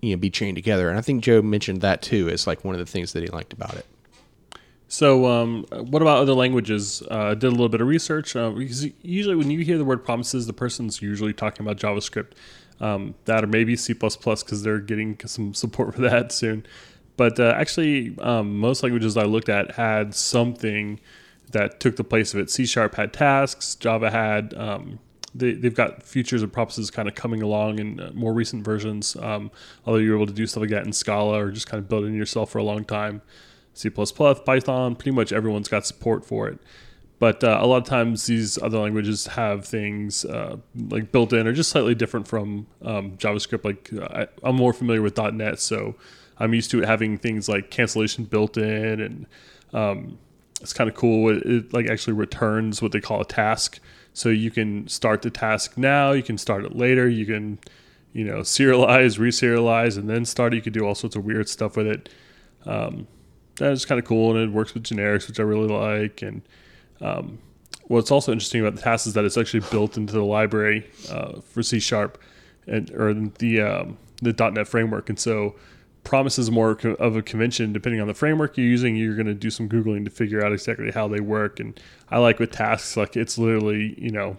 you 0.00 0.14
know, 0.14 0.20
be 0.20 0.30
chained 0.30 0.56
together. 0.56 0.88
And 0.88 0.98
I 0.98 1.02
think 1.02 1.22
Joe 1.22 1.42
mentioned 1.42 1.80
that 1.82 2.02
too 2.02 2.28
as 2.28 2.46
like 2.46 2.64
one 2.64 2.74
of 2.74 2.78
the 2.78 2.90
things 2.90 3.12
that 3.12 3.22
he 3.22 3.28
liked 3.28 3.52
about 3.52 3.74
it. 3.74 3.86
So, 4.88 5.26
um, 5.26 5.66
what 5.70 6.02
about 6.02 6.18
other 6.18 6.32
languages? 6.32 7.00
Uh, 7.08 7.26
I 7.26 7.34
did 7.34 7.44
a 7.44 7.50
little 7.50 7.68
bit 7.68 7.80
of 7.80 7.86
research 7.86 8.34
uh, 8.34 8.50
because 8.50 8.88
usually 9.02 9.36
when 9.36 9.48
you 9.48 9.60
hear 9.60 9.78
the 9.78 9.84
word 9.84 10.04
promises, 10.04 10.48
the 10.48 10.52
person's 10.52 11.00
usually 11.00 11.32
talking 11.32 11.64
about 11.64 11.76
JavaScript, 11.76 12.32
um, 12.80 13.14
that 13.26 13.44
or 13.44 13.46
maybe 13.46 13.76
C 13.76 13.92
because 13.92 14.62
they're 14.64 14.80
getting 14.80 15.16
some 15.26 15.54
support 15.54 15.94
for 15.94 16.00
that 16.00 16.32
soon. 16.32 16.66
But 17.16 17.38
uh, 17.38 17.54
actually, 17.56 18.18
um, 18.18 18.58
most 18.58 18.82
languages 18.82 19.16
I 19.16 19.24
looked 19.24 19.48
at 19.48 19.72
had 19.72 20.12
something 20.14 20.98
that 21.52 21.78
took 21.78 21.94
the 21.94 22.04
place 22.04 22.34
of 22.34 22.40
it. 22.40 22.50
C 22.50 22.66
Sharp 22.66 22.96
had 22.96 23.12
tasks, 23.12 23.76
Java 23.76 24.10
had. 24.10 24.54
Um, 24.54 24.98
they, 25.34 25.52
they've 25.52 25.74
got 25.74 26.02
futures 26.02 26.42
and 26.42 26.52
promises 26.52 26.90
kind 26.90 27.08
of 27.08 27.14
coming 27.14 27.42
along 27.42 27.78
in 27.78 28.00
uh, 28.00 28.10
more 28.14 28.32
recent 28.32 28.64
versions. 28.64 29.16
Um, 29.16 29.50
although 29.86 29.98
you're 29.98 30.16
able 30.16 30.26
to 30.26 30.32
do 30.32 30.46
stuff 30.46 30.62
like 30.62 30.70
that 30.70 30.84
in 30.86 30.92
Scala 30.92 31.38
or 31.44 31.50
just 31.50 31.68
kind 31.68 31.82
of 31.82 31.88
build 31.88 32.04
it 32.04 32.08
in 32.08 32.14
yourself 32.14 32.50
for 32.50 32.58
a 32.58 32.64
long 32.64 32.84
time. 32.84 33.22
C++, 33.72 33.88
Python, 33.88 34.96
pretty 34.96 35.12
much 35.12 35.32
everyone's 35.32 35.68
got 35.68 35.86
support 35.86 36.24
for 36.24 36.48
it. 36.48 36.58
But 37.20 37.44
uh, 37.44 37.58
a 37.60 37.66
lot 37.66 37.76
of 37.76 37.84
times 37.84 38.26
these 38.26 38.56
other 38.60 38.78
languages 38.78 39.26
have 39.26 39.66
things 39.66 40.24
uh, 40.24 40.56
like 40.88 41.12
built 41.12 41.34
in 41.34 41.46
or 41.46 41.52
just 41.52 41.70
slightly 41.70 41.94
different 41.94 42.26
from 42.26 42.66
um, 42.82 43.18
JavaScript. 43.18 43.62
Like 43.62 43.90
I, 44.02 44.26
I'm 44.42 44.56
more 44.56 44.72
familiar 44.72 45.02
with 45.02 45.18
.NET, 45.18 45.60
so 45.60 45.96
I'm 46.38 46.54
used 46.54 46.70
to 46.70 46.82
it 46.82 46.86
having 46.86 47.18
things 47.18 47.46
like 47.46 47.70
cancellation 47.70 48.24
built 48.24 48.56
in, 48.56 49.00
and 49.00 49.26
um, 49.74 50.18
it's 50.62 50.72
kind 50.72 50.88
of 50.88 50.96
cool. 50.96 51.28
It, 51.28 51.42
it 51.44 51.72
like 51.74 51.90
actually 51.90 52.14
returns 52.14 52.80
what 52.80 52.92
they 52.92 53.00
call 53.00 53.20
a 53.20 53.26
task, 53.26 53.80
so 54.12 54.28
you 54.28 54.50
can 54.50 54.88
start 54.88 55.22
the 55.22 55.30
task 55.30 55.78
now, 55.78 56.12
you 56.12 56.22
can 56.22 56.38
start 56.38 56.64
it 56.64 56.74
later, 56.74 57.08
you 57.08 57.26
can 57.26 57.58
you 58.12 58.24
know 58.24 58.40
serialize, 58.40 59.18
reserialize, 59.18 59.96
and 59.96 60.08
then 60.08 60.24
start. 60.24 60.52
it. 60.52 60.56
You 60.56 60.62
can 60.62 60.72
do 60.72 60.84
all 60.84 60.94
sorts 60.94 61.16
of 61.16 61.24
weird 61.24 61.48
stuff 61.48 61.76
with 61.76 61.86
it. 61.86 62.08
Um, 62.66 63.06
that's 63.56 63.84
kind 63.84 63.98
of 63.98 64.04
cool, 64.04 64.34
and 64.34 64.40
it 64.40 64.52
works 64.52 64.74
with 64.74 64.84
generics, 64.84 65.28
which 65.28 65.38
I 65.38 65.42
really 65.42 65.68
like. 65.68 66.22
And 66.22 66.42
um, 67.00 67.38
what's 67.84 68.10
also 68.10 68.32
interesting 68.32 68.60
about 68.60 68.76
the 68.76 68.82
task 68.82 69.06
is 69.06 69.14
that 69.14 69.24
it's 69.24 69.36
actually 69.36 69.64
built 69.70 69.96
into 69.96 70.12
the 70.12 70.24
library 70.24 70.90
uh, 71.10 71.40
for 71.40 71.62
C 71.62 71.78
Sharp 71.78 72.20
and 72.66 72.90
or 72.92 73.14
the 73.14 73.60
um, 73.60 73.98
the 74.22 74.32
.NET 74.32 74.66
framework, 74.66 75.08
and 75.08 75.18
so 75.18 75.54
promises 76.04 76.50
more 76.50 76.70
of 76.98 77.16
a 77.16 77.22
convention 77.22 77.72
depending 77.72 78.00
on 78.00 78.06
the 78.08 78.14
framework 78.14 78.56
you're 78.56 78.66
using 78.66 78.96
you're 78.96 79.14
going 79.14 79.26
to 79.26 79.34
do 79.34 79.50
some 79.50 79.68
googling 79.68 80.04
to 80.04 80.10
figure 80.10 80.44
out 80.44 80.52
exactly 80.52 80.90
how 80.90 81.06
they 81.06 81.20
work 81.20 81.60
and 81.60 81.78
i 82.10 82.18
like 82.18 82.38
with 82.38 82.50
tasks 82.50 82.96
like 82.96 83.16
it's 83.16 83.36
literally 83.38 83.94
you 83.98 84.10
know 84.10 84.36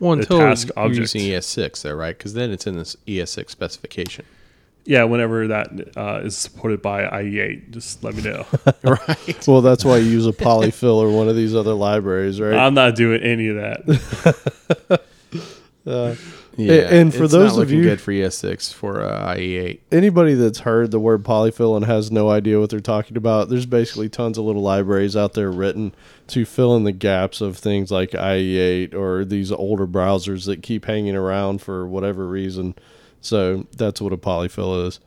Well, 0.00 0.16
The 0.16 0.22
until 0.22 0.38
task 0.38 0.68
you're 0.74 0.84
object. 0.86 1.14
using 1.14 1.20
ES6 1.32 1.82
though, 1.82 1.94
right? 1.94 2.16
Because 2.16 2.34
then 2.34 2.50
it's 2.50 2.66
in 2.66 2.76
this 2.76 2.96
ES6 3.06 3.50
specification. 3.50 4.24
yeah 4.86 5.04
whenever 5.04 5.46
that 5.48 5.68
uh, 5.96 6.20
is 6.24 6.36
supported 6.36 6.80
by 6.82 7.04
ie8 7.04 7.70
just 7.70 8.02
let 8.02 8.14
me 8.14 8.22
know 8.22 8.44
right. 8.82 9.38
Well, 9.46 9.60
that's 9.60 9.84
why 9.84 9.98
you 9.98 10.10
use 10.10 10.26
a 10.26 10.32
polyfill 10.32 10.96
or 10.96 11.10
one 11.16 11.28
of 11.28 11.36
these 11.36 11.54
other 11.54 11.74
libraries, 11.74 12.40
right? 12.40 12.54
i'm 12.54 12.74
not 12.74 12.96
doing 12.96 13.22
any 13.22 13.48
of 13.48 13.56
that 13.56 15.00
Uh, 15.84 16.14
Yeah. 16.56 16.72
and 16.90 17.14
for 17.14 17.24
it's 17.24 17.32
those 17.32 17.56
not 17.56 17.62
of 17.62 17.70
you- 17.70 17.82
good 17.82 18.00
for 18.00 18.12
ES6 18.12 18.74
for 18.74 19.02
uh, 19.02 19.34
IE8. 19.34 19.80
anybody 19.90 20.34
that's 20.34 20.60
heard 20.60 20.90
the 20.90 21.00
word 21.00 21.22
polyfill 21.24 21.76
and 21.76 21.86
has 21.86 22.10
no 22.10 22.28
idea 22.30 22.60
what 22.60 22.68
they're 22.70 22.80
talking 22.80 23.16
about, 23.16 23.48
there's 23.48 23.64
basically 23.66 24.08
tons 24.10 24.36
of 24.36 24.44
little 24.44 24.60
libraries 24.62 25.16
out 25.16 25.32
there 25.32 25.50
written 25.50 25.94
to 26.28 26.44
fill 26.44 26.76
in 26.76 26.84
the 26.84 26.92
gaps 26.92 27.40
of 27.40 27.56
things 27.56 27.90
like 27.90 28.10
IE8 28.10 28.94
or 28.94 29.24
these 29.24 29.50
older 29.50 29.86
browsers 29.86 30.44
that 30.46 30.62
keep 30.62 30.84
hanging 30.84 31.16
around 31.16 31.62
for 31.62 31.86
whatever 31.86 32.26
reason. 32.26 32.74
So 33.20 33.66
that's 33.76 34.00
what 34.00 34.12
a 34.12 34.16
polyfill 34.18 34.86
is. 34.86 35.00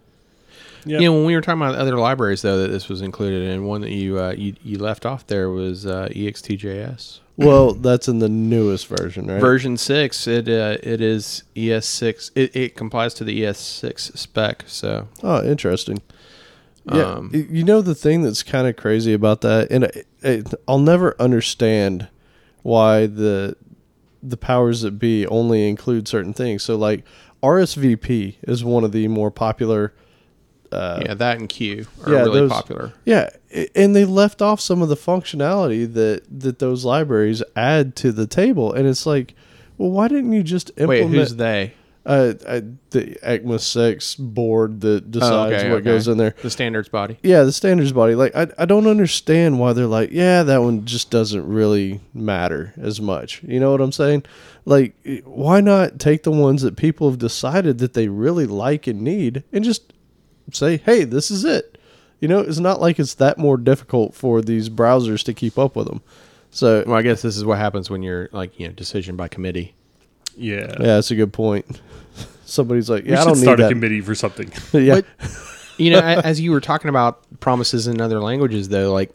Yeah 0.85 0.99
You 0.99 1.05
know, 1.05 1.13
when 1.13 1.25
we 1.25 1.35
were 1.35 1.41
talking 1.41 1.61
about 1.61 1.75
other 1.75 1.97
libraries, 1.97 2.41
though, 2.41 2.57
that 2.61 2.69
this 2.69 2.87
was 2.89 3.01
included 3.01 3.43
in, 3.49 3.65
one 3.65 3.81
that 3.81 3.91
you 3.91 4.19
uh, 4.19 4.33
you, 4.37 4.55
you 4.63 4.77
left 4.77 5.05
off 5.05 5.25
there 5.27 5.49
was 5.49 5.85
uh, 5.85 6.07
EXTJS. 6.11 7.19
Well, 7.37 7.73
that's 7.73 8.07
in 8.07 8.19
the 8.19 8.29
newest 8.29 8.87
version, 8.87 9.27
right? 9.27 9.41
Version 9.41 9.75
six, 9.75 10.25
it 10.25 10.47
uh, 10.47 10.77
it 10.81 11.01
is 11.01 11.43
ES6. 11.55 12.31
It, 12.35 12.55
it 12.55 12.75
complies 12.77 13.13
to 13.15 13.23
the 13.25 13.41
ES6 13.41 14.17
spec. 14.17 14.63
So 14.67 15.07
Oh, 15.21 15.43
interesting. 15.43 16.01
Yeah, 16.93 17.13
Um, 17.13 17.31
you 17.33 17.63
know 17.63 17.81
the 17.81 17.95
thing 17.95 18.21
that's 18.21 18.43
kind 18.43 18.67
of 18.67 18.75
crazy 18.75 19.11
about 19.11 19.41
that, 19.41 19.71
and 19.71 19.85
it, 19.85 20.07
it, 20.21 20.53
I'll 20.67 20.77
never 20.79 21.15
understand 21.19 22.07
why 22.61 23.07
the 23.07 23.55
the 24.21 24.37
powers 24.37 24.81
that 24.81 24.97
be 24.99 25.25
only 25.27 25.67
include 25.67 26.07
certain 26.07 26.31
things. 26.33 26.63
So, 26.63 26.75
like 26.75 27.03
RSVP 27.43 28.35
is 28.43 28.63
one 28.63 28.83
of 28.83 28.91
the 28.91 29.07
more 29.07 29.31
popular. 29.31 29.93
Uh, 30.75 31.01
yeah, 31.05 31.13
that 31.13 31.37
and 31.39 31.47
Q 31.49 31.85
are 32.05 32.11
yeah, 32.13 32.19
really 32.19 32.39
those- 32.41 32.51
popular. 32.51 32.93
Yeah, 33.05 33.29
and 33.75 33.95
they 33.95 34.05
left 34.05 34.41
off 34.41 34.59
some 34.59 34.81
of 34.81 34.89
the 34.89 34.95
functionality 34.97 35.91
that 35.93 36.23
that 36.39 36.59
those 36.59 36.85
libraries 36.85 37.41
add 37.55 37.95
to 37.97 38.11
the 38.11 38.27
table, 38.27 38.73
and 38.73 38.87
it's 38.87 39.05
like, 39.05 39.33
well, 39.77 39.91
why 39.91 40.07
didn't 40.07 40.31
you 40.33 40.43
just 40.43 40.71
Wait, 40.77 40.99
implement? 41.01 41.13
who's 41.13 41.35
they? 41.35 41.73
uh, 42.07 42.33
uh, 42.45 42.61
the 42.91 43.17
ECMA 43.23 43.59
six 43.59 44.13
board 44.15 44.81
that 44.81 45.09
decides 45.09 45.33
Oh, 45.33 45.55
okay, 45.55 45.69
what 45.71 45.77
okay. 45.77 45.85
goes 45.85 46.07
in 46.07 46.19
there? 46.19 46.35
The 46.43 46.51
standards 46.51 46.87
body. 46.87 47.17
Yeah, 47.23 47.41
the 47.41 47.51
standards 47.51 47.91
body. 47.93 48.13
Like 48.13 48.35
I, 48.35 48.47
I 48.59 48.65
don't 48.65 48.85
understand 48.85 49.57
why 49.59 49.73
they're 49.73 49.87
like, 49.87 50.11
yeah, 50.11 50.43
that 50.43 50.61
one 50.61 50.85
just 50.85 51.09
doesn't 51.09 51.47
really 51.47 52.01
matter 52.13 52.73
as 52.77 53.01
much. 53.01 53.41
You 53.41 53.59
know 53.59 53.71
what 53.71 53.81
I'm 53.81 53.91
saying? 53.91 54.21
Like, 54.65 54.93
why 55.23 55.61
not 55.61 55.97
take 55.99 56.21
the 56.21 56.31
ones 56.31 56.61
that 56.61 56.75
people 56.75 57.09
have 57.09 57.17
decided 57.17 57.79
that 57.79 57.93
they 57.95 58.07
really 58.07 58.45
like 58.45 58.85
and 58.85 59.01
need, 59.01 59.43
and 59.51 59.63
just 59.63 59.91
say, 60.51 60.77
hey, 60.77 61.03
this 61.03 61.31
is 61.31 61.43
it. 61.45 61.77
You 62.19 62.27
know, 62.27 62.39
it's 62.39 62.59
not 62.59 62.79
like 62.81 62.99
it's 62.99 63.15
that 63.15 63.37
more 63.37 63.57
difficult 63.57 64.13
for 64.15 64.41
these 64.41 64.69
browsers 64.69 65.23
to 65.25 65.33
keep 65.33 65.57
up 65.59 65.75
with 65.75 65.87
them. 65.87 66.01
So 66.51 66.83
Well, 66.87 66.95
I 66.95 67.01
guess 67.01 67.21
this 67.21 67.35
is 67.35 67.43
what 67.43 67.57
happens 67.57 67.89
when 67.89 68.01
you're 68.01 68.29
like 68.31 68.57
you 68.59 68.67
know 68.67 68.73
decision 68.73 69.15
by 69.17 69.27
committee. 69.27 69.75
yeah 70.37 70.61
yeah, 70.61 70.77
that's 70.77 71.11
a 71.11 71.15
good 71.15 71.33
point. 71.33 71.65
Somebody's 72.45 72.89
like, 72.89 73.03
we 73.03 73.11
yeah, 73.11 73.21
I 73.21 73.25
don't 73.25 73.35
need 73.37 73.43
start 73.43 73.59
a 73.59 73.63
that. 73.63 73.69
committee 73.69 73.99
for 74.01 74.15
something 74.15 74.51
yeah, 74.73 75.01
But 75.01 75.05
you 75.77 75.91
know, 75.91 75.99
as 75.99 76.39
you 76.39 76.51
were 76.51 76.61
talking 76.61 76.87
about 76.89 77.19
promises 77.41 77.87
in 77.87 77.99
other 77.99 78.19
languages, 78.21 78.69
though, 78.69 78.93
like 78.93 79.11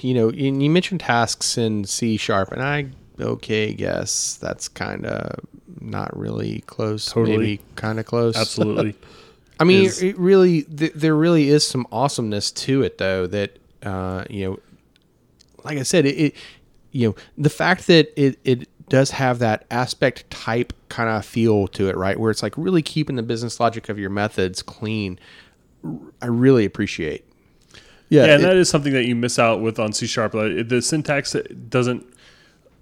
you 0.00 0.14
know, 0.14 0.30
you, 0.30 0.52
you 0.54 0.70
mentioned 0.70 1.00
tasks 1.00 1.58
in 1.58 1.84
C 1.84 2.16
sharp, 2.16 2.52
and 2.52 2.62
I 2.62 2.86
okay, 3.20 3.72
guess 3.74 4.36
that's 4.36 4.68
kind 4.68 5.06
of 5.06 5.40
not 5.80 6.16
really 6.16 6.60
close. 6.66 7.06
Totally. 7.06 7.36
maybe 7.36 7.60
kind 7.76 7.98
of 7.98 8.06
close. 8.06 8.36
absolutely 8.36 8.94
I 9.60 9.64
mean, 9.64 9.84
is- 9.86 10.02
it 10.02 10.18
really, 10.18 10.62
th- 10.62 10.92
there 10.94 11.14
really 11.14 11.48
is 11.48 11.66
some 11.66 11.86
awesomeness 11.92 12.50
to 12.52 12.82
it, 12.82 12.98
though. 12.98 13.26
That 13.26 13.56
uh, 13.82 14.24
you 14.30 14.44
know, 14.46 14.58
like 15.64 15.78
I 15.78 15.82
said, 15.82 16.06
it, 16.06 16.16
it, 16.18 16.34
you 16.92 17.08
know, 17.08 17.14
the 17.38 17.50
fact 17.50 17.86
that 17.86 18.10
it 18.20 18.38
it 18.44 18.68
does 18.88 19.10
have 19.12 19.38
that 19.38 19.64
aspect 19.70 20.28
type 20.30 20.72
kind 20.88 21.08
of 21.08 21.24
feel 21.24 21.68
to 21.68 21.88
it, 21.88 21.96
right? 21.96 22.18
Where 22.18 22.30
it's 22.32 22.42
like 22.42 22.54
really 22.56 22.82
keeping 22.82 23.14
the 23.16 23.22
business 23.22 23.60
logic 23.60 23.88
of 23.88 23.98
your 23.98 24.10
methods 24.10 24.62
clean. 24.62 25.18
I 26.20 26.26
really 26.26 26.64
appreciate. 26.64 27.24
yeah, 28.08 28.26
yeah, 28.26 28.34
and 28.34 28.42
it- 28.42 28.46
that 28.46 28.56
is 28.56 28.68
something 28.68 28.92
that 28.92 29.04
you 29.06 29.14
miss 29.14 29.38
out 29.38 29.60
with 29.60 29.78
on 29.78 29.92
C 29.92 30.06
sharp. 30.06 30.32
The 30.32 30.80
syntax 30.82 31.36
doesn't, 31.68 32.04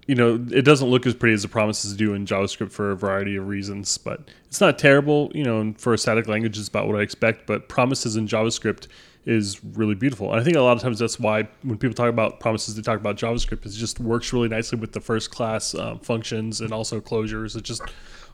you 0.09 0.15
know, 0.15 0.43
it 0.51 0.63
doesn't 0.63 0.89
look 0.89 1.05
as 1.05 1.13
pretty 1.13 1.35
as 1.35 1.43
the 1.43 1.47
promises 1.47 1.95
do 1.95 2.15
in 2.15 2.25
JavaScript 2.25 2.71
for 2.71 2.89
a 2.89 2.95
variety 2.95 3.35
of 3.35 3.47
reasons. 3.47 3.95
But 3.99 4.21
it's 4.47 4.59
not 4.59 4.79
terrible, 4.79 5.31
you 5.35 5.43
know. 5.43 5.75
For 5.77 5.93
a 5.93 5.99
static 5.99 6.27
language, 6.27 6.57
it's 6.57 6.67
about 6.67 6.87
what 6.87 6.99
I 6.99 7.03
expect. 7.03 7.45
But 7.45 7.69
promises 7.69 8.15
in 8.15 8.27
JavaScript 8.27 8.87
is 9.27 9.63
really 9.63 9.93
beautiful, 9.93 10.31
and 10.31 10.41
I 10.41 10.43
think 10.43 10.57
a 10.57 10.61
lot 10.61 10.75
of 10.75 10.81
times 10.81 10.97
that's 10.97 11.19
why 11.19 11.47
when 11.61 11.77
people 11.77 11.93
talk 11.93 12.09
about 12.09 12.39
promises, 12.39 12.75
they 12.75 12.81
talk 12.81 12.99
about 12.99 13.17
JavaScript. 13.17 13.67
It 13.67 13.69
just 13.69 13.99
works 13.99 14.33
really 14.33 14.47
nicely 14.47 14.79
with 14.79 14.93
the 14.93 14.99
first 14.99 15.29
class 15.29 15.75
um, 15.75 15.99
functions 15.99 16.59
and 16.59 16.73
also 16.73 16.99
closures. 16.99 17.55
It 17.55 17.63
just 17.63 17.83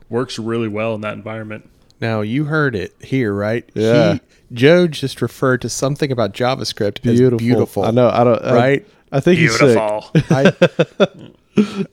works 0.08 0.38
really 0.38 0.68
well 0.68 0.94
in 0.94 1.02
that 1.02 1.12
environment. 1.12 1.68
Now 2.00 2.22
you 2.22 2.44
heard 2.44 2.74
it 2.74 2.94
here, 3.02 3.34
right? 3.34 3.68
Yeah. 3.74 4.14
He, 4.14 4.20
Joe 4.54 4.86
just 4.86 5.20
referred 5.20 5.60
to 5.60 5.68
something 5.68 6.10
about 6.10 6.32
JavaScript 6.32 7.02
Beautiful. 7.02 7.34
as 7.34 7.38
beautiful. 7.38 7.84
I 7.84 7.90
know. 7.90 8.08
I 8.08 8.24
don't. 8.24 8.42
Right? 8.42 8.86
I, 9.12 9.20
think 9.20 9.40
he's 9.40 9.58
sick. 9.58 9.76
Beautiful. 9.76 10.10
I, 10.30 11.30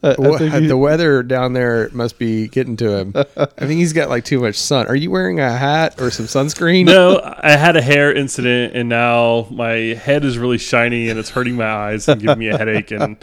I 0.04 0.16
Wha- 0.18 0.38
think 0.38 0.54
he- 0.56 0.68
the 0.68 0.78
weather 0.78 1.24
down 1.24 1.54
there 1.54 1.90
must 1.94 2.20
be 2.20 2.48
getting 2.48 2.76
to 2.78 2.98
him. 2.98 3.14
I 3.16 3.46
think 3.66 3.80
he's 3.80 3.94
got 3.94 4.10
like 4.10 4.26
too 4.26 4.40
much 4.42 4.56
sun. 4.56 4.88
Are 4.88 4.96
you 4.96 5.10
wearing 5.10 5.40
a 5.40 5.52
hat 5.56 6.00
or 6.02 6.12
some 6.12 6.26
sunscreen? 6.26 6.86
no, 6.86 7.22
I 7.24 7.52
had 7.56 7.76
a 7.76 7.82
hair 7.82 8.14
incident, 8.14 8.76
and 8.76 8.90
now 8.90 9.48
my 9.52 9.72
head 9.72 10.26
is 10.26 10.38
really 10.38 10.58
shiny, 10.58 11.10
and 11.10 11.18
it's 11.20 11.30
hurting 11.30 11.56
my 11.56 11.66
eyes 11.72 12.08
and 12.08 12.20
giving 12.22 12.40
me 12.40 12.50
a 12.50 12.58
headache 12.58 12.92
and 12.92 13.18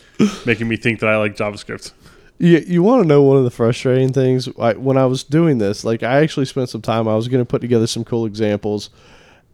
making 0.46 0.68
me 0.68 0.76
think 0.76 1.00
that 1.00 1.08
I 1.10 1.16
like 1.18 1.36
JavaScript. 1.36 1.92
You, 2.38 2.64
you 2.66 2.82
want 2.82 3.02
to 3.02 3.06
know 3.08 3.22
one 3.22 3.36
of 3.36 3.44
the 3.44 3.50
frustrating 3.50 4.14
things? 4.14 4.48
I, 4.58 4.72
when 4.72 4.96
I 4.96 5.04
was 5.04 5.22
doing 5.22 5.58
this, 5.58 5.84
like 5.84 6.02
I 6.02 6.22
actually 6.22 6.46
spent 6.46 6.70
some 6.70 6.80
time. 6.80 7.06
I 7.06 7.14
was 7.14 7.28
going 7.28 7.42
to 7.42 7.44
put 7.44 7.60
together 7.60 7.86
some 7.86 8.02
cool 8.02 8.24
examples, 8.24 8.88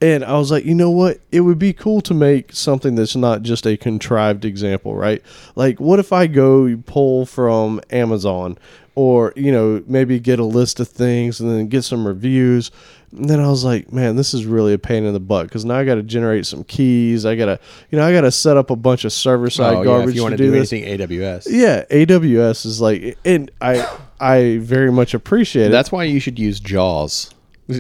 and 0.01 0.25
I 0.25 0.37
was 0.39 0.51
like, 0.51 0.65
you 0.65 0.75
know 0.75 0.91
what? 0.91 1.21
It 1.33 1.41
would 1.41 1.59
be 1.59 1.73
cool 1.73 2.01
to 2.03 2.15
make 2.15 2.53
something 2.53 2.95
that's 2.97 3.17
not 3.17 3.43
just 3.43 3.67
a 3.67 3.77
contrived 3.77 4.45
example, 4.45 4.95
right? 4.95 5.23
Like, 5.55 5.81
what 5.81 5.99
if 5.99 6.13
I 6.13 6.27
go 6.27 6.77
pull 6.87 7.25
from 7.27 7.81
Amazon, 7.91 8.59
or 8.95 9.33
you 9.37 9.53
know, 9.53 9.83
maybe 9.87 10.19
get 10.19 10.39
a 10.39 10.45
list 10.45 10.81
of 10.81 10.89
things 10.89 11.39
and 11.41 11.51
then 11.51 11.69
get 11.69 11.83
some 11.83 12.07
reviews. 12.07 12.71
And 13.13 13.29
then 13.29 13.41
I 13.41 13.49
was 13.49 13.63
like, 13.63 13.93
man, 13.93 14.17
this 14.17 14.35
is 14.35 14.47
really 14.47 14.73
a 14.73 14.79
pain 14.79 15.05
in 15.05 15.13
the 15.13 15.21
butt 15.21 15.47
because 15.47 15.65
now 15.65 15.77
I 15.77 15.85
got 15.85 15.95
to 15.97 16.03
generate 16.03 16.47
some 16.47 16.65
keys. 16.65 17.25
I 17.25 17.37
got 17.37 17.47
to, 17.47 17.61
you 17.91 17.99
know, 17.99 18.07
I 18.07 18.13
got 18.13 18.23
to 18.23 18.33
set 18.33 18.57
up 18.57 18.71
a 18.71 18.77
bunch 18.77 19.05
of 19.05 19.13
server 19.13 19.49
side 19.51 19.75
Oh, 19.75 19.79
yeah, 19.81 19.85
garbage 19.85 20.11
if 20.11 20.17
you 20.17 20.23
want 20.23 20.33
to 20.33 20.37
do, 20.39 20.45
do 20.47 20.51
this. 20.51 20.73
anything 20.73 20.99
AWS. 20.99 21.47
Yeah, 21.51 21.85
AWS 21.91 22.67
is 22.67 22.81
like, 22.81 23.19
and 23.25 23.51
I 23.61 23.87
I 24.19 24.59
very 24.63 24.91
much 24.91 25.13
appreciate 25.15 25.67
it. 25.67 25.71
That's 25.73 25.93
why 25.93 26.05
you 26.05 26.19
should 26.19 26.39
use 26.39 26.59
JAWS. 26.59 27.35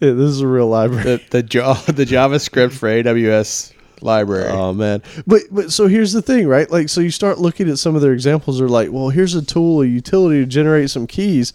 Yeah, 0.00 0.12
this 0.12 0.30
is 0.30 0.40
a 0.40 0.46
real 0.46 0.68
library. 0.68 1.02
The 1.02 1.22
the, 1.30 1.42
the 1.92 2.04
JavaScript 2.04 2.72
for 2.72 2.88
AWS 2.88 3.72
library. 4.00 4.50
Oh 4.50 4.72
man, 4.72 5.02
but 5.26 5.42
but 5.50 5.72
so 5.72 5.86
here's 5.86 6.12
the 6.12 6.22
thing, 6.22 6.46
right? 6.46 6.70
Like, 6.70 6.88
so 6.88 7.00
you 7.00 7.10
start 7.10 7.38
looking 7.38 7.68
at 7.68 7.78
some 7.78 7.96
of 7.96 8.02
their 8.02 8.12
examples. 8.12 8.58
They're 8.58 8.68
like, 8.68 8.92
well, 8.92 9.08
here's 9.08 9.34
a 9.34 9.44
tool, 9.44 9.82
a 9.82 9.86
utility 9.86 10.40
to 10.40 10.46
generate 10.46 10.90
some 10.90 11.06
keys. 11.06 11.52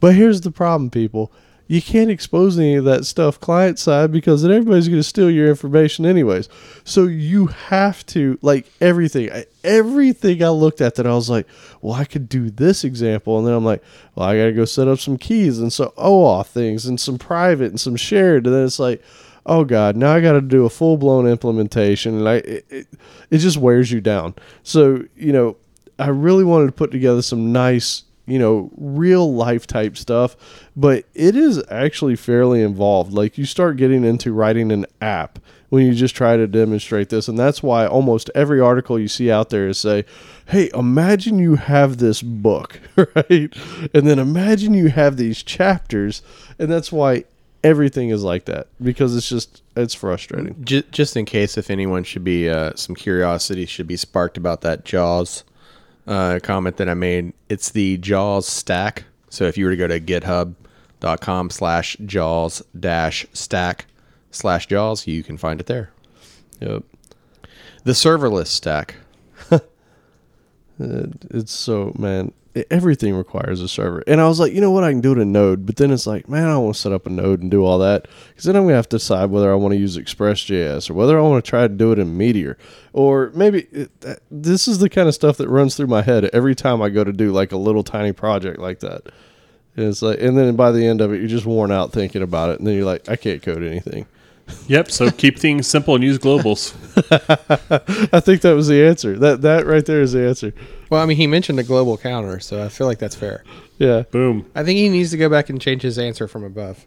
But 0.00 0.14
here's 0.14 0.40
the 0.40 0.50
problem, 0.50 0.90
people. 0.90 1.32
You 1.66 1.80
can't 1.80 2.10
expose 2.10 2.58
any 2.58 2.74
of 2.74 2.84
that 2.84 3.06
stuff 3.06 3.40
client 3.40 3.78
side 3.78 4.12
because 4.12 4.42
then 4.42 4.50
everybody's 4.50 4.88
going 4.88 5.00
to 5.00 5.04
steal 5.04 5.30
your 5.30 5.48
information 5.48 6.04
anyways. 6.04 6.48
So 6.84 7.04
you 7.04 7.46
have 7.46 8.04
to 8.06 8.38
like 8.42 8.66
everything. 8.80 9.32
I, 9.32 9.46
everything 9.64 10.42
I 10.42 10.48
looked 10.48 10.80
at 10.80 10.96
that 10.96 11.06
I 11.06 11.14
was 11.14 11.30
like, 11.30 11.46
well, 11.80 11.94
I 11.94 12.04
could 12.04 12.28
do 12.28 12.50
this 12.50 12.84
example, 12.84 13.38
and 13.38 13.46
then 13.46 13.54
I'm 13.54 13.64
like, 13.64 13.82
well, 14.14 14.28
I 14.28 14.36
got 14.36 14.46
to 14.46 14.52
go 14.52 14.64
set 14.64 14.88
up 14.88 14.98
some 14.98 15.16
keys 15.16 15.58
and 15.58 15.72
some 15.72 15.90
OAuth 15.90 16.46
things 16.46 16.86
and 16.86 17.00
some 17.00 17.18
private 17.18 17.70
and 17.70 17.80
some 17.80 17.96
shared, 17.96 18.46
and 18.46 18.54
then 18.54 18.64
it's 18.64 18.78
like, 18.78 19.02
oh 19.46 19.64
god, 19.64 19.96
now 19.96 20.12
I 20.12 20.20
got 20.20 20.32
to 20.32 20.40
do 20.40 20.64
a 20.64 20.70
full 20.70 20.96
blown 20.96 21.26
implementation, 21.26 22.18
and 22.18 22.28
I 22.28 22.34
it, 22.36 22.66
it, 22.70 22.86
it 23.30 23.38
just 23.38 23.56
wears 23.56 23.90
you 23.90 24.00
down. 24.00 24.34
So 24.62 25.04
you 25.16 25.32
know, 25.32 25.56
I 25.98 26.08
really 26.08 26.44
wanted 26.44 26.66
to 26.66 26.72
put 26.72 26.90
together 26.90 27.22
some 27.22 27.52
nice 27.52 28.04
you 28.26 28.38
know, 28.38 28.70
real 28.76 29.34
life 29.34 29.66
type 29.66 29.96
stuff, 29.96 30.36
but 30.76 31.04
it 31.14 31.34
is 31.34 31.62
actually 31.70 32.16
fairly 32.16 32.62
involved. 32.62 33.12
Like 33.12 33.36
you 33.36 33.44
start 33.44 33.76
getting 33.76 34.04
into 34.04 34.32
writing 34.32 34.70
an 34.70 34.86
app 35.00 35.38
when 35.70 35.86
you 35.86 35.94
just 35.94 36.14
try 36.14 36.36
to 36.36 36.46
demonstrate 36.46 37.08
this, 37.08 37.28
and 37.28 37.38
that's 37.38 37.62
why 37.62 37.86
almost 37.86 38.30
every 38.34 38.60
article 38.60 38.98
you 38.98 39.08
see 39.08 39.30
out 39.30 39.50
there 39.50 39.68
is 39.68 39.78
say, 39.78 40.04
"Hey, 40.46 40.70
imagine 40.74 41.38
you 41.38 41.56
have 41.56 41.96
this 41.96 42.22
book, 42.22 42.78
right? 42.96 43.54
And 43.94 44.06
then 44.06 44.18
imagine 44.18 44.74
you 44.74 44.88
have 44.88 45.16
these 45.16 45.42
chapters." 45.42 46.22
And 46.58 46.70
that's 46.70 46.92
why 46.92 47.24
everything 47.64 48.10
is 48.10 48.22
like 48.22 48.44
that 48.46 48.66
because 48.82 49.16
it's 49.16 49.28
just 49.28 49.62
it's 49.76 49.94
frustrating. 49.94 50.56
J- 50.64 50.84
just 50.90 51.16
in 51.16 51.24
case 51.24 51.56
if 51.56 51.70
anyone 51.70 52.04
should 52.04 52.24
be 52.24 52.48
uh, 52.48 52.72
some 52.76 52.94
curiosity 52.94 53.66
should 53.66 53.86
be 53.86 53.96
sparked 53.96 54.36
about 54.36 54.60
that 54.62 54.84
Jaws 54.84 55.44
uh, 56.06 56.40
comment 56.42 56.76
that 56.76 56.88
I 56.88 56.94
made. 56.94 57.32
It's 57.48 57.70
the 57.70 57.96
Jaws 57.98 58.46
stack. 58.46 59.04
So 59.30 59.44
if 59.44 59.56
you 59.56 59.64
were 59.64 59.70
to 59.70 59.76
go 59.76 59.88
to 59.88 60.00
github.com 60.00 61.50
slash 61.50 61.96
jaws 62.04 62.62
dash 62.78 63.26
stack 63.32 63.86
slash 64.30 64.66
jaws, 64.66 65.06
you 65.06 65.22
can 65.22 65.36
find 65.36 65.60
it 65.60 65.66
there. 65.66 65.90
Yep. 66.60 66.84
The 67.84 67.92
serverless 67.92 68.48
stack. 68.48 68.96
It's 70.78 71.52
so 71.52 71.92
man, 71.96 72.32
everything 72.70 73.14
requires 73.14 73.60
a 73.60 73.68
server. 73.68 74.02
And 74.06 74.20
I 74.20 74.28
was 74.28 74.38
like, 74.38 74.52
you 74.52 74.60
know 74.60 74.70
what, 74.70 74.84
I 74.84 74.90
can 74.90 75.00
do 75.00 75.12
it 75.12 75.18
in 75.18 75.32
Node, 75.32 75.64
but 75.66 75.76
then 75.76 75.90
it's 75.90 76.06
like, 76.06 76.28
man, 76.28 76.44
I 76.44 76.52
don't 76.52 76.64
want 76.64 76.76
to 76.76 76.80
set 76.80 76.92
up 76.92 77.06
a 77.06 77.10
Node 77.10 77.40
and 77.40 77.50
do 77.50 77.64
all 77.64 77.78
that 77.78 78.08
because 78.28 78.44
then 78.44 78.56
I'm 78.56 78.64
gonna 78.64 78.74
have 78.74 78.88
to 78.90 78.98
decide 78.98 79.30
whether 79.30 79.50
I 79.50 79.54
want 79.54 79.72
to 79.72 79.78
use 79.78 79.96
Express.js 79.96 80.90
or 80.90 80.94
whether 80.94 81.18
I 81.18 81.22
want 81.22 81.44
to 81.44 81.48
try 81.48 81.62
to 81.62 81.68
do 81.68 81.92
it 81.92 81.98
in 81.98 82.16
Meteor 82.16 82.58
or 82.92 83.30
maybe 83.34 83.66
it, 83.72 84.00
that, 84.00 84.20
this 84.30 84.68
is 84.68 84.78
the 84.78 84.90
kind 84.90 85.08
of 85.08 85.14
stuff 85.14 85.36
that 85.38 85.48
runs 85.48 85.76
through 85.76 85.86
my 85.86 86.02
head 86.02 86.26
every 86.32 86.54
time 86.54 86.82
I 86.82 86.90
go 86.90 87.04
to 87.04 87.12
do 87.12 87.32
like 87.32 87.52
a 87.52 87.56
little 87.56 87.82
tiny 87.82 88.12
project 88.12 88.58
like 88.58 88.80
that. 88.80 89.02
And 89.76 89.86
it's 89.86 90.02
like, 90.02 90.20
and 90.20 90.36
then 90.36 90.54
by 90.54 90.70
the 90.70 90.86
end 90.86 91.00
of 91.00 91.12
it, 91.12 91.18
you're 91.18 91.28
just 91.28 91.46
worn 91.46 91.72
out 91.72 91.92
thinking 91.92 92.22
about 92.22 92.50
it, 92.50 92.58
and 92.58 92.66
then 92.66 92.74
you're 92.74 92.84
like, 92.84 93.08
I 93.08 93.16
can't 93.16 93.42
code 93.42 93.62
anything. 93.62 94.06
Yep. 94.66 94.90
So 94.90 95.10
keep 95.10 95.38
things 95.38 95.66
simple 95.66 95.94
and 95.94 96.04
use 96.04 96.18
globals. 96.18 96.74
I 98.12 98.20
think 98.20 98.42
that 98.42 98.54
was 98.54 98.66
the 98.68 98.84
answer. 98.84 99.16
That 99.16 99.42
that 99.42 99.66
right 99.66 99.86
there 99.86 100.02
is 100.02 100.12
the 100.12 100.26
answer. 100.26 100.52
Well, 100.92 101.00
I 101.00 101.06
mean, 101.06 101.16
he 101.16 101.26
mentioned 101.26 101.58
a 101.58 101.62
global 101.62 101.96
counter, 101.96 102.38
so 102.38 102.62
I 102.62 102.68
feel 102.68 102.86
like 102.86 102.98
that's 102.98 103.14
fair. 103.14 103.44
Yeah. 103.78 104.02
Boom. 104.10 104.44
I 104.54 104.62
think 104.62 104.76
he 104.76 104.90
needs 104.90 105.10
to 105.12 105.16
go 105.16 105.30
back 105.30 105.48
and 105.48 105.58
change 105.58 105.80
his 105.80 105.98
answer 105.98 106.28
from 106.28 106.44
above. 106.44 106.84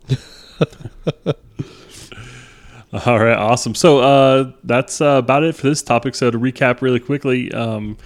All 3.07 3.17
right, 3.17 3.35
awesome. 3.35 3.73
So 3.73 4.01
uh, 4.01 4.51
that's 4.63 5.01
uh, 5.01 5.15
about 5.23 5.41
it 5.41 5.55
for 5.55 5.67
this 5.67 5.81
topic. 5.81 6.13
So 6.13 6.29
to 6.29 6.37
recap 6.37 6.83
really 6.83 6.99
quickly, 6.99 7.51
um, 7.51 7.97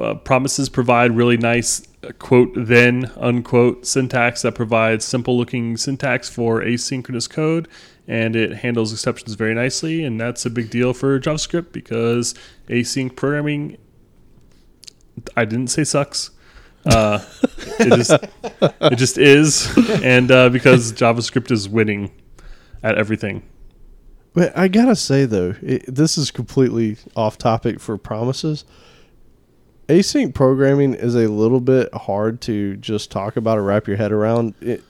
uh, 0.00 0.14
promises 0.14 0.68
provide 0.68 1.16
really 1.16 1.36
nice 1.36 1.82
uh, 2.04 2.12
quote 2.20 2.52
then 2.54 3.10
unquote 3.16 3.84
syntax 3.84 4.42
that 4.42 4.54
provides 4.54 5.04
simple 5.04 5.36
looking 5.36 5.76
syntax 5.76 6.28
for 6.28 6.60
asynchronous 6.60 7.28
code, 7.28 7.66
and 8.06 8.36
it 8.36 8.58
handles 8.58 8.92
exceptions 8.92 9.34
very 9.34 9.54
nicely. 9.54 10.04
And 10.04 10.20
that's 10.20 10.46
a 10.46 10.50
big 10.50 10.70
deal 10.70 10.94
for 10.94 11.18
JavaScript 11.18 11.72
because 11.72 12.36
async 12.68 13.16
programming, 13.16 13.78
I 15.36 15.44
didn't 15.44 15.68
say 15.68 15.84
sucks. 15.84 16.30
Uh, 16.84 17.22
it 17.78 17.94
just 17.94 18.10
it 18.12 18.96
just 18.96 19.18
is, 19.18 19.70
and 20.02 20.30
uh, 20.30 20.48
because 20.48 20.92
JavaScript 20.94 21.50
is 21.50 21.68
winning 21.68 22.10
at 22.82 22.96
everything. 22.96 23.42
But 24.32 24.56
I 24.56 24.68
gotta 24.68 24.96
say 24.96 25.26
though, 25.26 25.54
it, 25.60 25.84
this 25.86 26.16
is 26.16 26.30
completely 26.30 26.96
off 27.14 27.36
topic 27.36 27.80
for 27.80 27.98
promises. 27.98 28.64
Async 29.88 30.34
programming 30.34 30.94
is 30.94 31.16
a 31.16 31.26
little 31.26 31.60
bit 31.60 31.92
hard 31.92 32.40
to 32.42 32.76
just 32.76 33.10
talk 33.10 33.36
about 33.36 33.58
or 33.58 33.64
wrap 33.64 33.86
your 33.88 33.96
head 33.96 34.12
around. 34.12 34.54
It, 34.60 34.82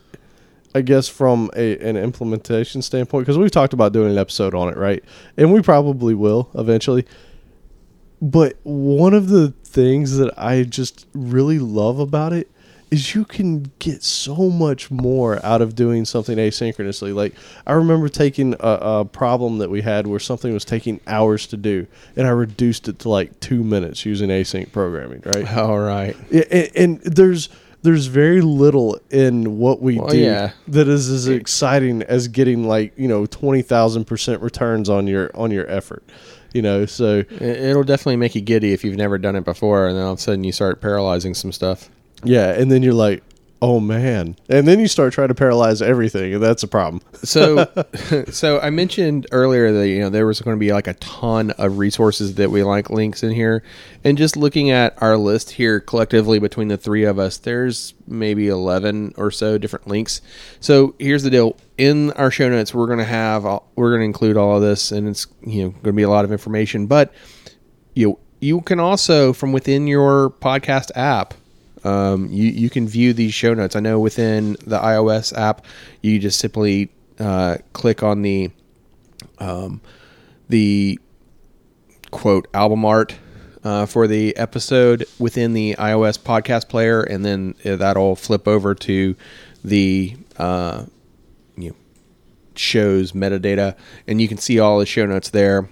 I 0.73 0.83
guess 0.83 1.09
from 1.09 1.51
a, 1.57 1.77
an 1.79 1.97
implementation 1.97 2.83
standpoint, 2.83 3.25
because 3.25 3.39
we've 3.39 3.51
talked 3.51 3.73
about 3.73 3.93
doing 3.93 4.13
an 4.13 4.19
episode 4.19 4.55
on 4.55 4.69
it, 4.69 4.77
right? 4.77 5.03
And 5.37 5.53
we 5.53 5.63
probably 5.63 6.15
will 6.15 6.51
eventually. 6.55 7.07
But 8.23 8.57
one 8.63 9.15
of 9.15 9.29
the 9.29 9.51
things 9.65 10.17
that 10.19 10.33
I 10.39 10.65
just 10.65 11.07
really 11.15 11.59
love 11.59 11.99
about 11.99 12.33
it 12.33 12.51
is 12.91 13.15
you 13.15 13.25
can 13.25 13.71
get 13.79 14.03
so 14.03 14.51
much 14.51 14.91
more 14.91 15.45
out 15.47 15.63
of 15.63 15.77
doing 15.77 16.05
something 16.05 16.37
asynchronously. 16.37 17.15
Like 17.15 17.35
I 17.67 17.73
remember 17.73 18.09
taking 18.09 18.55
a, 18.55 18.79
a 19.01 19.05
problem 19.05 19.59
that 19.59 19.71
we 19.71 19.83
had 19.83 20.07
where 20.07 20.19
something 20.19 20.53
was 20.53 20.65
taking 20.65 21.01
hours 21.07 21.47
to 21.49 21.57
do, 21.57 21.87
and 22.17 22.27
I 22.27 22.31
reduced 22.31 22.89
it 22.89 22.99
to 23.01 23.09
like 23.09 23.39
two 23.41 23.63
minutes 23.63 24.05
using 24.05 24.29
async 24.29 24.73
programming. 24.73 25.23
Right? 25.25 25.57
All 25.57 25.79
right. 25.79 26.17
Yeah, 26.31 26.43
and, 26.51 26.71
and 26.75 27.01
there's 27.03 27.49
there's 27.83 28.07
very 28.07 28.41
little 28.41 28.99
in 29.11 29.59
what 29.59 29.81
we 29.81 29.99
Well, 29.99 30.09
do 30.09 30.19
yeah. 30.19 30.51
that 30.69 30.89
is 30.89 31.09
as 31.09 31.29
exciting 31.29 32.03
as 32.03 32.29
getting 32.29 32.67
like 32.67 32.93
you 32.99 33.09
know 33.09 33.25
twenty 33.25 33.63
thousand 33.63 34.07
percent 34.07 34.43
returns 34.43 34.89
on 34.89 35.07
your 35.07 35.31
on 35.35 35.51
your 35.53 35.71
effort. 35.71 36.03
You 36.53 36.63
know, 36.63 36.87
so 36.87 37.19
It- 37.31 37.41
It'll 37.43 37.85
definitely 37.85 38.17
make 38.17 38.35
you 38.35 38.41
giddy 38.41 38.73
if 38.73 38.85
you've 38.85 38.97
never 38.97 39.19
done 39.19 39.37
it 39.37 39.45
before, 39.45 39.87
and 39.89 39.97
then 39.97 40.05
all 40.05 40.13
of 40.13 40.19
a 40.19 40.23
sudden 40.23 40.45
you 40.45 40.53
start 40.53 40.81
paralyzing 40.81 41.35
some 41.35 41.53
stuff. 41.53 41.89
yeah, 42.25 42.51
and 42.51 42.71
then 42.71 42.83
you're 42.83 42.93
like, 42.95 43.23
oh 43.63 43.79
man, 43.79 44.35
and 44.49 44.67
then 44.67 44.81
you 44.81 44.89
start 44.89 45.13
trying 45.13 45.29
to 45.29 45.35
paralyze 45.35 45.83
everything, 45.83 46.33
and 46.35 46.43
that's 46.43 46.63
a 46.63 46.67
problem. 46.69 47.03
So, 47.23 47.69
so 48.31 48.59
I 48.61 48.71
mentioned 48.71 49.27
earlier 49.33 49.71
that 49.73 49.87
you 49.89 50.01
know 50.01 50.09
there 50.09 50.27
was 50.27 50.41
going 50.41 50.57
to 50.57 50.59
be 50.61 50.73
like 50.73 50.87
a 50.87 50.95
ton 50.95 51.51
of 51.53 51.77
resources 51.79 52.35
that 52.37 52.51
we 52.51 52.63
like 52.63 52.89
links 52.91 53.23
in 53.23 53.31
here, 53.33 53.63
and 54.03 54.17
just 54.19 54.37
looking 54.37 54.71
at 54.71 54.95
our 55.03 55.17
list 55.19 55.51
here 55.53 55.79
collectively 55.79 56.39
between 56.39 56.69
the 56.69 56.77
three 56.79 57.05
of 57.05 57.19
us, 57.19 57.37
there's 57.37 57.93
maybe 58.09 58.49
eleven 58.49 59.13
or 59.19 59.31
so 59.31 59.57
different 59.59 59.87
links. 59.87 60.21
So 60.61 60.95
here's 60.99 61.23
the 61.23 61.31
deal: 61.31 61.55
in 61.81 62.13
our 62.13 62.31
show 62.31 62.49
notes, 62.49 62.75
we're 62.75 62.87
going 62.87 62.99
to 62.99 63.05
have 63.05 63.45
we're 63.75 63.91
going 63.91 64.01
to 64.01 64.05
include 64.05 64.37
all 64.37 64.57
of 64.57 64.63
this, 64.63 64.93
and 64.93 65.09
it's 65.09 65.27
you 65.43 65.65
know 65.65 65.71
going 65.71 65.83
to 65.83 65.93
be 65.93 66.03
a 66.03 66.11
lot 66.11 66.25
of 66.25 66.33
information, 66.33 66.87
but 66.87 67.13
you 67.95 68.19
you 68.41 68.61
can 68.61 68.79
also 68.79 69.33
from 69.33 69.53
within 69.53 69.87
your 69.87 70.31
podcast 70.31 70.91
app 70.95 71.35
um, 71.85 72.29
you 72.31 72.51
you 72.51 72.71
can 72.71 72.87
view 72.87 73.13
these 73.13 73.35
show 73.35 73.55
notes. 73.55 73.75
I 73.77 73.81
know 73.81 73.99
within 73.99 74.53
the 74.67 74.79
iOS 74.79 75.37
app, 75.37 75.65
you 76.03 76.19
just 76.19 76.39
simply 76.39 76.91
uh, 77.19 77.59
click 77.73 78.03
on 78.03 78.23
the 78.23 78.51
um, 79.39 79.81
the 80.49 80.99
quote 82.11 82.49
album 82.53 82.85
art 82.85 83.17
uh, 83.65 83.87
for 83.87 84.07
the 84.07 84.37
episode 84.37 85.07
within 85.19 85.55
the 85.55 85.75
iOS 85.79 86.19
podcast 86.19 86.69
player, 86.69 87.03
and 87.03 87.25
then 87.25 87.55
uh, 87.65 87.77
that'll 87.77 88.17
flip 88.17 88.47
over 88.47 88.75
to 88.75 89.17
the 89.65 90.17
uh, 90.37 90.85
shows 92.61 93.13
metadata, 93.13 93.77
and 94.07 94.21
you 94.21 94.29
can 94.29 94.39
see 94.39 94.59
all 94.59 94.79
the 94.79 94.87
show 94.87 95.07
notes 95.07 95.31
there. 95.31 95.69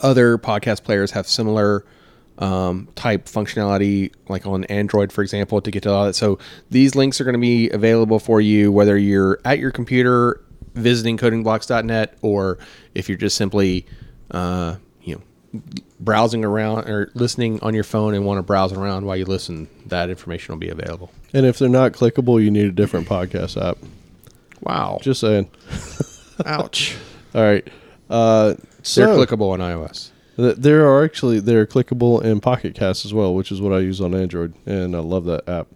Other 0.00 0.38
podcast 0.38 0.84
players 0.84 1.12
have 1.12 1.26
similar 1.26 1.84
um, 2.38 2.88
type 2.94 3.26
functionality, 3.26 4.12
like 4.28 4.46
on 4.46 4.64
Android, 4.64 5.12
for 5.12 5.22
example, 5.22 5.60
to 5.60 5.70
get 5.70 5.82
to 5.84 5.90
all 5.90 6.06
that. 6.06 6.14
So 6.14 6.38
these 6.70 6.94
links 6.94 7.20
are 7.20 7.24
going 7.24 7.34
to 7.34 7.40
be 7.40 7.70
available 7.70 8.18
for 8.18 8.40
you 8.40 8.72
whether 8.72 8.96
you're 8.96 9.38
at 9.44 9.58
your 9.58 9.70
computer 9.70 10.42
visiting 10.74 11.18
codingblocks.net 11.18 12.16
or 12.22 12.58
if 12.94 13.08
you're 13.08 13.18
just 13.18 13.36
simply, 13.36 13.86
uh, 14.30 14.76
you 15.02 15.16
know, 15.16 15.62
browsing 16.00 16.44
around 16.44 16.88
or 16.88 17.10
listening 17.14 17.60
on 17.60 17.74
your 17.74 17.84
phone 17.84 18.14
and 18.14 18.24
want 18.24 18.38
to 18.38 18.42
browse 18.42 18.72
around 18.72 19.04
while 19.04 19.16
you 19.16 19.24
listen. 19.24 19.68
That 19.86 20.10
information 20.10 20.52
will 20.52 20.60
be 20.60 20.70
available. 20.70 21.12
And 21.34 21.46
if 21.46 21.58
they're 21.58 21.68
not 21.68 21.92
clickable, 21.92 22.42
you 22.42 22.50
need 22.50 22.66
a 22.66 22.72
different 22.72 23.06
podcast 23.06 23.62
app. 23.62 23.78
Wow! 24.62 24.98
Just 25.02 25.20
saying. 25.20 25.50
Ouch. 26.46 26.96
All 27.34 27.42
right. 27.42 27.66
Uh, 28.10 28.54
They're 28.94 29.08
clickable 29.08 29.52
on 29.52 29.60
iOS. 29.60 30.10
Th- 30.36 30.56
There 30.56 30.86
are 30.88 31.04
actually 31.04 31.40
they're 31.40 31.66
clickable 31.66 32.22
in 32.22 32.40
Pocket 32.40 32.74
Cast 32.74 33.04
as 33.04 33.14
well, 33.14 33.34
which 33.34 33.50
is 33.52 33.60
what 33.60 33.72
I 33.72 33.78
use 33.80 34.00
on 34.00 34.14
Android, 34.14 34.54
and 34.66 34.94
I 34.96 34.98
love 35.00 35.24
that 35.26 35.48
app. 35.48 35.66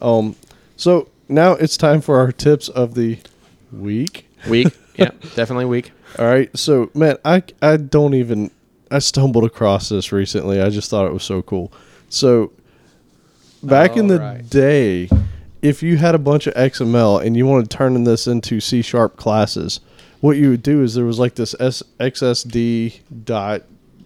Um, 0.00 0.36
so 0.76 1.08
now 1.28 1.52
it's 1.52 1.76
time 1.76 2.00
for 2.00 2.18
our 2.18 2.32
tips 2.32 2.68
of 2.68 2.94
the 2.94 3.18
week. 3.72 4.28
Weak. 4.48 4.68
yeah, 4.96 5.10
definitely 5.34 5.64
weak. 5.66 5.92
All 6.18 6.26
right, 6.26 6.56
so 6.56 6.90
man, 6.94 7.16
I 7.24 7.42
I 7.60 7.76
don't 7.76 8.14
even 8.14 8.50
I 8.90 8.98
stumbled 9.00 9.44
across 9.44 9.88
this 9.88 10.12
recently. 10.12 10.60
I 10.60 10.70
just 10.70 10.88
thought 10.90 11.06
it 11.06 11.12
was 11.12 11.24
so 11.24 11.42
cool. 11.42 11.72
So 12.08 12.52
back 13.62 13.96
in 13.96 14.06
the 14.06 14.14
Alright. 14.22 14.48
day, 14.48 15.08
if 15.66 15.82
you 15.82 15.96
had 15.96 16.14
a 16.14 16.18
bunch 16.18 16.46
of 16.46 16.54
XML 16.54 17.24
and 17.24 17.36
you 17.36 17.44
wanted 17.44 17.68
to 17.68 17.76
turn 17.76 18.04
this 18.04 18.28
into 18.28 18.60
C 18.60 18.82
sharp 18.82 19.16
classes, 19.16 19.80
what 20.20 20.36
you 20.36 20.50
would 20.50 20.62
do 20.62 20.80
is 20.80 20.94
there 20.94 21.04
was 21.04 21.18
like 21.18 21.34
this 21.34 21.56
S- 21.58 21.82
XSD 21.98 23.00
dot 23.24 23.62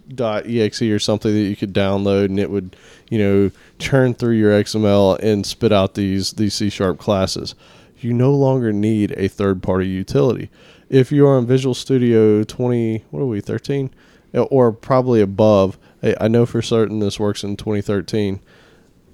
dot 0.09 0.45
exe 0.47 0.81
or 0.83 0.99
something 0.99 1.33
that 1.33 1.39
you 1.39 1.55
could 1.55 1.73
download 1.73 2.25
and 2.25 2.41
it 2.41 2.51
would 2.51 2.75
you 3.11 3.19
know 3.19 3.51
churn 3.79 4.13
through 4.13 4.35
your 4.35 4.51
XML 4.51 5.19
and 5.21 5.45
spit 5.45 5.71
out 5.71 5.95
these 5.95 6.33
these 6.33 6.55
C 6.55 6.71
sharp 6.71 6.99
classes. 6.99 7.55
You 7.99 8.15
no 8.15 8.33
longer 8.33 8.73
need 8.73 9.13
a 9.19 9.29
third 9.29 9.63
party 9.63 9.87
utility. 9.87 10.49
If 10.89 11.13
you 11.13 11.27
are 11.27 11.37
on 11.37 11.47
Visual 11.47 11.75
Studio 11.75 12.43
20, 12.43 13.05
what 13.11 13.21
are 13.21 13.27
we, 13.27 13.43
13? 13.43 13.91
Or 14.33 14.73
probably 14.73 15.21
above, 15.21 15.79
I 16.03 16.27
know 16.27 16.47
for 16.47 16.63
certain 16.63 17.01
this 17.01 17.21
works 17.21 17.45
in 17.45 17.57
2013. 17.57 18.41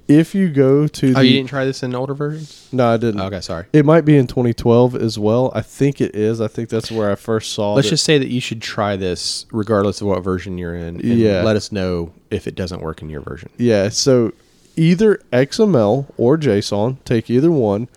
If 0.08 0.34
you 0.34 0.48
go 0.50 0.86
to 0.86 1.06
oh, 1.08 1.12
the 1.14 1.18
Oh, 1.18 1.20
you 1.22 1.32
didn't 1.32 1.48
try 1.48 1.64
this 1.64 1.82
in 1.82 1.94
older 1.94 2.14
versions? 2.14 2.68
no, 2.72 2.92
I 2.94 2.96
didn't. 2.96 3.20
Okay, 3.20 3.40
sorry. 3.40 3.66
It 3.72 3.84
might 3.84 4.02
be 4.04 4.16
in 4.16 4.26
2012 4.26 4.94
as 4.94 5.18
well. 5.18 5.50
I 5.54 5.62
think 5.62 6.00
it 6.00 6.14
is. 6.14 6.40
I 6.40 6.46
think 6.48 6.68
that's 6.68 6.92
where 6.92 7.10
I 7.10 7.16
first 7.16 7.52
saw. 7.52 7.74
Let's 7.74 7.86
that- 7.88 7.90
just 7.94 8.04
say 8.04 8.18
that 8.18 8.28
you 8.28 8.40
should 8.40 8.62
try 8.62 8.94
this 8.96 9.46
regardless 9.50 10.00
of 10.00 10.06
what 10.06 10.22
version 10.22 10.58
you're 10.58 10.76
in. 10.76 11.00
And 11.00 11.18
Yeah. 11.18 11.42
Let 11.42 11.56
us 11.56 11.72
know 11.72 12.12
if 12.30 12.46
it 12.46 12.54
doesn't 12.54 12.82
work 12.82 13.02
in 13.02 13.10
your 13.10 13.20
version. 13.20 13.50
yeah. 13.58 13.88
So 13.88 14.32
either 14.76 15.20
XML 15.32 16.06
or 16.16 16.36
JSON, 16.36 16.98
take 17.04 17.28
either 17.30 17.50
one, 17.50 17.88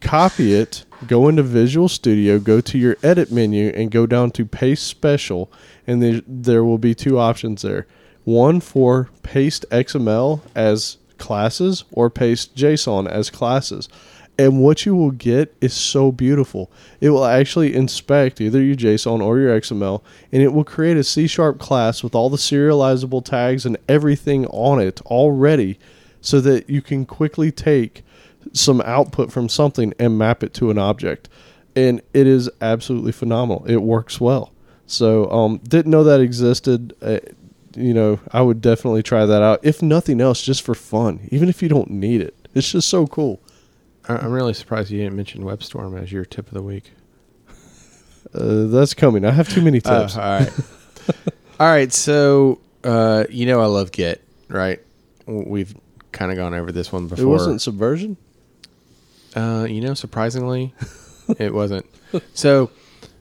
copy 0.00 0.54
it, 0.54 0.84
go 1.08 1.26
into 1.28 1.42
Visual 1.42 1.88
Studio, 1.88 2.38
go 2.38 2.60
to 2.60 2.78
your 2.78 2.96
edit 3.02 3.32
menu, 3.32 3.70
and 3.74 3.90
go 3.90 4.06
down 4.06 4.30
to 4.32 4.44
Paste 4.44 4.86
Special, 4.86 5.50
and 5.86 6.00
there 6.02 6.20
there 6.26 6.62
will 6.62 6.78
be 6.78 6.94
two 6.94 7.18
options 7.18 7.62
there. 7.62 7.86
One 8.24 8.60
for 8.60 9.08
paste 9.22 9.64
XML 9.72 10.42
as 10.54 10.97
classes 11.18 11.84
or 11.92 12.10
paste 12.10 12.56
JSON 12.56 13.08
as 13.08 13.30
classes. 13.30 13.88
And 14.38 14.60
what 14.62 14.86
you 14.86 14.94
will 14.94 15.10
get 15.10 15.52
is 15.60 15.74
so 15.74 16.12
beautiful. 16.12 16.70
It 17.00 17.10
will 17.10 17.24
actually 17.24 17.74
inspect 17.74 18.40
either 18.40 18.62
your 18.62 18.76
JSON 18.76 19.20
or 19.20 19.40
your 19.40 19.60
XML, 19.60 20.00
and 20.30 20.40
it 20.40 20.52
will 20.52 20.64
create 20.64 20.96
a 20.96 21.02
C 21.02 21.26
sharp 21.26 21.58
class 21.58 22.04
with 22.04 22.14
all 22.14 22.30
the 22.30 22.36
serializable 22.36 23.24
tags 23.24 23.66
and 23.66 23.76
everything 23.88 24.46
on 24.46 24.80
it 24.80 25.00
already 25.02 25.78
so 26.20 26.40
that 26.40 26.70
you 26.70 26.80
can 26.80 27.04
quickly 27.04 27.50
take 27.50 28.04
some 28.52 28.80
output 28.82 29.32
from 29.32 29.48
something 29.48 29.92
and 29.98 30.16
map 30.16 30.44
it 30.44 30.54
to 30.54 30.70
an 30.70 30.78
object. 30.78 31.28
And 31.74 32.00
it 32.14 32.28
is 32.28 32.48
absolutely 32.60 33.12
phenomenal. 33.12 33.64
It 33.66 33.82
works 33.82 34.20
well. 34.20 34.52
So, 34.86 35.30
um, 35.30 35.58
didn't 35.68 35.90
know 35.90 36.04
that 36.04 36.20
existed. 36.20 36.94
Uh, 37.02 37.18
you 37.80 37.94
know, 37.94 38.20
I 38.32 38.42
would 38.42 38.60
definitely 38.60 39.02
try 39.02 39.26
that 39.26 39.42
out. 39.42 39.60
If 39.62 39.82
nothing 39.82 40.20
else, 40.20 40.42
just 40.42 40.62
for 40.62 40.74
fun, 40.74 41.28
even 41.30 41.48
if 41.48 41.62
you 41.62 41.68
don't 41.68 41.90
need 41.90 42.20
it. 42.20 42.34
It's 42.54 42.72
just 42.72 42.88
so 42.88 43.06
cool. 43.06 43.40
I'm 44.08 44.32
really 44.32 44.54
surprised 44.54 44.90
you 44.90 44.98
didn't 44.98 45.16
mention 45.16 45.42
WebStorm 45.42 46.00
as 46.00 46.10
your 46.10 46.24
tip 46.24 46.46
of 46.48 46.54
the 46.54 46.62
week. 46.62 46.92
Uh, 48.34 48.66
that's 48.66 48.94
coming. 48.94 49.24
I 49.24 49.30
have 49.30 49.48
too 49.48 49.62
many 49.62 49.80
tips. 49.82 50.16
Oh, 50.16 50.20
all 50.20 50.38
right. 50.40 50.52
all 51.60 51.66
right. 51.68 51.92
So, 51.92 52.60
uh, 52.84 53.24
you 53.30 53.46
know, 53.46 53.60
I 53.60 53.66
love 53.66 53.92
Git, 53.92 54.22
right? 54.48 54.80
We've 55.26 55.74
kind 56.12 56.30
of 56.30 56.38
gone 56.38 56.54
over 56.54 56.72
this 56.72 56.90
one 56.90 57.08
before. 57.08 57.24
it 57.24 57.28
wasn't 57.28 57.60
subversion. 57.60 58.16
Uh, 59.36 59.66
you 59.68 59.80
know, 59.80 59.94
surprisingly, 59.94 60.74
it 61.38 61.52
wasn't. 61.52 61.86
So, 62.32 62.70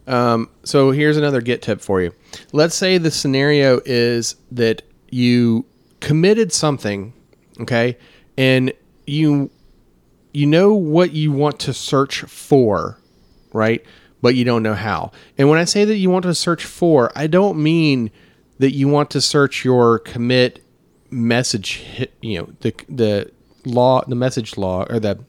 um, 0.08 0.49
so 0.64 0.91
here's 0.91 1.18
another 1.18 1.41
Git 1.41 1.62
tip 1.62 1.82
for 1.82 2.01
you. 2.01 2.14
Let's 2.53 2.76
say 2.76 2.97
the 2.97 3.12
scenario 3.12 3.82
is 3.86 4.36
that 4.51 4.82
you 5.10 5.66
committed 5.99 6.51
something, 6.53 7.14
okay, 7.62 7.97
and 8.38 8.72
you 9.05 9.49
you 10.34 10.45
know 10.45 10.74
what 10.74 11.12
you 11.14 11.32
want 11.32 11.60
to 11.62 11.74
search 11.74 12.22
for, 12.22 12.99
right? 13.53 13.84
But 14.22 14.36
you 14.36 14.45
don't 14.45 14.64
know 14.64 14.74
how. 14.74 15.12
And 15.38 15.49
when 15.49 15.60
I 15.60 15.66
say 15.66 15.86
that 15.86 15.97
you 15.97 16.10
want 16.10 16.24
to 16.24 16.36
search 16.36 16.66
for, 16.66 17.12
I 17.16 17.28
don't 17.28 17.62
mean 17.62 18.12
that 18.60 18.72
you 18.72 18.88
want 18.88 19.10
to 19.12 19.22
search 19.22 19.64
your 19.64 19.99
commit 19.99 20.64
message, 21.10 22.10
you 22.22 22.39
know, 22.39 22.49
the 22.62 22.74
the 22.88 23.32
law, 23.66 24.03
the 24.05 24.16
message 24.16 24.58
log 24.58 24.91
or 24.91 24.99
the 24.99 25.20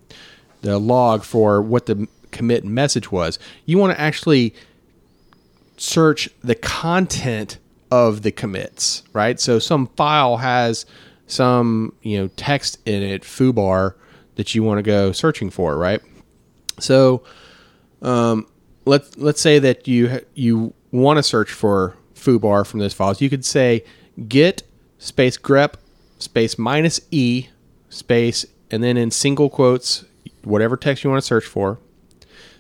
the 0.62 0.78
log 0.78 1.24
for 1.24 1.62
what 1.62 1.86
the 1.86 2.08
commit 2.38 2.64
message 2.64 3.10
was. 3.10 3.38
You 3.66 3.78
want 3.78 3.92
to 3.94 4.00
actually 4.00 4.54
search 5.76 6.30
the 6.42 6.54
content 6.54 7.58
of 7.90 8.22
the 8.22 8.30
commits, 8.30 9.02
right? 9.12 9.40
So 9.40 9.58
some 9.58 9.88
file 9.88 10.36
has 10.36 10.86
some, 11.26 11.92
you 12.02 12.18
know, 12.18 12.28
text 12.36 12.78
in 12.86 13.02
it, 13.02 13.22
foobar 13.22 13.94
that 14.36 14.54
you 14.54 14.62
want 14.62 14.78
to 14.78 14.82
go 14.82 15.10
searching 15.10 15.50
for, 15.50 15.76
right? 15.76 16.00
So 16.78 17.24
um, 18.02 18.46
let's 18.84 19.16
let's 19.16 19.40
say 19.40 19.58
that 19.58 19.88
you 19.88 20.20
you 20.34 20.72
want 20.92 21.16
to 21.16 21.24
search 21.24 21.50
for 21.50 21.96
foobar 22.14 22.64
from 22.64 22.78
those 22.78 22.94
files. 22.94 23.20
You 23.20 23.28
could 23.28 23.44
say 23.44 23.84
git 24.28 24.62
space 24.98 25.36
grep 25.36 25.74
space 26.18 26.56
minus 26.56 27.00
e 27.10 27.48
space 27.88 28.46
and 28.70 28.82
then 28.82 28.96
in 28.96 29.10
single 29.10 29.48
quotes 29.48 30.04
whatever 30.42 30.76
text 30.76 31.04
you 31.04 31.10
want 31.10 31.22
to 31.22 31.26
search 31.26 31.44
for 31.44 31.78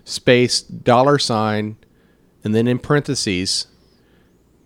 space 0.08 0.62
dollar 0.62 1.18
sign 1.18 1.76
and 2.42 2.54
then 2.54 2.66
in 2.66 2.78
parentheses 2.78 3.66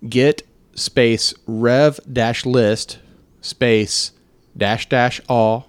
git 0.07 0.43
space 0.73 1.33
rev 1.45 1.99
dash 2.11 2.45
list 2.45 2.99
space 3.41 4.13
dash 4.55 4.87
dash 4.87 5.19
all 5.27 5.67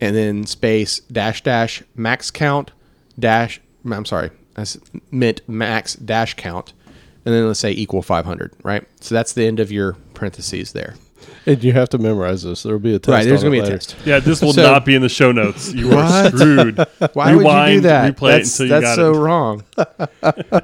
and 0.00 0.14
then 0.14 0.46
space 0.46 1.00
dash 1.00 1.42
dash 1.42 1.82
max 1.96 2.30
count 2.30 2.70
dash 3.18 3.60
I'm 3.84 4.04
sorry 4.04 4.30
that's 4.54 4.78
meant 5.10 5.40
max 5.48 5.94
dash 5.96 6.34
count 6.34 6.72
and 7.24 7.34
then 7.34 7.48
let's 7.48 7.58
say 7.58 7.72
equal 7.72 8.02
500 8.02 8.52
right? 8.62 8.86
So 9.00 9.14
that's 9.16 9.32
the 9.32 9.44
end 9.44 9.58
of 9.58 9.72
your 9.72 9.94
parentheses 10.14 10.72
there 10.72 10.94
And 11.46 11.62
you 11.62 11.72
have 11.72 11.88
to 11.90 11.98
memorize 11.98 12.42
this. 12.42 12.62
There 12.62 12.72
will 12.72 12.80
be 12.80 12.94
a 12.94 12.98
test. 12.98 13.12
right 13.12 13.24
there's 13.24 13.42
gonna 13.42 13.56
it 13.56 13.62
be 13.62 13.66
a 13.66 13.70
test 13.70 13.96
Yeah, 14.04 14.18
this 14.20 14.40
will 14.42 14.52
So- 14.52 14.62
not 14.62 14.84
be 14.84 14.94
in 14.94 15.02
the 15.02 15.08
show 15.08 15.32
notes. 15.32 15.72
You 15.72 15.90
are 15.92 16.04
What? 16.04 16.32
screwed. 16.34 16.78
Why 17.14 17.34
would 17.34 17.44
you 17.46 17.74
do 17.76 17.80
that? 17.82 18.16
Replay 18.16 18.30
that's 18.38 18.60
it 18.60 18.64
until 18.64 18.66
you 18.76 18.80
that's 18.82 18.96
got 18.96 18.96
so 18.96 19.14
it. 19.14 19.18
wrong. 19.18 19.64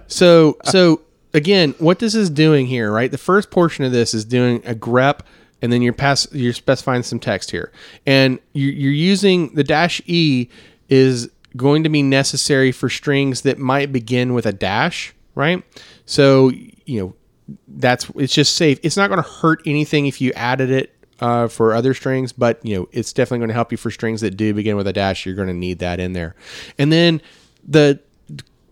so 0.06 0.56
so 0.64 1.00
again, 1.34 1.74
what 1.78 1.98
this 1.98 2.14
is 2.14 2.30
doing 2.30 2.66
here, 2.66 2.90
right? 2.92 3.10
The 3.10 3.18
first 3.18 3.50
portion 3.50 3.84
of 3.84 3.92
this 3.92 4.14
is 4.14 4.24
doing 4.24 4.62
a 4.66 4.74
grep, 4.74 5.20
and 5.60 5.72
then 5.72 5.82
you're 5.82 5.92
pass 5.92 6.26
you're 6.32 6.52
specifying 6.52 7.02
some 7.02 7.18
text 7.18 7.50
here, 7.50 7.72
and 8.06 8.38
you, 8.52 8.68
you're 8.68 8.92
using 8.92 9.54
the 9.54 9.64
dash 9.64 10.00
e 10.06 10.48
is 10.88 11.30
going 11.56 11.82
to 11.84 11.88
be 11.88 12.02
necessary 12.02 12.72
for 12.72 12.88
strings 12.88 13.42
that 13.42 13.58
might 13.58 13.92
begin 13.92 14.32
with 14.34 14.46
a 14.46 14.52
dash, 14.52 15.14
right? 15.34 15.62
So 16.06 16.50
you 16.84 17.00
know 17.00 17.14
that's 17.68 18.10
it's 18.16 18.34
just 18.34 18.56
safe. 18.56 18.78
It's 18.82 18.96
not 18.96 19.08
going 19.08 19.22
to 19.22 19.28
hurt 19.28 19.62
anything 19.66 20.06
if 20.06 20.20
you 20.20 20.32
added 20.32 20.70
it 20.70 20.94
uh, 21.20 21.48
for 21.48 21.74
other 21.74 21.94
strings, 21.94 22.32
but 22.32 22.64
you 22.64 22.76
know 22.76 22.88
it's 22.92 23.12
definitely 23.12 23.38
going 23.38 23.48
to 23.48 23.54
help 23.54 23.72
you 23.72 23.78
for 23.78 23.90
strings 23.90 24.20
that 24.20 24.36
do 24.36 24.52
begin 24.54 24.76
with 24.76 24.86
a 24.86 24.92
dash. 24.92 25.24
You're 25.26 25.34
going 25.34 25.48
to 25.48 25.54
need 25.54 25.78
that 25.80 26.00
in 26.00 26.12
there, 26.12 26.34
and 26.78 26.92
then 26.92 27.20
the 27.66 28.00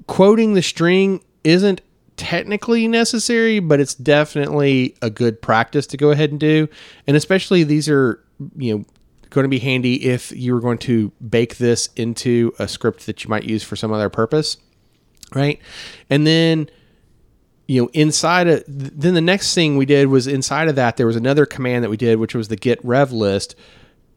quoting 0.06 0.54
the 0.54 0.62
string 0.62 1.22
isn't 1.44 1.80
technically 2.16 2.86
necessary, 2.86 3.60
but 3.60 3.80
it's 3.80 3.94
definitely 3.94 4.94
a 5.00 5.08
good 5.08 5.40
practice 5.40 5.86
to 5.86 5.96
go 5.96 6.10
ahead 6.10 6.30
and 6.30 6.38
do. 6.38 6.68
And 7.06 7.16
especially 7.16 7.64
these 7.64 7.88
are, 7.88 8.22
you 8.56 8.76
know, 8.76 8.84
going 9.30 9.44
to 9.44 9.48
be 9.48 9.60
handy 9.60 10.04
if 10.04 10.30
you 10.32 10.52
were 10.52 10.60
going 10.60 10.78
to 10.78 11.12
bake 11.26 11.56
this 11.56 11.88
into 11.96 12.52
a 12.58 12.68
script 12.68 13.06
that 13.06 13.24
you 13.24 13.30
might 13.30 13.44
use 13.44 13.62
for 13.62 13.76
some 13.76 13.92
other 13.92 14.10
purpose, 14.10 14.58
right? 15.34 15.60
And 16.10 16.26
then 16.26 16.68
you 17.70 17.82
know 17.82 17.90
inside 17.92 18.48
of 18.48 18.64
then 18.66 19.14
the 19.14 19.20
next 19.20 19.54
thing 19.54 19.76
we 19.76 19.86
did 19.86 20.08
was 20.08 20.26
inside 20.26 20.68
of 20.68 20.74
that 20.74 20.96
there 20.96 21.06
was 21.06 21.16
another 21.16 21.46
command 21.46 21.84
that 21.84 21.90
we 21.90 21.96
did 21.96 22.18
which 22.18 22.34
was 22.34 22.48
the 22.48 22.56
git 22.56 22.84
rev 22.84 23.12
list 23.12 23.54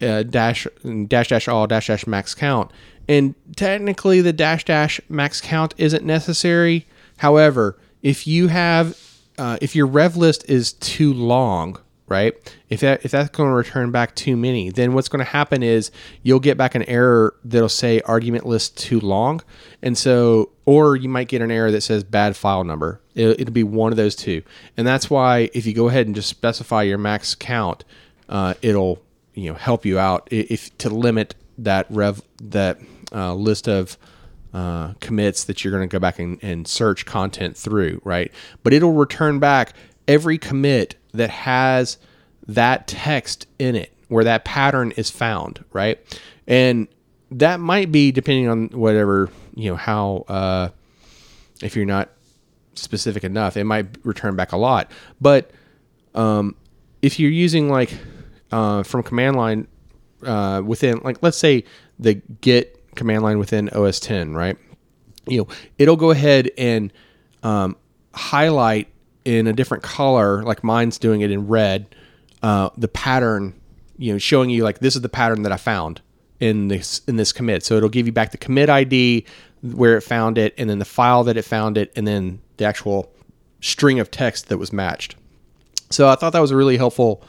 uh, 0.02 0.24
dash 0.24 0.68
dash 1.08 1.30
dash 1.30 1.48
all 1.48 1.68
dash 1.68 1.88
dash 1.88 2.06
max 2.08 2.36
count. 2.36 2.72
And 3.08 3.36
technically 3.56 4.22
the 4.22 4.34
dash 4.34 4.66
dash 4.66 5.00
max 5.10 5.42
count 5.42 5.74
isn't 5.78 6.06
necessary. 6.06 6.88
However 7.18 7.78
if 8.02 8.28
you 8.28 8.48
have 8.48 9.00
uh, 9.38 9.58
if 9.62 9.76
your 9.76 9.88
rev 9.88 10.18
list 10.18 10.50
is 10.50 10.74
too 10.74 11.14
long 11.14 11.80
right 12.08 12.34
if 12.70 12.82
that 12.82 13.06
if 13.06 13.12
that's 13.12 13.30
going 13.30 13.50
to 13.50 13.56
return 13.56 13.92
back 13.92 14.14
too 14.14 14.36
many 14.36 14.70
then 14.70 14.94
what's 14.94 15.08
going 15.08 15.24
to 15.24 15.32
happen 15.32 15.64
is 15.64 15.90
you'll 16.22 16.40
get 16.40 16.58
back 16.58 16.76
an 16.76 16.84
error 16.84 17.34
that'll 17.46 17.70
say 17.70 18.02
argument 18.02 18.46
list 18.46 18.78
too 18.78 19.00
long. 19.00 19.42
And 19.82 19.98
so 19.98 20.50
or 20.66 20.96
you 20.96 21.08
might 21.08 21.28
get 21.28 21.42
an 21.42 21.52
error 21.52 21.72
that 21.72 21.82
says 21.82 22.04
bad 22.04 22.36
file 22.36 22.64
number 22.64 23.00
it, 23.16 23.40
it'll 23.42 23.54
be 23.54 23.64
one 23.64 23.92
of 23.92 23.98
those 23.98 24.16
two 24.16 24.42
and 24.78 24.86
that's 24.88 25.10
why 25.10 25.50
if 25.54 25.66
you 25.66 25.74
go 25.74 25.88
ahead 25.90 26.06
and 26.06 26.16
just 26.16 26.30
specify 26.30 26.82
your 26.84 26.98
max 26.98 27.36
count 27.36 27.84
uh, 28.30 28.54
it'll 28.62 29.02
you 29.34 29.50
know 29.50 29.56
help 29.58 29.86
you 29.86 30.00
out 30.00 30.28
i- 30.32 30.48
if 30.50 30.76
to 30.78 30.90
limit 30.90 31.36
that 31.58 31.86
rev 31.90 32.22
that 32.42 32.80
uh, 33.14 33.34
list 33.34 33.68
of 33.68 33.98
uh, 34.54 34.94
commits 35.00 35.44
that 35.46 35.64
you're 35.64 35.72
going 35.72 35.88
to 35.88 35.92
go 35.92 36.00
back 36.00 36.20
and, 36.20 36.38
and 36.44 36.68
search 36.68 37.06
content 37.08 37.58
through, 37.58 38.00
right? 38.04 38.32
But 38.62 38.72
it'll 38.72 38.94
return 38.94 39.40
back 39.40 39.74
every 40.08 40.38
commit 40.38 40.94
that 41.14 41.32
has 41.32 41.98
that 42.48 42.86
text 42.88 43.48
in 43.58 43.76
it, 43.76 43.92
where 44.10 44.24
that 44.24 44.46
pattern 44.46 44.92
is 44.92 45.10
found, 45.10 45.64
right? 45.74 46.00
And 46.48 46.88
that 47.32 47.60
might 47.60 47.92
be 47.92 48.12
depending 48.12 48.48
on 48.48 48.68
whatever 48.70 49.30
you 49.56 49.70
know 49.72 49.76
how 49.76 50.26
uh, 50.28 50.70
if 51.64 51.76
you're 51.76 51.86
not 51.86 52.10
specific 52.76 53.24
enough, 53.24 53.58
it 53.58 53.64
might 53.64 53.98
return 54.04 54.36
back 54.36 54.52
a 54.52 54.58
lot. 54.58 54.92
But 55.22 55.52
um, 56.16 56.56
if 57.02 57.20
you're 57.20 57.32
using 57.32 57.70
like 57.70 57.98
uh, 58.52 58.84
from 58.84 59.04
command 59.04 59.36
line 59.36 59.68
uh, 60.26 60.62
within, 60.66 61.00
like 61.04 61.18
let's 61.22 61.38
say 61.38 61.64
the 62.00 62.16
git 62.42 62.80
command 62.96 63.24
line 63.24 63.40
within 63.40 63.70
OS 63.70 64.00
10, 64.00 64.34
right? 64.34 64.58
You 65.28 65.40
know, 65.40 65.48
it'll 65.78 65.96
go 65.96 66.12
ahead 66.12 66.52
and 66.58 66.92
um, 67.44 67.78
highlight 68.14 68.88
in 69.26 69.48
a 69.48 69.54
different 69.54 69.84
color, 69.84 70.44
like 70.44 70.64
mine's 70.64 70.98
doing 70.98 71.22
it 71.22 71.32
in 71.32 71.48
red, 71.48 71.96
uh, 72.42 72.70
the 72.78 72.88
pattern, 72.88 73.60
you 73.98 74.12
know, 74.12 74.18
showing 74.18 74.50
you 74.50 74.64
like 74.64 74.80
this 74.80 74.96
is 74.96 75.02
the 75.02 75.10
pattern 75.10 75.44
that 75.44 75.52
I 75.52 75.58
found 75.58 76.02
in 76.40 76.68
this 76.68 77.02
in 77.08 77.16
this 77.16 77.32
commit. 77.32 77.64
So 77.64 77.76
it'll 77.78 77.90
give 77.90 78.06
you 78.06 78.12
back 78.12 78.32
the 78.32 78.38
commit 78.38 78.70
ID 78.70 79.26
where 79.62 79.96
it 79.96 80.02
found 80.02 80.38
it, 80.38 80.54
and 80.58 80.70
then 80.70 80.80
the 80.80 80.86
file 80.86 81.24
that 81.24 81.38
it 81.38 81.44
found 81.44 81.78
it, 81.78 81.92
and 81.96 82.06
then 82.06 82.42
the 82.58 82.66
actual 82.66 83.12
string 83.62 84.00
of 84.00 84.12
text 84.12 84.50
that 84.50 84.58
was 84.58 84.72
matched. 84.74 85.16
So 85.90 86.08
I 86.10 86.16
thought 86.16 86.34
that 86.34 86.40
was 86.42 86.52
a 86.52 86.56
really 86.56 86.78
helpful 86.78 87.24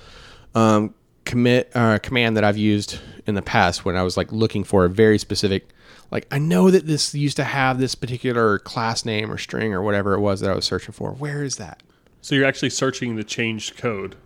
um, 0.54 0.94
commit 1.24 1.70
uh, 1.74 1.98
command 1.98 2.36
that 2.36 2.44
I've 2.44 2.56
used 2.58 2.98
in 3.26 3.34
the 3.34 3.42
past 3.42 3.84
when 3.84 3.96
I 3.96 4.02
was 4.02 4.16
like 4.16 4.30
looking 4.32 4.64
for 4.64 4.84
a 4.84 4.88
very 4.90 5.18
specific. 5.18 5.68
Like 6.10 6.26
I 6.30 6.38
know 6.38 6.70
that 6.70 6.86
this 6.86 7.14
used 7.14 7.36
to 7.36 7.44
have 7.44 7.78
this 7.78 7.94
particular 7.94 8.58
class 8.60 9.04
name 9.04 9.30
or 9.30 9.38
string 9.38 9.72
or 9.74 9.82
whatever 9.82 10.14
it 10.14 10.20
was 10.20 10.40
that 10.40 10.50
I 10.50 10.54
was 10.54 10.64
searching 10.64 10.92
for. 10.92 11.12
Where 11.12 11.42
is 11.42 11.56
that? 11.56 11.82
So 12.20 12.34
you're 12.34 12.46
actually 12.46 12.70
searching 12.70 13.16
the 13.16 13.24
changed 13.24 13.76
code. 13.76 14.16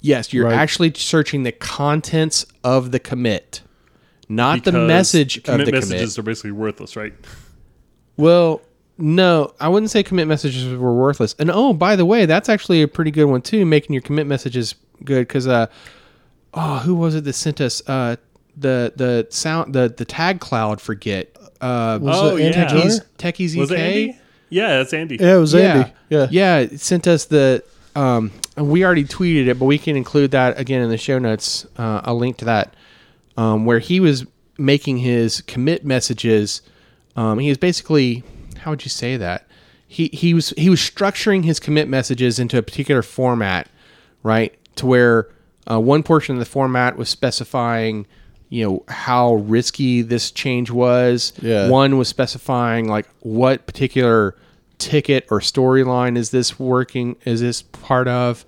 Yes, 0.00 0.32
you're 0.32 0.44
Right. 0.46 0.54
actually 0.54 0.92
searching 0.94 1.42
the 1.42 1.50
contents 1.52 2.46
of 2.62 2.92
the 2.92 3.00
commit, 3.00 3.62
not 4.28 4.62
the 4.64 4.70
because 4.70 4.86
message 4.88 5.38
of 5.38 5.42
commit 5.44 5.66
the 5.66 5.72
messages 5.72 6.14
commit. 6.14 6.18
are 6.18 6.22
basically 6.22 6.52
worthless, 6.52 6.94
right? 6.94 7.14
Well, 8.16 8.62
no, 8.98 9.54
I 9.60 9.68
wouldn't 9.68 9.90
say 9.90 10.02
commit 10.02 10.26
messages 10.28 10.76
were 10.76 10.92
worthless. 10.94 11.34
And 11.38 11.50
oh, 11.50 11.72
by 11.72 11.96
the 11.96 12.04
way, 12.04 12.26
that's 12.26 12.48
actually 12.48 12.82
a 12.82 12.88
pretty 12.88 13.10
good 13.10 13.24
one 13.26 13.40
too, 13.42 13.64
making 13.64 13.94
your 13.94 14.02
commit 14.02 14.26
messages 14.26 14.74
good 15.04 15.26
because 15.28 15.46
uh, 15.46 15.66
oh, 16.54 16.78
who 16.78 16.94
was 16.94 17.14
it 17.14 17.24
that 17.24 17.32
sent 17.34 17.60
us 17.60 17.80
uh 17.88 18.16
the 18.56 18.92
the 18.96 19.26
sound 19.30 19.72
the 19.72 19.88
the 19.96 20.04
tag 20.04 20.40
cloud 20.40 20.80
for 20.80 20.94
Git 20.96 21.36
uh 21.60 21.98
Was 22.02 22.16
Oh, 22.18 22.36
it 22.36 22.42
Andy 22.42 22.58
yeah. 22.58 22.64
Techies 22.66 22.82
Joiner? 22.82 23.06
Techies 23.18 23.56
Was 23.56 23.70
it 23.70 23.74
EK? 23.78 23.82
Andy? 23.82 24.18
Yeah, 24.50 24.78
that's 24.78 24.92
Andy. 24.92 25.16
Yeah, 25.20 25.36
it 25.36 25.40
was 25.40 25.54
Andy. 25.54 25.92
Yeah. 26.08 26.26
yeah, 26.30 26.58
it 26.58 26.80
sent 26.80 27.06
us 27.06 27.26
the. 27.26 27.62
Um, 27.94 28.30
we 28.56 28.84
already 28.84 29.04
tweeted 29.04 29.46
it, 29.48 29.58
but 29.58 29.66
we 29.66 29.76
can 29.78 29.94
include 29.96 30.30
that 30.30 30.58
again 30.58 30.82
in 30.82 30.88
the 30.88 30.96
show 30.96 31.18
notes. 31.18 31.66
Uh, 31.76 32.00
a 32.04 32.14
link 32.14 32.38
to 32.38 32.44
that, 32.46 32.74
um, 33.36 33.64
where 33.66 33.78
he 33.78 34.00
was 34.00 34.24
making 34.56 34.98
his 34.98 35.42
commit 35.42 35.84
messages. 35.84 36.62
Um, 37.14 37.38
he 37.40 37.48
was 37.48 37.58
basically, 37.58 38.22
how 38.68 38.72
would 38.72 38.84
you 38.84 38.90
say 38.90 39.16
that? 39.16 39.46
He 39.86 40.08
he 40.12 40.34
was 40.34 40.50
he 40.50 40.68
was 40.68 40.78
structuring 40.78 41.42
his 41.42 41.58
commit 41.58 41.88
messages 41.88 42.38
into 42.38 42.58
a 42.58 42.62
particular 42.62 43.00
format, 43.00 43.66
right? 44.22 44.54
To 44.76 44.84
where 44.84 45.30
uh, 45.70 45.80
one 45.80 46.02
portion 46.02 46.34
of 46.34 46.38
the 46.38 46.44
format 46.44 46.98
was 46.98 47.08
specifying, 47.08 48.06
you 48.50 48.68
know, 48.68 48.84
how 48.88 49.36
risky 49.36 50.02
this 50.02 50.30
change 50.30 50.70
was. 50.70 51.32
Yeah. 51.40 51.70
One 51.70 51.96
was 51.96 52.08
specifying 52.08 52.88
like 52.88 53.08
what 53.20 53.64
particular 53.64 54.36
ticket 54.76 55.26
or 55.30 55.40
storyline 55.40 56.18
is 56.18 56.30
this 56.30 56.58
working 56.58 57.16
is 57.24 57.40
this 57.40 57.62
part 57.62 58.06
of 58.06 58.44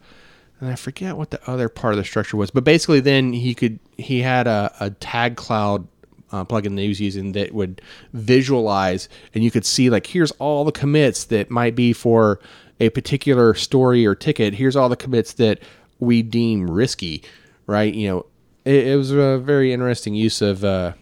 and 0.61 0.71
i 0.71 0.77
forget 0.77 1.17
what 1.17 1.31
the 1.31 1.51
other 1.51 1.69
part 1.69 1.93
of 1.93 1.99
the 1.99 2.05
structure 2.05 2.37
was 2.37 2.53
but 2.53 2.63
basically 2.63 3.01
then 3.01 3.33
he 3.33 3.53
could 3.53 3.81
he 3.97 4.23
had 4.23 4.47
a, 4.47 4.73
a 4.79 4.91
tag 4.91 5.35
cloud 5.35 5.89
uh, 6.32 6.44
plugin 6.44 6.77
that 6.77 6.82
he 6.82 6.89
was 6.89 7.01
using 7.01 7.32
that 7.32 7.52
would 7.52 7.81
visualize 8.12 9.09
and 9.35 9.43
you 9.44 9.51
could 9.51 9.65
see 9.65 9.90
like 9.90 10.07
here's 10.07 10.31
all 10.32 10.65
the 10.65 10.73
commits 10.73 11.24
that 11.24 11.51
might 11.51 11.74
be 11.74 11.93
for 11.93 12.40
a 12.81 12.89
particular 12.90 13.55
story 13.55 14.07
or 14.07 14.15
ticket 14.15 14.55
here's 14.55 14.77
all 14.77 14.89
the 14.89 14.97
commits 14.97 15.35
that 15.35 15.59
we 15.98 16.23
deem 16.23 16.70
risky 16.70 17.23
right 17.66 17.94
you 17.94 18.09
know 18.09 18.27
it, 18.65 18.89
it 18.89 18.97
was 18.97 19.11
a 19.11 19.39
very 19.39 19.73
interesting 19.73 20.15
use 20.15 20.40
of 20.40 20.65
uh, 20.65 20.93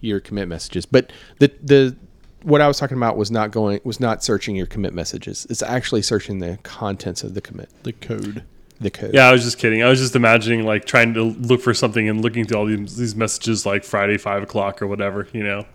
your 0.00 0.20
commit 0.20 0.48
messages 0.48 0.86
but 0.86 1.12
the 1.38 1.52
the 1.62 1.96
what 2.42 2.60
I 2.60 2.68
was 2.68 2.78
talking 2.78 2.96
about 2.96 3.16
was 3.16 3.30
not 3.30 3.50
going 3.50 3.80
was 3.84 4.00
not 4.00 4.22
searching 4.22 4.54
your 4.54 4.66
commit 4.66 4.94
messages. 4.94 5.46
It's 5.50 5.62
actually 5.62 6.02
searching 6.02 6.38
the 6.38 6.58
contents 6.62 7.22
of 7.24 7.34
the 7.34 7.40
commit, 7.40 7.68
The 7.82 7.92
code. 7.92 8.44
The 8.80 8.90
code. 8.90 9.12
Yeah, 9.14 9.28
I 9.28 9.32
was 9.32 9.42
just 9.44 9.58
kidding. 9.58 9.82
I 9.82 9.88
was 9.88 9.98
just 9.98 10.14
imagining 10.16 10.64
like 10.64 10.84
trying 10.84 11.14
to 11.14 11.22
look 11.22 11.60
for 11.60 11.74
something 11.74 12.08
and 12.08 12.22
looking 12.22 12.44
through 12.46 12.58
all 12.58 12.66
these, 12.66 12.96
these 12.96 13.14
messages 13.16 13.66
like 13.66 13.84
Friday 13.84 14.18
five 14.18 14.42
o'clock 14.42 14.80
or 14.82 14.86
whatever, 14.86 15.26
you 15.32 15.42
know. 15.42 15.66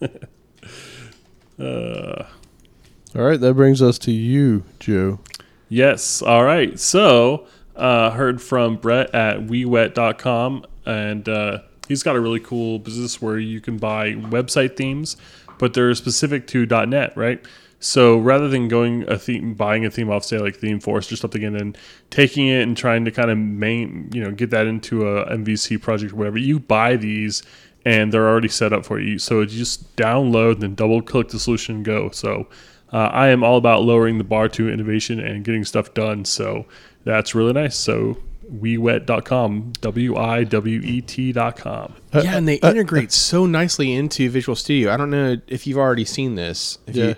uh, 1.60 2.24
All 3.16 3.22
right, 3.22 3.40
that 3.40 3.54
brings 3.54 3.82
us 3.82 3.98
to 4.00 4.12
you, 4.12 4.64
Joe. 4.80 5.20
yes. 5.68 6.22
All 6.22 6.44
right. 6.44 6.78
So 6.78 7.46
uh, 7.76 8.10
heard 8.10 8.40
from 8.42 8.76
Brett 8.76 9.14
at 9.14 9.40
WeWet.com, 9.40 10.64
and 10.86 11.28
uh, 11.28 11.58
he's 11.86 12.02
got 12.02 12.16
a 12.16 12.20
really 12.20 12.40
cool 12.40 12.78
business 12.78 13.20
where 13.22 13.38
you 13.38 13.60
can 13.60 13.78
buy 13.78 14.12
website 14.14 14.76
themes, 14.76 15.16
but 15.58 15.74
they're 15.74 15.94
specific 15.94 16.46
to 16.48 16.66
.NET, 16.66 17.16
right? 17.16 17.44
So 17.80 18.18
rather 18.18 18.48
than 18.48 18.66
going 18.68 19.08
a 19.08 19.18
theme, 19.18 19.54
buying 19.54 19.86
a 19.86 19.90
theme 19.90 20.10
off, 20.10 20.24
say 20.24 20.38
like 20.38 20.58
ThemeForest 20.58 21.12
or 21.12 21.16
something, 21.16 21.44
and 21.44 21.54
then 21.58 21.76
taking 22.10 22.48
it 22.48 22.62
and 22.62 22.76
trying 22.76 23.04
to 23.04 23.10
kind 23.12 23.30
of 23.30 23.38
main, 23.38 24.10
you 24.12 24.20
know, 24.22 24.32
get 24.32 24.50
that 24.50 24.66
into 24.66 25.06
a 25.06 25.26
MVC 25.36 25.80
project 25.80 26.12
or 26.12 26.16
whatever, 26.16 26.38
you 26.38 26.58
buy 26.58 26.96
these 26.96 27.42
and 27.84 28.12
they're 28.12 28.28
already 28.28 28.48
set 28.48 28.72
up 28.72 28.84
for 28.84 28.98
you. 28.98 29.18
So 29.18 29.40
you 29.40 29.46
just 29.46 29.94
download 29.96 30.54
and 30.54 30.62
then 30.62 30.74
double 30.74 31.00
click 31.02 31.28
the 31.28 31.38
solution 31.38 31.76
and 31.76 31.84
go. 31.84 32.10
So 32.10 32.48
uh, 32.92 32.96
I 33.12 33.28
am 33.28 33.44
all 33.44 33.56
about 33.56 33.82
lowering 33.82 34.18
the 34.18 34.24
bar 34.24 34.48
to 34.50 34.68
innovation 34.68 35.20
and 35.20 35.44
getting 35.44 35.64
stuff 35.64 35.94
done. 35.94 36.24
So 36.24 36.66
that's 37.04 37.34
really 37.34 37.52
nice. 37.52 37.76
So 37.76 38.18
wewet.com, 38.52 39.72
W 39.80 40.16
I 40.16 40.44
W 40.44 40.80
E 40.82 41.00
T.com. 41.02 41.94
yeah, 42.14 42.36
and 42.36 42.48
they 42.48 42.54
integrate 42.56 43.12
so 43.12 43.46
nicely 43.46 43.92
into 43.92 44.28
Visual 44.30 44.56
Studio. 44.56 44.92
I 44.92 44.96
don't 44.96 45.10
know 45.10 45.36
if 45.46 45.66
you've 45.66 45.78
already 45.78 46.04
seen 46.04 46.34
this. 46.34 46.78
If 46.86 46.96
Yeah. 46.96 47.04
you 47.08 47.14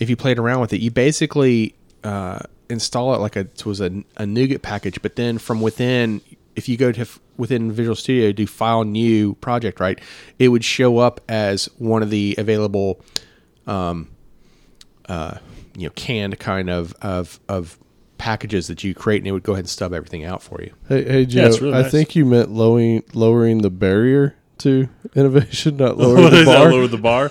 if 0.00 0.10
you 0.10 0.16
played 0.16 0.38
around 0.38 0.60
with 0.60 0.72
it, 0.72 0.80
you 0.80 0.90
basically 0.90 1.74
uh, 2.02 2.40
install 2.68 3.14
it 3.14 3.18
like 3.18 3.36
a 3.36 3.40
it 3.40 3.66
was 3.66 3.80
a, 3.80 3.86
a 4.16 4.24
NuGet 4.24 4.62
package, 4.62 5.00
but 5.02 5.14
then 5.14 5.38
from 5.38 5.60
within, 5.60 6.22
if 6.56 6.68
you 6.68 6.76
go 6.76 6.90
to 6.90 7.02
f- 7.02 7.20
within 7.36 7.70
Visual 7.70 7.94
Studio, 7.94 8.32
do 8.32 8.46
File 8.46 8.84
New 8.84 9.34
Project, 9.34 9.78
right? 9.78 10.00
It 10.38 10.48
would 10.48 10.64
show 10.64 10.98
up 10.98 11.20
as 11.28 11.66
one 11.78 12.02
of 12.02 12.10
the 12.10 12.34
available 12.38 13.00
um, 13.66 14.08
uh, 15.08 15.36
you 15.76 15.84
know 15.86 15.92
canned 15.94 16.38
kind 16.38 16.70
of 16.70 16.94
of 17.02 17.38
of 17.48 17.78
packages 18.16 18.68
that 18.68 18.82
you 18.82 18.94
create, 18.94 19.18
and 19.18 19.28
it 19.28 19.32
would 19.32 19.42
go 19.42 19.52
ahead 19.52 19.64
and 19.64 19.68
stub 19.68 19.92
everything 19.92 20.24
out 20.24 20.42
for 20.42 20.62
you. 20.62 20.72
Hey, 20.88 21.04
hey 21.04 21.26
Joe. 21.26 21.46
it's 21.46 21.60
really 21.60 21.74
I 21.74 21.82
nice. 21.82 21.90
think 21.90 22.16
you 22.16 22.24
meant 22.24 22.50
lowering 22.50 23.02
lowering 23.12 23.58
the 23.58 23.70
barrier 23.70 24.34
to 24.60 24.88
innovation, 25.14 25.76
not 25.76 25.96
What 25.96 26.06
lowering 26.08 26.30
the 26.32 26.44
bar. 26.44 26.72
lower 26.72 26.86
the 26.86 26.98
bar. 26.98 27.30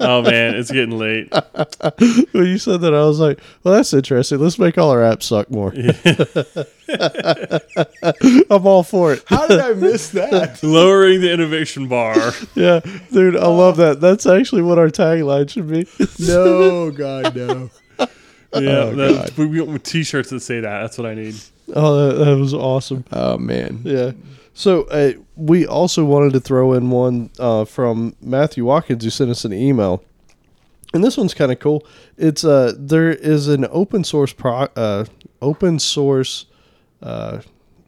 oh 0.00 0.22
man, 0.22 0.54
it's 0.54 0.70
getting 0.70 0.98
late. 0.98 1.32
when 2.32 2.46
you 2.46 2.58
said 2.58 2.80
that, 2.80 2.94
I 2.94 3.04
was 3.04 3.20
like, 3.20 3.40
"Well, 3.62 3.74
that's 3.74 3.92
interesting. 3.92 4.38
Let's 4.38 4.58
make 4.58 4.78
all 4.78 4.90
our 4.90 5.00
apps 5.02 5.24
suck 5.24 5.50
more." 5.50 5.72
I'm 8.50 8.66
all 8.66 8.82
for 8.82 9.12
it. 9.12 9.22
How 9.26 9.46
did 9.46 9.60
I 9.60 9.74
miss 9.74 10.10
that? 10.10 10.62
Lowering 10.62 11.20
the 11.20 11.32
innovation 11.32 11.88
bar. 11.88 12.32
Yeah, 12.54 12.80
dude, 13.12 13.36
I 13.36 13.46
love 13.46 13.76
that. 13.76 14.00
That's 14.00 14.26
actually 14.26 14.62
what 14.62 14.78
our 14.78 14.88
tagline 14.88 15.48
should 15.50 15.68
be. 15.68 15.86
no, 16.26 16.90
God, 16.90 17.36
no. 17.36 17.70
Yeah, 18.52 18.58
oh, 18.78 18.94
that, 18.96 19.38
we 19.38 19.46
we 19.46 19.60
want 19.60 19.84
t-shirts 19.84 20.30
that 20.30 20.40
say 20.40 20.58
that. 20.60 20.80
That's 20.80 20.98
what 20.98 21.06
I 21.06 21.14
need. 21.14 21.36
Oh, 21.72 22.08
that, 22.08 22.24
that 22.24 22.36
was 22.36 22.52
awesome. 22.52 23.04
Oh 23.12 23.38
man, 23.38 23.82
Yeah. 23.84 24.10
So 24.60 24.82
uh, 24.82 25.12
we 25.36 25.66
also 25.66 26.04
wanted 26.04 26.34
to 26.34 26.40
throw 26.40 26.74
in 26.74 26.90
one 26.90 27.30
uh, 27.38 27.64
from 27.64 28.14
Matthew 28.20 28.66
Watkins 28.66 29.02
who 29.02 29.08
sent 29.08 29.30
us 29.30 29.46
an 29.46 29.54
email, 29.54 30.04
and 30.92 31.02
this 31.02 31.16
one's 31.16 31.32
kind 31.32 31.50
of 31.50 31.58
cool. 31.58 31.82
It's 32.18 32.44
uh 32.44 32.74
there 32.76 33.08
is 33.10 33.48
an 33.48 33.66
open 33.70 34.04
source 34.04 34.34
pro 34.34 34.68
uh, 34.76 35.06
open 35.40 35.78
source 35.78 36.44
uh, 37.02 37.40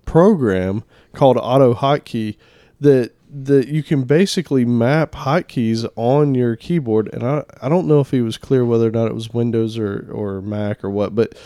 program 0.06 0.82
called 1.12 1.36
AutoHotkey 1.36 2.38
that 2.80 3.12
that 3.28 3.68
you 3.68 3.82
can 3.82 4.04
basically 4.04 4.64
map 4.64 5.12
hotkeys 5.12 5.86
on 5.94 6.34
your 6.34 6.56
keyboard. 6.56 7.12
And 7.12 7.22
I 7.22 7.44
I 7.60 7.68
don't 7.68 7.86
know 7.86 8.00
if 8.00 8.12
he 8.12 8.22
was 8.22 8.38
clear 8.38 8.64
whether 8.64 8.88
or 8.88 8.92
not 8.92 9.08
it 9.08 9.14
was 9.14 9.28
Windows 9.34 9.76
or 9.76 10.08
or 10.10 10.40
Mac 10.40 10.82
or 10.82 10.88
what, 10.88 11.14
but 11.14 11.38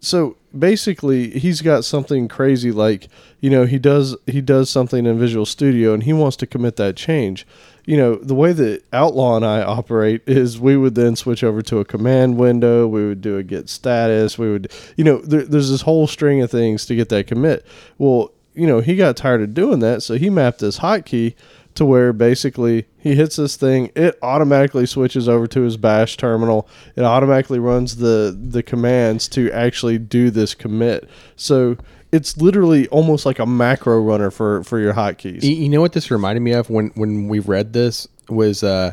so 0.00 0.36
basically 0.56 1.38
he's 1.38 1.60
got 1.60 1.84
something 1.84 2.28
crazy 2.28 2.72
like 2.72 3.08
you 3.40 3.50
know 3.50 3.66
he 3.66 3.78
does 3.78 4.16
he 4.26 4.40
does 4.40 4.70
something 4.70 5.06
in 5.06 5.18
visual 5.18 5.44
studio 5.44 5.92
and 5.92 6.04
he 6.04 6.12
wants 6.12 6.36
to 6.36 6.46
commit 6.46 6.76
that 6.76 6.96
change. 6.96 7.46
You 7.84 7.96
know 7.96 8.16
the 8.16 8.34
way 8.34 8.52
that 8.52 8.84
outlaw 8.92 9.36
and 9.36 9.44
i 9.44 9.62
operate 9.62 10.22
is 10.26 10.60
we 10.60 10.76
would 10.76 10.94
then 10.94 11.16
switch 11.16 11.42
over 11.42 11.62
to 11.62 11.78
a 11.78 11.84
command 11.84 12.36
window. 12.38 12.86
We 12.86 13.06
would 13.06 13.20
do 13.20 13.36
a 13.36 13.42
git 13.42 13.68
status. 13.68 14.38
We 14.38 14.50
would 14.50 14.72
you 14.96 15.04
know 15.04 15.18
there, 15.18 15.44
there's 15.44 15.70
this 15.70 15.82
whole 15.82 16.06
string 16.06 16.40
of 16.42 16.50
things 16.50 16.86
to 16.86 16.94
get 16.94 17.08
that 17.10 17.26
commit. 17.26 17.66
Well 17.98 18.32
you 18.54 18.66
know 18.66 18.80
he 18.80 18.96
got 18.96 19.16
tired 19.16 19.40
of 19.40 19.54
doing 19.54 19.78
that 19.80 20.02
so 20.02 20.14
he 20.14 20.28
mapped 20.28 20.58
this 20.58 20.80
hotkey 20.80 21.34
to 21.78 21.84
where 21.84 22.12
basically 22.12 22.86
he 22.98 23.14
hits 23.14 23.36
this 23.36 23.56
thing, 23.56 23.90
it 23.94 24.18
automatically 24.22 24.84
switches 24.84 25.28
over 25.28 25.46
to 25.46 25.62
his 25.62 25.76
bash 25.76 26.16
terminal. 26.16 26.68
It 26.96 27.02
automatically 27.02 27.58
runs 27.58 27.96
the 27.96 28.36
the 28.40 28.62
commands 28.62 29.28
to 29.28 29.50
actually 29.52 29.98
do 29.98 30.30
this 30.30 30.54
commit. 30.54 31.08
So 31.36 31.76
it's 32.10 32.36
literally 32.36 32.88
almost 32.88 33.24
like 33.24 33.38
a 33.38 33.46
macro 33.46 34.00
runner 34.00 34.30
for 34.30 34.64
for 34.64 34.78
your 34.78 34.92
hotkeys. 34.94 35.42
You, 35.42 35.52
you 35.54 35.68
know 35.68 35.80
what 35.80 35.92
this 35.92 36.10
reminded 36.10 36.40
me 36.40 36.52
of 36.52 36.68
when 36.68 36.88
when 36.94 37.28
we 37.28 37.38
read 37.38 37.72
this 37.72 38.06
was 38.28 38.62
uh 38.62 38.92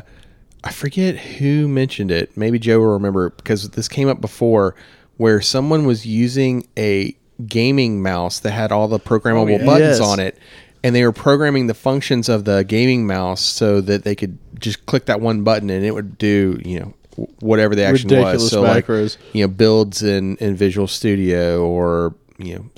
I 0.64 0.72
forget 0.72 1.16
who 1.16 1.68
mentioned 1.68 2.10
it. 2.10 2.36
Maybe 2.36 2.58
Joe 2.58 2.78
will 2.78 2.92
remember 2.94 3.30
because 3.30 3.68
this 3.70 3.88
came 3.88 4.08
up 4.08 4.20
before 4.20 4.74
where 5.16 5.40
someone 5.40 5.86
was 5.86 6.06
using 6.06 6.66
a 6.78 7.16
gaming 7.46 8.02
mouse 8.02 8.40
that 8.40 8.52
had 8.52 8.72
all 8.72 8.88
the 8.88 8.98
programmable 8.98 9.58
yeah. 9.58 9.64
buttons 9.66 9.98
Yes. 9.98 10.00
on 10.00 10.20
it 10.20 10.38
and 10.86 10.94
they 10.94 11.02
were 11.02 11.10
programming 11.10 11.66
the 11.66 11.74
functions 11.74 12.28
of 12.28 12.44
the 12.44 12.62
gaming 12.62 13.08
mouse 13.08 13.40
so 13.40 13.80
that 13.80 14.04
they 14.04 14.14
could 14.14 14.38
just 14.60 14.86
click 14.86 15.06
that 15.06 15.20
one 15.20 15.42
button 15.42 15.68
and 15.68 15.84
it 15.84 15.90
would 15.90 16.16
do, 16.16 16.60
you 16.64 16.78
know, 16.78 16.94
whatever 17.40 17.74
the 17.74 17.82
action 17.82 18.08
Ridiculous 18.08 18.42
was. 18.42 18.50
So 18.52 18.62
like, 18.62 18.86
you 19.32 19.42
know, 19.42 19.48
builds 19.48 20.04
in 20.04 20.36
in 20.36 20.54
Visual 20.54 20.86
Studio 20.86 21.66
or, 21.66 22.14
you 22.38 22.54
know, 22.54 22.70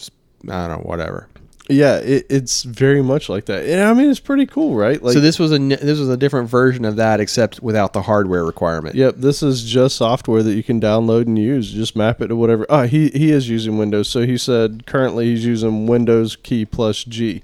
I 0.55 0.68
don't 0.68 0.78
know, 0.78 0.89
whatever. 0.89 1.28
Yeah, 1.68 1.97
it, 1.97 2.24
it's 2.30 2.62
very 2.62 3.02
much 3.02 3.28
like 3.28 3.44
that. 3.44 3.66
And 3.66 3.82
I 3.82 3.93
mean, 3.93 4.09
it's 4.09 4.20
pretty 4.20 4.47
cool, 4.47 4.74
right? 4.74 5.02
Like, 5.02 5.12
so 5.12 5.20
this 5.20 5.39
was 5.39 5.52
a 5.52 5.59
this 5.59 5.98
was 5.98 6.09
a 6.09 6.16
different 6.16 6.48
version 6.48 6.86
of 6.86 6.97
that, 6.97 7.20
except 7.20 7.62
without 7.62 7.93
the 7.93 8.01
hardware 8.01 8.43
requirement. 8.43 8.94
Yep, 8.94 9.16
this 9.18 9.43
is 9.43 9.64
just 9.64 9.97
software 9.97 10.43
that 10.43 10.55
you 10.55 10.62
can 10.62 10.80
download 10.80 11.26
and 11.26 11.39
use. 11.39 11.70
Just 11.70 11.94
map 11.94 12.22
it 12.22 12.28
to 12.28 12.36
whatever. 12.36 12.64
Oh, 12.70 12.85
he 12.85 13.10
he 13.10 13.32
is 13.32 13.51
using 13.51 13.76
Windows, 13.76 14.09
so 14.09 14.22
he 14.22 14.39
said 14.39 14.86
currently 14.86 15.26
he's 15.26 15.44
using 15.44 15.86
Windows 15.86 16.36
key 16.36 16.64
plus 16.64 17.05
G. 17.05 17.43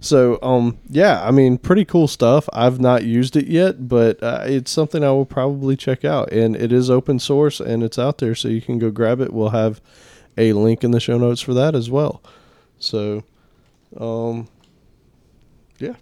So 0.00 0.38
um 0.42 0.78
yeah, 0.88 1.22
I 1.26 1.30
mean 1.30 1.58
pretty 1.58 1.84
cool 1.84 2.06
stuff. 2.08 2.48
I've 2.52 2.78
not 2.80 3.04
used 3.04 3.36
it 3.36 3.46
yet, 3.46 3.88
but 3.88 4.22
uh, 4.22 4.42
it's 4.44 4.70
something 4.70 5.02
I 5.02 5.10
will 5.10 5.26
probably 5.26 5.76
check 5.76 6.04
out. 6.04 6.30
And 6.32 6.54
it 6.56 6.72
is 6.72 6.90
open 6.90 7.18
source 7.18 7.60
and 7.60 7.82
it's 7.82 7.98
out 7.98 8.18
there, 8.18 8.34
so 8.34 8.48
you 8.48 8.60
can 8.60 8.78
go 8.78 8.90
grab 8.90 9.20
it. 9.20 9.32
We'll 9.32 9.50
have 9.50 9.80
a 10.36 10.52
link 10.52 10.84
in 10.84 10.90
the 10.90 11.00
show 11.00 11.16
notes 11.18 11.40
for 11.40 11.54
that 11.54 11.74
as 11.74 11.90
well. 11.90 12.22
So, 12.78 13.24
um, 13.98 14.48
yeah. 15.78 15.94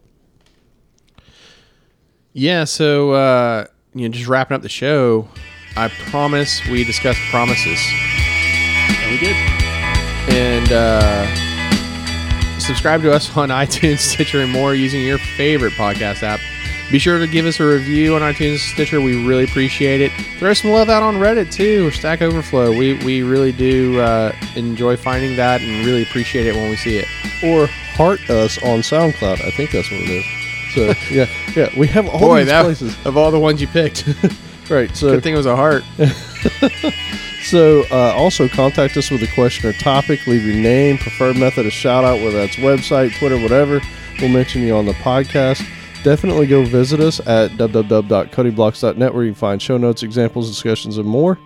Yeah. 2.32 2.64
So 2.64 3.12
uh, 3.12 3.66
you 3.94 4.08
know, 4.08 4.12
just 4.12 4.28
wrapping 4.28 4.54
up 4.56 4.62
the 4.62 4.68
show. 4.68 5.28
I 5.76 5.88
promise 5.88 6.64
we 6.68 6.84
discussed 6.84 7.20
promises 7.30 7.80
And 8.88 9.10
we 9.10 9.18
did. 9.18 9.36
and 10.32 10.72
uh, 10.72 11.26
subscribe 12.66 13.02
to 13.02 13.12
us 13.12 13.36
on 13.36 13.48
iTunes, 13.50 13.98
Stitcher, 13.98 14.40
and 14.40 14.50
more 14.50 14.74
using 14.74 15.02
your 15.02 15.18
favorite 15.18 15.72
podcast 15.74 16.22
app. 16.22 16.40
Be 16.90 16.98
sure 16.98 17.18
to 17.18 17.26
give 17.26 17.46
us 17.46 17.58
a 17.60 17.64
review 17.66 18.14
on 18.14 18.20
iTunes 18.20 18.58
Stitcher. 18.58 19.00
We 19.00 19.26
really 19.26 19.44
appreciate 19.44 20.00
it. 20.00 20.12
Throw 20.38 20.52
some 20.52 20.70
love 20.70 20.90
out 20.90 21.02
on 21.02 21.14
Reddit 21.16 21.50
too, 21.50 21.86
or 21.86 21.90
Stack 21.90 22.20
Overflow. 22.22 22.76
We 22.76 22.94
we 23.04 23.22
really 23.22 23.52
do 23.52 23.98
uh, 24.00 24.34
enjoy 24.54 24.96
finding 24.96 25.36
that 25.36 25.62
and 25.62 25.86
really 25.86 26.02
appreciate 26.02 26.46
it 26.46 26.54
when 26.54 26.68
we 26.68 26.76
see 26.76 26.98
it. 26.98 27.06
Or 27.42 27.66
heart 27.96 28.28
us 28.28 28.62
on 28.62 28.80
SoundCloud. 28.80 29.40
I 29.42 29.50
think 29.52 29.70
that's 29.70 29.90
what 29.90 30.00
it 30.02 30.10
is. 30.10 30.24
So 30.74 30.94
yeah, 31.14 31.26
yeah, 31.56 31.70
we 31.78 31.86
have 31.88 32.06
all 32.08 32.20
Boy, 32.20 32.40
these 32.40 32.48
that 32.48 32.64
places. 32.64 33.06
of 33.06 33.16
all 33.16 33.30
the 33.30 33.40
ones 33.40 33.60
you 33.62 33.66
picked, 33.68 34.06
Right. 34.68 34.94
So 34.96 35.10
good 35.10 35.22
thing 35.22 35.34
it 35.34 35.38
was 35.38 35.46
a 35.46 35.56
heart. 35.56 35.84
So, 37.44 37.84
uh, 37.90 38.14
also 38.16 38.48
contact 38.48 38.96
us 38.96 39.10
with 39.10 39.22
a 39.22 39.26
question 39.34 39.68
or 39.68 39.74
topic. 39.74 40.26
Leave 40.26 40.46
your 40.46 40.56
name, 40.56 40.96
preferred 40.96 41.36
method 41.36 41.66
of 41.66 41.72
shout 41.74 42.02
out, 42.02 42.22
whether 42.22 42.38
that's 42.38 42.56
website, 42.56 43.14
Twitter, 43.18 43.38
whatever. 43.38 43.82
We'll 44.18 44.30
mention 44.30 44.62
you 44.62 44.74
on 44.74 44.86
the 44.86 44.94
podcast. 44.94 45.62
Definitely 46.02 46.46
go 46.46 46.64
visit 46.64 47.00
us 47.00 47.20
at 47.26 47.50
www.codingblocks.net 47.52 49.14
where 49.14 49.24
you 49.24 49.32
can 49.32 49.34
find 49.34 49.60
show 49.60 49.76
notes, 49.76 50.02
examples, 50.02 50.48
discussions, 50.48 50.96
and 50.96 51.06
more. 51.06 51.38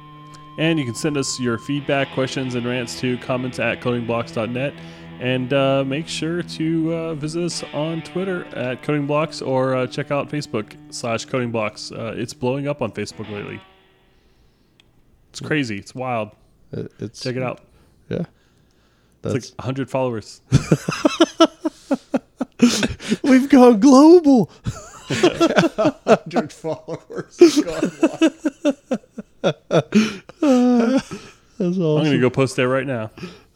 And 0.57 0.79
you 0.79 0.85
can 0.85 0.95
send 0.95 1.17
us 1.17 1.41
your 1.41 1.59
feedback, 1.59 2.13
questions, 2.13 2.55
and 2.55 2.65
rants 2.65 2.99
to 3.01 3.19
comments 3.19 3.59
at 3.59 3.81
codingblocks.net. 3.81 4.75
And 5.21 5.53
uh, 5.53 5.85
make 5.85 6.07
sure 6.07 6.43
to 6.43 6.95
uh, 6.95 7.15
visit 7.15 7.43
us 7.45 7.65
on 7.73 8.03
Twitter 8.03 8.45
at 8.55 8.83
codingblocks 8.83 9.45
or 9.45 9.75
uh, 9.75 9.87
check 9.87 10.11
out 10.11 10.29
Facebook 10.31 10.77
slash 10.95 11.27
codingblocks. 11.27 11.97
Uh, 11.97 12.13
it's 12.17 12.33
blowing 12.35 12.69
up 12.69 12.81
on 12.83 12.93
Facebook 12.93 13.29
lately. 13.31 13.61
It's 15.31 15.41
crazy. 15.41 15.77
It's 15.79 15.95
wild. 15.95 16.31
It- 16.73 16.93
It's 17.01 17.21
Check 17.21 17.37
it 17.37 17.43
out. 17.43 17.61
Yeah. 18.09 18.19
It's 18.21 18.29
That's, 19.23 19.51
like 19.51 19.59
100 19.59 19.91
followers. 19.91 20.41
we've 23.23 23.49
gone 23.49 23.81
global. 23.81 24.51
100 25.09 26.53
followers. 26.53 27.39
God, 27.65 27.83
That's 29.43 31.11
I'm 31.61 31.75
going 31.75 32.13
to 32.13 32.21
go 32.21 32.31
post 32.31 32.55
there 32.57 32.69
right 32.69 32.87
now. 32.87 33.11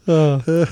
Uh, 0.07 0.65